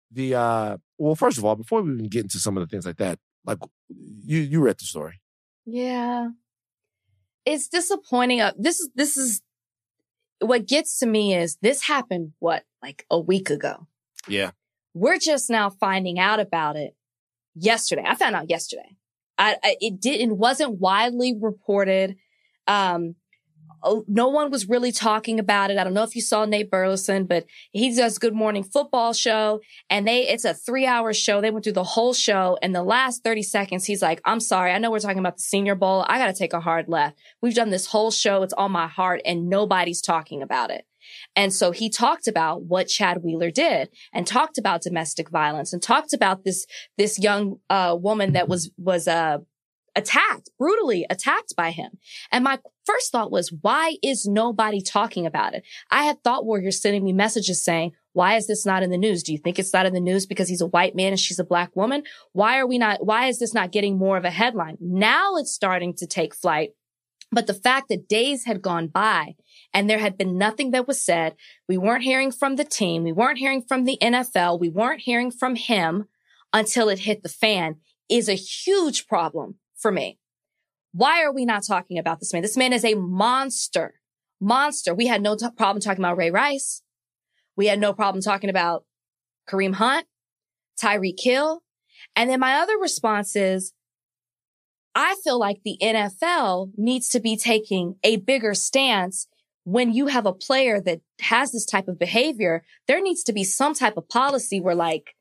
the 0.10 0.36
uh, 0.36 0.78
well, 0.98 1.16
first 1.16 1.38
of 1.38 1.44
all, 1.44 1.56
before 1.58 1.82
we 1.82 1.92
even 1.92 2.08
get 2.08 2.24
into 2.24 2.40
some 2.40 2.56
of 2.56 2.62
the 2.64 2.68
things 2.68 2.86
like 2.86 2.98
that, 2.98 3.20
like 3.46 3.58
you 3.90 4.40
you 4.40 4.62
read 4.62 4.78
the 4.80 4.86
story. 4.86 5.20
Yeah. 5.66 6.30
It's 7.46 7.68
disappointing. 7.68 8.40
Uh, 8.40 8.54
this 8.58 8.80
is, 8.80 8.90
this 8.96 9.18
is 9.18 9.42
what 10.40 10.68
gets 10.68 11.00
to 11.00 11.06
me 11.06 11.36
is 11.36 11.58
this 11.62 11.82
happened, 11.84 12.32
what, 12.40 12.64
like 12.82 13.06
a 13.10 13.20
week 13.20 13.50
ago. 13.50 13.88
Yeah. 14.26 14.52
We're 14.94 15.20
just 15.20 15.50
now 15.50 15.70
finding 15.70 16.18
out 16.18 16.40
about 16.40 16.78
it 16.78 16.96
yesterday. 17.56 18.04
I 18.08 18.16
found 18.16 18.36
out 18.36 18.50
yesterday. 18.50 18.98
I, 19.42 19.58
I 19.64 19.76
it 19.82 20.00
didn't, 20.00 20.38
wasn't 20.38 20.80
widely 20.80 21.36
reported. 21.40 22.16
Um, 22.68 23.16
no 24.08 24.28
one 24.28 24.52
was 24.52 24.70
really 24.70 24.92
talking 24.92 25.40
about 25.40 25.72
it. 25.72 25.80
I 25.80 25.84
don't 25.84 25.96
know 25.96 26.04
if 26.04 26.16
you 26.16 26.22
saw 26.22 26.46
Nate 26.46 26.70
Burleson, 26.70 27.26
but 27.26 27.46
he 27.72 27.96
does 27.96 28.20
Good 28.20 28.36
Morning 28.36 28.64
Football 28.64 29.14
show 29.14 29.62
and 29.90 30.08
they, 30.08 30.28
it's 30.28 30.46
a 30.46 30.54
three 30.54 30.86
hour 30.86 31.12
show. 31.14 31.42
They 31.42 31.50
went 31.50 31.64
through 31.64 31.74
the 31.74 31.84
whole 31.84 32.14
show 32.14 32.60
and 32.62 32.76
the 32.76 32.84
last 32.84 33.24
30 33.24 33.42
seconds, 33.42 33.86
he's 33.86 34.04
like, 34.04 34.22
I'm 34.24 34.40
sorry. 34.40 34.72
I 34.72 34.78
know 34.78 34.92
we're 34.92 35.00
talking 35.00 35.18
about 35.18 35.38
the 35.38 35.42
senior 35.42 35.74
bowl. 35.74 36.06
I 36.08 36.20
got 36.20 36.28
to 36.28 36.38
take 36.38 36.54
a 36.54 36.60
hard 36.60 36.88
left. 36.90 37.18
We've 37.42 37.56
done 37.56 37.72
this 37.72 37.88
whole 37.88 38.12
show. 38.12 38.44
It's 38.44 38.54
on 38.54 38.72
my 38.72 38.88
heart 38.88 39.22
and 39.26 39.50
nobody's 39.50 40.02
talking 40.02 40.44
about 40.44 40.70
it. 40.70 40.86
And 41.36 41.54
so 41.54 41.72
he 41.72 41.90
talked 41.90 42.28
about 42.28 42.64
what 42.64 42.88
Chad 42.88 43.24
Wheeler 43.24 43.52
did 43.52 43.90
and 44.14 44.26
talked 44.26 44.58
about 44.58 44.82
domestic 44.82 45.30
violence 45.30 45.74
and 45.74 45.82
talked 45.82 46.14
about 46.14 46.44
this, 46.44 46.66
this 46.98 47.20
young, 47.20 47.58
uh, 47.70 47.98
woman 48.00 48.34
that 48.34 48.48
was, 48.48 48.72
was, 48.78 49.08
uh, 49.08 49.40
attacked, 49.96 50.50
brutally 50.58 51.06
attacked 51.10 51.54
by 51.56 51.72
him. 51.72 51.92
And 52.32 52.44
my 52.44 52.60
first 52.86 53.12
thought 53.12 53.32
was, 53.32 53.54
why 53.62 53.98
is 54.02 54.26
nobody 54.26 54.82
talking 54.82 55.26
about 55.26 55.54
it? 55.54 55.64
I 55.90 56.04
had 56.04 56.24
thought 56.24 56.46
warriors 56.46 56.82
sending 56.82 57.04
me 57.04 57.14
messages 57.14 57.64
saying, 57.64 57.92
why 58.14 58.36
is 58.36 58.48
this 58.48 58.66
not 58.66 58.84
in 58.84 58.90
the 58.90 58.98
news? 58.98 59.24
Do 59.24 59.32
you 59.32 59.38
think 59.38 59.58
it's 59.58 59.74
not 59.74 59.86
in 59.86 59.94
the 59.94 60.00
news 60.00 60.26
because 60.26 60.50
he's 60.50 60.62
a 60.62 60.68
white 60.68 60.96
man 60.96 61.10
and 61.10 61.20
she's 61.20 61.40
a 61.40 61.46
black 61.46 61.76
woman? 61.76 62.04
Why 62.34 62.60
are 62.60 62.68
we 62.68 62.78
not, 62.78 63.06
why 63.06 63.28
is 63.28 63.40
this 63.40 63.54
not 63.54 63.72
getting 63.72 63.98
more 63.98 64.18
of 64.18 64.26
a 64.26 64.32
headline? 64.32 64.78
Now 64.80 65.36
it's 65.36 65.54
starting 65.54 65.94
to 65.96 66.08
take 66.08 66.36
flight. 66.36 66.72
But 67.34 67.48
the 67.48 67.54
fact 67.54 67.88
that 67.90 68.10
days 68.10 68.46
had 68.46 68.62
gone 68.62 68.88
by 68.88 69.36
and 69.74 69.90
there 69.90 70.00
had 70.00 70.18
been 70.18 70.38
nothing 70.38 70.72
that 70.72 70.88
was 70.88 71.04
said, 71.04 71.36
we 71.68 71.78
weren't 71.78 72.04
hearing 72.04 72.32
from 72.32 72.56
the 72.56 72.66
team. 72.66 73.04
We 73.04 73.12
weren't 73.12 73.38
hearing 73.38 73.62
from 73.62 73.86
the 73.86 73.98
NFL. 74.02 74.60
We 74.60 74.70
weren't 74.70 75.02
hearing 75.02 75.32
from 75.32 75.56
him 75.56 76.06
until 76.54 76.90
it 76.90 77.00
hit 77.00 77.24
the 77.24 77.30
fan 77.30 77.78
is 78.10 78.28
a 78.28 78.34
huge 78.34 79.08
problem 79.08 79.56
for 79.78 79.92
me. 79.92 80.20
Why 80.92 81.24
are 81.24 81.34
we 81.34 81.46
not 81.46 81.64
talking 81.66 81.98
about 81.98 82.20
this 82.20 82.34
man? 82.34 82.42
This 82.42 82.58
man 82.58 82.74
is 82.74 82.84
a 82.84 82.96
monster, 82.96 83.96
monster. 84.42 84.94
We 84.94 85.08
had 85.08 85.22
no 85.22 85.38
t- 85.38 85.48
problem 85.56 85.82
talking 85.82 86.04
about 86.04 86.18
Ray 86.18 86.30
Rice. 86.30 86.82
We 87.56 87.68
had 87.68 87.80
no 87.80 87.94
problem 87.94 88.22
talking 88.22 88.50
about 88.50 88.84
Kareem 89.50 89.76
Hunt, 89.76 90.06
Tyreek 90.82 91.20
Hill. 91.20 91.64
And 92.16 92.30
then 92.30 92.42
my 92.42 92.56
other 92.56 92.78
response 92.78 93.38
is, 93.38 93.74
I 94.94 95.16
feel 95.24 95.40
like 95.40 95.62
the 95.64 95.78
NFL 95.82 96.72
needs 96.76 97.08
to 97.10 97.22
be 97.22 97.38
taking 97.38 97.96
a 98.04 98.18
bigger 98.18 98.54
stance 98.54 99.28
when 99.64 99.94
you 99.94 100.08
have 100.08 100.26
a 100.26 100.34
player 100.34 100.82
that 100.82 101.02
has 101.20 101.52
this 101.52 101.66
type 101.66 101.88
of 101.88 102.00
behavior. 102.00 102.64
There 102.88 103.02
needs 103.02 103.24
to 103.24 103.34
be 103.34 103.44
some 103.44 103.74
type 103.74 103.98
of 103.98 104.10
policy 104.10 104.60
where 104.60 104.76
like 104.76 105.16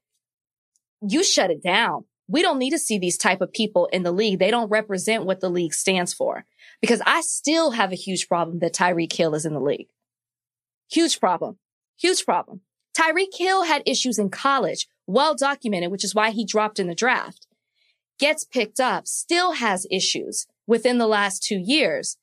you 1.03 1.23
shut 1.25 1.51
it 1.51 1.63
down 1.63 2.05
we 2.31 2.43
don't 2.43 2.59
need 2.59 2.71
to 2.71 2.79
see 2.79 2.97
these 2.97 3.19
type 3.19 3.41
of 3.41 3.53
people 3.53 3.87
in 3.87 4.05
the 4.05 4.13
league. 4.13 4.39
They 4.39 4.53
don't 4.53 4.69
represent 4.69 5.25
what 5.25 5.41
the 5.41 5.51
league 5.51 5.75
stands 5.75 6.15
for 6.15 6.45
because 6.81 7.03
I 7.05 7.23
still 7.23 7.73
have 7.73 7.91
a 7.91 7.97
huge 7.97 8.29
problem 8.29 8.61
that 8.61 8.73
Tyreek 8.73 9.13
Hill 9.13 9.35
is 9.35 9.45
in 9.45 9.53
the 9.53 9.61
league. 9.61 9.89
Huge 10.89 11.19
problem. 11.19 11.59
Huge 11.99 12.25
problem. 12.25 12.61
Tyreek 12.97 13.37
Hill 13.37 13.65
had 13.65 13.83
issues 13.85 14.17
in 14.17 14.31
college, 14.31 14.87
well 15.09 15.35
documented, 15.35 15.91
which 15.91 16.05
is 16.05 16.15
why 16.15 16.31
he 16.31 16.45
dropped 16.45 16.79
in 16.79 16.87
the 16.87 16.95
draft. 16.95 17.49
Gets 18.21 18.45
picked 18.45 18.79
up, 18.79 19.09
still 19.09 19.53
has 19.53 19.87
issues 19.91 20.47
within 20.69 20.99
the 20.99 21.09
last 21.09 21.43
two 21.43 21.59
years 21.59 22.17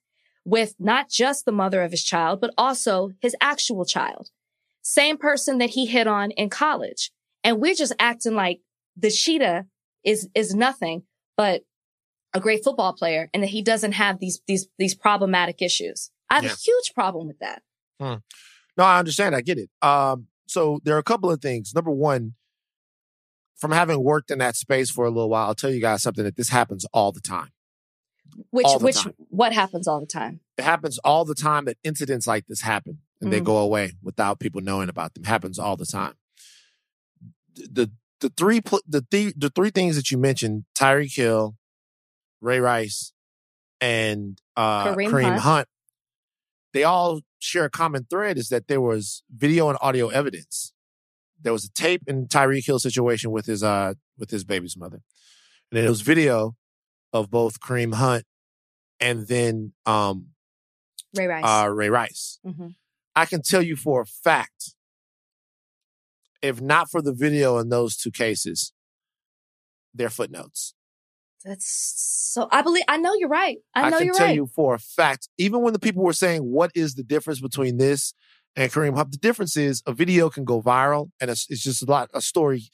with 0.47 0.75
not 0.79 1.09
just 1.09 1.43
the 1.43 1.51
mother 1.51 1.83
of 1.83 1.91
his 1.91 2.01
child, 2.01 2.39
but 2.39 2.53
also 2.57 3.11
his 3.19 3.35
actual 3.41 3.83
child. 3.83 4.29
Same 4.81 5.17
person 5.17 5.57
that 5.57 5.71
he 5.71 5.85
hit 5.85 6.07
on 6.07 6.31
in 6.31 6.49
college. 6.49 7.11
And 7.43 7.59
we're 7.59 7.75
just 7.75 7.93
acting 7.99 8.33
like 8.33 8.61
the 8.95 9.11
Cheetah 9.11 9.65
is, 10.05 10.29
is 10.33 10.55
nothing 10.55 11.03
but 11.35 11.63
a 12.33 12.39
great 12.39 12.63
football 12.63 12.93
player 12.93 13.29
and 13.33 13.43
that 13.43 13.49
he 13.49 13.61
doesn't 13.61 13.91
have 13.91 14.19
these, 14.19 14.39
these, 14.47 14.69
these 14.79 14.95
problematic 14.95 15.61
issues. 15.61 16.11
I 16.29 16.35
have 16.35 16.45
yeah. 16.45 16.53
a 16.53 16.55
huge 16.55 16.93
problem 16.95 17.27
with 17.27 17.39
that. 17.39 17.61
Hmm. 17.99 18.15
No, 18.77 18.85
I 18.85 18.99
understand. 18.99 19.35
I 19.35 19.41
get 19.41 19.57
it. 19.57 19.69
Um, 19.81 20.27
so 20.47 20.79
there 20.85 20.95
are 20.95 20.99
a 20.99 21.03
couple 21.03 21.29
of 21.29 21.41
things. 21.41 21.73
Number 21.75 21.91
one, 21.91 22.35
from 23.57 23.71
having 23.71 24.01
worked 24.01 24.31
in 24.31 24.39
that 24.39 24.55
space 24.55 24.89
for 24.89 25.03
a 25.03 25.09
little 25.09 25.29
while, 25.29 25.47
I'll 25.47 25.55
tell 25.55 25.71
you 25.71 25.81
guys 25.81 26.03
something 26.03 26.23
that 26.23 26.37
this 26.37 26.49
happens 26.49 26.85
all 26.93 27.11
the 27.11 27.19
time. 27.19 27.49
Which, 28.51 28.67
which, 28.79 29.03
time. 29.03 29.13
What 29.37 29.53
happens 29.53 29.87
all 29.87 29.99
the 29.99 30.07
time? 30.07 30.39
It 30.57 30.63
happens 30.63 30.97
all 30.99 31.23
the 31.23 31.35
time 31.35 31.65
that 31.65 31.77
incidents 31.83 32.25
like 32.25 32.47
this 32.47 32.61
happen 32.61 32.99
and 33.21 33.29
mm-hmm. 33.29 33.37
they 33.37 33.39
go 33.39 33.57
away 33.57 33.93
without 34.01 34.39
people 34.39 34.61
knowing 34.61 34.89
about 34.89 35.13
them. 35.13 35.23
It 35.23 35.27
happens 35.27 35.59
all 35.59 35.77
the 35.77 35.85
time. 35.85 36.13
The 37.55 37.91
the 38.19 38.29
three 38.29 38.61
the 38.87 39.05
th- 39.11 39.35
the 39.37 39.51
three 39.51 39.69
things 39.69 39.95
that 39.95 40.09
you 40.09 40.17
mentioned, 40.17 40.65
Tyreek 40.75 41.15
Hill, 41.15 41.55
Ray 42.41 42.59
Rice, 42.59 43.13
and 43.79 44.41
uh, 44.55 44.87
Kareem, 44.87 45.11
Kareem 45.11 45.23
Hunt. 45.23 45.41
Hunt, 45.41 45.67
they 46.73 46.83
all 46.83 47.21
share 47.37 47.65
a 47.65 47.69
common 47.69 48.07
thread 48.09 48.39
is 48.39 48.49
that 48.49 48.67
there 48.67 48.81
was 48.81 49.21
video 49.29 49.69
and 49.69 49.77
audio 49.81 50.07
evidence. 50.07 50.73
There 51.39 51.53
was 51.53 51.65
a 51.65 51.71
tape 51.71 52.01
in 52.07 52.25
Tyreek 52.25 52.65
Hill 52.65 52.79
situation 52.79 53.29
with 53.29 53.45
his 53.45 53.61
uh 53.61 53.93
with 54.17 54.31
his 54.31 54.43
baby's 54.43 54.75
mother, 54.75 55.01
and 55.69 55.77
then 55.77 55.85
it 55.85 55.89
was 55.89 56.01
video 56.01 56.55
of 57.13 57.29
both 57.29 57.59
Kareem 57.59 57.93
Hunt 57.93 58.25
and 58.99 59.27
then 59.27 59.73
um 59.85 60.27
Ray 61.15 61.27
Rice. 61.27 61.43
Uh, 61.45 61.69
Ray 61.69 61.89
Rice. 61.89 62.39
Mm-hmm. 62.45 62.67
I 63.15 63.25
can 63.25 63.41
tell 63.41 63.61
you 63.61 63.75
for 63.75 64.01
a 64.01 64.05
fact 64.05 64.75
if 66.41 66.61
not 66.61 66.89
for 66.89 67.01
the 67.01 67.13
video 67.13 67.57
in 67.57 67.69
those 67.69 67.97
two 67.97 68.11
cases, 68.11 68.73
they're 69.93 70.09
footnotes. 70.09 70.73
That's 71.43 71.67
so. 72.33 72.47
I 72.51 72.61
believe. 72.61 72.83
I 72.87 72.97
know 72.97 73.13
you're 73.13 73.29
right. 73.29 73.57
I 73.73 73.89
know 73.89 73.97
I 73.97 74.05
can 74.05 74.13
tell 74.13 74.27
right. 74.27 74.35
you 74.35 74.47
for 74.47 74.75
a 74.75 74.79
fact. 74.79 75.29
Even 75.37 75.61
when 75.61 75.73
the 75.73 75.79
people 75.79 76.03
were 76.03 76.13
saying, 76.13 76.41
"What 76.41 76.71
is 76.75 76.95
the 76.95 77.03
difference 77.03 77.39
between 77.39 77.77
this 77.77 78.13
and 78.55 78.71
Kareem 78.71 78.95
Hunt?" 78.95 79.11
The 79.11 79.17
difference 79.17 79.55
is 79.55 79.81
a 79.85 79.93
video 79.93 80.29
can 80.29 80.45
go 80.45 80.61
viral, 80.61 81.11
and 81.21 81.29
it's, 81.29 81.45
it's 81.49 81.63
just 81.63 81.83
a 81.83 81.85
lot 81.85 82.09
a 82.13 82.21
story. 82.21 82.69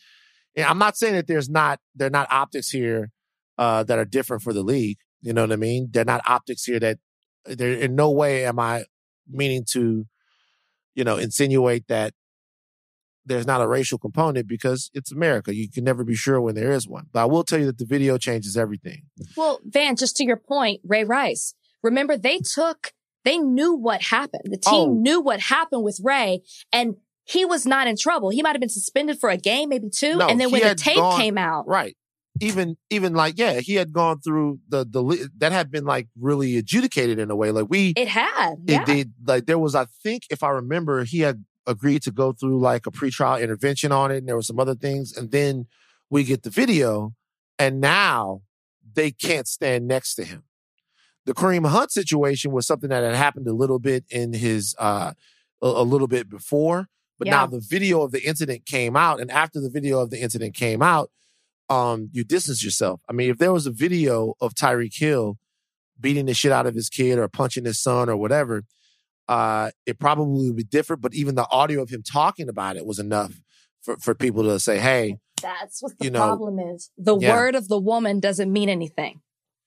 And 0.55 0.65
I'm 0.65 0.77
not 0.77 0.97
saying 0.97 1.15
that 1.15 1.27
there's 1.27 1.49
not 1.49 1.79
they're 1.93 2.09
not 2.09 2.31
optics 2.31 2.69
here 2.69 3.11
uh, 3.57 3.83
that 3.83 3.99
are 3.99 4.05
different 4.05 4.43
for 4.43 4.53
the 4.53 4.63
league. 4.63 4.97
You 5.23 5.33
know 5.33 5.41
what 5.41 5.51
I 5.51 5.55
mean? 5.55 5.87
They're 5.91 6.05
not 6.05 6.21
optics 6.27 6.65
here 6.65 6.79
that. 6.79 6.99
There 7.45 7.73
in 7.73 7.93
no 7.93 8.09
way 8.09 8.45
am 8.45 8.57
I 8.57 8.85
meaning 9.29 9.65
to, 9.71 10.05
you 10.95 11.03
know, 11.03 11.17
insinuate 11.17 11.89
that 11.89 12.13
there's 13.25 13.45
not 13.45 13.61
a 13.61 13.67
racial 13.67 13.97
component 13.97 14.47
because 14.47 14.89
it's 14.93 15.11
America. 15.11 15.53
You 15.53 15.69
can 15.69 15.83
never 15.83 16.03
be 16.03 16.15
sure 16.15 16.39
when 16.41 16.55
there 16.55 16.71
is 16.71 16.87
one. 16.87 17.07
But 17.11 17.23
I 17.23 17.25
will 17.25 17.43
tell 17.43 17.59
you 17.59 17.65
that 17.65 17.77
the 17.77 17.85
video 17.85 18.17
changes 18.17 18.57
everything. 18.57 19.03
Well, 19.35 19.59
Van, 19.65 19.95
just 19.95 20.15
to 20.17 20.25
your 20.25 20.37
point, 20.37 20.81
Ray 20.85 21.03
Rice, 21.03 21.53
remember 21.81 22.17
they 22.17 22.39
took, 22.39 22.93
they 23.23 23.37
knew 23.37 23.73
what 23.73 24.03
happened. 24.03 24.43
The 24.45 24.57
team 24.57 24.89
oh. 24.89 24.93
knew 24.93 25.21
what 25.21 25.41
happened 25.41 25.83
with 25.83 25.99
Ray 26.03 26.43
and 26.71 26.95
he 27.25 27.45
was 27.45 27.65
not 27.65 27.87
in 27.87 27.95
trouble. 27.95 28.29
He 28.29 28.41
might 28.41 28.51
have 28.51 28.61
been 28.61 28.69
suspended 28.69 29.19
for 29.19 29.29
a 29.29 29.37
game, 29.37 29.69
maybe 29.69 29.89
two. 29.89 30.17
No, 30.17 30.27
and 30.27 30.39
then 30.39 30.51
when 30.51 30.61
the 30.61 30.75
tape 30.75 30.97
gone, 30.97 31.19
came 31.19 31.37
out. 31.37 31.67
Right. 31.67 31.95
Even, 32.41 32.77
even 32.89 33.13
like, 33.13 33.37
yeah, 33.37 33.59
he 33.59 33.75
had 33.75 33.93
gone 33.93 34.19
through 34.19 34.59
the, 34.67 34.83
the, 34.83 35.29
that 35.37 35.51
had 35.51 35.69
been 35.69 35.85
like 35.85 36.07
really 36.19 36.57
adjudicated 36.57 37.19
in 37.19 37.29
a 37.29 37.35
way. 37.35 37.51
Like 37.51 37.67
we, 37.69 37.93
it 37.95 38.07
had, 38.07 38.55
yeah. 38.65 38.81
it 38.81 38.85
did, 38.85 39.13
like 39.25 39.45
there 39.45 39.59
was, 39.59 39.75
I 39.75 39.85
think 39.85 40.23
if 40.29 40.41
I 40.41 40.49
remember, 40.49 41.03
he 41.03 41.19
had 41.19 41.45
agreed 41.65 42.01
to 42.03 42.11
go 42.11 42.33
through 42.33 42.59
like 42.59 42.87
a 42.87 42.91
pretrial 42.91 43.41
intervention 43.41 43.91
on 43.91 44.11
it, 44.11 44.17
and 44.17 44.27
there 44.27 44.35
were 44.35 44.41
some 44.41 44.59
other 44.59 44.75
things. 44.75 45.15
And 45.15 45.31
then 45.31 45.67
we 46.09 46.23
get 46.23 46.43
the 46.43 46.49
video, 46.49 47.13
and 47.57 47.79
now 47.79 48.41
they 48.93 49.11
can't 49.11 49.47
stand 49.47 49.87
next 49.87 50.15
to 50.15 50.23
him. 50.23 50.43
The 51.25 51.33
Kareem 51.33 51.65
Hunt 51.67 51.91
situation 51.91 52.51
was 52.51 52.67
something 52.67 52.89
that 52.89 53.03
had 53.03 53.15
happened 53.15 53.47
a 53.47 53.53
little 53.53 53.79
bit 53.79 54.03
in 54.09 54.33
his 54.33 54.75
uh 54.77 55.13
a, 55.61 55.67
a 55.67 55.83
little 55.83 56.07
bit 56.07 56.29
before, 56.29 56.89
but 57.17 57.27
yeah. 57.27 57.35
now 57.35 57.45
the 57.47 57.61
video 57.61 58.01
of 58.01 58.11
the 58.11 58.21
incident 58.27 58.65
came 58.65 58.97
out, 58.97 59.21
and 59.21 59.31
after 59.31 59.61
the 59.61 59.69
video 59.69 59.99
of 59.99 60.09
the 60.09 60.19
incident 60.19 60.53
came 60.53 60.81
out, 60.81 61.09
um, 61.69 62.09
you 62.11 62.23
distance 62.23 62.63
yourself. 62.63 63.01
I 63.09 63.13
mean, 63.13 63.29
if 63.29 63.37
there 63.37 63.53
was 63.53 63.65
a 63.65 63.71
video 63.71 64.33
of 64.41 64.53
Tyreek 64.53 64.97
Hill 64.97 65.37
beating 65.99 66.25
the 66.25 66.33
shit 66.33 66.51
out 66.51 66.65
of 66.65 66.75
his 66.75 66.89
kid 66.89 67.17
or 67.17 67.27
punching 67.27 67.65
his 67.65 67.81
son 67.81 68.09
or 68.09 68.17
whatever, 68.17 68.63
uh, 69.27 69.71
it 69.85 69.99
probably 69.99 70.47
would 70.47 70.57
be 70.57 70.63
different. 70.63 71.01
But 71.01 71.13
even 71.13 71.35
the 71.35 71.47
audio 71.49 71.81
of 71.81 71.89
him 71.89 72.03
talking 72.03 72.49
about 72.49 72.75
it 72.75 72.85
was 72.85 72.99
enough 72.99 73.33
for, 73.81 73.97
for 73.97 74.13
people 74.13 74.43
to 74.43 74.59
say, 74.59 74.79
"Hey, 74.79 75.17
that's 75.41 75.81
what 75.81 75.97
the 75.99 76.05
you 76.05 76.11
know, 76.11 76.19
problem 76.19 76.59
is. 76.59 76.89
The 76.97 77.17
yeah. 77.17 77.35
word 77.35 77.55
of 77.55 77.67
the 77.67 77.79
woman 77.79 78.19
doesn't 78.19 78.51
mean 78.51 78.69
anything. 78.69 79.21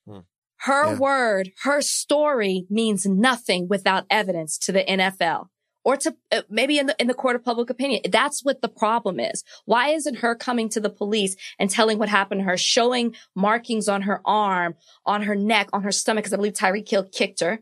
Hmm. 0.08 0.20
Her 0.60 0.92
yeah. 0.92 0.98
word, 0.98 1.50
her 1.62 1.80
story 1.80 2.66
means 2.70 3.06
nothing 3.06 3.68
without 3.68 4.04
evidence 4.10 4.58
to 4.58 4.72
the 4.72 4.84
NFL 4.84 5.48
or 5.86 5.96
to 5.96 6.16
uh, 6.32 6.42
maybe 6.50 6.80
in 6.80 6.86
the 6.86 6.96
in 6.98 7.06
the 7.06 7.14
court 7.14 7.36
of 7.36 7.44
public 7.44 7.70
opinion. 7.70 8.00
That's 8.10 8.44
what 8.44 8.60
the 8.60 8.68
problem 8.68 9.20
is. 9.20 9.44
Why 9.66 9.90
isn't 9.90 10.16
her 10.16 10.34
coming 10.34 10.68
to 10.70 10.80
the 10.80 10.90
police 10.90 11.36
and 11.60 11.70
telling 11.70 11.96
what 11.96 12.08
happened 12.08 12.40
to 12.40 12.44
her, 12.44 12.56
showing 12.56 13.14
markings 13.36 13.88
on 13.88 14.02
her 14.02 14.20
arm, 14.24 14.74
on 15.06 15.22
her 15.22 15.36
neck, 15.36 15.68
on 15.72 15.84
her 15.84 15.92
stomach? 15.92 16.24
Because 16.24 16.32
I 16.32 16.38
believe 16.38 16.54
Tyreek 16.54 16.88
Hill 16.88 17.04
kicked 17.04 17.38
her 17.38 17.60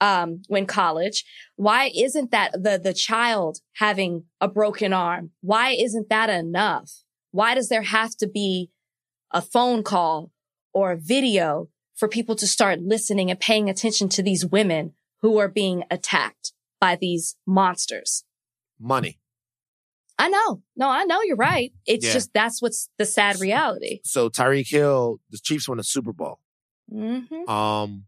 um, 0.00 0.42
when 0.46 0.66
college. 0.66 1.24
Why 1.56 1.90
isn't 1.92 2.30
that 2.30 2.52
the 2.52 2.80
the 2.82 2.94
child 2.94 3.58
having 3.72 4.26
a 4.40 4.46
broken 4.46 4.92
arm? 4.92 5.32
Why 5.40 5.70
isn't 5.70 6.08
that 6.10 6.30
enough? 6.30 7.02
Why 7.32 7.56
does 7.56 7.68
there 7.70 7.82
have 7.82 8.16
to 8.18 8.28
be 8.28 8.70
a 9.32 9.42
phone 9.42 9.82
call 9.82 10.30
or 10.72 10.92
a 10.92 10.96
video 10.96 11.70
for 11.96 12.06
people 12.06 12.36
to 12.36 12.46
start 12.46 12.82
listening 12.82 13.32
and 13.32 13.40
paying 13.40 13.68
attention 13.68 14.08
to 14.10 14.22
these 14.22 14.46
women 14.46 14.92
who 15.22 15.38
are 15.38 15.48
being 15.48 15.82
attacked? 15.90 16.53
By 16.80 16.96
these 16.96 17.36
monsters. 17.46 18.24
Money. 18.78 19.18
I 20.18 20.28
know. 20.28 20.62
No, 20.76 20.88
I 20.88 21.04
know 21.04 21.22
you're 21.22 21.36
right. 21.36 21.72
It's 21.86 22.06
yeah. 22.06 22.12
just 22.12 22.32
that's 22.32 22.62
what's 22.62 22.88
the 22.98 23.06
sad 23.06 23.40
reality. 23.40 24.00
So 24.04 24.28
Tyreek 24.28 24.68
Hill, 24.68 25.18
the 25.30 25.38
Chiefs 25.38 25.68
won 25.68 25.78
the 25.78 25.84
Super 25.84 26.12
Bowl. 26.12 26.38
Mm-hmm. 26.92 27.48
Um, 27.50 28.04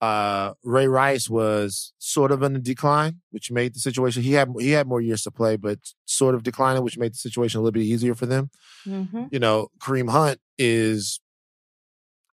uh, 0.00 0.52
Ray 0.62 0.86
Rice 0.86 1.28
was 1.28 1.92
sort 1.98 2.30
of 2.30 2.42
in 2.42 2.56
a 2.56 2.58
decline, 2.58 3.20
which 3.30 3.50
made 3.50 3.74
the 3.74 3.80
situation. 3.80 4.22
He 4.22 4.32
had 4.32 4.52
he 4.58 4.70
had 4.70 4.86
more 4.86 5.00
years 5.00 5.22
to 5.22 5.30
play, 5.30 5.56
but 5.56 5.78
sort 6.04 6.34
of 6.34 6.42
declining, 6.42 6.82
which 6.82 6.98
made 6.98 7.12
the 7.12 7.18
situation 7.18 7.58
a 7.58 7.62
little 7.62 7.72
bit 7.72 7.84
easier 7.84 8.14
for 8.14 8.26
them. 8.26 8.50
Mm-hmm. 8.86 9.24
You 9.30 9.38
know, 9.38 9.68
Kareem 9.78 10.10
Hunt 10.10 10.40
is 10.58 11.20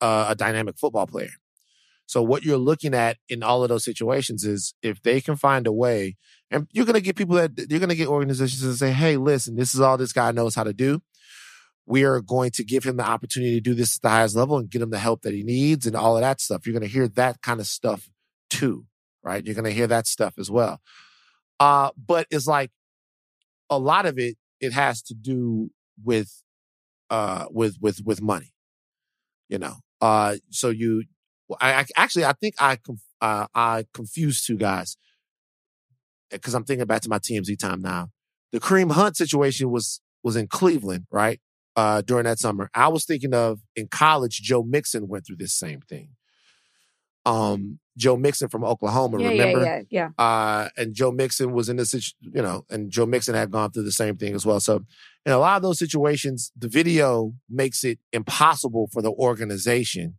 uh, 0.01 0.27
a 0.29 0.35
dynamic 0.35 0.79
football 0.79 1.07
player. 1.07 1.31
So 2.07 2.23
what 2.23 2.45
you're 2.45 2.57
looking 2.57 2.95
at 2.95 3.19
in 3.29 3.43
all 3.43 3.63
of 3.63 3.69
those 3.69 3.85
situations 3.85 4.45
is 4.45 4.75
if 4.83 5.03
they 5.03 5.21
can 5.21 5.37
find 5.37 5.67
a 5.67 5.73
way, 5.73 6.17
and 6.51 6.69
you're 6.73 6.87
going 6.87 6.95
to 6.95 7.01
get 7.01 7.17
people 7.17 7.37
that 7.37 7.53
you're 7.69 7.81
going 7.81 7.89
to 7.89 7.97
get 7.97 8.09
organizations 8.09 8.63
to 8.63 8.75
say, 8.75 8.93
"Hey, 8.93 9.17
listen, 9.17 9.57
this 9.57 9.75
is 9.75 9.81
all 9.81 9.97
this 9.97 10.13
guy 10.13 10.31
knows 10.31 10.55
how 10.55 10.65
to 10.65 10.73
do. 10.73 11.03
We 11.85 12.05
are 12.05 12.21
going 12.21 12.51
to 12.53 12.65
give 12.65 12.85
him 12.85 12.97
the 12.97 13.07
opportunity 13.07 13.55
to 13.55 13.61
do 13.61 13.75
this 13.75 13.97
at 13.97 14.03
the 14.03 14.09
highest 14.09 14.37
level 14.37 14.57
and 14.57 14.71
get 14.71 14.83
him 14.83 14.91
the 14.91 14.99
help 14.99 15.23
that 15.23 15.35
he 15.35 15.43
needs 15.43 15.87
and 15.87 15.97
all 15.97 16.17
of 16.17 16.23
that 16.23 16.41
stuff." 16.41 16.67
You're 16.67 16.79
going 16.79 16.89
to 16.89 16.93
hear 16.93 17.09
that 17.09 17.43
kind 17.43 17.61
of 17.61 17.67
stuff 17.67 18.09
too, 18.51 18.87
right? 19.23 19.45
You're 19.45 19.55
going 19.55 19.65
to 19.65 19.73
hear 19.73 19.89
that 19.89 20.07
stuff 20.07 20.35
as 20.39 20.51
well. 20.51 20.81
Uh, 21.59 21.91
but 21.97 22.27
it's 22.31 22.47
like 22.47 22.71
a 23.69 23.79
lot 23.79 24.07
of 24.07 24.19
it. 24.19 24.37
It 24.61 24.73
has 24.73 25.03
to 25.03 25.15
do 25.15 25.71
with 26.03 26.43
uh 27.11 27.47
with 27.51 27.77
with 27.81 28.01
with 28.05 28.21
money 28.21 28.53
you 29.49 29.59
know 29.59 29.75
uh 30.01 30.37
so 30.51 30.71
you 30.71 31.05
well, 31.49 31.59
I, 31.61 31.75
I 31.75 31.85
actually 31.97 32.25
I 32.25 32.33
think 32.33 32.55
I 32.59 32.79
uh, 33.21 33.47
I 33.55 33.87
confused 33.93 34.47
two 34.47 34.57
guys 34.57 34.97
because 36.31 36.55
I'm 36.55 36.65
thinking 36.65 36.87
back 36.87 37.03
to 37.03 37.09
my 37.09 37.19
TMZ 37.19 37.59
time 37.59 37.81
now. 37.81 38.11
The 38.53 38.61
Kareem 38.61 38.93
Hunt 38.93 39.17
situation 39.17 39.71
was 39.71 40.01
was 40.23 40.37
in 40.37 40.49
Cleveland, 40.49 41.07
right? 41.11 41.41
Uh, 41.77 42.01
during 42.01 42.25
that 42.25 42.39
summer, 42.39 42.71
I 42.75 42.89
was 42.89 43.05
thinking 43.05 43.35
of 43.35 43.61
in 43.75 43.89
college. 43.89 44.41
Joe 44.41 44.63
Mixon 44.63 45.09
went 45.09 45.27
through 45.27 45.37
this 45.37 45.55
same 45.55 45.81
thing. 45.83 46.11
Um, 47.27 47.81
Joe 47.99 48.17
Mixon 48.17 48.49
from 48.49 48.65
Oklahoma, 48.65 49.21
yeah, 49.21 49.29
remember? 49.31 49.65
Yeah, 49.65 49.83
yeah, 49.91 50.09
yeah. 50.19 50.25
Uh, 50.25 50.69
and 50.77 50.95
Joe 50.95 51.11
Mixon 51.11 51.53
was 51.53 51.69
in 51.69 51.77
this, 51.77 52.15
you 52.21 52.41
know, 52.41 52.65
and 52.71 52.91
Joe 52.91 53.05
Mixon 53.05 53.35
had 53.35 53.51
gone 53.51 53.73
through 53.73 53.83
the 53.83 53.93
same 53.93 54.17
thing 54.17 54.35
as 54.35 54.47
well. 54.47 54.61
So, 54.61 54.85
in 55.25 55.33
a 55.33 55.39
lot 55.39 55.57
of 55.57 55.63
those 55.63 55.79
situations, 55.79 56.53
the 56.57 56.69
video 56.69 57.35
makes 57.51 57.85
it 57.85 57.99
impossible 58.13 58.89
for 58.93 59.03
the 59.03 59.11
organization 59.11 60.19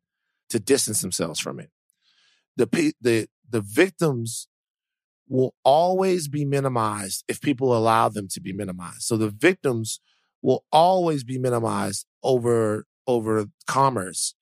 to 0.49 0.59
distance 0.59 1.01
themselves 1.01 1.39
from 1.39 1.59
it. 1.59 1.69
The, 2.55 2.93
the, 3.01 3.27
the 3.49 3.61
victims 3.61 4.47
will 5.27 5.53
always 5.63 6.27
be 6.27 6.45
minimized 6.45 7.23
if 7.27 7.41
people 7.41 7.75
allow 7.75 8.09
them 8.09 8.27
to 8.31 8.41
be 8.41 8.53
minimized. 8.53 9.01
So 9.01 9.17
the 9.17 9.29
victims 9.29 9.99
will 10.41 10.63
always 10.71 11.23
be 11.23 11.37
minimized 11.37 12.05
over, 12.23 12.85
over 13.05 13.45
commerce 13.67 14.35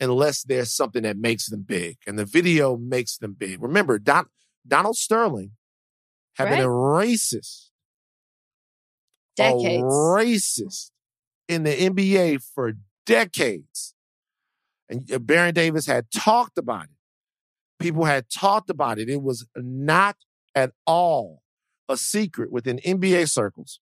unless 0.00 0.42
there's 0.42 0.74
something 0.74 1.02
that 1.02 1.16
makes 1.16 1.48
them 1.48 1.62
big. 1.62 1.98
And 2.06 2.18
the 2.18 2.24
video 2.24 2.76
makes 2.76 3.16
them 3.16 3.34
big. 3.38 3.62
Remember, 3.62 3.98
Don, 3.98 4.26
Donald 4.66 4.96
Sterling 4.96 5.52
had 6.36 6.44
right. 6.44 6.56
been 6.56 6.64
a 6.64 6.68
racist. 6.68 7.68
Decades. 9.36 9.82
A 9.82 9.86
racist 9.86 10.90
in 11.48 11.64
the 11.64 11.74
NBA 11.74 12.42
for 12.54 12.72
decades. 13.06 13.93
And 14.88 15.10
uh, 15.10 15.18
Baron 15.18 15.54
Davis 15.54 15.86
had 15.86 16.10
talked 16.10 16.58
about 16.58 16.84
it. 16.84 16.90
People 17.78 18.04
had 18.04 18.26
talked 18.30 18.70
about 18.70 18.98
it. 18.98 19.08
It 19.08 19.22
was 19.22 19.46
not 19.56 20.16
at 20.54 20.72
all 20.86 21.42
a 21.88 21.96
secret 21.96 22.50
within 22.52 22.78
NBA 22.78 23.28
circles 23.28 23.80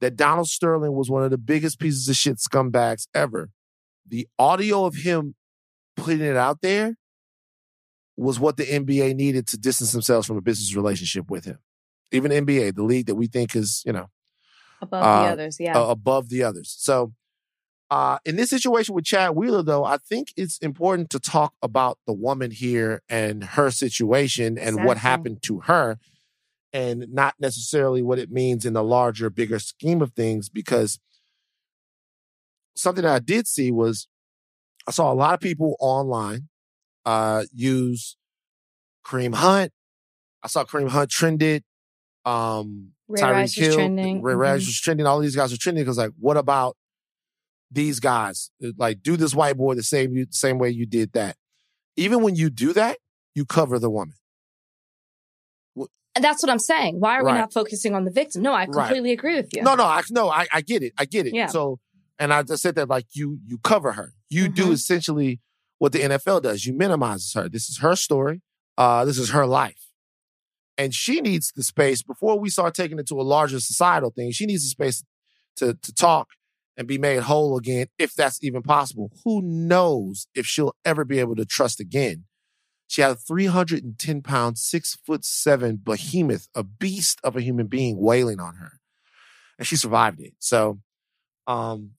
that 0.00 0.16
Donald 0.16 0.48
Sterling 0.48 0.94
was 0.94 1.10
one 1.10 1.22
of 1.22 1.30
the 1.30 1.38
biggest 1.38 1.78
pieces 1.78 2.08
of 2.08 2.16
shit 2.16 2.38
scumbags 2.38 3.06
ever. 3.14 3.50
The 4.06 4.28
audio 4.38 4.84
of 4.84 4.96
him 4.96 5.34
putting 5.96 6.22
it 6.22 6.36
out 6.36 6.60
there 6.60 6.96
was 8.16 8.38
what 8.38 8.56
the 8.56 8.64
NBA 8.64 9.14
needed 9.14 9.46
to 9.48 9.58
distance 9.58 9.92
themselves 9.92 10.26
from 10.26 10.36
a 10.36 10.40
business 10.40 10.74
relationship 10.74 11.30
with 11.30 11.44
him. 11.44 11.58
Even 12.10 12.30
NBA, 12.30 12.74
the 12.74 12.82
league 12.82 13.06
that 13.06 13.14
we 13.14 13.26
think 13.26 13.56
is, 13.56 13.82
you 13.86 13.92
know, 13.92 14.08
above 14.80 15.02
uh, 15.02 15.22
the 15.22 15.32
others, 15.32 15.56
yeah, 15.60 15.78
uh, 15.78 15.86
above 15.86 16.28
the 16.28 16.42
others. 16.42 16.74
So 16.78 17.12
uh, 17.92 18.16
in 18.24 18.36
this 18.36 18.48
situation 18.48 18.94
with 18.94 19.04
Chad 19.04 19.36
Wheeler, 19.36 19.62
though, 19.62 19.84
I 19.84 19.98
think 19.98 20.32
it's 20.34 20.56
important 20.60 21.10
to 21.10 21.20
talk 21.20 21.52
about 21.60 21.98
the 22.06 22.14
woman 22.14 22.50
here 22.50 23.02
and 23.06 23.44
her 23.44 23.70
situation 23.70 24.56
and 24.56 24.68
exactly. 24.68 24.86
what 24.86 24.96
happened 24.96 25.42
to 25.42 25.60
her, 25.60 25.98
and 26.72 27.12
not 27.12 27.34
necessarily 27.38 28.02
what 28.02 28.18
it 28.18 28.30
means 28.30 28.64
in 28.64 28.72
the 28.72 28.82
larger, 28.82 29.28
bigger 29.28 29.58
scheme 29.58 30.00
of 30.00 30.14
things. 30.14 30.48
Because 30.48 31.00
something 32.74 33.04
that 33.04 33.14
I 33.14 33.18
did 33.18 33.46
see 33.46 33.70
was 33.70 34.08
I 34.86 34.90
saw 34.90 35.12
a 35.12 35.14
lot 35.14 35.34
of 35.34 35.40
people 35.40 35.76
online 35.78 36.48
uh, 37.04 37.44
use 37.52 38.16
Kareem 39.04 39.34
Hunt. 39.34 39.70
I 40.42 40.48
saw 40.48 40.64
Kareem 40.64 40.88
Hunt 40.88 41.10
trended. 41.10 41.62
Um, 42.24 42.92
Ray 43.06 43.20
Tyreek 43.20 43.54
Hill, 43.54 43.74
trending. 43.74 44.22
Ray 44.22 44.32
mm-hmm. 44.32 44.40
Rice 44.40 44.64
was 44.64 44.80
trending. 44.80 45.06
All 45.06 45.20
these 45.20 45.36
guys 45.36 45.52
are 45.52 45.58
trending 45.58 45.84
because, 45.84 45.98
like, 45.98 46.12
what 46.18 46.38
about 46.38 46.78
these 47.72 48.00
guys. 48.00 48.50
Like, 48.76 49.02
do 49.02 49.16
this 49.16 49.34
white 49.34 49.56
boy 49.56 49.74
the 49.74 49.82
same 49.82 50.26
same 50.30 50.58
way 50.58 50.70
you 50.70 50.86
did 50.86 51.12
that. 51.12 51.36
Even 51.96 52.22
when 52.22 52.34
you 52.34 52.50
do 52.50 52.72
that, 52.72 52.98
you 53.34 53.44
cover 53.44 53.78
the 53.78 53.90
woman. 53.90 54.14
And 56.14 56.22
that's 56.22 56.42
what 56.42 56.50
I'm 56.50 56.58
saying. 56.58 57.00
Why 57.00 57.18
are 57.18 57.24
right. 57.24 57.32
we 57.32 57.38
not 57.38 57.52
focusing 57.52 57.94
on 57.94 58.04
the 58.04 58.10
victim? 58.10 58.42
No, 58.42 58.52
I 58.52 58.66
completely 58.66 59.10
right. 59.10 59.18
agree 59.18 59.36
with 59.36 59.48
you. 59.54 59.62
No, 59.62 59.74
no, 59.74 59.84
I 59.84 60.02
no, 60.10 60.28
I, 60.28 60.46
I 60.52 60.60
get 60.60 60.82
it. 60.82 60.92
I 60.98 61.06
get 61.06 61.26
it. 61.26 61.34
Yeah. 61.34 61.46
So, 61.46 61.78
and 62.18 62.34
I 62.34 62.42
just 62.42 62.62
said 62.62 62.74
that 62.74 62.88
like 62.88 63.06
you 63.12 63.38
you 63.46 63.58
cover 63.58 63.92
her. 63.92 64.12
You 64.28 64.44
mm-hmm. 64.44 64.54
do 64.54 64.72
essentially 64.72 65.40
what 65.78 65.92
the 65.92 66.00
NFL 66.00 66.42
does. 66.42 66.66
You 66.66 66.74
minimizes 66.74 67.32
her. 67.32 67.48
This 67.48 67.68
is 67.70 67.78
her 67.78 67.96
story. 67.96 68.42
Uh, 68.76 69.04
this 69.04 69.18
is 69.18 69.30
her 69.30 69.46
life. 69.46 69.88
And 70.76 70.94
she 70.94 71.20
needs 71.20 71.52
the 71.54 71.62
space 71.62 72.02
before 72.02 72.38
we 72.38 72.50
start 72.50 72.74
taking 72.74 72.98
it 72.98 73.06
to 73.08 73.20
a 73.20 73.22
larger 73.22 73.60
societal 73.60 74.10
thing. 74.10 74.32
She 74.32 74.46
needs 74.46 74.64
the 74.64 74.68
space 74.68 75.02
to 75.56 75.78
to 75.82 75.94
talk 75.94 76.28
and 76.76 76.86
be 76.86 76.98
made 76.98 77.20
whole 77.20 77.56
again, 77.56 77.86
if 77.98 78.14
that's 78.14 78.42
even 78.42 78.62
possible. 78.62 79.10
Who 79.24 79.42
knows 79.42 80.26
if 80.34 80.46
she'll 80.46 80.74
ever 80.84 81.04
be 81.04 81.18
able 81.18 81.36
to 81.36 81.44
trust 81.44 81.80
again? 81.80 82.24
She 82.86 83.00
had 83.00 83.12
a 83.12 83.16
310 83.16 84.22
pound, 84.22 84.58
six 84.58 84.98
foot 85.06 85.24
seven 85.24 85.80
behemoth, 85.82 86.48
a 86.54 86.62
beast 86.62 87.20
of 87.24 87.36
a 87.36 87.40
human 87.40 87.66
being 87.66 87.98
wailing 87.98 88.40
on 88.40 88.56
her. 88.56 88.80
And 89.58 89.66
she 89.66 89.76
survived 89.76 90.20
it. 90.20 90.34
So, 90.38 90.80
um, 91.46 91.92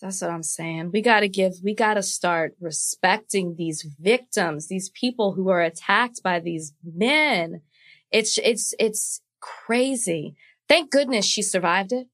that's 0.00 0.20
what 0.20 0.30
I'm 0.30 0.42
saying. 0.42 0.90
We 0.92 1.00
got 1.00 1.20
to 1.20 1.28
give, 1.28 1.54
we 1.62 1.74
got 1.74 1.94
to 1.94 2.02
start 2.02 2.54
respecting 2.60 3.56
these 3.56 3.82
victims, 3.98 4.68
these 4.68 4.90
people 4.90 5.32
who 5.32 5.48
are 5.48 5.62
attacked 5.62 6.22
by 6.22 6.38
these 6.38 6.74
men. 6.84 7.62
It's, 8.10 8.36
it's, 8.38 8.74
it's 8.78 9.22
crazy. 9.40 10.36
Thank 10.68 10.90
goodness 10.90 11.24
she 11.24 11.40
survived 11.40 11.92
it 11.92 12.08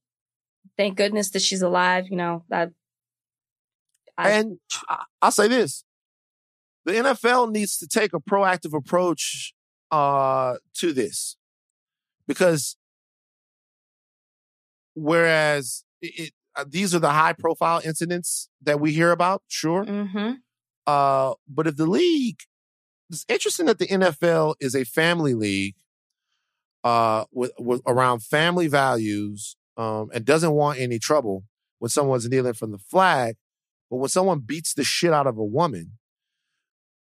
thank 0.77 0.97
goodness 0.97 1.31
that 1.31 1.41
she's 1.41 1.61
alive. 1.61 2.05
You 2.09 2.17
know, 2.17 2.43
I, 2.51 2.67
I, 4.17 4.31
and 4.31 4.59
I'll 5.21 5.31
say 5.31 5.47
this: 5.47 5.83
the 6.85 6.93
NFL 6.93 7.51
needs 7.51 7.77
to 7.77 7.87
take 7.87 8.13
a 8.13 8.19
proactive 8.19 8.75
approach 8.75 9.53
uh, 9.91 10.55
to 10.75 10.93
this 10.93 11.37
because 12.27 12.77
whereas 14.95 15.83
it, 16.01 16.19
it, 16.19 16.33
uh, 16.55 16.65
these 16.67 16.93
are 16.93 16.99
the 16.99 17.11
high 17.11 17.33
profile 17.33 17.81
incidents 17.83 18.49
that 18.61 18.79
we 18.79 18.93
hear 18.93 19.11
about, 19.11 19.41
sure. 19.47 19.85
Mm-hmm. 19.85 20.33
Uh, 20.85 21.33
but 21.47 21.67
if 21.67 21.75
the 21.77 21.85
league, 21.85 22.41
it's 23.09 23.25
interesting 23.27 23.65
that 23.67 23.79
the 23.79 23.87
NFL 23.87 24.55
is 24.59 24.75
a 24.75 24.83
family 24.83 25.33
league 25.33 25.75
uh, 26.83 27.25
with, 27.31 27.51
with 27.57 27.81
around 27.87 28.23
family 28.23 28.67
values 28.67 29.55
um, 29.77 30.09
and 30.13 30.25
doesn't 30.25 30.51
want 30.51 30.79
any 30.79 30.99
trouble 30.99 31.43
when 31.79 31.89
someone's 31.89 32.27
kneeling 32.29 32.53
from 32.53 32.71
the 32.71 32.77
flag. 32.77 33.35
But 33.89 33.97
when 33.97 34.09
someone 34.09 34.39
beats 34.39 34.73
the 34.73 34.83
shit 34.83 35.13
out 35.13 35.27
of 35.27 35.37
a 35.37 35.43
woman, 35.43 35.93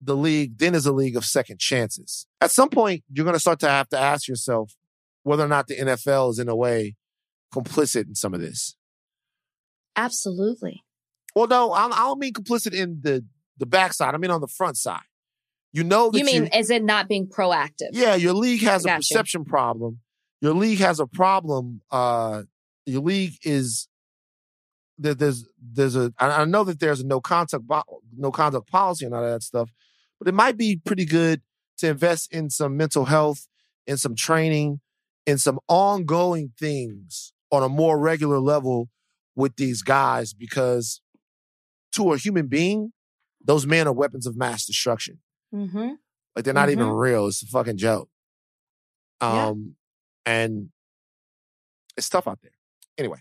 the 0.01 0.15
league 0.15 0.57
then 0.57 0.73
is 0.75 0.85
a 0.85 0.91
league 0.91 1.15
of 1.15 1.23
second 1.25 1.59
chances. 1.59 2.25
At 2.41 2.51
some 2.51 2.69
point, 2.69 3.03
you're 3.11 3.23
going 3.23 3.35
to 3.35 3.39
start 3.39 3.59
to 3.59 3.69
have 3.69 3.87
to 3.89 3.99
ask 3.99 4.27
yourself 4.27 4.75
whether 5.23 5.45
or 5.45 5.47
not 5.47 5.67
the 5.67 5.77
NFL 5.77 6.31
is 6.31 6.39
in 6.39 6.49
a 6.49 6.55
way 6.55 6.95
complicit 7.53 8.07
in 8.07 8.15
some 8.15 8.33
of 8.33 8.41
this. 8.41 8.75
Absolutely. 9.95 10.83
Well, 11.35 11.47
no, 11.47 11.71
I, 11.71 11.87
don't 11.89 12.19
mean 12.19 12.33
complicit 12.33 12.73
in 12.73 12.99
the 13.01 13.23
the 13.57 13.65
backside. 13.65 14.15
I 14.15 14.17
mean 14.17 14.31
on 14.31 14.41
the 14.41 14.47
front 14.47 14.77
side. 14.77 15.01
You 15.73 15.83
know 15.83 16.09
that 16.09 16.17
You 16.17 16.25
mean 16.25 16.47
is 16.47 16.69
it 16.69 16.83
not 16.83 17.07
being 17.07 17.27
proactive? 17.27 17.89
yeah, 17.91 18.15
your 18.15 18.33
league 18.33 18.61
has 18.63 18.83
a 18.83 18.87
Got 18.89 18.93
you. 18.93 18.97
perception 19.15 19.45
problem. 19.45 19.99
Your 20.41 20.53
league 20.53 20.79
has 20.79 20.99
a 20.99 21.05
problem. 21.05 21.81
Uh, 21.91 22.43
your 22.85 23.01
league 23.01 23.35
is 23.43 23.87
that 24.97 25.19
there's 25.19 25.47
there's 25.59 25.95
a 25.95 26.13
I 26.19 26.45
know 26.45 26.63
that 26.63 26.79
there's 26.79 27.01
a 27.01 27.05
no 27.05 27.21
contact 27.21 27.63
no 28.15 28.31
conduct 28.31 28.69
policy 28.69 29.05
and 29.05 29.13
all 29.13 29.23
that 29.23 29.43
stuff, 29.43 29.69
but 30.19 30.27
it 30.27 30.33
might 30.33 30.57
be 30.57 30.79
pretty 30.83 31.05
good 31.05 31.41
to 31.77 31.89
invest 31.89 32.31
in 32.31 32.49
some 32.49 32.77
mental 32.77 33.05
health, 33.05 33.47
in 33.87 33.97
some 33.97 34.15
training, 34.15 34.79
in 35.25 35.37
some 35.37 35.59
ongoing 35.67 36.51
things 36.57 37.33
on 37.51 37.63
a 37.63 37.69
more 37.69 37.99
regular 37.99 38.39
level 38.39 38.89
with 39.35 39.55
these 39.55 39.81
guys 39.81 40.33
because 40.33 41.01
to 41.93 42.13
a 42.13 42.17
human 42.17 42.47
being, 42.47 42.93
those 43.43 43.65
men 43.65 43.87
are 43.87 43.93
weapons 43.93 44.25
of 44.25 44.37
mass 44.37 44.65
destruction. 44.65 45.19
Mm-hmm. 45.53 45.93
Like 46.35 46.45
they're 46.45 46.53
not 46.53 46.69
even 46.69 46.87
real. 46.87 47.27
It's 47.27 47.43
a 47.43 47.47
fucking 47.47 47.77
joke. 47.77 48.09
Yeah. 49.21 49.47
Um, 49.47 49.75
and 50.25 50.69
it's 51.97 52.09
tough 52.09 52.27
out 52.27 52.39
there. 52.41 52.51
Anyway, 52.97 53.19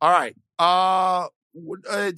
all 0.00 0.10
right. 0.10 0.36
Uh, 0.58 1.26
uh, 1.90 2.12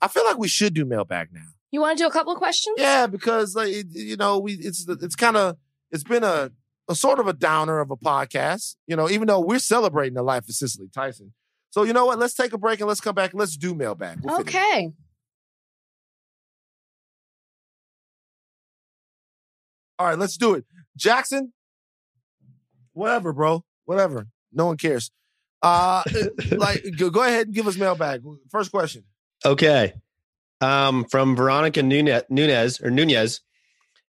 I 0.00 0.08
feel 0.08 0.24
like 0.24 0.38
we 0.38 0.48
should 0.48 0.74
do 0.74 0.84
mailbag 0.84 1.28
now. 1.32 1.46
You 1.70 1.80
want 1.80 1.98
to 1.98 2.04
do 2.04 2.08
a 2.08 2.12
couple 2.12 2.32
of 2.32 2.38
questions? 2.38 2.76
Yeah, 2.78 3.06
because 3.06 3.54
like 3.54 3.68
it, 3.72 3.86
you 3.90 4.16
know, 4.16 4.38
we 4.38 4.54
it's 4.54 4.86
it's 4.88 5.16
kind 5.16 5.36
of 5.36 5.56
it's 5.90 6.04
been 6.04 6.24
a 6.24 6.50
a 6.88 6.94
sort 6.94 7.18
of 7.18 7.26
a 7.26 7.32
downer 7.32 7.80
of 7.80 7.90
a 7.90 7.96
podcast. 7.96 8.76
You 8.86 8.96
know, 8.96 9.10
even 9.10 9.26
though 9.28 9.40
we're 9.40 9.58
celebrating 9.58 10.14
the 10.14 10.22
life 10.22 10.48
of 10.48 10.54
Cicely 10.54 10.88
Tyson. 10.92 11.32
So 11.70 11.82
you 11.82 11.92
know 11.92 12.06
what? 12.06 12.18
Let's 12.18 12.34
take 12.34 12.52
a 12.52 12.58
break 12.58 12.80
and 12.80 12.88
let's 12.88 13.00
come 13.00 13.14
back 13.14 13.32
and 13.32 13.40
let's 13.40 13.56
do 13.56 13.74
mailbag. 13.74 14.20
We'll 14.22 14.38
fit 14.38 14.46
it 14.46 14.54
in. 14.54 14.56
Okay. 14.56 14.92
All 19.98 20.06
right, 20.06 20.18
let's 20.18 20.36
do 20.36 20.54
it. 20.54 20.64
Jackson, 20.96 21.52
whatever, 22.92 23.32
bro. 23.32 23.64
Whatever. 23.84 24.28
No 24.52 24.66
one 24.66 24.76
cares. 24.76 25.10
Uh 25.66 26.02
like 26.52 26.84
go, 26.96 27.10
go 27.10 27.22
ahead 27.22 27.46
and 27.46 27.54
give 27.54 27.66
us 27.66 27.76
mailbag. 27.76 28.22
First 28.50 28.70
question. 28.70 29.04
Okay. 29.44 29.94
Um, 30.60 31.04
from 31.04 31.36
Veronica 31.36 31.82
Nunez, 31.82 32.22
Nunez 32.30 32.80
or 32.80 32.90
Nunez, 32.90 33.40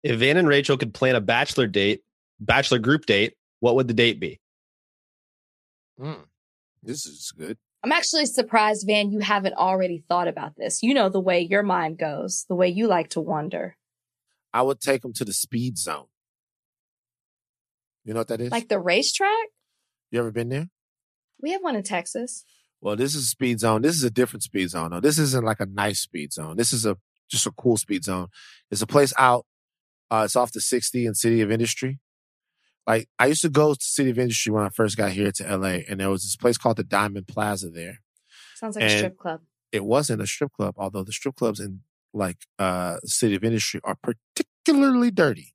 if 0.03 0.21
Van 0.21 0.37
and 0.37 0.47
Rachel 0.47 0.77
could 0.77 0.95
plan 0.95 1.17
a 1.17 1.21
bachelor 1.21 1.67
date, 1.67 2.03
bachelor 2.39 2.79
group 2.79 3.07
date, 3.07 3.35
what 3.61 3.75
would 3.75 3.89
the 3.89 3.95
date 3.95 4.21
be? 4.21 4.41
Hmm. 5.99 6.23
This 6.83 7.07
is 7.07 7.33
good. 7.37 7.59
I'm 7.83 7.93
actually 7.93 8.27
surprised, 8.27 8.85
Van, 8.87 9.11
you 9.11 9.21
haven't 9.21 9.55
already 9.55 10.05
thought 10.09 10.29
about 10.29 10.57
this. 10.57 10.83
You 10.83 10.95
know 10.95 11.09
the 11.09 11.21
way 11.21 11.41
your 11.41 11.63
mind 11.63 11.99
goes, 11.99 12.45
the 12.49 12.55
way 12.55 12.69
you 12.69 12.87
like 12.87 13.11
to 13.11 13.21
wonder. 13.21 13.77
I 14.53 14.63
would 14.63 14.81
take 14.81 15.03
them 15.03 15.13
to 15.15 15.25
the 15.25 15.33
speed 15.33 15.79
zone. 15.79 16.07
You 18.05 18.15
know 18.15 18.21
what 18.21 18.29
that 18.29 18.41
is? 18.41 18.51
Like 18.51 18.69
the 18.69 18.79
racetrack? 18.79 19.49
you 20.11 20.21
ever 20.21 20.31
been 20.31 20.49
there? 20.49 20.69
We 21.41 21.53
have 21.53 21.63
one 21.63 21.77
in 21.77 21.83
Texas. 21.83 22.45
Well, 22.81 22.97
this 22.97 23.15
is 23.15 23.25
a 23.25 23.27
speed 23.27 23.61
zone. 23.61 23.83
This 23.83 23.97
is 23.97 24.05
a 24.05 24.11
different 24.11 24.43
speed 24.43 24.71
zone. 24.71 24.91
though. 24.91 25.01
this 25.01 25.19
isn't 25.19 25.45
like 25.45 25.61
a 25.61 25.67
nice 25.67 26.01
speed 26.01 26.33
zone. 26.33 26.57
This 26.57 26.73
is 26.73 26.87
a 26.87 26.97
just 27.31 27.47
a 27.47 27.51
cool 27.53 27.77
speed 27.77 28.05
zone. 28.05 28.29
It's 28.71 28.83
a 28.83 28.87
place 28.87 29.13
out. 29.19 29.47
Uh, 30.11 30.23
it's 30.25 30.37
off 30.37 30.53
the 30.53 30.61
60 30.61 31.07
in 31.07 31.15
City 31.15 31.41
of 31.41 31.51
Industry. 31.51 31.99
Like 32.87 33.09
I 33.19 33.27
used 33.27 33.43
to 33.43 33.49
go 33.49 33.75
to 33.75 33.81
City 33.81 34.11
of 34.11 34.19
Industry 34.19 34.53
when 34.53 34.63
I 34.63 34.69
first 34.69 34.97
got 34.97 35.11
here 35.11 35.33
to 35.33 35.57
LA, 35.57 35.81
and 35.89 35.99
there 35.99 36.11
was 36.11 36.23
this 36.23 36.37
place 36.37 36.57
called 36.57 36.77
the 36.77 36.85
Diamond 36.85 37.27
Plaza 37.27 37.71
there. 37.71 38.01
Sounds 38.55 38.77
like 38.77 38.85
a 38.85 38.99
strip 38.99 39.19
club. 39.19 39.41
It 39.73 39.85
wasn't 39.85 40.23
a 40.23 40.27
strip 40.27 40.53
club, 40.53 40.75
although 40.79 41.03
the 41.03 41.13
strip 41.13 41.35
clubs 41.35 41.59
in 41.59 41.81
like 42.15 42.37
uh 42.59 42.99
City 43.05 43.35
of 43.35 43.43
Industry 43.43 43.81
are 43.83 43.97
particularly 43.97 45.11
dirty. 45.11 45.55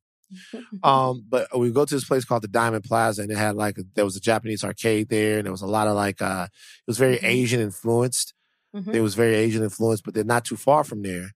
Um, 0.82 1.24
but 1.28 1.48
we 1.58 1.70
go 1.70 1.84
to 1.84 1.94
this 1.94 2.04
place 2.04 2.24
called 2.24 2.42
the 2.42 2.48
Diamond 2.48 2.84
Plaza, 2.84 3.22
and 3.22 3.30
it 3.30 3.36
had 3.38 3.56
like 3.56 3.76
there 3.94 4.04
was 4.04 4.16
a 4.16 4.20
Japanese 4.20 4.64
arcade 4.64 5.08
there, 5.08 5.38
and 5.38 5.46
there 5.46 5.52
was 5.52 5.62
a 5.62 5.66
lot 5.66 5.88
of 5.88 5.94
like 5.96 6.20
uh, 6.22 6.46
it 6.52 6.84
was 6.86 6.98
very 6.98 7.16
Mhm. 7.18 7.24
Asian 7.24 7.60
influenced. 7.60 8.34
Mhm. 8.74 8.94
It 8.94 9.00
was 9.00 9.14
very 9.14 9.34
Asian 9.34 9.62
influenced, 9.62 10.04
but 10.04 10.14
they're 10.14 10.24
not 10.24 10.44
too 10.44 10.56
far 10.56 10.84
from 10.84 11.02
there. 11.02 11.32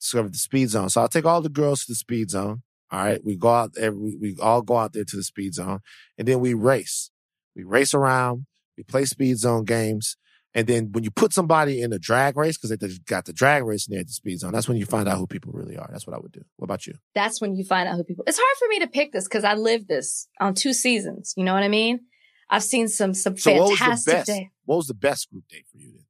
Discovered 0.00 0.32
the 0.34 0.38
speed 0.38 0.70
zone, 0.70 0.90
so 0.90 1.00
I'll 1.00 1.08
take 1.08 1.24
all 1.26 1.42
the 1.42 1.48
girls 1.48 1.84
to 1.84 1.92
the 1.92 1.96
speed 1.96 2.30
zone. 2.30 2.62
All 2.90 3.00
right, 3.04 3.22
we 3.24 3.36
go 3.36 3.48
out 3.52 3.72
every 3.78 4.14
we 4.20 4.36
all 4.40 4.62
go 4.62 4.76
out 4.76 4.92
there 4.92 5.04
to 5.04 5.16
the 5.16 5.24
speed 5.24 5.54
zone, 5.54 5.80
and 6.16 6.26
then 6.26 6.40
we 6.40 6.54
race. 6.54 7.10
We 7.56 7.64
race 7.64 7.92
around. 7.94 8.46
We 8.76 8.84
play 8.84 9.04
speed 9.04 9.38
zone 9.38 9.64
games. 9.64 10.16
And 10.54 10.66
then 10.66 10.92
when 10.92 11.04
you 11.04 11.10
put 11.10 11.32
somebody 11.32 11.82
in 11.82 11.92
a 11.92 11.98
drag 11.98 12.36
race, 12.36 12.56
because 12.56 12.70
they 12.70 12.88
got 13.06 13.26
the 13.26 13.32
drag 13.32 13.64
race 13.64 13.88
near 13.88 14.02
the 14.02 14.10
speed 14.10 14.40
zone, 14.40 14.52
that's 14.52 14.66
when 14.66 14.78
you 14.78 14.86
find 14.86 15.06
out 15.08 15.18
who 15.18 15.26
people 15.26 15.52
really 15.52 15.76
are. 15.76 15.88
That's 15.92 16.06
what 16.06 16.16
I 16.16 16.18
would 16.18 16.32
do. 16.32 16.42
What 16.56 16.64
about 16.64 16.86
you? 16.86 16.94
That's 17.14 17.40
when 17.40 17.54
you 17.54 17.64
find 17.64 17.86
out 17.88 17.96
who 17.96 18.04
people. 18.04 18.24
It's 18.26 18.38
hard 18.40 18.56
for 18.58 18.66
me 18.68 18.78
to 18.80 18.86
pick 18.86 19.12
this 19.12 19.24
because 19.28 19.44
I 19.44 19.54
lived 19.54 19.88
this 19.88 20.26
on 20.40 20.54
two 20.54 20.72
seasons. 20.72 21.34
You 21.36 21.44
know 21.44 21.52
what 21.54 21.62
I 21.62 21.68
mean? 21.68 22.00
I've 22.50 22.62
seen 22.64 22.88
some 22.88 23.12
some 23.12 23.36
So 23.36 23.52
what 23.52 23.60
was 23.60 23.70
the 23.72 23.76
fantastic 23.76 24.12
best? 24.14 24.26
day. 24.26 24.50
What 24.64 24.76
was 24.76 24.86
the 24.86 24.94
best 24.94 25.30
group 25.30 25.44
date 25.48 25.66
for 25.70 25.76
you 25.76 25.92
then? 25.92 26.04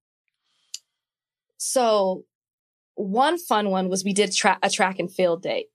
So 1.57 2.25
one 2.95 3.39
fun 3.39 3.71
one 3.71 3.89
was 3.89 4.05
we 4.05 4.13
did 4.13 4.33
tra- 4.33 4.59
a 4.63 4.71
track 4.71 4.99
and 4.99 5.13
field 5.13 5.43
date. 5.43 5.67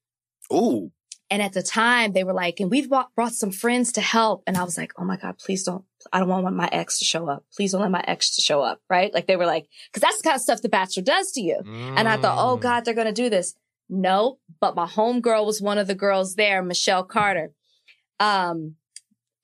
Ooh, 0.51 0.91
And 1.29 1.41
at 1.41 1.53
the 1.53 1.63
time 1.63 2.13
they 2.13 2.23
were 2.23 2.33
like, 2.33 2.59
and 2.59 2.69
we've 2.69 2.89
brought 2.89 3.33
some 3.33 3.51
friends 3.51 3.91
to 3.93 4.01
help. 4.01 4.43
And 4.45 4.57
I 4.57 4.63
was 4.63 4.77
like, 4.77 4.91
oh 4.97 5.03
my 5.05 5.17
God, 5.17 5.37
please 5.37 5.63
don't, 5.63 5.83
I 6.11 6.19
don't 6.19 6.27
want 6.27 6.55
my 6.55 6.69
ex 6.71 6.99
to 6.99 7.05
show 7.05 7.27
up. 7.29 7.45
Please 7.55 7.71
don't 7.71 7.81
let 7.81 7.91
my 7.91 8.03
ex 8.07 8.35
to 8.35 8.41
show 8.41 8.61
up. 8.61 8.81
Right. 8.89 9.13
Like 9.13 9.27
they 9.27 9.35
were 9.35 9.45
like, 9.45 9.67
cause 9.93 10.01
that's 10.01 10.17
the 10.17 10.23
kind 10.23 10.35
of 10.35 10.41
stuff 10.41 10.61
the 10.61 10.69
bachelor 10.69 11.03
does 11.03 11.31
to 11.33 11.41
you. 11.41 11.59
And 11.65 12.07
I 12.07 12.17
thought, 12.17 12.37
oh 12.39 12.57
Mm. 12.57 12.61
God, 12.61 12.85
they're 12.85 12.93
going 12.93 13.07
to 13.07 13.13
do 13.13 13.29
this. 13.29 13.55
No, 13.89 14.39
but 14.59 14.75
my 14.75 14.85
homegirl 14.87 15.45
was 15.45 15.61
one 15.61 15.77
of 15.77 15.87
the 15.87 15.95
girls 15.95 16.35
there, 16.35 16.63
Michelle 16.63 17.03
Carter. 17.03 17.51
Um, 18.19 18.75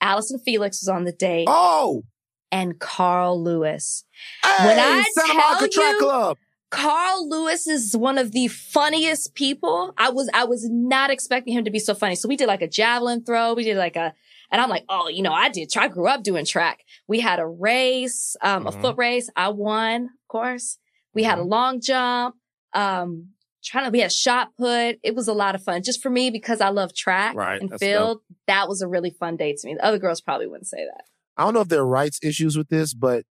Allyson 0.02 0.40
Felix 0.40 0.81
was 0.81 0.88
on 0.90 1.03
the 1.03 1.11
date 1.11 1.45
Oh, 1.49 2.03
and 2.52 2.80
Carl 2.80 3.44
Lewis. 3.44 4.06
hey, 4.44 4.65
When 4.65 4.80
I 4.80 5.03
Santa 5.14 5.34
Monica 5.34 5.68
Track 5.68 5.98
Club. 5.98 6.38
Carl 6.72 7.27
Lewis 7.27 7.68
is 7.68 7.98
one 7.98 8.18
of 8.18 8.31
the 8.31 8.48
funniest 8.48 9.34
people. 9.34 9.94
I 9.98 10.10
was, 10.11 10.30
I 10.34 10.45
was 10.45 10.69
not 10.69 11.10
expecting 11.10 11.53
him 11.53 11.65
to 11.65 11.72
be 11.72 11.80
so 11.80 11.94
funny. 11.95 12.15
So 12.15 12.30
we 12.30 12.38
did 12.38 12.48
like 12.48 12.61
a 12.61 12.68
javelin 12.68 13.23
throw. 13.26 13.56
We 13.56 13.64
did 13.64 13.76
like 13.77 13.95
a, 13.95 14.14
and 14.51 14.61
I'm 14.61 14.69
like, 14.69 14.85
oh, 14.89 15.07
you 15.09 15.21
know, 15.21 15.34
I 15.34 15.49
did, 15.49 15.71
I 15.77 15.88
grew 15.88 16.07
up 16.07 16.23
doing 16.23 16.45
track. 16.45 16.80
We 17.07 17.19
had 17.19 17.39
a 17.39 17.45
race, 17.47 18.35
um, 18.41 18.65
Mhm. 18.65 18.67
a 18.77 18.81
foot 18.81 18.97
race. 18.97 19.30
I 19.35 19.49
won, 19.49 20.03
of 20.05 20.27
course. 20.27 20.77
We 21.13 21.23
had 21.23 21.38
a 21.39 21.43
long 21.43 21.81
jump. 21.81 22.35
Um, 22.73 23.30
trying 23.63 23.85
to, 23.85 23.91
we 23.91 23.99
had 23.99 24.11
shot 24.11 24.49
put. 24.57 24.99
It 25.03 25.15
was 25.15 25.27
a 25.27 25.34
lot 25.34 25.55
of 25.55 25.63
fun 25.63 25.84
just 25.84 26.01
for 26.01 26.09
me 26.09 26.30
because 26.30 26.61
I 26.61 26.69
love 26.69 26.93
track 26.95 27.35
Right, 27.35 27.59
and 27.61 27.71
field. 27.80 28.21
That 28.47 28.69
was 28.69 28.81
a 28.81 28.88
really 28.88 29.09
fun 29.09 29.35
day 29.38 29.53
to 29.53 29.67
me. 29.67 29.73
The 29.76 29.84
other 29.85 29.97
girls 29.99 30.21
probably 30.21 30.47
wouldn't 30.47 30.67
say 30.67 30.85
that. 30.85 31.03
I 31.35 31.43
don't 31.43 31.53
know 31.53 31.61
if 31.61 31.67
there 31.67 31.81
are 31.81 31.88
rights 31.88 32.19
issues 32.23 32.57
with 32.57 32.69
this, 32.69 32.93
but 32.93 33.23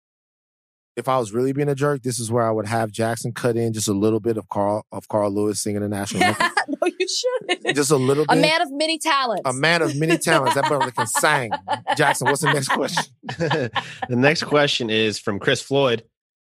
if 0.96 1.08
I 1.08 1.18
was 1.18 1.32
really 1.32 1.52
being 1.52 1.68
a 1.68 1.74
jerk, 1.74 2.02
this 2.02 2.18
is 2.18 2.30
where 2.30 2.44
I 2.44 2.50
would 2.50 2.66
have 2.66 2.90
Jackson 2.90 3.32
cut 3.32 3.56
in 3.56 3.74
just 3.74 3.86
a 3.86 3.92
little 3.92 4.18
bit 4.20 4.38
of 4.38 4.48
Carl 4.48 4.86
of 4.90 5.08
Carl 5.08 5.30
Lewis 5.30 5.60
singing 5.62 5.82
the 5.82 5.88
national 5.88 6.24
anthem. 6.24 6.50
no, 6.68 6.90
you 6.98 7.06
shouldn't. 7.06 7.76
just 7.76 7.90
a 7.90 7.96
little 7.96 8.24
bit. 8.24 8.36
A 8.36 8.40
man 8.40 8.62
of 8.62 8.72
many 8.72 8.98
talents. 8.98 9.42
a 9.44 9.52
man 9.52 9.82
of 9.82 9.94
many 9.96 10.16
talents. 10.16 10.54
That 10.54 10.68
brother 10.68 10.90
can 10.90 11.06
sing. 11.06 11.52
Jackson, 11.96 12.26
what's 12.28 12.40
the 12.40 12.52
next 12.52 12.68
question? 12.68 13.04
the 13.28 13.70
next 14.08 14.44
question 14.44 14.88
is 14.88 15.18
from 15.18 15.38
Chris 15.38 15.60
Floyd. 15.60 16.02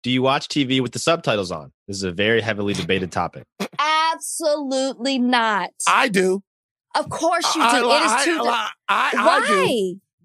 Do 0.04 0.12
you 0.12 0.22
watch 0.22 0.48
TV 0.48 0.80
with 0.80 0.94
the 0.94 1.00
subtitles 1.00 1.52
on? 1.52 1.74
This 1.88 1.98
is 1.98 2.04
a 2.04 2.12
very 2.12 2.40
heavily 2.40 2.74
debated 2.74 3.12
topic. 3.12 3.44
Absolutely 3.78 5.20
not. 5.20 5.72
I 5.88 6.08
do. 6.08 6.42
of 6.96 7.10
course 7.10 7.54
you 7.56 7.62
do. 7.62 7.68
I, 7.68 7.80
it 7.80 8.06
is 8.06 8.12
I, 8.12 8.26
too. 8.26 8.42
I, 8.44 8.70
I, 8.88 9.12
I 9.18 9.26
Why? 9.26 9.66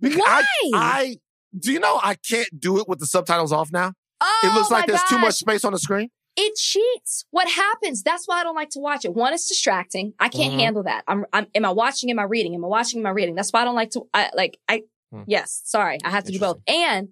do. 0.01 0.17
Why? 0.19 0.45
I, 0.45 0.71
I 0.75 1.17
do 1.59 1.73
you 1.73 1.81
know 1.81 2.01
I 2.03 2.15
can't 2.15 2.49
do 2.59 2.79
it 2.79 2.89
with 2.89 2.99
the 2.99 3.07
subtitles 3.07 3.53
off 3.53 3.71
now? 3.73 3.93
Oh, 4.23 4.41
It 4.45 4.55
looks 4.55 4.71
like 4.71 4.87
my 4.89 4.93
there's 4.95 5.09
too 5.09 5.19
much 5.19 5.35
space 5.35 5.65
on 5.65 5.73
the 5.73 5.79
screen. 5.79 6.09
It 6.37 6.55
cheats. 6.57 7.27
What 7.31 7.47
happens? 7.49 8.03
That's 8.03 8.27
why 8.27 8.41
I 8.41 8.43
don't 8.45 8.55
like 8.55 8.71
to 8.71 8.79
watch 8.81 9.05
it. 9.05 9.13
One, 9.15 9.35
it's 9.35 9.47
distracting. 9.49 10.15
I 10.19 10.29
can't 10.31 10.55
Mhm. 10.55 10.61
handle 10.61 10.83
that. 10.85 11.05
I'm, 11.07 11.27
I'm, 11.33 11.47
am 11.55 11.65
I 11.67 11.71
watching? 11.73 12.11
Am 12.11 12.19
I 12.19 12.23
reading? 12.23 12.55
Am 12.55 12.65
I 12.65 12.69
watching? 12.69 13.01
Am 13.01 13.07
I 13.07 13.11
reading? 13.11 13.35
That's 13.35 13.53
why 13.53 13.61
I 13.61 13.65
don't 13.65 13.75
like 13.75 13.91
to, 13.91 14.09
I, 14.15 14.31
like, 14.35 14.59
I, 14.69 14.83
Hmm. 15.11 15.25
yes, 15.27 15.61
sorry. 15.65 15.99
I 16.03 16.09
have 16.11 16.25
to 16.25 16.33
do 16.33 16.39
both. 16.39 16.61
And 16.67 17.09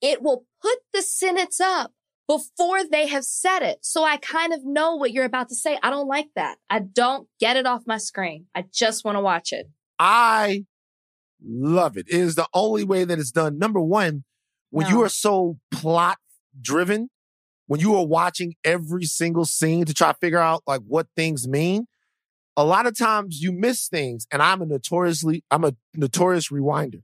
it 0.00 0.22
will 0.22 0.44
put 0.62 0.78
the 0.92 1.02
sentence 1.02 1.60
up 1.60 1.92
before 2.28 2.84
they 2.84 3.08
have 3.08 3.24
said 3.24 3.62
it. 3.62 3.78
So 3.82 4.04
I 4.04 4.18
kind 4.18 4.52
of 4.52 4.64
know 4.64 4.94
what 4.94 5.12
you're 5.12 5.24
about 5.24 5.48
to 5.48 5.56
say. 5.56 5.76
I 5.82 5.90
don't 5.90 6.06
like 6.06 6.28
that. 6.36 6.58
I 6.70 6.78
don't 6.78 7.26
get 7.40 7.56
it 7.56 7.66
off 7.66 7.82
my 7.88 7.96
screen. 7.98 8.46
I 8.54 8.66
just 8.72 9.04
want 9.04 9.16
to 9.16 9.20
watch 9.20 9.52
it. 9.52 9.68
I 9.98 10.64
love 11.44 11.96
it. 11.96 12.06
It 12.08 12.14
is 12.20 12.36
the 12.36 12.46
only 12.54 12.84
way 12.84 13.04
that 13.04 13.18
it's 13.18 13.32
done. 13.32 13.58
Number 13.58 13.80
one, 13.80 14.22
when 14.70 14.86
you 14.88 15.02
are 15.02 15.08
so 15.08 15.58
plot 15.70 16.18
driven, 16.60 17.10
when 17.66 17.80
you 17.80 17.94
are 17.96 18.06
watching 18.06 18.54
every 18.64 19.04
single 19.04 19.44
scene 19.44 19.84
to 19.84 19.94
try 19.94 20.12
to 20.12 20.18
figure 20.18 20.38
out 20.38 20.62
like 20.66 20.80
what 20.86 21.06
things 21.16 21.46
mean, 21.46 21.86
a 22.56 22.64
lot 22.64 22.86
of 22.86 22.96
times 22.98 23.40
you 23.40 23.52
miss 23.52 23.88
things. 23.88 24.26
And 24.32 24.42
I'm 24.42 24.62
a 24.62 24.66
notoriously, 24.66 25.44
I'm 25.50 25.64
a 25.64 25.74
notorious 25.94 26.48
rewinder. 26.48 27.02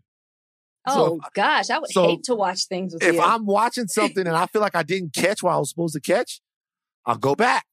Oh 0.86 1.18
gosh, 1.32 1.70
I 1.70 1.78
would 1.78 1.90
so 1.90 2.08
hate 2.08 2.24
to 2.24 2.34
watch 2.34 2.66
things 2.66 2.92
with 2.92 3.02
If 3.02 3.14
you. 3.14 3.22
I'm 3.22 3.46
watching 3.46 3.88
something 3.88 4.26
and 4.26 4.36
I 4.36 4.46
feel 4.46 4.60
like 4.60 4.74
I 4.74 4.82
didn't 4.82 5.14
catch 5.14 5.42
what 5.42 5.52
I 5.52 5.58
was 5.58 5.70
supposed 5.70 5.94
to 5.94 6.00
catch, 6.00 6.40
I'll 7.06 7.16
go 7.16 7.34
back. 7.34 7.64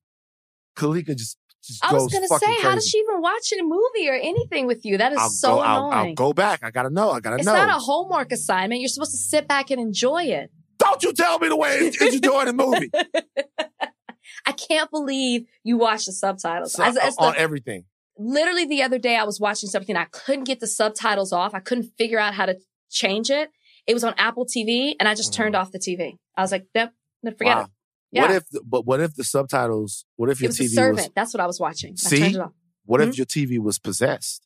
Kalika 0.78 1.16
just 1.16 1.38
I 1.84 1.94
was 1.94 2.12
gonna 2.12 2.28
say, 2.28 2.38
crazy. 2.46 2.62
how 2.62 2.76
does 2.76 2.88
she 2.88 2.98
even 2.98 3.22
watch 3.22 3.52
a 3.52 3.64
movie 3.64 4.10
or 4.10 4.14
anything 4.14 4.68
with 4.68 4.86
you? 4.86 4.98
That 4.98 5.12
is 5.12 5.20
I'll 5.20 5.30
so 5.30 5.56
go, 5.56 5.60
I'll, 5.60 5.88
annoying. 5.92 6.10
I'll 6.10 6.16
go 6.16 6.34
back. 6.34 6.64
I 6.64 6.72
gotta 6.72 6.90
know. 6.90 7.12
I 7.12 7.20
gotta 7.20 7.38
it's 7.38 7.46
know. 7.46 7.54
It's 7.54 7.68
not 7.68 7.78
a 7.78 7.80
homework 7.80 8.32
assignment. 8.32 8.82
You're 8.82 8.90
supposed 8.90 9.12
to 9.12 9.18
sit 9.18 9.48
back 9.48 9.70
and 9.70 9.80
enjoy 9.80 10.24
it. 10.24 10.52
Don't 10.78 11.04
you 11.04 11.14
tell 11.14 11.38
me 11.40 11.50
the 11.50 11.56
way 11.56 11.76
it's 11.78 12.02
it's 12.02 12.20
doing 12.20 12.46
the 12.46 12.54
movie. 12.54 12.90
I 14.46 14.52
can't 14.54 14.90
believe 14.90 15.46
you 15.64 15.78
watch 15.78 16.06
the 16.06 16.12
subtitles. 16.12 16.74
So, 16.74 16.84
As- 16.84 16.98
as 16.98 17.16
the- 17.16 17.24
on 17.24 17.36
everything. 17.38 17.86
literally 18.18 18.66
the 18.66 18.82
other 18.82 18.98
day 18.98 19.16
I 19.16 19.24
was 19.24 19.40
watching 19.40 19.70
something. 19.70 19.96
I 19.96 20.06
couldn't 20.06 20.46
get 20.46 20.60
the 20.60 20.68
subtitles 20.68 21.32
off. 21.32 21.54
I 21.54 21.60
couldn't 21.60 21.92
figure 21.98 22.20
out 22.20 22.34
how 22.34 22.48
to 22.48 22.58
change 22.90 23.30
it. 23.30 23.52
It 23.86 23.94
was 23.94 24.04
on 24.04 24.14
Apple 24.18 24.46
TV 24.46 24.96
and 25.00 25.08
I 25.08 25.16
just 25.16 25.34
turned 25.34 25.56
mm-hmm. 25.56 25.62
off 25.62 25.72
the 25.72 25.80
TV. 25.80 26.18
I 26.36 26.42
was 26.42 26.52
like, 26.52 26.66
nope, 26.74 26.92
forget 27.38 27.58
Wow. 27.58 27.64
it. 27.64 27.70
Yeah. 28.12 28.24
What 28.24 28.32
if, 28.32 28.50
the, 28.50 28.62
but 28.66 28.86
what 28.86 29.00
if 29.00 29.16
the 29.16 29.24
subtitles? 29.24 30.06
What 30.18 30.30
if 30.30 30.42
your 30.42 30.50
was 30.50 30.60
TV 30.60 30.66
a 30.66 30.70
servant. 30.70 30.98
was? 30.98 31.10
That's 31.16 31.34
what 31.34 31.42
I 31.42 31.48
was 31.48 31.60
watching. 31.60 31.96
See? 31.98 32.20
turned 32.20 32.36
it 32.36 32.42
off. 32.42 32.52
What 32.86 33.00
Mhm. 33.02 33.08
if 33.10 33.18
your 33.18 33.26
TV 33.26 33.58
was 33.60 33.80
possessed? 33.80 34.46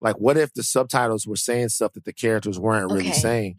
Like, 0.00 0.16
what 0.16 0.36
if 0.36 0.52
the 0.54 0.62
subtitles 0.62 1.26
were 1.26 1.36
saying 1.36 1.70
stuff 1.70 1.92
that 1.94 2.04
the 2.04 2.12
characters 2.12 2.58
weren't 2.58 2.90
really 2.92 3.08
Okay. 3.10 3.18
saying, 3.18 3.56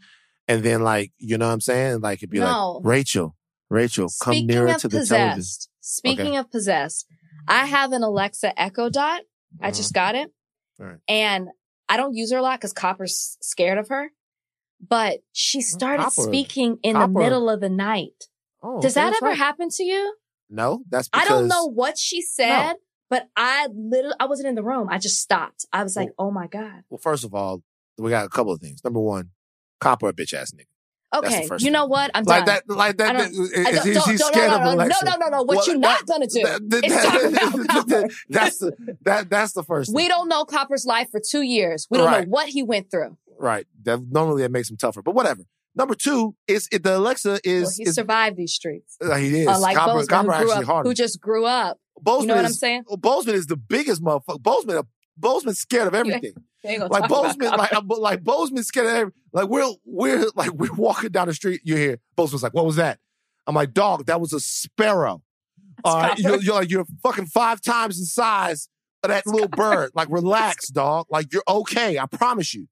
and 0.48 0.64
then 0.64 0.82
like, 0.82 1.12
you 1.18 1.38
know 1.38 1.48
what 1.48 1.54
I'm 1.54 1.62
saying? 1.62 2.00
Like, 2.02 2.20
it'd 2.20 2.30
be 2.30 2.40
No. 2.40 2.74
like, 2.78 2.86
Rachel, 2.86 3.36
Rachel, 3.70 4.10
come 4.22 4.46
nearer 4.46 4.74
to 4.76 4.88
the 4.88 5.06
television. 5.06 5.36
possessed, 5.36 5.70
speaking 5.82 6.38
of 6.38 6.50
possessed, 6.52 7.06
I 7.48 7.66
have 7.66 7.92
an 7.92 8.02
Alexa 8.04 8.60
Echo 8.60 8.90
Dot. 8.90 9.22
I 9.62 9.72
just 9.72 9.94
got 9.94 10.16
it. 10.16 10.30
Mm-hmm. 10.80 10.84
Right. 10.84 11.00
And 11.08 11.50
I 11.90 11.98
don't 11.98 12.14
use 12.16 12.32
her 12.32 12.38
a 12.38 12.42
lot 12.42 12.60
because 12.60 12.74
Copper's 12.74 13.38
scared 13.42 13.78
of 13.78 13.90
her. 13.90 14.12
But 14.86 15.20
she 15.32 15.62
started 15.62 16.04
Copper- 16.04 16.22
speaking 16.22 16.78
in 16.84 16.94
Copper- 16.94 17.14
the 17.14 17.20
middle 17.20 17.50
of 17.50 17.62
the 17.62 17.70
night. 17.70 18.26
Oh, 18.70 18.82
Does 18.82 18.96
that 18.96 19.14
ever 19.16 19.28
right. 19.28 19.38
happen 19.38 19.70
to 19.70 19.84
you? 19.84 20.16
No, 20.50 20.84
that's 20.90 21.10
I 21.14 21.26
don't 21.26 21.48
know 21.48 21.66
what 21.66 21.98
she 21.98 22.22
said, 22.22 22.74
but 23.10 23.28
I 23.38 23.68
literally 23.74 24.16
I 24.20 24.26
wasn't 24.26 24.50
in 24.50 24.56
the 24.56 24.64
room. 24.64 24.88
I 24.90 24.98
just 24.98 25.20
stopped. 25.22 25.66
I 25.72 25.84
was 25.84 25.96
like, 25.96 26.10
oh 26.20 26.32
my 26.32 26.48
God. 26.48 26.84
Well, 26.90 26.98
first 27.02 27.24
of 27.24 27.34
all, 27.34 27.64
we 27.98 28.10
got 28.10 28.26
a 28.26 28.30
couple 28.30 28.52
of 28.54 28.60
things. 28.60 28.84
Number 28.84 29.00
one, 29.00 29.30
Copper 29.80 30.10
a 30.10 30.14
bitch 30.14 30.34
ass 30.34 30.52
nigga. 30.52 30.66
Okay. 31.16 31.48
You 31.60 31.72
know 31.72 31.86
what? 31.86 32.12
I'm 32.14 32.26
Like 32.26 32.46
done. 32.46 32.60
that, 32.68 32.76
like 32.76 32.98
that. 32.98 33.14
Don't- 33.14 33.32
is- 33.32 33.50
don't, 33.54 33.86
he's 33.86 33.94
don't, 33.94 34.18
don't, 34.18 34.34
scared 34.34 34.52
no, 34.52 34.58
of 34.58 34.62
no, 34.78 34.84
no, 34.84 34.88
no, 35.06 35.16
no, 35.18 35.28
no. 35.30 35.44
What 35.44 35.58
Well, 35.58 35.66
you're 35.68 35.78
not 35.78 36.06
gonna 36.06 36.28
do 36.28 36.44
that- 36.44 36.70
that- 36.70 36.84
is 36.86 37.68
Copper. 37.68 38.08
That's 38.30 38.58
the 38.60 38.98
that 39.04 39.30
that's 39.30 39.54
the 39.54 39.64
first. 39.64 39.94
We 39.94 40.10
don't 40.10 40.28
know 40.28 40.44
Copper's 40.44 40.86
life 40.86 41.10
for 41.10 41.22
two 41.22 41.44
years. 41.44 41.88
We 41.90 41.98
don't 41.98 42.08
Right. 42.08 42.26
know 42.26 42.30
what 42.30 42.50
he 42.50 42.62
went 42.62 42.92
through. 42.92 43.18
right. 43.40 43.66
That 43.84 44.02
normally 44.12 44.44
it 44.44 44.52
makes 44.52 44.70
him 44.70 44.76
tougher, 44.78 45.02
but 45.02 45.16
whatever. 45.16 45.44
Number 45.78 45.96
two 45.96 46.36
is 46.48 46.68
it, 46.72 46.84
the 46.84 46.98
Alexa 46.98 47.40
is 47.44 47.64
Well, 47.64 47.72
he 47.78 47.84
is 47.84 47.96
survived 47.96 48.36
these 48.38 48.54
streets. 48.54 48.98
uh, 49.02 49.16
he 49.16 49.42
is 49.42 49.48
Copper, 49.48 49.76
Bozeman, 49.76 50.08
Copper 50.08 50.32
actually 50.34 50.52
up, 50.54 50.64
harder. 50.64 50.90
who 50.90 50.94
just 50.96 51.22
grew 51.22 51.46
up. 51.46 51.78
Bozeman 52.02 52.22
You 52.24 52.28
know 52.28 52.36
what 52.36 52.46
I'm 52.46 52.52
is, 52.52 52.60
saying? 52.60 52.84
Bozeman 53.00 53.36
is 53.36 53.46
the 53.48 53.58
biggest 53.58 54.04
motherfucker. 54.04 54.42
Bozeman, 54.42 54.84
Bozeman's 55.18 55.60
scared 55.60 55.88
of 55.88 55.96
everything. 55.96 56.34
There 56.64 56.74
you 56.74 56.80
go. 56.80 56.88
like 56.88 57.08
Bozeman, 57.08 57.52
like 57.52 57.74
uh, 57.74 57.82
like 57.88 58.24
Bozeman's 58.24 58.68
scared 58.68 58.88
of 58.88 58.94
every, 58.94 59.12
like 59.34 59.48
we're 59.48 59.68
we're 59.86 60.26
like 60.36 60.52
we're 60.54 60.74
walking 60.74 61.10
down 61.12 61.28
the 61.28 61.34
street. 61.34 61.62
You 61.64 61.76
hear 61.76 62.00
Bozeman's 62.16 62.44
like, 62.44 62.54
"What 62.54 62.66
was 62.66 62.76
that?" 62.78 63.00
I'm 63.46 63.56
like, 63.56 63.74
"Dog, 63.74 64.06
that 64.08 64.20
was 64.20 64.34
a 64.34 64.40
sparrow." 64.40 65.22
All 65.84 65.96
right, 66.02 66.18
you're, 66.18 66.42
you're 66.42 66.56
like 66.56 66.70
you're 66.72 66.86
fucking 67.04 67.28
five 67.28 67.62
times 67.62 68.00
the 68.00 68.06
size 68.06 68.68
of 69.04 69.10
that 69.10 69.26
little 69.28 69.48
bird. 69.48 69.92
Like, 69.94 70.08
relax, 70.10 70.70
dog. 70.70 71.06
Like 71.10 71.32
you're 71.32 71.44
okay. 71.48 72.00
I 72.00 72.06
promise 72.08 72.54
you. 72.56 72.68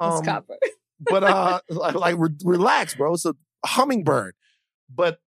Um, 0.00 0.22
Copper. 0.24 0.56
But 1.00 1.24
uh, 1.24 1.60
like, 1.70 1.94
like 1.94 2.16
re- 2.18 2.30
relax, 2.44 2.94
bro. 2.94 3.14
It's 3.14 3.24
a 3.26 3.34
hummingbird. 3.64 4.34
But 4.94 5.18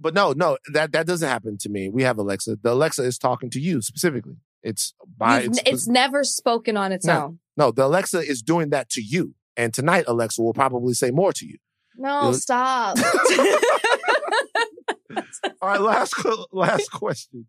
but 0.00 0.14
no, 0.14 0.32
no, 0.32 0.58
that 0.72 0.92
that 0.92 1.06
doesn't 1.06 1.28
happen 1.28 1.58
to 1.58 1.68
me. 1.68 1.88
We 1.88 2.02
have 2.02 2.18
Alexa. 2.18 2.58
The 2.62 2.72
Alexa 2.72 3.02
is 3.04 3.18
talking 3.18 3.50
to 3.50 3.60
you 3.60 3.82
specifically. 3.82 4.36
It's 4.62 4.94
by 5.18 5.40
it's, 5.42 5.60
it's, 5.66 5.88
never 5.88 6.22
spoken 6.24 6.76
on 6.76 6.92
its 6.92 7.04
No. 7.04 7.22
own. 7.24 7.38
no, 7.56 7.70
the 7.72 7.84
Alexa 7.86 8.20
is 8.20 8.42
doing 8.42 8.70
that 8.70 8.88
to 8.90 9.02
you. 9.02 9.34
And 9.56 9.74
tonight, 9.74 10.04
Alexa 10.06 10.40
will 10.40 10.54
probably 10.54 10.94
say 10.94 11.10
more 11.10 11.32
to 11.32 11.46
you. 11.46 11.58
No, 11.96 12.28
You- 12.28 12.34
stop. 12.34 12.96
All 15.60 15.68
right, 15.68 15.80
last 15.80 16.14
last 16.52 16.90
question. 16.90 17.46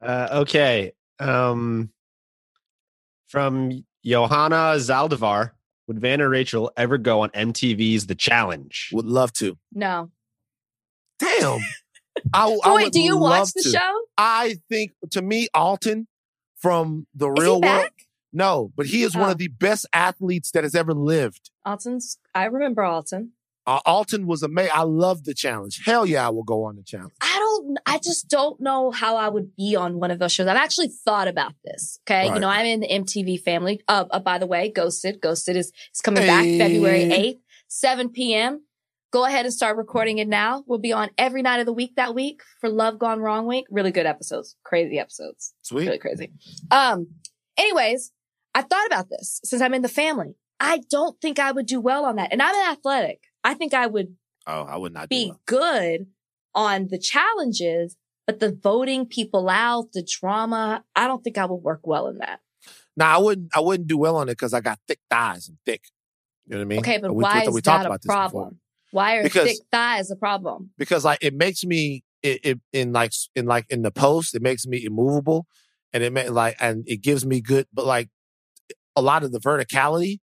Uh, 0.00 0.28
okay. 0.42 0.92
Um, 1.18 1.90
from 3.26 3.84
Johanna 4.04 4.74
Zaldivar, 4.76 5.52
would 5.86 6.00
Van 6.00 6.20
and 6.20 6.30
Rachel 6.30 6.70
ever 6.76 6.98
go 6.98 7.20
on 7.22 7.30
MTV's 7.30 8.06
The 8.06 8.14
Challenge? 8.14 8.90
Would 8.92 9.06
love 9.06 9.32
to. 9.34 9.56
no. 9.72 10.10
Damn. 11.18 11.60
I, 12.32 12.46
I 12.48 12.58
Oh, 12.64 12.74
wait, 12.76 12.84
would 12.84 12.92
do 12.92 13.00
you 13.00 13.12
love 13.14 13.20
watch 13.40 13.52
the 13.54 13.62
to. 13.62 13.70
show? 13.70 14.00
I 14.18 14.56
think 14.68 14.92
to 15.10 15.22
me, 15.22 15.48
Alton 15.54 16.06
from 16.56 17.06
the 17.14 17.30
Is 17.30 17.40
real 17.42 17.54
he 17.56 17.60
world. 17.60 17.62
back? 17.62 17.92
No, 18.32 18.72
but 18.76 18.86
he 18.86 19.02
is 19.02 19.14
one 19.16 19.28
Oh. 19.28 19.32
of 19.32 19.38
the 19.38 19.48
best 19.48 19.86
athletes 19.92 20.50
that 20.52 20.64
has 20.64 20.74
ever 20.74 20.92
lived. 20.92 21.50
Alton's. 21.64 22.18
I 22.34 22.46
remember 22.46 22.82
Alton. 22.82 23.32
Uh, 23.66 23.80
Alton 23.86 24.26
was 24.26 24.42
amazing. 24.42 24.72
I 24.74 24.82
love 24.82 25.24
the 25.24 25.32
challenge. 25.32 25.80
Hell 25.86 26.04
yeah, 26.04 26.26
I 26.26 26.30
will 26.30 26.42
go 26.42 26.64
on 26.64 26.76
the 26.76 26.82
challenge. 26.82 27.12
I 27.22 27.38
don't. 27.38 27.78
I 27.86 27.98
just 27.98 28.28
don't 28.28 28.60
know 28.60 28.90
how 28.90 29.16
I 29.16 29.28
would 29.28 29.56
be 29.56 29.74
on 29.74 29.98
one 29.98 30.10
of 30.10 30.18
those 30.18 30.32
shows. 30.32 30.46
I've 30.48 30.56
actually 30.56 30.88
thought 30.88 31.28
about 31.28 31.54
this. 31.64 31.98
Okay, 32.06 32.26
you 32.26 32.40
know, 32.40 32.48
I'm 32.48 32.66
in 32.66 32.80
the 32.80 32.88
MTV 32.88 33.40
family. 33.42 33.80
Uh, 33.88 34.04
uh, 34.10 34.20
by 34.20 34.38
the 34.38 34.46
way, 34.46 34.70
Ghosted. 34.70 35.20
Ghosted 35.22 35.56
is 35.56 35.72
is 35.94 36.00
coming 36.02 36.26
back 36.26 36.44
February 36.44 37.04
eighth, 37.04 37.40
seven 37.68 38.10
p.m. 38.10 38.64
Go 39.12 39.24
ahead 39.24 39.46
and 39.46 39.54
start 39.54 39.76
recording 39.76 40.18
it 40.18 40.28
now. 40.28 40.64
We'll 40.66 40.80
be 40.80 40.92
on 40.92 41.08
every 41.16 41.40
night 41.40 41.60
of 41.60 41.66
the 41.66 41.72
week 41.72 41.94
that 41.96 42.14
week 42.14 42.42
for 42.60 42.68
Love 42.68 42.98
Gone 42.98 43.20
Wrong 43.20 43.46
Week. 43.46 43.64
Really 43.70 43.92
good 43.92 44.06
episodes, 44.06 44.56
crazy 44.64 44.98
episodes. 44.98 45.54
Sweet. 45.62 45.86
really 45.86 45.98
crazy. 45.98 46.32
Um, 46.70 47.06
anyways, 47.56 48.10
I 48.54 48.62
thought 48.62 48.86
about 48.86 49.08
this 49.08 49.40
since 49.44 49.62
I'm 49.62 49.72
in 49.72 49.82
the 49.82 49.88
family. 49.88 50.34
I 50.60 50.80
don't 50.90 51.20
think 51.20 51.38
I 51.38 51.52
would 51.52 51.66
do 51.66 51.80
well 51.80 52.04
on 52.04 52.16
that. 52.16 52.32
And 52.32 52.42
I'm 52.42 52.54
an 52.54 52.72
athletic. 52.72 53.20
I 53.44 53.54
think 53.54 53.74
I 53.74 53.86
would 53.86 54.16
Oh, 54.46 54.62
I 54.62 54.76
would 54.76 54.92
not 54.92 55.08
be 55.08 55.28
well. 55.28 55.40
good 55.46 56.06
on 56.54 56.88
the 56.88 56.98
challenges, 56.98 57.96
but 58.26 58.40
the 58.40 58.52
voting 58.52 59.06
people 59.06 59.48
out, 59.48 59.92
the 59.92 60.02
drama, 60.02 60.84
I 60.94 61.06
don't 61.06 61.22
think 61.24 61.38
I 61.38 61.44
would 61.46 61.56
work 61.62 61.80
well 61.84 62.08
in 62.08 62.18
that. 62.18 62.40
No, 62.96 63.06
I 63.06 63.18
wouldn't. 63.18 63.50
I 63.56 63.60
wouldn't 63.60 63.88
do 63.88 63.98
well 63.98 64.16
on 64.16 64.28
it 64.28 64.32
because 64.32 64.52
I 64.54 64.60
got 64.60 64.78
thick 64.86 65.00
thighs 65.10 65.48
and 65.48 65.58
thick. 65.66 65.82
You 66.46 66.52
know 66.52 66.58
what 66.58 66.62
I 66.62 66.66
mean? 66.66 66.78
Okay, 66.80 66.98
but 66.98 67.14
We- 67.14 67.22
why 67.22 67.42
we 67.48 67.58
is 67.58 67.62
talked 67.62 67.84
that 67.84 67.92
a 67.94 67.98
problem? 68.06 68.60
Why 68.90 69.16
are 69.16 69.22
Because- 69.22 69.48
thick 69.48 69.58
thighs 69.72 70.10
a 70.10 70.16
problem? 70.16 70.70
because 70.78 71.04
like 71.04 71.18
it 71.22 71.34
makes 71.34 71.64
me 71.64 72.04
it, 72.22 72.40
it 72.44 72.60
in 72.72 72.92
like 72.92 73.12
in 73.34 73.46
like 73.46 73.66
in 73.70 73.82
the 73.82 73.90
post 73.90 74.34
it 74.34 74.40
makes 74.42 74.66
me 74.66 74.82
immovable 74.84 75.46
and 75.92 76.02
it 76.02 76.12
may 76.12 76.28
like 76.28 76.56
and 76.60 76.84
it 76.86 77.02
gives 77.02 77.26
me 77.26 77.40
good 77.40 77.66
but 77.72 77.84
like 77.84 78.08
a 78.96 79.02
lot 79.02 79.24
of 79.24 79.32
the 79.32 79.40
verticality 79.40 80.20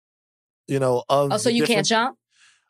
you 0.67 0.79
know 0.79 1.03
of 1.09 1.33
Oh, 1.33 1.37
so 1.37 1.49
you 1.49 1.65
can't 1.65 1.85
jump? 1.85 2.17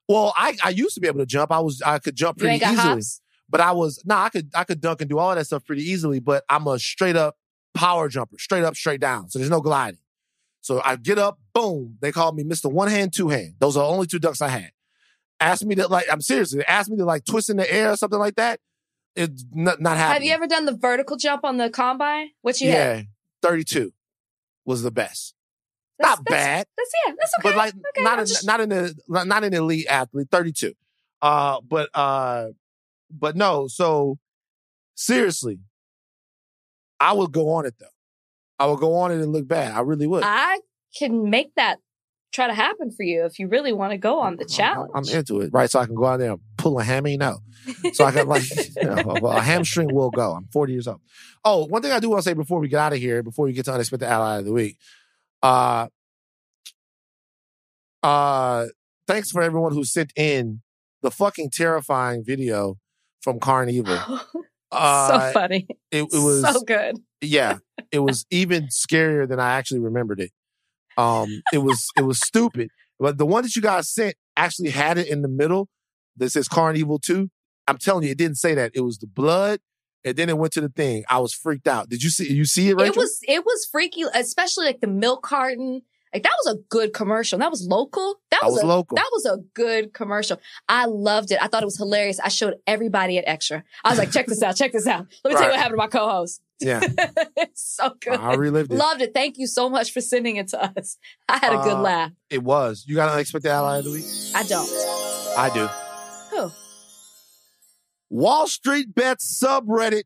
Well 0.09 0.33
i 0.35 0.57
i 0.63 0.69
used 0.69 0.93
to 0.95 0.99
be 0.99 1.07
able 1.07 1.19
to 1.19 1.25
jump 1.25 1.51
i 1.51 1.59
was 1.59 1.81
i 1.83 1.97
could 1.99 2.15
jump 2.15 2.37
pretty 2.37 2.57
easily 2.57 2.75
hops? 2.75 3.21
but 3.47 3.61
i 3.61 3.71
was 3.71 4.01
no 4.05 4.15
i 4.17 4.27
could 4.27 4.49
i 4.53 4.65
could 4.65 4.81
dunk 4.81 4.99
and 4.99 5.09
do 5.09 5.17
all 5.17 5.33
that 5.33 5.45
stuff 5.45 5.63
pretty 5.65 5.83
easily 5.83 6.19
but 6.19 6.43
i'm 6.49 6.67
a 6.67 6.77
straight 6.77 7.15
up 7.15 7.37
power 7.73 8.09
jumper 8.09 8.37
straight 8.37 8.63
up 8.65 8.75
straight 8.75 8.99
down 8.99 9.29
so 9.29 9.39
there's 9.39 9.51
no 9.51 9.61
gliding 9.61 9.99
so 10.59 10.81
i 10.83 10.97
get 10.97 11.17
up 11.17 11.39
boom 11.53 11.95
they 12.01 12.11
call 12.11 12.33
me 12.33 12.43
mr 12.43 12.69
one 12.69 12.89
hand 12.89 13.13
two 13.13 13.29
hand 13.29 13.53
those 13.59 13.77
are 13.77 13.83
the 13.83 13.89
only 13.89 14.07
two 14.07 14.19
ducks 14.19 14.41
i 14.41 14.49
had 14.49 14.71
ask 15.39 15.63
me 15.65 15.75
to 15.75 15.87
like 15.87 16.05
i'm 16.11 16.21
seriously 16.21 16.65
ask 16.67 16.89
me 16.89 16.97
to 16.97 17.05
like 17.05 17.23
twist 17.23 17.49
in 17.49 17.55
the 17.57 17.71
air 17.71 17.91
or 17.91 17.95
something 17.95 18.19
like 18.19 18.35
that 18.35 18.59
it's 19.15 19.45
not, 19.53 19.81
not 19.81 19.97
happening 19.97 20.21
Have 20.21 20.23
you 20.23 20.33
ever 20.33 20.47
done 20.47 20.65
the 20.65 20.77
vertical 20.77 21.17
jump 21.17 21.43
on 21.43 21.57
the 21.57 21.69
combine? 21.69 22.29
What 22.41 22.61
you 22.61 22.69
had? 22.71 22.77
yeah 22.77 22.95
hit? 22.97 23.05
32 23.41 23.93
was 24.65 24.83
the 24.83 24.91
best 24.91 25.33
That's- 25.99 26.17
not 26.17 26.25
that's- 26.25 26.45
bad. 26.45 26.67
That's 26.77 26.91
yeah, 27.05 27.13
that's 27.19 27.33
okay. 27.39 27.49
but 27.49 27.55
like 27.57 27.73
okay, 27.73 28.03
not 28.03 28.19
I'm 28.19 28.25
just- 28.25 28.45
not 28.45 28.59
in 28.61 28.69
the 28.69 28.95
not 29.07 29.43
an 29.43 29.53
elite 29.53 29.87
athlete 29.87 30.27
32 30.31 30.73
uh 31.21 31.59
but 31.67 31.89
uh 31.93 32.47
but 33.11 33.35
no 33.35 33.67
so 33.67 34.17
seriously. 34.95 35.59
I 36.99 37.13
would 37.13 37.31
go 37.31 37.49
on 37.51 37.65
it 37.65 37.75
though. 37.79 37.85
I 38.59 38.65
would 38.65 38.79
go 38.79 38.95
on 38.95 39.11
it 39.11 39.21
and 39.21 39.31
look 39.31 39.47
bad. 39.47 39.73
I 39.73 39.79
really 39.81 40.05
would. 40.07 40.23
I 40.25 40.59
can 40.97 41.29
make 41.29 41.55
that 41.55 41.77
try 42.33 42.47
to 42.47 42.53
happen 42.53 42.91
for 42.91 43.03
you 43.03 43.25
if 43.25 43.39
you 43.39 43.47
really 43.47 43.71
want 43.73 43.91
to 43.91 43.97
go 43.97 44.19
on 44.19 44.35
the 44.35 44.43
I'm- 44.43 44.49
challenge. 44.49 44.91
I'm, 44.93 45.03
into 45.17 45.39
it 45.41 45.49
right? 45.53 45.69
So 45.69 45.79
i 45.79 45.85
can 45.85 45.95
go 45.95 46.05
out 46.05 46.17
there 46.17 46.31
and 46.31 46.39
pull 46.57 46.79
a 46.79 46.83
hammy 46.83 47.17
no. 47.17 47.39
So 47.93 48.05
i 48.05 48.11
can 48.11 48.27
like 48.27 48.43
you 48.77 48.83
know, 48.83 48.95
a 49.23 49.41
hamstring 49.41 49.93
will 49.93 50.11
go. 50.11 50.33
I'm 50.33 50.45
40 50.51 50.73
years 50.73 50.87
old. 50.87 51.01
Oh 51.43 51.65
one 51.65 51.81
thing 51.81 51.91
i 51.91 51.99
do 51.99 52.09
want 52.09 52.19
to 52.23 52.29
say 52.29 52.33
before 52.33 52.59
we 52.59 52.67
get 52.67 52.79
out 52.79 52.93
of 52.93 52.99
here 52.99 53.23
before 53.23 53.45
we 53.45 53.53
get 53.53 53.65
to 53.65 53.73
unexpected 53.73 54.07
ally 54.07 54.37
of 54.39 54.45
the 54.45 54.51
week 54.53 54.77
uh 55.43 55.87
uh 58.03 58.65
thanks 59.07 59.31
for 59.31 59.41
everyone 59.41 59.73
who 59.73 59.83
sent 59.83 60.11
in 60.15 60.61
the 61.01 61.11
fucking 61.11 61.49
terrifying 61.51 62.23
video 62.25 62.77
from 63.21 63.39
Carnival. 63.39 63.99
Uh, 64.71 65.07
so 65.07 65.33
funny. 65.33 65.65
it, 65.89 66.03
it 66.03 66.23
was 66.23 66.43
so 66.53 66.61
good. 66.61 66.95
yeah, 67.21 67.57
it 67.91 67.97
was 67.97 68.23
even 68.29 68.67
scarier 68.67 69.27
than 69.27 69.39
I 69.39 69.53
actually 69.53 69.79
remembered 69.79 70.19
it. 70.19 70.29
Um, 70.95 71.41
it 71.51 71.57
was 71.57 71.87
it 71.97 72.03
was 72.03 72.19
stupid. 72.19 72.69
But 72.99 73.17
the 73.17 73.25
one 73.25 73.41
that 73.41 73.55
you 73.55 73.63
guys 73.63 73.89
sent 73.91 74.13
actually 74.37 74.69
had 74.69 74.99
it 74.99 75.07
in 75.07 75.23
the 75.23 75.27
middle 75.27 75.69
that 76.17 76.29
says 76.29 76.47
Carnival 76.47 76.99
2. 76.99 77.31
I'm 77.67 77.79
telling 77.79 78.03
you, 78.03 78.11
it 78.11 78.19
didn't 78.19 78.37
say 78.37 78.53
that. 78.53 78.71
It 78.75 78.81
was 78.81 78.99
the 78.99 79.07
blood, 79.07 79.59
and 80.05 80.15
then 80.15 80.29
it 80.29 80.37
went 80.37 80.53
to 80.53 80.61
the 80.61 80.69
thing. 80.69 81.03
I 81.09 81.19
was 81.19 81.33
freaked 81.33 81.67
out. 81.67 81.89
Did 81.89 82.03
you 82.03 82.09
see 82.09 82.31
you 82.31 82.45
see 82.45 82.69
it, 82.69 82.75
Rachel? 82.75 82.93
It 82.93 82.97
was 82.97 83.19
it 83.27 83.45
was 83.45 83.67
freaky, 83.71 84.03
especially 84.13 84.65
like 84.65 84.81
the 84.81 84.87
milk 84.87 85.23
carton. 85.23 85.81
Like 86.13 86.23
that 86.23 86.33
was 86.43 86.55
a 86.55 86.59
good 86.69 86.91
commercial. 86.93 87.37
That 87.37 87.51
was 87.51 87.67
local. 87.67 88.15
That 88.31 88.41
was, 88.43 88.53
was 88.53 88.63
a, 88.63 88.65
local. 88.65 88.95
That 88.95 89.09
was 89.11 89.25
a 89.25 89.37
good 89.53 89.93
commercial. 89.93 90.39
I 90.67 90.85
loved 90.85 91.31
it. 91.31 91.37
I 91.39 91.47
thought 91.47 91.61
it 91.61 91.67
was 91.67 91.77
hilarious. 91.77 92.19
I 92.19 92.29
showed 92.29 92.55
everybody 92.65 93.19
at 93.19 93.25
Extra. 93.27 93.63
I 93.83 93.89
was 93.89 93.99
like, 93.99 94.11
check 94.11 94.25
this 94.25 94.41
out. 94.41 94.55
Check 94.55 94.71
this 94.71 94.87
out. 94.87 95.05
Let 95.23 95.31
me 95.31 95.35
tell 95.35 95.43
you 95.43 95.51
what 95.51 95.59
happened 95.59 95.73
to 95.73 95.77
my 95.77 95.87
co-host. 95.87 96.41
yeah, 96.59 96.81
it's 97.37 97.75
so 97.75 97.93
good. 98.01 98.19
I 98.19 98.33
relived 98.33 98.71
it. 98.71 98.75
Loved 98.75 99.01
it. 99.01 99.13
Thank 99.13 99.37
you 99.37 99.45
so 99.45 99.69
much 99.69 99.91
for 99.91 100.01
sending 100.01 100.37
it 100.37 100.47
to 100.47 100.63
us. 100.63 100.97
I 101.27 101.37
had 101.37 101.53
a 101.53 101.57
good 101.57 101.73
Uh, 101.73 101.81
laugh. 101.81 102.11
It 102.31 102.41
was. 102.43 102.85
You 102.87 102.95
got 102.95 103.09
an 103.09 103.13
unexpected 103.13 103.51
ally 103.51 103.77
of 103.77 103.83
the 103.85 103.91
week? 103.91 104.05
I 104.33 104.43
don't. 104.43 104.67
I 105.37 105.51
do. 105.53 105.88
Wall 108.09 108.47
Street 108.47 108.93
Bets 108.93 109.41
subreddit 109.43 110.03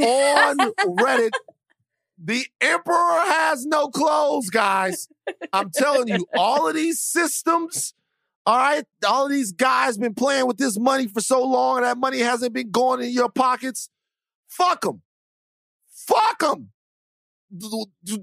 on 0.00 0.56
Reddit. 0.58 1.30
The 2.22 2.46
emperor 2.60 3.20
has 3.26 3.64
no 3.64 3.88
clothes, 3.88 4.50
guys. 4.50 5.08
I'm 5.52 5.70
telling 5.70 6.08
you, 6.08 6.26
all 6.34 6.68
of 6.68 6.74
these 6.74 7.00
systems, 7.00 7.94
all 8.44 8.56
right, 8.56 8.84
all 9.06 9.26
of 9.26 9.30
these 9.30 9.52
guys 9.52 9.98
been 9.98 10.14
playing 10.14 10.46
with 10.46 10.56
this 10.56 10.78
money 10.78 11.06
for 11.06 11.20
so 11.20 11.44
long, 11.44 11.76
and 11.76 11.86
that 11.86 11.98
money 11.98 12.18
hasn't 12.18 12.52
been 12.52 12.70
going 12.70 13.02
in 13.02 13.10
your 13.12 13.28
pockets. 13.28 13.88
Fuck 14.48 14.80
them. 14.80 15.02
Fuck 15.92 16.40
them. 16.40 16.70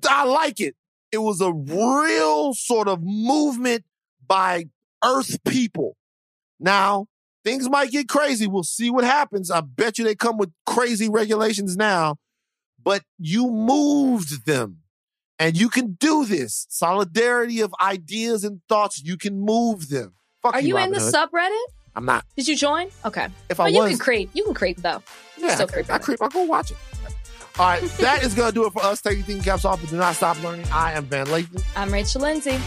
I 0.09 0.25
like 0.25 0.59
it. 0.59 0.75
It 1.11 1.19
was 1.19 1.39
a 1.39 1.53
real 1.53 2.53
sort 2.53 2.87
of 2.87 3.01
movement 3.01 3.85
by 4.27 4.65
Earth 5.03 5.41
people. 5.45 5.95
Now, 6.59 7.07
things 7.45 7.69
might 7.69 7.91
get 7.91 8.09
crazy. 8.09 8.47
We'll 8.47 8.63
see 8.63 8.89
what 8.89 9.05
happens. 9.05 9.49
I 9.49 9.61
bet 9.61 9.97
you 9.97 10.03
they 10.03 10.15
come 10.15 10.37
with 10.37 10.51
crazy 10.65 11.07
regulations 11.07 11.77
now, 11.77 12.17
but 12.83 13.03
you 13.17 13.49
moved 13.49 14.45
them. 14.45 14.79
And 15.37 15.57
you 15.57 15.67
can 15.69 15.93
do 15.99 16.25
this. 16.25 16.65
Solidarity 16.69 17.59
of 17.61 17.73
ideas 17.81 18.43
and 18.45 18.61
thoughts, 18.69 19.01
you 19.03 19.17
can 19.17 19.39
move 19.39 19.89
them. 19.89 20.13
Fuck 20.41 20.55
Are 20.55 20.61
you 20.61 20.77
in 20.77 20.91
Robin 20.91 20.93
the 20.93 20.99
Hood. 21.01 21.13
subreddit? 21.13 21.65
I'm 21.93 22.05
not. 22.05 22.25
Did 22.37 22.47
you 22.47 22.55
join? 22.55 22.87
Okay. 23.03 23.27
If 23.49 23.57
Well, 23.57 23.67
I 23.67 23.69
you 23.71 23.81
was, 23.81 23.89
can 23.91 23.99
creep. 23.99 24.29
You 24.33 24.43
can 24.45 24.53
creep 24.53 24.77
though. 24.77 25.01
yeah, 25.37 25.55
still 25.55 25.67
I, 25.67 25.71
creeping 25.73 25.91
I 25.91 25.97
creep. 25.97 26.21
I 26.21 26.27
go 26.29 26.43
watch 26.43 26.71
it. 26.71 26.77
All 27.59 27.65
right, 27.67 27.81
that 27.99 28.23
is 28.23 28.33
gonna 28.33 28.51
do 28.53 28.65
it 28.65 28.71
for 28.73 28.81
us. 28.83 29.01
Take 29.01 29.17
your 29.17 29.25
thinking 29.25 29.43
caps 29.43 29.65
off, 29.65 29.79
but 29.81 29.89
do 29.89 29.97
not 29.97 30.15
stop 30.15 30.41
learning. 30.41 30.67
I 30.73 30.93
am 30.93 31.05
Van 31.05 31.25
Lathan. 31.27 31.63
I'm 31.75 31.91
Rachel 31.91 32.21
Lindsay. 32.21 32.57